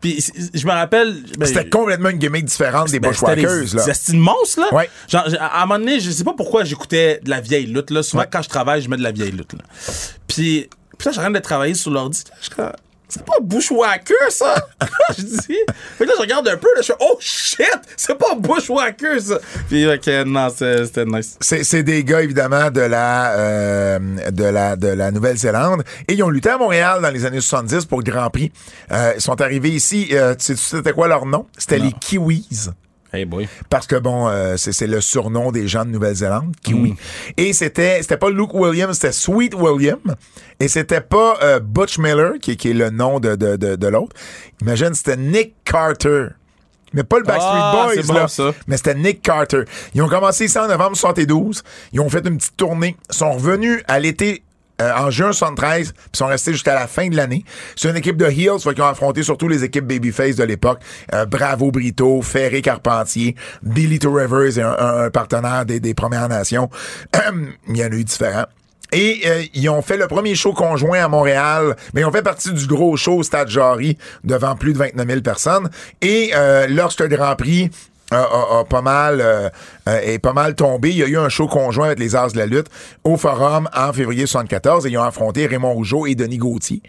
Puis 0.00 0.24
je 0.54 0.66
me 0.66 0.72
rappelle. 0.72 1.14
ben, 1.38 1.46
C'était 1.46 1.68
complètement 1.68 2.08
une 2.10 2.18
gimmick 2.18 2.44
différente 2.44 2.90
des 2.90 3.00
ben, 3.00 3.10
Bushwhackers, 3.10 3.74
là. 3.74 3.82
Monstres, 4.18 4.60
là. 4.60 4.74
Ouais. 4.74 4.88
Genre, 5.08 5.24
j'ai- 5.28 5.38
à 5.38 5.62
un 5.62 5.66
moment 5.66 5.78
donné, 5.78 6.00
je 6.00 6.10
sais 6.10 6.24
pas 6.24 6.34
pourquoi 6.36 6.64
j'écoutais 6.64 7.20
de 7.22 7.30
la 7.30 7.40
vieille 7.40 7.66
lutte, 7.66 7.90
là. 7.90 8.02
Souvent, 8.02 8.22
Ouais. 8.22 8.28
quand 8.30 8.42
je 8.42 8.48
travaille, 8.48 8.82
je 8.82 8.88
mets 8.90 8.96
de 8.96 9.02
la 9.02 9.12
vieille 9.12 9.32
lutte, 9.32 9.52
là. 9.52 9.60
Puis, 10.26 10.68
putain, 10.98 11.12
j'ai 11.12 11.20
rien 11.20 11.30
de 11.30 11.38
travailler 11.38 11.74
sur 11.74 11.90
l'ordi. 11.90 12.24
C'est 13.08 13.24
pas 13.24 13.34
Bushwhacker, 13.40 14.16
ça! 14.30 14.56
je 15.16 15.22
dis. 15.22 15.36
Fait 15.96 16.04
que 16.04 16.04
là, 16.08 16.14
je 16.16 16.20
regarde 16.22 16.48
un 16.48 16.56
peu, 16.56 16.66
là, 16.74 16.80
je 16.82 16.86
fais, 16.86 16.98
oh 16.98 17.16
shit! 17.20 17.64
C'est 17.96 18.18
pas 18.18 18.34
Bushwhacker, 18.36 19.20
ça! 19.20 19.38
Puis, 19.68 19.86
ok, 19.88 20.06
non, 20.26 20.48
c'était 20.50 21.04
nice. 21.04 21.36
C'est, 21.40 21.62
c'est 21.62 21.84
des 21.84 22.02
gars 22.02 22.20
évidemment 22.20 22.68
de 22.68 22.80
la 22.80 23.32
euh, 23.36 23.98
de 24.32 24.42
la 24.44 24.74
de 24.74 24.88
la 24.88 25.12
Nouvelle-Zélande 25.12 25.84
et 26.08 26.14
ils 26.14 26.22
ont 26.24 26.30
lutté 26.30 26.48
à 26.50 26.58
Montréal 26.58 27.00
dans 27.00 27.10
les 27.10 27.24
années 27.24 27.40
70 27.40 27.84
pour 27.84 27.98
le 27.98 28.04
Grand 28.10 28.28
Prix. 28.28 28.50
Euh, 28.90 29.12
ils 29.14 29.20
sont 29.20 29.40
arrivés 29.40 29.70
ici. 29.70 30.08
Euh, 30.10 30.34
tu 30.34 30.44
sais 30.46 30.56
c'était 30.56 30.92
quoi 30.92 31.06
leur 31.06 31.26
nom? 31.26 31.46
C'était 31.56 31.78
les 31.78 31.92
Kiwis. 31.92 32.70
Hey 33.12 33.24
boy. 33.24 33.48
Parce 33.70 33.86
que 33.86 33.96
bon, 33.96 34.28
euh, 34.28 34.56
c'est, 34.56 34.86
le 34.86 35.00
surnom 35.00 35.52
des 35.52 35.68
gens 35.68 35.84
de 35.84 35.90
Nouvelle-Zélande, 35.90 36.54
Kiwi. 36.62 36.92
Mm. 36.92 36.96
Et 37.36 37.52
c'était 37.52 38.02
c'était 38.02 38.16
pas 38.16 38.30
Luke 38.30 38.52
Williams, 38.54 38.94
c'était 38.94 39.12
Sweet 39.12 39.54
William. 39.54 40.00
Et 40.60 40.68
c'était 40.68 41.00
pas 41.00 41.38
euh, 41.42 41.60
Butch 41.60 41.98
Miller 41.98 42.34
qui, 42.40 42.56
qui 42.56 42.70
est 42.70 42.74
le 42.74 42.90
nom 42.90 43.20
de 43.20 43.36
de, 43.36 43.56
de, 43.56 43.76
de 43.76 43.86
l'autre. 43.86 44.16
Imagine, 44.60 44.94
c'était 44.94 45.16
Nick 45.16 45.54
Carter. 45.64 46.28
Mais 46.92 47.04
pas 47.04 47.18
le 47.18 47.24
Backstreet 47.24 47.50
Ah, 47.52 47.88
Boys, 47.94 48.02
bon, 48.06 48.14
là. 48.14 48.28
ça. 48.28 48.54
Mais 48.68 48.76
c'était 48.76 48.94
Nick 48.94 49.20
Carter. 49.20 49.64
Ils 49.94 50.02
ont 50.02 50.08
commencé 50.08 50.46
ici 50.46 50.58
en 50.58 50.66
novembre 50.68 50.96
72. 50.96 51.62
Ils 51.92 52.00
ont 52.00 52.08
fait 52.08 52.26
une 52.26 52.38
petite 52.38 52.56
tournée. 52.56 52.96
Ils 53.10 53.14
sont 53.14 53.32
revenus 53.32 53.82
à 53.86 53.98
l'été 53.98 54.44
euh, 54.80 54.92
en 54.94 55.10
juin 55.10 55.32
73, 55.32 55.92
puis 55.92 56.02
sont 56.12 56.26
restés 56.26 56.52
jusqu'à 56.52 56.74
la 56.74 56.86
fin 56.86 57.08
de 57.08 57.16
l'année. 57.16 57.44
C'est 57.76 57.88
une 57.88 57.96
équipe 57.96 58.16
de 58.16 58.26
heels, 58.26 58.60
qu'ils 58.60 58.82
ont 58.82 58.86
affronté 58.86 59.22
surtout 59.22 59.48
les 59.48 59.64
équipes 59.64 59.86
babyface 59.86 60.36
de 60.36 60.44
l'époque. 60.44 60.80
Euh, 61.14 61.24
Bravo 61.26 61.70
Brito, 61.70 62.22
Ferré 62.22 62.62
Carpentier, 62.62 63.34
Billy 63.62 63.98
to 63.98 64.12
Rivers, 64.12 64.58
un, 64.58 65.04
un- 65.04 65.10
partenaire 65.10 65.64
des, 65.64 65.94
Premières 65.94 66.28
Nations. 66.28 66.68
Il 67.68 67.76
y 67.76 67.84
en 67.84 67.90
a 67.90 67.94
eu 67.94 68.04
différents. 68.04 68.46
Et 68.92 69.22
euh, 69.26 69.42
ils 69.52 69.68
ont 69.68 69.82
fait 69.82 69.96
le 69.96 70.06
premier 70.06 70.36
show 70.36 70.52
conjoint 70.52 71.04
à 71.04 71.08
Montréal, 71.08 71.74
mais 71.92 72.02
ils 72.02 72.04
ont 72.04 72.12
fait 72.12 72.22
partie 72.22 72.52
du 72.52 72.66
gros 72.66 72.96
show 72.96 73.22
Stade 73.24 73.48
Jarry 73.48 73.98
devant 74.22 74.54
plus 74.54 74.72
de 74.74 74.78
29 74.78 75.06
000 75.06 75.20
personnes. 75.22 75.68
Et 76.02 76.30
euh, 76.34 76.68
lorsque 76.68 77.00
le 77.00 77.08
Grand 77.08 77.34
Prix 77.34 77.70
a, 78.10 78.16
a- 78.18 78.58
a 78.60 78.64
pas 78.64 78.82
mal 78.82 79.20
euh, 79.20 79.48
euh, 79.88 80.00
est 80.02 80.18
pas 80.18 80.32
mal 80.32 80.54
tombé. 80.54 80.90
Il 80.90 80.96
y 80.96 81.02
a 81.02 81.06
eu 81.06 81.18
un 81.18 81.28
show 81.28 81.48
conjoint 81.48 81.86
avec 81.86 81.98
les 81.98 82.14
As 82.16 82.32
de 82.32 82.38
la 82.38 82.46
lutte 82.46 82.68
au 83.04 83.16
Forum 83.16 83.68
en 83.74 83.92
février 83.92 84.26
74 84.26 84.86
et 84.86 84.90
ils 84.90 84.98
ont 84.98 85.02
affronté 85.02 85.46
Raymond 85.46 85.72
Rougeau 85.72 86.06
et 86.06 86.14
Denis 86.14 86.38
Gauthier. 86.38 86.82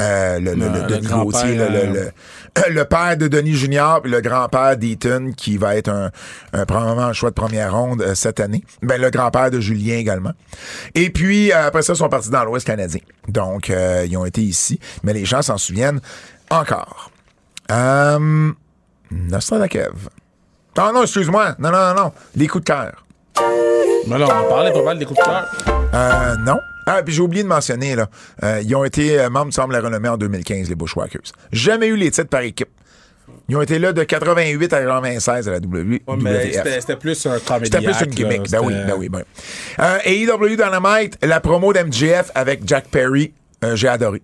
Euh, 0.00 0.40
le, 0.40 0.56
Denis 0.88 1.06
Gauthier, 1.06 1.56
euh, 1.60 2.84
père 2.84 3.16
de 3.16 3.28
Denis 3.28 3.54
Junior, 3.54 4.00
le 4.04 4.20
grand-père 4.20 4.76
d'Eaton, 4.76 5.30
qui 5.36 5.56
va 5.56 5.76
être 5.76 5.88
un, 5.88 6.10
un 6.52 6.66
probablement 6.66 7.06
un 7.06 7.12
choix 7.12 7.30
de 7.30 7.34
première 7.36 7.72
ronde 7.72 8.02
euh, 8.02 8.16
cette 8.16 8.40
année. 8.40 8.64
Ben, 8.82 9.00
le 9.00 9.10
grand-père 9.10 9.52
de 9.52 9.60
Julien 9.60 9.94
également. 9.94 10.32
Et 10.96 11.10
puis, 11.10 11.52
euh, 11.52 11.68
après 11.68 11.82
ça, 11.82 11.92
ils 11.92 11.96
sont 11.96 12.08
partis 12.08 12.30
dans 12.30 12.42
l'Ouest 12.44 12.66
canadien. 12.66 13.00
Donc, 13.28 13.70
euh, 13.70 14.04
ils 14.08 14.16
ont 14.16 14.24
été 14.24 14.40
ici. 14.40 14.80
Mais 15.04 15.12
les 15.12 15.24
gens 15.24 15.42
s'en 15.42 15.58
souviennent 15.58 16.00
encore. 16.50 17.12
Euh, 17.70 18.50
Nostradakev. 19.12 19.92
Ah 20.76 20.90
non, 20.92 21.02
excuse-moi. 21.02 21.54
Non, 21.58 21.70
non, 21.70 21.94
non, 21.94 22.02
non. 22.04 22.12
Les 22.36 22.46
coups 22.48 22.64
de 22.64 22.68
cœur. 22.72 23.04
Mais 24.06 24.18
là, 24.18 24.26
on 24.26 24.48
parlait 24.48 24.72
pas 24.72 24.82
mal 24.82 24.98
des 24.98 25.04
coups 25.04 25.18
de 25.20 25.24
cœur. 25.24 25.48
Euh, 25.94 26.36
non. 26.44 26.58
Ah, 26.86 27.02
puis 27.02 27.14
j'ai 27.14 27.22
oublié 27.22 27.42
de 27.42 27.48
mentionner, 27.48 27.96
là. 27.96 28.08
euh, 28.42 28.60
ils 28.62 28.74
ont 28.76 28.84
été 28.84 29.18
euh, 29.18 29.30
membres 29.30 29.50
du 29.50 29.72
la 29.72 29.80
renommée 29.80 30.08
en 30.08 30.16
2015, 30.18 30.68
les 30.68 30.74
Bushwhackers. 30.74 31.22
Jamais 31.50 31.86
eu 31.86 31.96
les 31.96 32.10
titres 32.10 32.28
par 32.28 32.42
équipe. 32.42 32.68
Ils 33.48 33.56
ont 33.56 33.62
été 33.62 33.78
là 33.78 33.92
de 33.92 34.02
88 34.04 34.72
à 34.72 34.80
96 34.82 35.48
à 35.48 35.52
la 35.52 35.60
W- 35.60 36.02
Ouais, 36.06 36.16
mais 36.20 36.46
WF. 36.50 36.80
c'était 36.80 36.96
plus 36.96 37.24
un 37.26 37.38
comédie. 37.38 37.70
C'était 37.72 37.84
plus 37.84 38.00
une 38.04 38.10
gimmick. 38.10 38.50
Ben 38.50 38.60
oui, 38.62 38.74
ben 38.86 38.94
oui, 38.98 39.08
ben 39.08 39.20
oui. 39.20 39.42
Euh, 39.80 39.98
AEW 40.04 40.56
Dynamite, 40.56 41.18
la 41.22 41.40
promo 41.40 41.72
d'MJF 41.72 42.30
avec 42.34 42.60
Jack 42.66 42.88
Perry, 42.88 43.32
euh, 43.64 43.76
j'ai 43.76 43.88
adoré. 43.88 44.22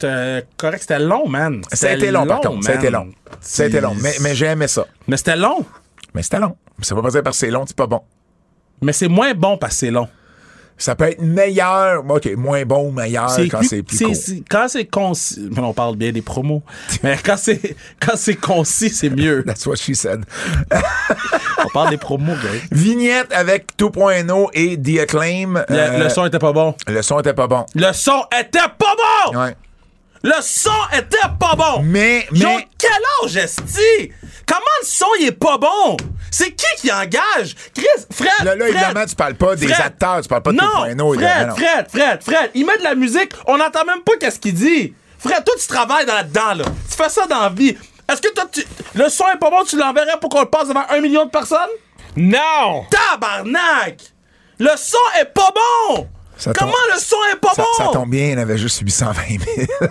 C'était 0.00 0.46
correct, 0.56 0.80
c'était 0.80 0.98
long, 0.98 1.28
man. 1.28 1.60
A 1.82 1.92
été 1.92 2.10
long, 2.10 2.26
par 2.26 2.40
contre. 2.40 2.66
Man. 2.68 2.90
long. 2.90 3.08
Été 3.58 3.80
long. 3.80 3.94
Mais, 4.00 4.14
mais 4.22 4.34
j'ai 4.34 4.46
aimé 4.46 4.66
ça. 4.66 4.86
Mais 5.06 5.16
c'était 5.18 5.36
long. 5.36 5.64
Mais 6.14 6.22
c'était 6.22 6.38
long. 6.38 6.56
Ça 6.80 6.94
veut 6.94 7.02
pas 7.02 7.10
dire 7.10 7.22
parce 7.22 7.36
que 7.38 7.46
c'est 7.46 7.50
long, 7.52 7.64
c'est 7.66 7.76
pas 7.76 7.86
bon. 7.86 8.00
Mais 8.80 8.92
c'est 8.94 9.08
moins 9.08 9.34
bon 9.34 9.58
parce 9.58 9.74
que 9.74 9.78
c'est 9.80 9.90
long. 9.90 10.08
Ça 10.78 10.94
peut 10.94 11.04
être 11.04 11.20
meilleur, 11.20 12.02
OK, 12.08 12.26
moins 12.38 12.64
bon 12.64 12.88
ou 12.88 12.90
meilleur 12.90 13.28
quand 13.50 13.62
c'est 13.62 13.82
plus 13.82 13.98
court. 13.98 14.14
Quand 14.48 14.66
c'est 14.66 14.86
concis, 14.86 15.50
mais 15.54 15.60
on 15.60 15.74
parle 15.74 15.96
bien 15.96 16.10
des 16.10 16.22
promos, 16.22 16.62
mais 17.02 17.18
quand 17.22 17.36
c'est 17.36 17.76
quand 18.00 18.16
c'est 18.16 18.36
concis, 18.36 18.88
c'est 18.88 19.10
mieux. 19.10 19.44
That's 19.44 19.66
what 19.66 19.76
she 19.76 19.92
said. 19.94 20.24
On 21.62 21.68
parle 21.74 21.90
des 21.90 21.98
promos, 21.98 22.32
gars. 22.32 22.48
Vignette 22.72 23.30
avec 23.34 23.72
2.0 23.78 24.48
et 24.54 24.80
The 24.80 25.00
Acclaim. 25.02 25.62
Le, 25.68 25.74
Euh, 25.76 26.04
le 26.04 26.08
son 26.08 26.24
était 26.24 26.38
pas 26.38 26.54
bon. 26.54 26.74
le 26.86 27.02
son 27.02 27.20
était 27.20 27.34
pas 27.34 27.46
bon. 27.46 27.66
Le 27.74 27.92
son 27.92 28.22
était 28.40 28.58
pas 28.78 28.94
bon! 29.32 29.38
Ouais. 29.38 29.54
Le 30.22 30.34
son 30.42 30.70
était 30.92 31.16
pas 31.38 31.54
bon! 31.56 31.82
Mais, 31.82 32.26
mais, 32.32 32.68
quel 32.76 32.90
âge, 33.24 33.36
esti? 33.36 34.12
Comment 34.46 34.60
le 34.82 34.86
son, 34.86 35.06
il 35.18 35.28
est 35.28 35.32
pas 35.32 35.56
bon? 35.56 35.96
C'est 36.30 36.50
qui 36.52 36.66
qui 36.76 36.92
engage? 36.92 37.54
Chris, 37.74 37.86
Fred, 38.12 38.30
là, 38.44 38.54
là 38.54 38.66
Fred, 38.66 38.76
évidemment, 38.76 39.06
tu 39.06 39.14
parles 39.14 39.34
pas 39.34 39.56
des 39.56 39.66
Fred. 39.66 39.86
acteurs, 39.86 40.20
tu 40.20 40.28
parles 40.28 40.42
pas 40.42 40.52
de 40.52 40.56
non, 40.56 40.84
2.0. 40.86 41.14
Fred, 41.14 41.48
non. 41.48 41.54
Fred, 41.54 41.86
Fred, 41.90 42.22
Fred, 42.22 42.50
il 42.54 42.66
met 42.66 42.76
de 42.76 42.82
la 42.82 42.94
musique, 42.94 43.32
on 43.46 43.56
n'entend 43.56 43.84
même 43.84 44.02
pas 44.02 44.12
qu'est-ce 44.20 44.38
qu'il 44.38 44.54
dit. 44.54 44.92
Fred, 45.18 45.42
toi, 45.42 45.54
tu 45.58 45.66
travailles 45.66 46.04
dans 46.04 46.14
là-dedans, 46.14 46.54
là. 46.54 46.64
Tu 46.90 46.96
fais 46.96 47.08
ça 47.08 47.26
dans 47.26 47.40
la 47.40 47.48
vie. 47.48 47.76
Est-ce 48.10 48.20
que 48.20 48.32
toi, 48.34 48.44
tu... 48.52 48.62
le 48.94 49.08
son 49.08 49.24
est 49.34 49.38
pas 49.38 49.50
bon, 49.50 49.64
tu 49.64 49.78
l'enverrais 49.78 50.18
pour 50.20 50.28
qu'on 50.28 50.40
le 50.40 50.50
passe 50.50 50.68
devant 50.68 50.84
un 50.90 51.00
million 51.00 51.24
de 51.24 51.30
personnes? 51.30 51.58
Non! 52.16 52.84
Tabarnak! 52.90 54.00
Le 54.58 54.70
son 54.76 54.98
est 55.18 55.32
pas 55.32 55.50
bon! 55.54 56.08
Ça 56.40 56.52
Comment 56.52 56.72
tombe- 56.72 56.94
le 56.94 56.98
son 57.00 57.16
est 57.32 57.36
pas 57.36 57.52
Ça, 57.54 57.62
bon? 57.62 57.68
ça 57.84 57.90
tombe 57.92 58.10
bien, 58.10 58.30
il 58.30 58.38
avait 58.38 58.58
juste 58.58 58.80
820 58.80 59.22
000. 59.28 59.68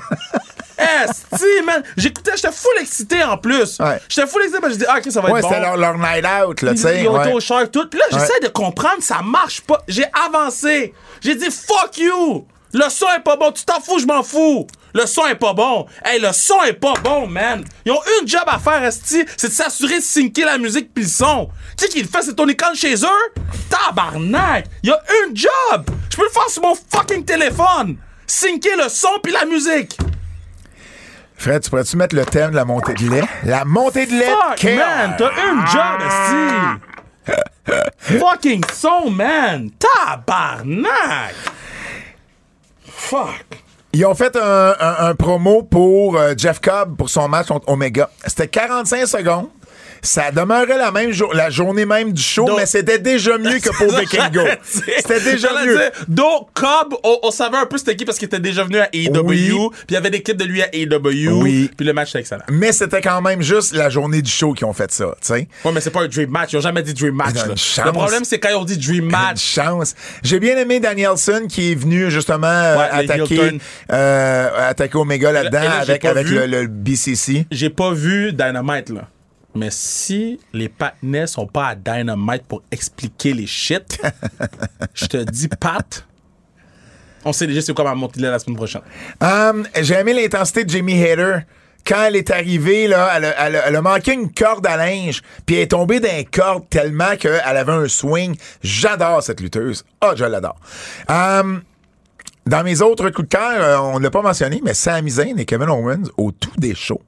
Esti, 0.79 1.45
man! 1.65 1.83
J'écoutais, 1.97 2.31
j'étais 2.35 2.51
full 2.51 2.71
excité 2.81 3.23
en 3.23 3.37
plus. 3.37 3.77
Ouais. 3.79 3.99
J'étais 4.07 4.27
full 4.27 4.41
excité 4.41 4.61
parce 4.61 4.73
que 4.73 4.79
je 4.79 4.85
dis, 4.85 4.89
ah, 4.89 4.97
ok, 4.99 5.11
ça 5.11 5.21
va 5.21 5.29
ouais, 5.31 5.39
être 5.39 5.43
bon. 5.43 5.49
c'était 5.49 5.61
leur, 5.61 5.77
leur 5.77 5.97
night 5.97 6.25
out, 6.25 6.61
là, 6.61 6.71
tu 6.71 6.77
sais. 6.77 7.01
ils 7.01 7.07
ont 7.07 7.19
été 7.19 7.29
ouais. 7.29 7.35
au 7.35 7.39
shark 7.39 7.71
tout. 7.71 7.87
Puis 7.89 7.99
là, 7.99 8.05
j'essaie 8.11 8.39
de 8.41 8.47
comprendre, 8.47 9.01
ça 9.01 9.21
marche 9.21 9.61
pas. 9.61 9.83
J'ai 9.87 10.05
avancé. 10.25 10.93
J'ai 11.21 11.35
dit 11.35 11.49
fuck 11.51 11.97
you. 11.97 12.47
Le 12.73 12.87
son 12.89 13.07
est 13.17 13.23
pas 13.23 13.35
bon. 13.35 13.51
Tu 13.51 13.65
t'en 13.65 13.79
fous, 13.79 13.99
je 13.99 14.05
m'en 14.05 14.23
fous. 14.23 14.67
Le 14.93 15.05
son 15.05 15.25
est 15.25 15.35
pas 15.35 15.53
bon. 15.53 15.85
Hey, 16.03 16.19
le 16.19 16.31
son 16.31 16.61
est 16.63 16.73
pas 16.73 16.93
bon, 17.03 17.27
man. 17.27 17.63
Ils 17.85 17.91
ont 17.91 18.01
une 18.21 18.27
job 18.27 18.43
à 18.47 18.59
faire, 18.59 18.83
Esti, 18.83 19.25
c'est 19.37 19.49
de 19.49 19.53
s'assurer 19.53 19.97
de 19.97 20.03
syncer 20.03 20.43
la 20.45 20.57
musique 20.57 20.93
pis 20.93 21.01
le 21.01 21.07
son. 21.07 21.49
Tu 21.77 21.85
sais 21.85 21.91
qui 21.91 22.01
le 22.01 22.07
fait, 22.07 22.21
c'est 22.21 22.35
Tony 22.35 22.55
Khan 22.55 22.73
chez 22.73 22.95
eux? 22.95 23.41
Tabarnak! 23.69 24.65
Il 24.83 24.89
y 24.89 24.91
a 24.91 24.99
une 25.27 25.35
job! 25.35 25.85
Je 26.09 26.17
peux 26.17 26.23
le 26.23 26.29
faire 26.29 26.49
sur 26.49 26.63
mon 26.63 26.75
fucking 26.75 27.23
téléphone! 27.23 27.97
Syncer 28.25 28.75
le 28.77 28.89
son 28.89 29.19
pis 29.23 29.31
la 29.31 29.45
musique! 29.45 29.97
Fred, 31.37 31.63
tu 31.63 31.69
pourrais-tu 31.69 31.95
mettre 31.97 32.15
le 32.15 32.25
thème 32.25 32.51
de 32.51 32.55
la 32.55 32.65
montée 32.65 32.93
de 32.93 33.09
lait? 33.09 33.23
La 33.45 33.63
montée 33.63 34.05
de 34.05 34.11
lait 34.11 34.29
Fuck, 34.49 34.63
man! 34.63 35.15
T'as 35.17 35.31
une 35.51 35.67
job, 35.67 36.01
esti! 37.27 37.85
Fucking 38.19 38.63
son, 38.73 39.09
man! 39.09 39.69
Tabarnak! 39.79 41.35
Fuck! 42.99 43.63
Ils 43.93 44.05
ont 44.05 44.13
fait 44.13 44.37
un, 44.37 45.15
promo 45.15 45.63
pour 45.63 46.15
euh, 46.15 46.33
Jeff 46.37 46.59
Cobb 46.59 46.95
pour 46.95 47.09
son 47.09 47.27
match 47.27 47.47
contre 47.47 47.67
Omega. 47.69 48.09
C'était 48.27 48.47
45 48.47 49.07
secondes. 49.07 49.47
Ça 50.01 50.31
demeurait 50.31 50.77
la 50.77 50.91
même 50.91 51.11
jour, 51.11 51.33
la 51.33 51.49
journée 51.49 51.85
même 51.85 52.13
du 52.13 52.21
show, 52.21 52.45
Donc- 52.45 52.57
mais 52.59 52.65
c'était 52.65 52.99
déjà 52.99 53.37
mieux 53.37 53.59
que 53.59 53.69
pour 53.77 53.97
Vikingo. 53.97 54.41
C'était 54.63 55.19
déjà 55.21 55.49
mieux. 55.65 55.77
dire, 55.77 55.91
donc, 56.07 56.49
Cobb, 56.53 56.95
on, 57.03 57.19
on 57.23 57.31
savait 57.31 57.57
un 57.57 57.65
peu 57.65 57.77
c'était 57.77 57.95
qui 57.95 58.05
parce 58.05 58.17
qu'il 58.17 58.27
était 58.27 58.39
déjà 58.39 58.63
venu 58.63 58.77
à 58.79 58.89
AEW, 58.93 59.19
Oui. 59.23 59.37
puis 59.47 59.85
il 59.89 59.93
y 59.93 59.97
avait 59.97 60.09
des 60.09 60.21
clips 60.21 60.37
de 60.37 60.45
lui 60.45 60.61
à 60.61 60.67
AEW, 60.73 61.41
Oui. 61.41 61.69
puis 61.75 61.85
le 61.85 61.93
match 61.93 62.09
était 62.09 62.19
excellent. 62.19 62.43
Mais 62.49 62.71
c'était 62.71 63.01
quand 63.01 63.21
même 63.21 63.41
juste 63.41 63.73
la 63.73 63.89
journée 63.89 64.21
du 64.21 64.31
show 64.31 64.53
qui 64.53 64.63
ont 64.65 64.73
fait 64.73 64.91
ça, 64.91 65.05
tu 65.21 65.27
sais. 65.27 65.47
Ouais, 65.65 65.71
mais 65.73 65.81
c'est 65.81 65.89
pas 65.91 66.01
un 66.01 66.07
dream 66.07 66.29
match. 66.29 66.53
Ils 66.53 66.57
ont 66.57 66.61
jamais 66.61 66.81
dit 66.83 66.93
dream 66.93 67.15
match. 67.15 67.35
Là. 67.35 67.85
Le 67.85 67.91
problème, 67.91 68.23
c'est 68.23 68.39
quand 68.39 68.49
ils 68.49 68.55
ont 68.55 68.65
dit 68.65 68.77
dream 68.77 69.05
Une 69.05 69.11
match. 69.11 69.39
chance. 69.41 69.95
J'ai 70.23 70.39
bien 70.39 70.57
aimé 70.57 70.79
Danielson 70.79 71.45
qui 71.49 71.71
est 71.71 71.75
venu 71.75 72.09
justement 72.09 72.47
euh, 72.47 72.77
Ouais, 72.77 72.89
attaquer, 72.91 73.59
euh, 73.91 74.69
attaquer 74.69 74.97
Omega 74.97 75.31
là-dedans 75.31 75.59
là, 75.61 75.79
avec, 75.79 76.05
avec 76.05 76.25
vu. 76.27 76.35
le, 76.35 76.45
le 76.45 76.67
BCC. 76.67 77.45
J'ai 77.51 77.69
pas 77.69 77.91
vu 77.91 78.31
Dynamite, 78.33 78.89
là. 78.89 79.07
Mais 79.55 79.69
si 79.71 80.39
les 80.53 80.69
patinets 80.69 81.27
sont 81.27 81.47
pas 81.47 81.67
à 81.69 81.75
Dynamite 81.75 82.43
pour 82.47 82.61
expliquer 82.71 83.33
les 83.33 83.47
shit, 83.47 83.99
je 84.93 85.05
te 85.07 85.17
dis, 85.17 85.47
Pat, 85.47 86.05
on 87.25 87.33
sait 87.33 87.47
déjà 87.47 87.61
c'est 87.61 87.73
quoi 87.73 87.83
ma 87.85 87.95
montée 87.95 88.19
la 88.21 88.37
semaine 88.39 88.55
prochaine. 88.57 88.81
Um, 89.21 89.65
J'ai 89.81 89.95
aimé 89.95 90.13
l'intensité 90.13 90.63
de 90.65 90.69
Jamie 90.69 91.03
Hader. 91.03 91.39
Quand 91.85 92.03
elle 92.03 92.17
est 92.17 92.29
arrivée, 92.29 92.87
là, 92.87 93.11
elle, 93.15 93.25
a, 93.25 93.47
elle 93.47 93.55
a- 93.55 93.67
elle 93.67 93.75
a 93.77 93.81
manqué 93.81 94.13
une 94.13 94.31
corde 94.31 94.67
à 94.67 94.77
linge, 94.77 95.21
puis 95.45 95.55
elle 95.55 95.61
est 95.63 95.67
tombée 95.71 95.99
d'un 95.99 96.23
corde 96.23 96.69
tellement 96.69 97.15
qu'elle 97.17 97.39
avait 97.43 97.71
un 97.71 97.87
swing. 97.87 98.35
J'adore 98.61 99.23
cette 99.23 99.39
lutteuse. 99.41 99.83
Ah, 100.01 100.11
je 100.15 100.25
l'adore. 100.25 100.57
Um, 101.07 101.63
dans 102.45 102.63
mes 102.63 102.81
autres 102.81 103.09
coups 103.09 103.29
de 103.29 103.33
cœur, 103.35 103.61
euh, 103.61 103.77
on 103.93 103.99
ne 103.99 104.03
l'a 104.03 104.11
pas 104.11 104.21
mentionné, 104.21 104.61
mais 104.63 104.73
Sami 104.73 105.09
Zayn 105.09 105.37
et 105.37 105.45
Kevin 105.45 105.69
Owens 105.69 106.03
au 106.17 106.31
tout 106.31 106.51
des 106.57 106.75
shows. 106.75 107.01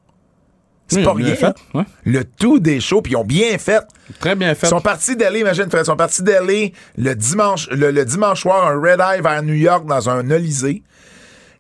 C'est 0.92 0.98
Oui, 1.00 1.04
pas 1.06 1.14
rien. 1.14 1.36
fait, 1.36 1.56
ouais. 1.74 1.84
Le 2.06 2.24
tout 2.24 2.60
des 2.60 2.80
shows, 2.80 3.02
puis 3.02 3.14
ils 3.14 3.16
ont 3.16 3.24
bien 3.24 3.58
fait. 3.58 3.82
Très 4.20 4.36
bien 4.36 4.54
fait. 4.56 4.68
Ils 4.68 4.70
sont 4.70 4.82
partis 4.82 5.16
d'aller, 5.16 5.40
imagine, 5.40 5.70
Fred, 5.70 5.84
ils 5.84 5.86
sont 5.86 5.96
partis 5.96 6.22
d'aller 6.24 6.74
le 6.98 7.16
dimanche, 7.16 7.70
le, 7.70 7.92
le 7.92 8.06
dimanche 8.06 8.42
soir, 8.42 8.68
un 8.68 8.80
red 8.80 9.00
eye 9.00 9.22
vers 9.22 9.42
New 9.44 9.54
York 9.54 9.86
dans 9.86 10.10
un 10.10 10.30
Olysée. 10.32 10.84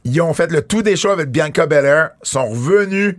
Ils 0.04 0.22
ont 0.22 0.34
fait 0.34 0.52
le 0.52 0.62
tout 0.62 0.82
des 0.82 0.96
shows 0.96 1.12
avec 1.12 1.30
Bianca 1.30 1.66
Belair, 1.68 2.10
sont 2.24 2.48
revenus 2.48 3.16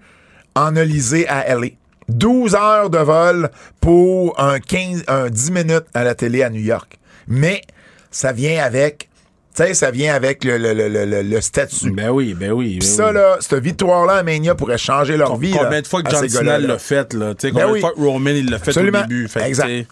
en 0.54 0.76
Olysée 0.76 1.26
à 1.28 1.54
LA. 1.54 1.68
12 2.08 2.54
heures 2.56 2.90
de 2.90 2.98
vol 2.98 3.48
pour 3.80 4.38
un 4.38 4.58
15, 4.58 5.04
un 5.06 5.30
10 5.30 5.50
minutes 5.52 5.84
à 5.94 6.02
la 6.04 6.14
télé 6.14 6.42
à 6.42 6.50
New 6.50 6.60
York. 6.60 6.98
Mais 7.28 7.62
ça 8.10 8.32
vient 8.32 8.62
avec, 8.62 9.08
tu 9.54 9.62
sais, 9.64 9.74
ça 9.74 9.90
vient 9.90 10.14
avec 10.14 10.44
le, 10.44 10.56
le, 10.56 10.72
le, 10.72 10.88
le, 10.88 11.22
le 11.22 11.40
statut. 11.40 11.90
Ben 11.90 12.08
oui, 12.10 12.34
ben 12.34 12.52
oui. 12.52 12.78
Puis 12.78 12.88
ben 12.88 12.94
ça, 12.96 13.08
oui. 13.08 13.14
là, 13.14 13.36
cette 13.40 13.62
victoire-là 13.62 14.14
à 14.14 14.22
Mania 14.22 14.54
pourrait 14.54 14.78
changer 14.78 15.16
leur 15.16 15.36
vie. 15.36 15.50
Combien 15.52 15.70
là, 15.70 15.82
de 15.82 15.86
fois 15.86 16.02
que 16.02 16.10
John 16.10 16.28
Cena 16.28 16.58
l'a 16.58 16.78
fait, 16.78 17.12
là? 17.12 17.34
Tu 17.34 17.48
sais, 17.48 17.52
Ben 17.52 17.60
combien 17.62 17.72
oui. 17.72 17.78
de 17.80 17.86
fois 17.86 17.92
que 17.94 18.00
Roman, 18.00 18.30
il 18.30 18.50
l'a 18.50 18.58
fait 18.58 18.68
Absolument. 18.70 19.00
au 19.00 19.02
début? 19.02 19.28
Fait 19.28 19.46
Exact. 19.46 19.86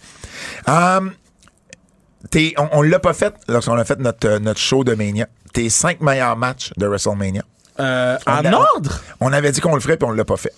Um, 0.67 1.13
t'es- 2.31 2.55
on 2.59 2.69
on 2.73 2.83
l'a 2.83 2.99
pas 2.99 3.13
fait 3.13 3.35
lorsqu'on 3.49 3.75
a 3.77 3.85
fait 3.85 3.99
notre, 3.99 4.27
euh, 4.29 4.39
notre 4.39 4.61
show 4.61 4.83
de 4.85 4.95
Mania. 4.95 5.27
Tes 5.53 5.69
cinq 5.69 6.01
meilleurs 6.01 6.37
matchs 6.37 6.73
de 6.77 6.87
WrestleMania. 6.87 7.43
Euh, 7.81 8.17
en 8.27 8.45
a- 8.45 8.53
ordre? 8.75 9.03
On 9.21 9.33
avait 9.33 9.53
dit 9.53 9.61
qu'on 9.61 9.75
le 9.75 9.81
ferait, 9.81 9.97
puis 9.97 10.07
on 10.09 10.13
l'a 10.13 10.25
pas 10.25 10.37
fait. 10.37 10.53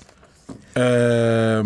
Euh, 0.79 1.63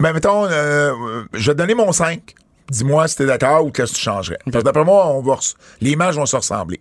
Ben, 0.00 0.12
mettons, 0.12 0.46
euh, 0.46 0.92
je 1.32 1.46
vais 1.50 1.52
te 1.54 1.58
donner 1.58 1.74
mon 1.74 1.92
5. 1.92 2.34
Dis-moi 2.72 3.06
si 3.08 3.16
t'es 3.16 3.26
d'accord 3.26 3.64
ou 3.66 3.70
qu'est-ce 3.70 3.92
que 3.92 3.96
tu 3.98 4.02
changerais. 4.02 4.38
Parce 4.44 4.58
que 4.58 4.62
d'après 4.64 4.84
moi, 4.84 5.06
on 5.08 5.20
va 5.20 5.34
res- 5.34 5.54
les 5.80 5.94
matchs 5.96 6.14
vont 6.16 6.26
se 6.26 6.36
ressembler. 6.36 6.80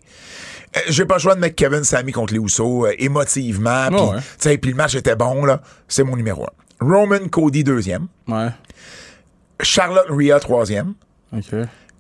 Euh, 0.76 0.80
J'ai 0.88 1.06
pas 1.06 1.16
le 1.16 1.20
choix 1.20 1.36
de 1.36 1.40
mettre 1.42 1.56
Kevin 1.56 1.84
Sammy 1.84 2.12
contre 2.14 2.34
les 2.34 2.40
Usos 2.40 2.86
euh, 2.88 2.94
émotivement. 2.98 3.88
puis, 3.90 3.98
ouais. 4.00 4.60
le 4.64 4.74
match 4.74 4.96
était 4.96 5.16
bon, 5.16 5.44
là. 5.46 5.62
C'est 5.88 6.04
mon 6.04 6.16
numéro 6.16 6.46
1. 6.82 6.86
Roman 6.86 7.28
Cody, 7.30 7.64
deuxième. 7.64 8.08
ouais. 8.28 8.48
Charlotte 9.64 10.08
Rhea, 10.10 10.40
troisième. 10.40 10.94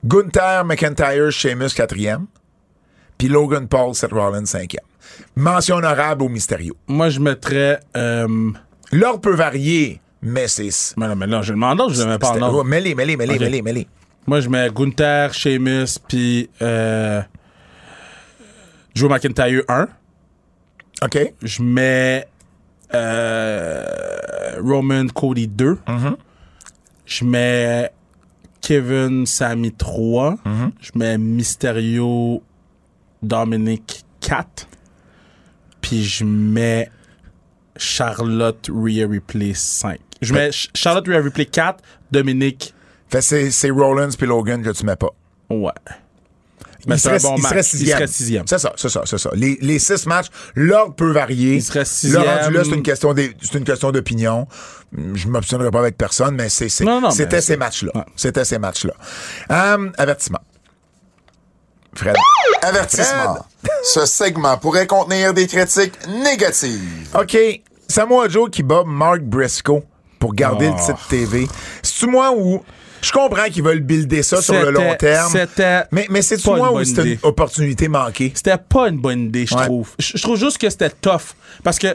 Gunther 0.03 0.65
McIntyre, 0.65 1.31
Sheamus, 1.31 1.69
quatrième. 1.76 2.26
Puis 3.18 3.27
Logan 3.27 3.68
Paul, 3.68 3.93
Seth 3.93 4.11
Rollins, 4.11 4.45
cinquième. 4.45 4.84
Mention 5.35 5.76
honorable 5.76 6.23
au 6.23 6.30
Mysterio. 6.30 6.76
Moi, 6.88 7.09
je 7.09 7.19
mettrais. 7.19 7.80
Euh... 7.95 8.51
L'ordre 8.91 9.22
peut 9.22 9.35
varier, 9.35 10.01
mais 10.22 10.48
c'est... 10.48 10.69
Mais 10.98 11.07
non, 11.07 11.15
mais 11.15 11.27
là, 11.27 11.41
je 11.41 11.53
demande, 11.53 11.81
je 11.91 12.02
le 12.02 12.10
mets 12.10 12.19
pas 12.19 12.31
en 12.31 12.41
ordre. 12.41 12.60
Ok. 12.60 12.68
mêlez, 12.68 13.61
mêlez. 13.61 13.88
Moi, 14.27 14.39
je 14.39 14.49
mets 14.49 14.69
Gunther, 14.69 15.34
Sheamus, 15.34 15.98
puis 16.07 16.49
euh, 16.61 17.22
Drew 18.95 19.10
McIntyre 19.10 19.64
1. 19.68 19.88
OK. 21.03 21.34
Je 21.41 21.64
mets 21.64 22.27
euh, 22.93 24.57
Roman 24.61 25.07
Cody 25.07 25.48
2. 25.48 25.73
Mm-hmm. 25.88 26.15
Je 27.06 27.26
mets 27.26 27.91
Kevin 28.61 29.26
Sami 29.26 29.72
3. 29.72 30.35
Mm-hmm. 30.35 30.72
Je 30.80 30.91
mets 30.95 31.18
Mysterio 31.18 32.43
Dominic 33.23 34.03
4. 34.19 34.68
Puis 35.81 36.03
je 36.03 36.23
mets 36.23 36.91
Charlotte 37.76 38.69
Rhea 38.72 39.07
Ripley 39.07 39.53
5. 39.56 39.99
Je 40.22 40.34
mets 40.34 40.52
Ch- 40.52 40.69
Charlotte 40.76 41.07
Rhea 41.07 41.19
Ripley 41.22 41.45
4, 41.45 41.84
Dominic 42.11 42.73
Fait 43.10 43.22
c'est, 43.22 43.52
c'est 43.52 43.69
Rollins 43.72 44.10
puis 44.18 44.27
Logan 44.27 44.61
que 44.64 44.69
tu 44.69 44.85
mets 44.85 44.95
pas. 44.95 45.10
Ouais. 45.49 45.72
Mais 46.88 46.95
il 46.95 46.99
c'est 46.99 47.10
un 47.10 47.19
serait, 47.19 47.30
bon 47.31 47.35
il 47.38 47.41
match. 47.43 47.52
serait 47.52 47.64
sixième. 47.64 47.88
Il 47.89 47.91
serait 47.91 48.07
sixième. 48.07 48.48
C'est 48.48 48.57
ça, 48.57 48.73
c'est 48.76 48.89
ça, 48.89 49.02
c'est 49.06 49.18
ça. 49.19 49.30
Les, 49.35 49.57
les 49.61 49.77
six 49.77 50.06
matchs, 50.07 50.27
l'ordre 50.56 50.95
peut 50.95 51.11
varier. 51.11 51.56
Il 51.56 51.64
serait 51.64 51.85
sixième. 51.85 52.23
Le 52.23 52.27
rendu 52.27 52.53
là, 52.56 52.64
c'est 52.64 52.72
une 52.72 52.81
question 52.84 53.14
des- 53.14 53.35
c'est 53.41 53.57
une 53.57 53.64
question 53.64 53.91
d'opinion. 53.91 54.48
Je 55.14 55.27
m'obstinerai 55.27 55.69
pas 55.69 55.80
avec 55.80 55.95
personne, 55.98 56.35
mais 56.35 56.49
c'est, 56.49 56.69
c'est- 56.69 56.84
Non, 56.84 56.99
non, 56.99 57.11
c'était 57.11 57.35
mais 57.35 57.41
ces 57.41 57.48
c'est- 57.53 57.57
matchs-là. 57.57 57.91
Ouais. 57.93 58.03
C'était 58.15 58.45
ces 58.45 58.57
matchs-là. 58.57 58.93
Avertissement. 59.98 60.39
Fred. 61.95 62.15
Avertissement. 62.61 63.45
Ce 63.84 64.06
segment 64.06 64.57
pourrait 64.57 64.88
contenir 64.88 65.34
des 65.34 65.45
critiques 65.48 65.93
négatives. 66.07 67.10
OK. 67.19 67.38
Samoa 67.88 68.30
Joe 68.30 68.49
qui 68.49 68.64
bat 68.64 68.84
Mark 68.85 69.22
Briscoe 69.22 69.84
pour 70.22 70.34
garder 70.34 70.69
Oh. 70.72 70.76
le 70.77 70.85
titre 70.85 71.07
TV. 71.10 71.48
C'est-tu 71.81 72.07
moi 72.10 72.31
ou. 72.34 72.64
Je 73.02 73.11
comprends 73.11 73.45
qu'ils 73.45 73.64
veulent 73.64 73.80
builder 73.80 74.22
ça 74.22 74.41
sur 74.43 74.53
le 74.53 74.69
long 74.69 74.93
terme. 74.98 75.31
C'était 75.31 75.81
Mais, 75.91 76.06
mais 76.11 76.22
une 76.22 76.38
moi 76.56 76.69
bonne 76.72 76.85
c'était 76.85 77.14
une 77.14 77.19
opportunité 77.23 77.88
manquée? 77.88 78.31
C'était 78.35 78.57
pas 78.60 78.88
une 78.89 78.99
bonne 78.99 79.22
idée, 79.26 79.48
je 79.48 79.56
trouve. 79.56 79.89
Je 79.98 80.11
je 80.18 80.22
trouve 80.22 80.38
juste 80.38 80.60
que 80.60 80.69
c'était 80.69 80.91
tough. 80.91 81.34
Parce 81.64 81.80
que 81.80 81.88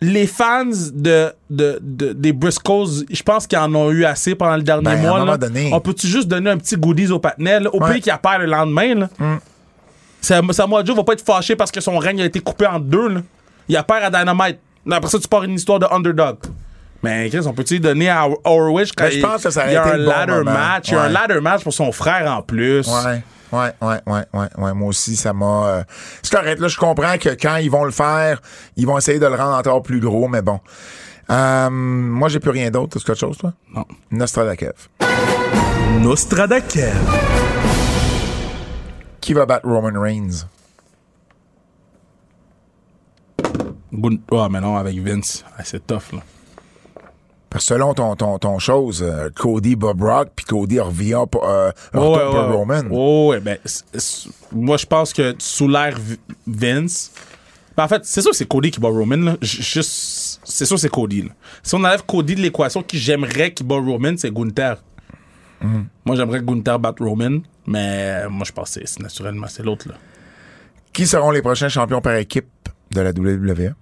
les 0.00 0.26
fans 0.26 0.64
de, 0.94 1.30
de, 1.50 1.78
de- 1.82 2.14
des 2.14 2.32
Briscoes, 2.32 3.04
je 3.10 3.22
pense 3.22 3.46
qu'ils 3.46 3.58
en 3.58 3.74
ont 3.74 3.90
eu 3.90 4.06
assez 4.06 4.34
pendant 4.34 4.56
le 4.56 4.62
dernier 4.62 4.84
Ben, 4.84 4.90
à 4.92 4.94
un 4.94 5.02
mois. 5.02 5.18
moment 5.18 5.32
là. 5.32 5.36
donné. 5.36 5.68
On 5.74 5.80
peut-tu 5.80 6.06
juste 6.06 6.26
donner 6.26 6.48
un 6.48 6.56
petit 6.56 6.76
goodies 6.78 7.10
au 7.10 7.18
patinet, 7.18 7.60
là, 7.60 7.68
au 7.74 7.78
Ouais. 7.82 7.92
pays 7.92 8.00
qui 8.00 8.10
apparaît 8.10 8.38
le 8.38 8.46
lendemain? 8.46 8.94
Là? 8.94 9.08
Sam- 10.22 10.52
Samoa 10.54 10.82
Joe 10.84 10.96
va 10.96 11.04
pas 11.04 11.12
être 11.12 11.24
fâché 11.24 11.54
parce 11.54 11.70
que 11.70 11.82
son 11.82 11.98
règne 11.98 12.22
a 12.22 12.24
été 12.24 12.40
coupé 12.40 12.66
en 12.66 12.78
deux. 12.80 13.08
Là. 13.08 13.20
Il 13.68 13.76
apparaît 13.76 14.04
à 14.04 14.10
Dynamite. 14.10 14.58
Après 14.90 15.10
ça, 15.10 15.18
tu 15.18 15.28
pars 15.28 15.44
une 15.44 15.54
histoire 15.54 15.78
de 15.78 15.86
underdog. 15.90 16.36
Mais 17.02 17.30
Chris, 17.30 17.40
on 17.46 17.52
peut-tu 17.54 17.74
lui 17.74 17.80
donner 17.80 18.10
à 18.10 18.26
Horwich 18.44 18.90
quand 18.96 19.04
Ben, 19.04 19.10
je 19.12 19.16
il, 19.18 19.22
pense 19.22 19.42
que 19.42 19.50
ça 19.50 19.60
aurait 19.62 19.70
il 19.70 19.74
y 19.74 19.76
a 19.76 19.82
été 19.86 19.90
un 19.94 19.96
le 19.96 20.04
bon 20.04 20.10
ladder 20.10 20.32
moment. 20.32 20.50
match? 20.52 20.88
Il 20.88 20.94
y 20.94 20.96
a 20.96 21.02
un 21.02 21.08
ladder 21.08 21.40
match 21.40 21.62
pour 21.62 21.72
son 21.72 21.92
frère 21.92 22.30
en 22.30 22.42
plus. 22.42 22.86
Ouais. 22.86 23.22
Ouais, 23.52 23.72
ouais, 23.80 24.00
ouais, 24.06 24.22
ouais, 24.32 24.46
ouais. 24.58 24.74
Moi 24.74 24.88
aussi, 24.88 25.16
ça 25.16 25.32
m'a. 25.32 25.66
euh, 25.68 25.82
C'est 26.22 26.32
correct. 26.32 26.60
Là, 26.60 26.68
je 26.68 26.76
comprends 26.78 27.16
que 27.18 27.30
quand 27.30 27.56
ils 27.56 27.70
vont 27.70 27.84
le 27.84 27.90
faire, 27.90 28.40
ils 28.76 28.86
vont 28.86 28.96
essayer 28.96 29.18
de 29.18 29.26
le 29.26 29.34
rendre 29.34 29.56
encore 29.56 29.82
plus 29.82 29.98
gros, 29.98 30.28
mais 30.28 30.40
bon. 30.42 30.60
Euh, 31.30 31.68
moi, 31.70 32.28
j'ai 32.28 32.38
plus 32.38 32.50
rien 32.50 32.70
d'autre. 32.70 32.96
Est-ce 32.96 33.04
quelque 33.04 33.18
chose, 33.18 33.38
toi? 33.38 33.52
Non. 33.74 33.84
Nostradakev. 34.12 34.72
Nostradakev. 36.00 36.94
Qui 39.20 39.32
va 39.32 39.46
battre 39.46 39.66
Roman 39.66 39.98
Reigns? 40.00 40.46
Gun- 43.92 44.18
Ouais, 44.30 44.48
mais 44.50 44.60
non, 44.60 44.76
avec 44.76 44.96
Vince. 44.98 45.44
Ah, 45.58 45.62
c'est 45.64 45.84
tough, 45.86 46.12
là. 46.12 46.20
Parce 47.50 47.64
que 47.66 47.74
selon 47.74 47.94
ton, 47.94 48.14
ton, 48.14 48.38
ton 48.38 48.58
chose, 48.60 49.02
euh, 49.02 49.28
Cody 49.34 49.74
Bob 49.74 50.00
Rock, 50.02 50.28
puis 50.36 50.46
Cody 50.46 50.78
revient 50.78 51.24
pour, 51.30 51.44
euh, 51.48 51.70
Ouais, 51.92 52.00
ouais, 52.00 52.52
Roman. 52.54 52.82
ouais, 52.88 53.28
ouais, 53.28 53.40
ben, 53.40 53.58
moi, 54.52 54.76
je 54.76 54.86
pense 54.86 55.12
que 55.12 55.34
sous 55.38 55.66
l'ère 55.68 55.98
Vince. 56.46 57.10
Ben, 57.76 57.84
en 57.84 57.88
fait, 57.88 58.04
c'est 58.04 58.20
sûr 58.22 58.30
que 58.30 58.36
c'est 58.36 58.46
Cody 58.48 58.70
qui 58.70 58.78
bat 58.78 58.88
Roman, 58.88 59.16
là. 59.16 59.36
Juste, 59.42 60.40
c'est 60.44 60.64
sûr 60.64 60.76
que 60.76 60.80
c'est 60.80 60.88
Cody, 60.90 61.22
là. 61.22 61.28
Si 61.62 61.74
on 61.74 61.78
enlève 61.78 62.04
Cody 62.06 62.36
de 62.36 62.40
l'équation, 62.40 62.82
qui 62.84 62.98
j'aimerais 62.98 63.52
qu'il 63.52 63.66
bat 63.66 63.76
Roman, 63.76 64.14
c'est 64.16 64.32
Gunther. 64.32 64.76
Mm. 65.60 65.80
Moi, 66.04 66.16
j'aimerais 66.16 66.38
que 66.40 66.44
Gunther 66.44 66.78
batte 66.78 67.00
Roman, 67.00 67.40
mais 67.66 68.28
moi, 68.28 68.44
je 68.46 68.52
pense 68.52 68.74
que 68.74 68.86
c'est- 68.86 69.00
naturellement, 69.00 69.46
c'est 69.48 69.62
l'autre. 69.64 69.88
Qui 70.92 71.06
seront 71.06 71.30
les 71.32 71.42
prochains 71.42 71.68
champions 71.68 72.00
par 72.00 72.14
équipe 72.14 72.48
de 72.92 73.00
la 73.00 73.12
WWE? 73.12 73.74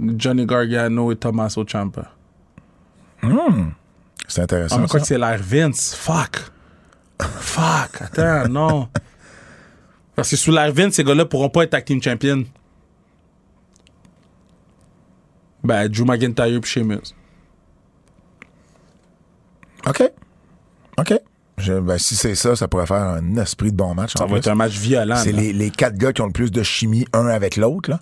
Johnny 0.00 0.46
Gargano 0.46 1.12
et 1.12 1.16
Tommaso 1.16 1.64
Ciampa. 1.64 2.10
C'est 4.28 4.40
Ah, 4.40 4.44
intéressant. 4.44 4.78
mais 4.78 4.86
quoi 4.86 5.00
ça. 5.00 5.02
que 5.02 5.06
c'est 5.06 5.18
l'ère 5.18 5.40
Vince? 5.42 5.94
Fuck. 5.94 6.40
Fuck. 7.20 8.00
Attends, 8.00 8.48
non. 8.50 8.88
Parce 10.16 10.30
que 10.30 10.36
sous 10.36 10.50
l'ère 10.52 10.72
Vince, 10.72 10.94
ces 10.94 11.04
gars-là 11.04 11.24
pourront 11.26 11.50
pas 11.50 11.64
être 11.64 11.70
tag 11.70 11.84
team 11.84 12.02
champion. 12.02 12.44
Ben, 15.62 15.88
Drew 15.88 16.04
McIntyre 16.06 16.60
puis 16.60 16.70
Sheamus. 16.70 17.14
OK. 19.86 20.02
OK. 20.98 21.14
Je- 21.58 21.78
ben, 21.80 21.98
si 21.98 22.16
c'est 22.16 22.34
ça, 22.34 22.56
ça 22.56 22.68
pourrait 22.68 22.86
faire 22.86 23.02
un 23.02 23.36
esprit 23.36 23.70
de 23.70 23.76
bon 23.76 23.94
match. 23.94 24.14
Ça 24.16 24.24
en 24.24 24.26
va 24.26 24.32
plus. 24.32 24.38
être 24.38 24.48
un 24.48 24.54
match 24.54 24.78
violent. 24.78 25.16
C'est 25.16 25.32
les, 25.32 25.52
les 25.52 25.70
quatre 25.70 25.96
gars 25.98 26.12
qui 26.12 26.22
ont 26.22 26.26
le 26.26 26.32
plus 26.32 26.50
de 26.50 26.62
chimie 26.62 27.04
un 27.12 27.26
avec 27.26 27.56
l'autre. 27.56 27.98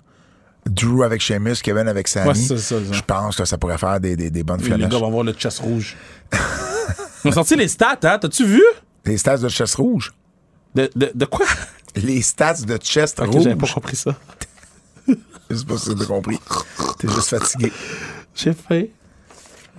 Drew 0.69 1.03
avec 1.03 1.21
Sheamus, 1.21 1.55
Kevin 1.63 1.87
avec 1.87 2.07
Sammy. 2.07 2.27
Ouais, 2.29 2.35
c'est 2.35 2.57
ça, 2.57 2.75
ça. 2.79 2.91
Je 2.91 3.01
pense 3.01 3.35
que 3.35 3.45
ça 3.45 3.57
pourrait 3.57 3.77
faire 3.77 3.99
des, 3.99 4.15
des, 4.15 4.29
des 4.29 4.43
bonnes 4.43 4.61
Oui, 4.61 4.69
les 4.69 4.87
gars 4.87 4.97
vont 4.97 5.07
avoir 5.07 5.23
le 5.23 5.33
chest 5.33 5.59
rouge. 5.59 5.95
Ils 7.25 7.29
ont 7.29 7.33
sorti 7.33 7.55
les 7.55 7.67
stats, 7.67 7.99
hein? 8.03 8.17
T'as-tu 8.19 8.45
vu? 8.45 8.63
Les 9.05 9.17
stats 9.17 9.37
de 9.39 9.49
chest 9.49 9.75
rouge. 9.75 10.13
De, 10.75 10.89
de, 10.95 11.11
de 11.13 11.25
quoi? 11.25 11.45
Les 11.95 12.21
stats 12.21 12.61
de 12.65 12.77
chest 12.77 13.19
Ok, 13.19 13.27
rouge. 13.33 13.43
j'avais 13.43 13.55
pas 13.55 13.67
compris 13.67 13.95
ça. 13.95 14.15
Je 15.49 15.55
sais 15.55 15.65
pas 15.65 15.77
si 15.77 15.95
t'as 15.95 16.05
compris. 16.05 16.39
T'es 16.99 17.07
juste 17.07 17.29
fatigué. 17.29 17.71
J'ai 18.35 18.53
fait. 18.53 18.91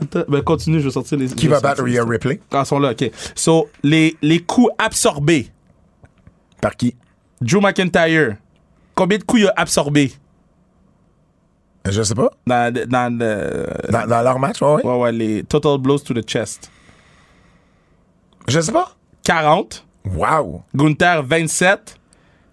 Attends, 0.02 0.24
ben 0.28 0.42
continue, 0.42 0.80
je 0.80 0.86
vais 0.86 0.90
sortir 0.92 1.16
les. 1.18 1.28
Qui 1.28 1.46
va 1.46 1.60
battre 1.60 1.82
Rhea 1.84 1.90
les- 1.92 2.00
Ripley? 2.00 2.40
Ah, 2.50 2.62
ils 2.64 2.66
sont 2.66 2.78
là, 2.80 2.90
ok. 2.90 3.10
So, 3.36 3.68
les, 3.84 4.16
les 4.22 4.40
coups 4.42 4.70
absorbés. 4.78 5.50
Par 6.60 6.74
qui? 6.76 6.96
Drew 7.40 7.60
McIntyre. 7.60 8.36
Combien 8.96 9.18
de 9.18 9.22
coups 9.22 9.42
il 9.42 9.46
a 9.48 9.52
absorbé 9.56 10.12
Je 11.88 12.02
sais 12.02 12.14
pas. 12.14 12.30
dans, 12.46 12.72
dans 12.72 13.18
le. 13.18 13.66
Dans, 13.90 14.06
dans 14.06 14.22
leur 14.22 14.38
match, 14.38 14.60
ouais, 14.60 14.74
ouais. 14.74 14.84
Ouais, 14.84 14.98
ouais, 14.98 15.12
les 15.12 15.42
total 15.44 15.78
blows 15.78 15.98
to 16.00 16.14
the 16.14 16.26
chest. 16.28 16.70
Je 18.46 18.60
sais 18.60 18.72
pas. 18.72 18.96
40. 19.24 19.84
Wow. 20.04 20.62
Gunther, 20.74 21.22
27. 21.22 21.96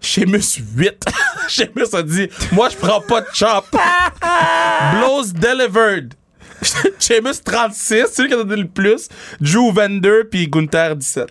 Sheamus, 0.00 0.58
8. 0.76 1.04
Sheamus 1.48 1.94
a 1.94 2.02
dit 2.02 2.28
Moi, 2.52 2.68
je 2.68 2.76
prends 2.76 3.00
pas 3.00 3.20
de 3.22 3.26
chop. 3.32 3.64
blows 4.92 5.32
delivered. 5.34 6.14
Sheamus, 7.00 7.42
36. 7.44 8.06
C'est 8.12 8.22
lui 8.22 8.28
qui 8.28 8.34
a 8.34 8.38
donné 8.38 8.56
le 8.56 8.68
plus. 8.68 9.08
Drew, 9.40 9.72
22. 9.72 10.28
Puis 10.30 10.48
Gunther, 10.48 10.96
17. 10.96 11.28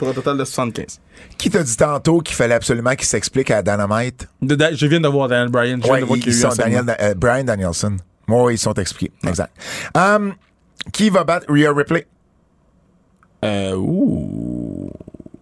Pour 0.00 0.08
un 0.08 0.12
total 0.14 0.36
de 0.38 0.44
75. 0.44 0.98
Qui 1.38 1.50
t'a 1.50 1.62
dit 1.62 1.76
tantôt 1.76 2.18
qu'il 2.20 2.34
fallait 2.34 2.54
absolument 2.54 2.94
qu'il 2.96 3.04
s'explique 3.06 3.50
à 3.52 3.62
Dynamite? 3.62 4.26
De- 4.42 4.54
de- 4.56 4.70
je 4.74 4.86
viens 4.86 5.00
de 5.00 5.06
voir 5.08 5.28
Daniel 5.28 5.48
Bryan. 5.50 5.76
Je 5.78 5.84
viens 5.84 5.92
Ouais, 5.92 6.00
de 6.00 6.06
voir 6.06 6.18
eu 6.18 6.32
segment. 6.32 6.54
Daniel, 6.56 6.96
euh, 7.00 7.14
Brian 7.14 7.44
Danielson. 7.44 7.96
Oui, 8.26 8.54
ils 8.54 8.58
sont 8.58 8.72
expliqués. 8.74 9.12
Exact. 9.26 9.52
Um, 9.94 10.34
qui 10.92 11.10
va 11.10 11.22
battre 11.24 11.46
Rhea 11.48 11.70
Ripley? 11.72 12.06
Euh, 13.44 13.74
ouh. 13.76 14.90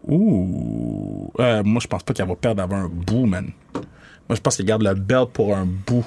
Ouh. 0.09 1.33
Euh, 1.39 1.63
moi, 1.65 1.81
je 1.81 1.87
pense 1.87 2.03
pas 2.03 2.13
qu'elle 2.13 2.27
va 2.29 2.35
perdre 2.35 2.63
avant 2.63 2.77
un 2.79 2.89
bout, 2.89 3.27
man. 3.27 3.51
Moi, 3.75 4.35
je 4.37 4.41
pense 4.41 4.57
qu'elle 4.57 4.67
garde 4.67 4.83
le 4.83 4.95
belt 4.95 5.31
pour 5.33 5.55
un 5.57 5.67
bout. 5.67 6.05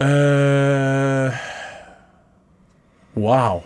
Euh. 0.00 1.30
Wow. 3.16 3.62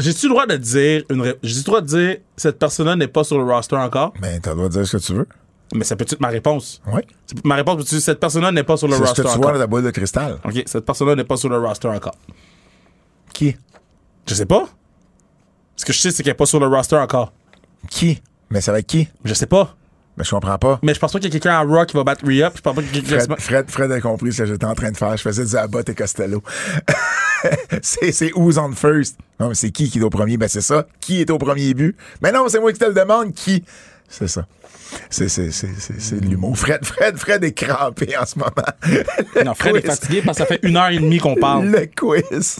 J'ai-tu 0.00 0.26
le 0.26 0.30
droit 0.30 0.46
de 0.46 0.56
dire 0.56 1.02
une 1.10 1.20
ré- 1.20 1.38
J'ai-tu 1.42 1.58
le 1.60 1.64
droit 1.64 1.80
de 1.80 1.86
dire 1.86 2.16
cette 2.36 2.58
personne-là 2.58 2.96
n'est 2.96 3.06
pas 3.08 3.22
sur 3.24 3.38
le 3.38 3.44
roster 3.44 3.76
encore? 3.76 4.12
Ben, 4.20 4.40
t'as 4.40 4.50
le 4.50 4.56
droit 4.56 4.68
de 4.68 4.72
dire 4.74 4.86
ce 4.86 4.96
que 4.96 5.02
tu 5.02 5.12
veux. 5.14 5.26
Mais 5.74 5.84
ça 5.84 5.94
peut 5.94 6.04
être 6.08 6.18
ma 6.20 6.28
réponse? 6.28 6.82
Oui. 6.92 7.02
C'est- 7.26 7.44
Ma 7.44 7.54
réponse 7.54 7.80
être 7.82 8.00
cette 8.00 8.18
personne-là 8.18 8.50
n'est 8.50 8.64
pas 8.64 8.76
sur 8.76 8.88
le 8.88 8.94
C'est 8.94 8.98
ce 8.98 9.04
roster 9.04 9.22
que 9.22 9.28
tu 9.28 9.34
vois 9.36 9.38
encore? 9.46 9.52
dans 9.52 9.60
ta 9.60 9.66
boîte 9.68 9.84
de 9.84 9.90
cristal. 9.90 10.38
Ok, 10.44 10.62
cette 10.66 10.84
personne-là 10.84 11.14
n'est 11.14 11.24
pas 11.24 11.36
sur 11.36 11.48
le 11.48 11.58
roster 11.58 11.88
encore. 11.88 12.16
Qui? 13.32 13.56
Je 14.26 14.34
sais 14.34 14.46
pas. 14.46 14.68
Ce 15.76 15.84
que 15.84 15.92
je 15.92 15.98
sais, 16.00 16.10
c'est 16.10 16.22
qu'elle 16.24 16.32
n'est 16.32 16.36
pas 16.36 16.46
sur 16.46 16.58
le 16.60 16.66
roster 16.66 16.96
encore. 16.96 17.32
Qui? 17.88 18.20
Mais 18.50 18.60
ça 18.60 18.72
va 18.72 18.80
être 18.80 18.86
qui? 18.86 19.08
Je 19.24 19.32
sais 19.34 19.46
pas. 19.46 19.76
Mais 20.16 20.24
je 20.24 20.30
comprends 20.30 20.58
pas. 20.58 20.80
Mais 20.82 20.92
je 20.92 20.98
pense 20.98 21.12
pas 21.12 21.18
qu'il 21.20 21.32
y 21.32 21.36
a 21.36 21.38
quelqu'un 21.38 21.56
à 21.56 21.62
Raw 21.62 21.86
qui 21.86 21.96
va 21.96 22.02
battre 22.04 22.24
puis 22.24 22.38
Je 22.38 22.60
pense 22.60 22.74
pas 22.74 22.82
qu'il 22.82 22.96
y 22.96 22.98
a 22.98 23.02
quelqu'un. 23.02 23.24
Fred, 23.24 23.40
Fred, 23.40 23.70
Fred 23.70 23.92
a 23.92 24.00
compris 24.00 24.32
ce 24.32 24.38
que 24.42 24.46
j'étais 24.46 24.66
en 24.66 24.74
train 24.74 24.90
de 24.90 24.96
faire. 24.96 25.16
Je 25.16 25.22
faisais 25.22 25.44
du 25.44 25.56
Abbott 25.56 25.88
et 25.88 25.94
Costello. 25.94 26.42
c'est, 27.82 28.12
c'est 28.12 28.32
who's 28.34 28.58
on 28.58 28.72
first. 28.72 29.16
Non, 29.38 29.54
c'est 29.54 29.70
qui 29.70 29.88
qui 29.88 29.98
est 29.98 30.02
au 30.02 30.10
premier? 30.10 30.36
Ben, 30.36 30.48
c'est 30.48 30.60
ça. 30.60 30.86
Qui 31.00 31.20
est 31.20 31.30
au 31.30 31.38
premier 31.38 31.72
but? 31.74 31.96
Mais 32.22 32.32
non, 32.32 32.48
c'est 32.48 32.60
moi 32.60 32.72
qui 32.72 32.78
te 32.78 32.84
le 32.84 32.94
demande. 32.94 33.32
Qui? 33.34 33.64
C'est 34.08 34.28
ça. 34.28 34.46
C'est, 35.08 35.28
c'est, 35.28 35.52
c'est, 35.52 35.68
c'est, 35.78 36.00
c'est 36.00 36.20
de 36.20 36.26
l'humour. 36.26 36.58
Fred, 36.58 36.84
Fred, 36.84 37.16
Fred 37.16 37.44
est 37.44 37.52
crampé 37.52 38.16
en 38.16 38.26
ce 38.26 38.38
moment. 38.38 39.44
Non, 39.44 39.54
Fred 39.54 39.76
est 39.76 39.86
fatigué 39.86 40.22
parce 40.24 40.38
que 40.38 40.44
ça 40.44 40.46
fait 40.46 40.60
une 40.62 40.76
heure 40.76 40.88
et 40.88 40.98
demie 40.98 41.18
qu'on 41.18 41.36
parle. 41.36 41.66
Le 41.66 41.86
quiz. 41.86 42.58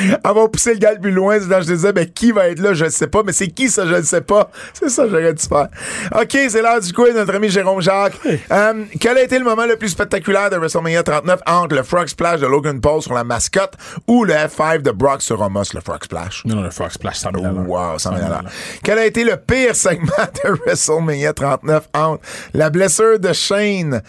On 0.24 0.32
va 0.32 0.48
pousser 0.48 0.74
le 0.74 0.78
gars 0.78 0.92
le 0.92 1.00
plus 1.00 1.12
loin. 1.12 1.38
C'est 1.38 1.62
je 1.62 1.72
disais, 1.72 1.92
ben, 1.92 2.06
qui 2.06 2.32
va 2.32 2.48
être 2.48 2.60
là? 2.60 2.74
Je 2.74 2.84
ne 2.84 2.90
sais 2.90 3.06
pas. 3.06 3.22
Mais 3.24 3.32
c'est 3.32 3.48
qui 3.48 3.68
ça? 3.68 3.86
Je 3.86 3.94
ne 3.94 4.02
sais 4.02 4.20
pas. 4.20 4.50
C'est 4.74 4.88
ça 4.88 5.04
que 5.04 5.10
j'aurais 5.10 5.34
dû 5.34 5.44
faire. 5.46 5.68
OK, 6.14 6.36
c'est 6.48 6.62
l'heure 6.62 6.80
du 6.80 6.92
quiz, 6.92 7.14
notre 7.14 7.34
ami 7.34 7.50
Jérôme 7.50 7.80
Jacques. 7.80 8.18
Euh, 8.50 8.84
quel 8.98 9.18
a 9.18 9.22
été 9.22 9.38
le 9.38 9.44
moment 9.44 9.66
le 9.66 9.76
plus 9.76 9.88
spectaculaire 9.88 10.48
de 10.50 10.56
WrestleMania 10.56 11.02
39 11.02 11.40
entre 11.46 11.74
le 11.74 11.82
Frog 11.82 12.06
Splash 12.08 12.40
de 12.40 12.46
Logan 12.46 12.80
Paul 12.80 13.02
sur 13.02 13.12
la 13.12 13.24
mascotte 13.24 13.74
ou 14.06 14.24
le 14.24 14.32
F5 14.32 14.82
de 14.82 14.90
Brock 14.90 15.22
sur 15.22 15.40
Omos, 15.40 15.74
le 15.74 15.80
Frog 15.80 16.02
Splash? 16.04 16.44
Non, 16.44 16.56
non, 16.56 16.62
le 16.62 16.70
Frog 16.70 16.90
Splash, 16.90 17.16
ça 17.16 17.30
Oh, 17.34 17.46
wow, 17.66 17.98
ça 17.98 18.10
m'a 18.10 18.42
Quel 18.82 18.98
a 18.98 19.06
été 19.06 19.24
le 19.24 19.36
pire 19.36 19.74
segment 19.74 20.06
de 20.44 20.50
WrestleMania 20.50 21.32
39 21.32 21.88
entre 21.94 22.22
la 22.54 22.70
blessure 22.70 23.18
de 23.18 23.32
Shane, 23.32 24.02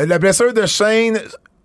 euh, 0.00 0.06
la 0.06 0.18
blessure 0.18 0.52
de 0.52 0.66
Shane 0.66 1.18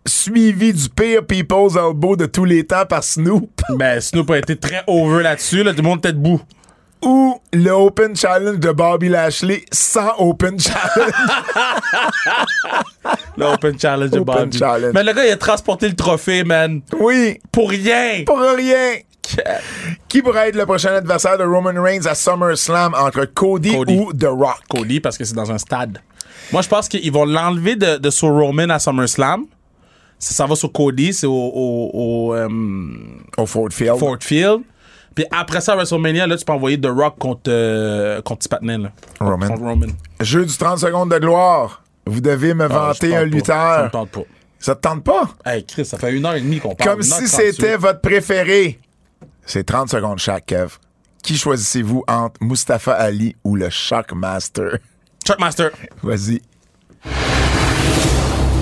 suivie 0.07 0.73
du 0.73 0.89
pire 0.89 1.25
People's 1.25 1.75
Elbow 1.75 2.15
de 2.15 2.25
tous 2.25 2.45
les 2.45 2.65
temps 2.65 2.85
par 2.85 3.03
Snoop 3.03 3.49
Ben, 3.69 3.99
Snoop 4.01 4.29
a 4.31 4.37
été 4.37 4.55
très 4.55 4.83
over 4.87 5.23
là-dessus, 5.23 5.63
là. 5.63 5.71
Tout 5.71 5.81
le 5.81 5.87
monde 5.89 5.99
était 5.99 6.13
debout. 6.13 6.41
ou 7.03 7.39
le 7.53 7.69
Open 7.71 8.15
Challenge 8.15 8.59
de 8.59 8.71
Bobby 8.71 9.09
Lashley 9.09 9.63
sans 9.71 10.13
Open 10.17 10.59
Challenge? 10.59 11.13
Le 13.37 13.45
Open 13.45 13.79
Challenge 13.79 14.09
de 14.09 14.19
Open 14.19 14.35
Bobby. 14.35 14.57
Challenge. 14.57 14.93
Mais 14.93 15.03
le 15.03 15.13
gars, 15.13 15.25
il 15.25 15.31
a 15.31 15.37
transporté 15.37 15.87
le 15.87 15.95
trophée, 15.95 16.43
man. 16.43 16.81
oui, 16.99 17.39
Pour 17.51 17.69
rien. 17.69 18.23
pour 18.25 18.39
rien. 18.39 18.95
Qui 20.07 20.21
pourrait 20.21 20.49
être 20.49 20.55
le 20.55 20.65
prochain 20.65 20.93
adversaire 20.95 21.37
de 21.37 21.43
Roman 21.43 21.81
Reigns 21.81 22.05
à 22.05 22.15
SummerSlam 22.15 22.93
entre 22.93 23.25
Cody, 23.25 23.71
Cody. 23.73 23.97
ou 23.97 24.13
The 24.13 24.27
Rock? 24.29 24.59
Cody, 24.69 24.99
parce 24.99 25.17
que 25.17 25.25
c'est 25.25 25.33
dans 25.35 25.51
un 25.51 25.57
stade. 25.57 25.99
Moi, 26.51 26.61
je 26.61 26.69
pense 26.69 26.87
qu'ils 26.87 27.11
vont 27.11 27.25
l'enlever 27.25 27.75
de, 27.75 27.97
de 27.97 28.09
sur 28.09 28.29
Roman 28.29 28.69
à 28.69 28.79
SummerSlam. 28.79 29.45
Ça, 30.19 30.33
ça 30.33 30.45
va 30.45 30.55
sur 30.55 30.71
Cody, 30.71 31.13
c'est 31.13 31.27
au, 31.27 31.31
au, 31.33 31.91
au, 31.93 32.33
euh, 32.33 32.47
Au 33.37 33.45
Ford 33.45 33.69
Field. 33.71 33.97
Ford 33.97 34.17
Field. 34.21 34.61
Puis 35.13 35.25
après 35.31 35.61
ça, 35.61 35.73
à 35.73 35.75
WrestleMania, 35.75 36.27
là, 36.27 36.35
tu 36.37 36.43
peux 36.43 36.53
envoyer 36.53 36.79
The 36.79 36.87
Rock 36.87 37.17
contre, 37.17 37.43
euh, 37.47 38.21
contre 38.21 38.47
là. 38.51 38.91
Roman. 39.19 39.47
Contre 39.47 39.61
Roman. 39.61 39.87
Jeu 40.19 40.45
du 40.45 40.55
30 40.57 40.79
secondes 40.79 41.11
de 41.11 41.19
gloire. 41.19 41.83
Vous 42.05 42.21
devez 42.21 42.53
me 42.53 42.65
Ah, 42.65 42.67
vanter 42.67 43.15
un 43.15 43.19
pas. 43.19 43.19
Ça 43.19 43.25
lutteur. 43.25 43.83
me 43.85 43.89
tente 43.89 44.09
pas. 44.09 44.21
Ça 44.59 44.75
te 44.75 44.81
tente 44.81 45.03
pas? 45.03 45.29
Hey, 45.45 45.65
Chris, 45.65 45.85
ça 45.85 45.97
fait 45.97 46.11
une 46.13 46.25
heure 46.25 46.35
et 46.35 46.41
demie 46.41 46.59
qu'on 46.59 46.75
parle. 46.75 46.89
Comme 46.89 47.01
si 47.03 47.27
c'était 47.27 47.77
votre 47.77 48.01
préféré. 48.01 48.79
C'est 49.45 49.63
30 49.63 49.89
secondes 49.89 50.19
chaque, 50.19 50.47
Kev. 50.47 50.73
Qui 51.23 51.37
choisissez-vous 51.37 52.03
entre 52.07 52.35
Mustafa 52.41 52.93
Ali 52.93 53.35
ou 53.43 53.55
le 53.55 53.69
Shockmaster? 53.69 54.79
Chuckmaster. 55.25 55.71
Vas-y. 56.03 56.41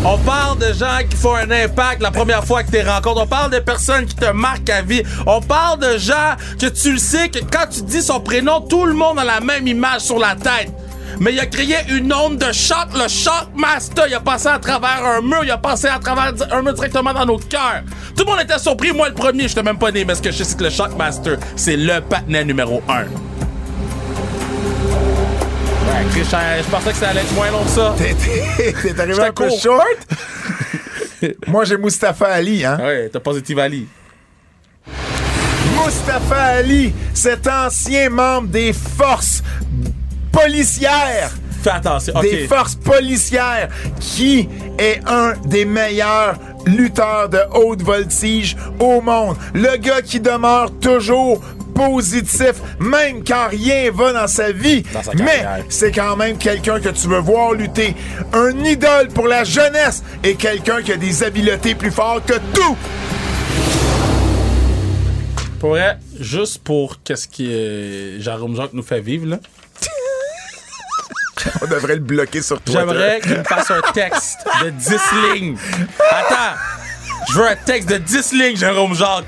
On 0.05 0.17
parle 0.17 0.59
de 0.59 0.73
gens 0.73 0.99
qui 1.09 1.15
font 1.15 1.35
un 1.35 1.49
impact 1.49 2.01
la 2.01 2.11
première 2.11 2.43
fois 2.43 2.61
que 2.63 2.71
tu 2.71 2.85
rencontres. 2.85 3.21
On 3.21 3.27
parle 3.27 3.51
de 3.51 3.59
personnes 3.59 4.05
qui 4.05 4.15
te 4.15 4.29
marquent 4.31 4.69
à 4.69 4.81
vie. 4.81 5.01
On 5.25 5.39
parle 5.39 5.79
de 5.79 5.97
gens 5.97 6.35
que 6.59 6.65
tu 6.65 6.91
le 6.91 6.97
sais 6.97 7.29
que 7.29 7.39
quand 7.39 7.67
tu 7.71 7.83
dis 7.83 8.01
son 8.01 8.19
prénom, 8.19 8.59
tout 8.59 8.85
le 8.85 8.93
monde 8.93 9.17
a 9.17 9.23
la 9.23 9.39
même 9.39 9.65
image 9.65 10.01
sur 10.01 10.19
la 10.19 10.35
tête. 10.35 10.73
Mais 11.21 11.31
il 11.31 11.39
a 11.39 11.45
créé 11.45 11.77
une 11.89 12.13
onde 12.13 12.37
de 12.37 12.51
choc, 12.51 12.87
le 12.93 13.07
Shockmaster. 13.07 14.07
Il 14.09 14.13
a 14.13 14.19
passé 14.19 14.49
à 14.49 14.59
travers 14.59 15.05
un 15.05 15.21
mur, 15.21 15.39
il 15.43 15.51
a 15.51 15.57
passé 15.57 15.87
à 15.87 15.99
travers 15.99 16.33
un 16.51 16.61
mur 16.61 16.73
directement 16.73 17.13
dans 17.13 17.25
nos 17.25 17.37
cœurs. 17.37 17.83
Tout 18.17 18.25
le 18.25 18.31
monde 18.31 18.41
était 18.41 18.59
surpris, 18.59 18.91
moi 18.91 19.07
le 19.07 19.15
premier, 19.15 19.47
je 19.47 19.57
même 19.61 19.77
pas 19.77 19.91
né, 19.91 20.03
mais 20.03 20.15
ce 20.15 20.21
que 20.21 20.31
je 20.31 20.37
sais, 20.37 20.43
c'est 20.43 20.57
que 20.57 20.65
le 20.65 20.69
Shockmaster, 20.69 21.37
c'est 21.55 21.77
le 21.77 22.01
patinet 22.01 22.43
numéro 22.43 22.81
un. 22.89 23.05
Ouais, 25.93 26.05
je 26.11 26.23
je 26.23 26.69
pensais 26.71 26.91
que 26.91 26.97
ça 26.97 27.09
allait 27.09 27.21
être 27.21 27.33
moins 27.35 27.51
long 27.51 27.63
que 27.63 27.69
ça. 27.69 27.95
T'es- 27.97 28.99
arrivé 28.99 29.21
un 29.21 29.31
peu 29.31 29.49
short? 29.49 29.97
Moi, 31.47 31.65
j'ai 31.65 31.77
Mustafa 31.77 32.25
Ali, 32.25 32.65
hein? 32.65 32.79
Ouais, 32.81 33.09
t'as 33.13 33.19
positive 33.19 33.59
Ali. 33.59 33.87
Mustafa 35.85 36.35
Ali, 36.35 36.93
cet 37.13 37.47
ancien 37.47 38.09
membre 38.09 38.47
des 38.47 38.73
forces 38.73 39.43
policières. 40.31 41.31
Fais 41.61 41.69
attention. 41.69 42.13
OK. 42.15 42.23
des 42.23 42.47
forces 42.47 42.75
policières 42.75 43.69
qui 43.99 44.49
est 44.79 44.99
un 45.07 45.33
des 45.45 45.63
meilleurs 45.63 46.35
lutteurs 46.65 47.29
de 47.29 47.39
haute 47.53 47.83
voltige 47.83 48.57
au 48.79 48.99
monde. 48.99 49.37
Le 49.53 49.77
gars 49.77 50.01
qui 50.01 50.19
demeure 50.19 50.71
toujours 50.79 51.39
positif, 51.73 52.53
même 52.79 53.23
quand 53.23 53.47
rien 53.49 53.91
va 53.91 54.13
dans 54.13 54.27
sa 54.27 54.51
vie. 54.51 54.83
Dans 54.93 55.03
sa 55.03 55.13
Mais 55.15 55.45
c'est 55.69 55.91
quand 55.91 56.15
même 56.15 56.37
quelqu'un 56.37 56.79
que 56.79 56.89
tu 56.89 57.07
veux 57.07 57.19
voir 57.19 57.53
lutter. 57.53 57.95
Un 58.33 58.63
idole 58.63 59.09
pour 59.09 59.27
la 59.27 59.43
jeunesse 59.43 60.03
et 60.23 60.35
quelqu'un 60.35 60.81
qui 60.81 60.91
a 60.93 60.97
des 60.97 61.23
habiletés 61.23 61.75
plus 61.75 61.91
fortes 61.91 62.25
que 62.25 62.37
tout. 62.53 62.77
Pour 65.59 65.71
vrai, 65.71 65.97
juste 66.19 66.61
pour 66.63 67.01
qu'est-ce 67.03 67.27
que 67.27 67.43
euh, 67.43 68.19
Jérôme 68.19 68.55
Jacques 68.55 68.73
nous 68.73 68.83
fait 68.83 68.99
vivre, 68.99 69.27
là. 69.27 69.39
On 71.61 71.67
devrait 71.67 71.95
le 71.95 72.01
bloquer 72.01 72.41
sur 72.41 72.59
Twitter. 72.61 72.79
J'aimerais 72.79 73.21
qu'il 73.21 73.37
me 73.37 73.43
fasse 73.43 73.71
un 73.71 73.81
texte 73.93 74.39
de 74.61 74.69
10 74.71 74.95
lignes. 75.33 75.57
Attends. 76.11 76.59
Je 77.29 77.33
veux 77.39 77.47
un 77.47 77.55
texte 77.55 77.89
de 77.89 77.97
10 77.97 78.33
lignes, 78.33 78.57
Jérôme 78.57 78.93
Jacques. 78.93 79.23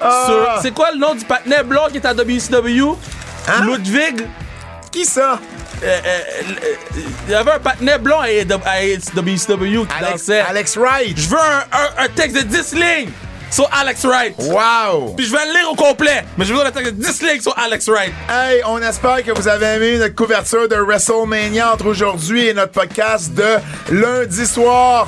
Ah. 0.00 0.24
Sur- 0.26 0.58
C'est 0.62 0.72
quoi 0.74 0.90
le 0.92 0.98
nom 0.98 1.14
du 1.14 1.24
patinet 1.24 1.62
blanc 1.62 1.86
qui 1.90 1.96
est 1.98 2.06
à 2.06 2.14
WCW? 2.14 2.96
Hein? 3.48 3.64
Ludwig? 3.64 4.26
Qui 4.92 5.04
ça? 5.04 5.38
Euh, 5.82 5.86
euh, 5.86 6.18
euh, 6.64 7.00
il 7.26 7.32
y 7.32 7.34
avait 7.34 7.52
un 7.52 7.58
patinet 7.60 7.98
blanc 7.98 8.20
à, 8.20 8.24
à 8.24 8.80
WCW 9.14 9.86
qui 9.86 9.94
Alex, 9.96 10.10
dansait. 10.12 10.40
Alex 10.40 10.76
Wright. 10.76 11.18
Je 11.18 11.28
veux 11.28 11.38
un, 11.38 11.64
un- 12.00 12.04
un 12.04 12.08
texte 12.08 12.36
de 12.36 12.42
10 12.42 12.72
lignes 12.74 13.10
sur 13.50 13.68
Alex 13.72 14.04
Wright. 14.04 14.34
Wow! 14.38 15.14
Puis 15.16 15.26
je 15.26 15.32
vais 15.32 15.46
le 15.46 15.52
lire 15.52 15.70
au 15.70 15.74
complet. 15.76 16.24
Mais 16.36 16.44
je 16.44 16.52
veux 16.52 16.60
un 16.66 16.70
texte 16.70 16.94
de 16.94 17.02
10 17.02 17.22
lignes 17.22 17.40
sur 17.40 17.56
Alex 17.58 17.88
Wright. 17.88 18.12
Hey, 18.28 18.60
on 18.66 18.78
espère 18.82 19.22
que 19.24 19.30
vous 19.30 19.46
avez 19.48 19.66
aimé 19.66 19.98
notre 19.98 20.14
couverture 20.16 20.68
de 20.68 20.76
WrestleMania 20.76 21.72
entre 21.72 21.86
aujourd'hui 21.86 22.48
et 22.48 22.54
notre 22.54 22.72
podcast 22.72 23.32
de 23.34 23.56
lundi 23.90 24.46
soir. 24.46 25.06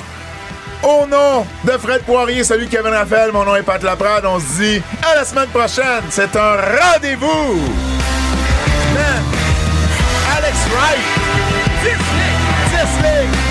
Au 0.83 1.05
nom 1.05 1.45
de 1.63 1.71
Fred 1.77 2.01
Poirier, 2.03 2.43
salut 2.43 2.67
Kevin 2.67 2.91
Raphaël, 2.91 3.31
mon 3.31 3.43
nom 3.45 3.55
est 3.55 3.61
Pat 3.61 3.81
Laprade. 3.83 4.25
On 4.25 4.39
se 4.39 4.61
dit 4.61 4.81
à 5.03 5.15
la 5.15 5.23
semaine 5.25 5.49
prochaine. 5.49 6.03
C'est 6.09 6.35
un 6.35 6.55
rendez-vous. 6.55 7.61
Man, 8.93 9.23
Alex 10.37 10.57
Wright. 10.73 10.99
10 11.83 11.89
lignes. 11.89 11.97
10 12.71 13.07
lignes. 13.07 13.50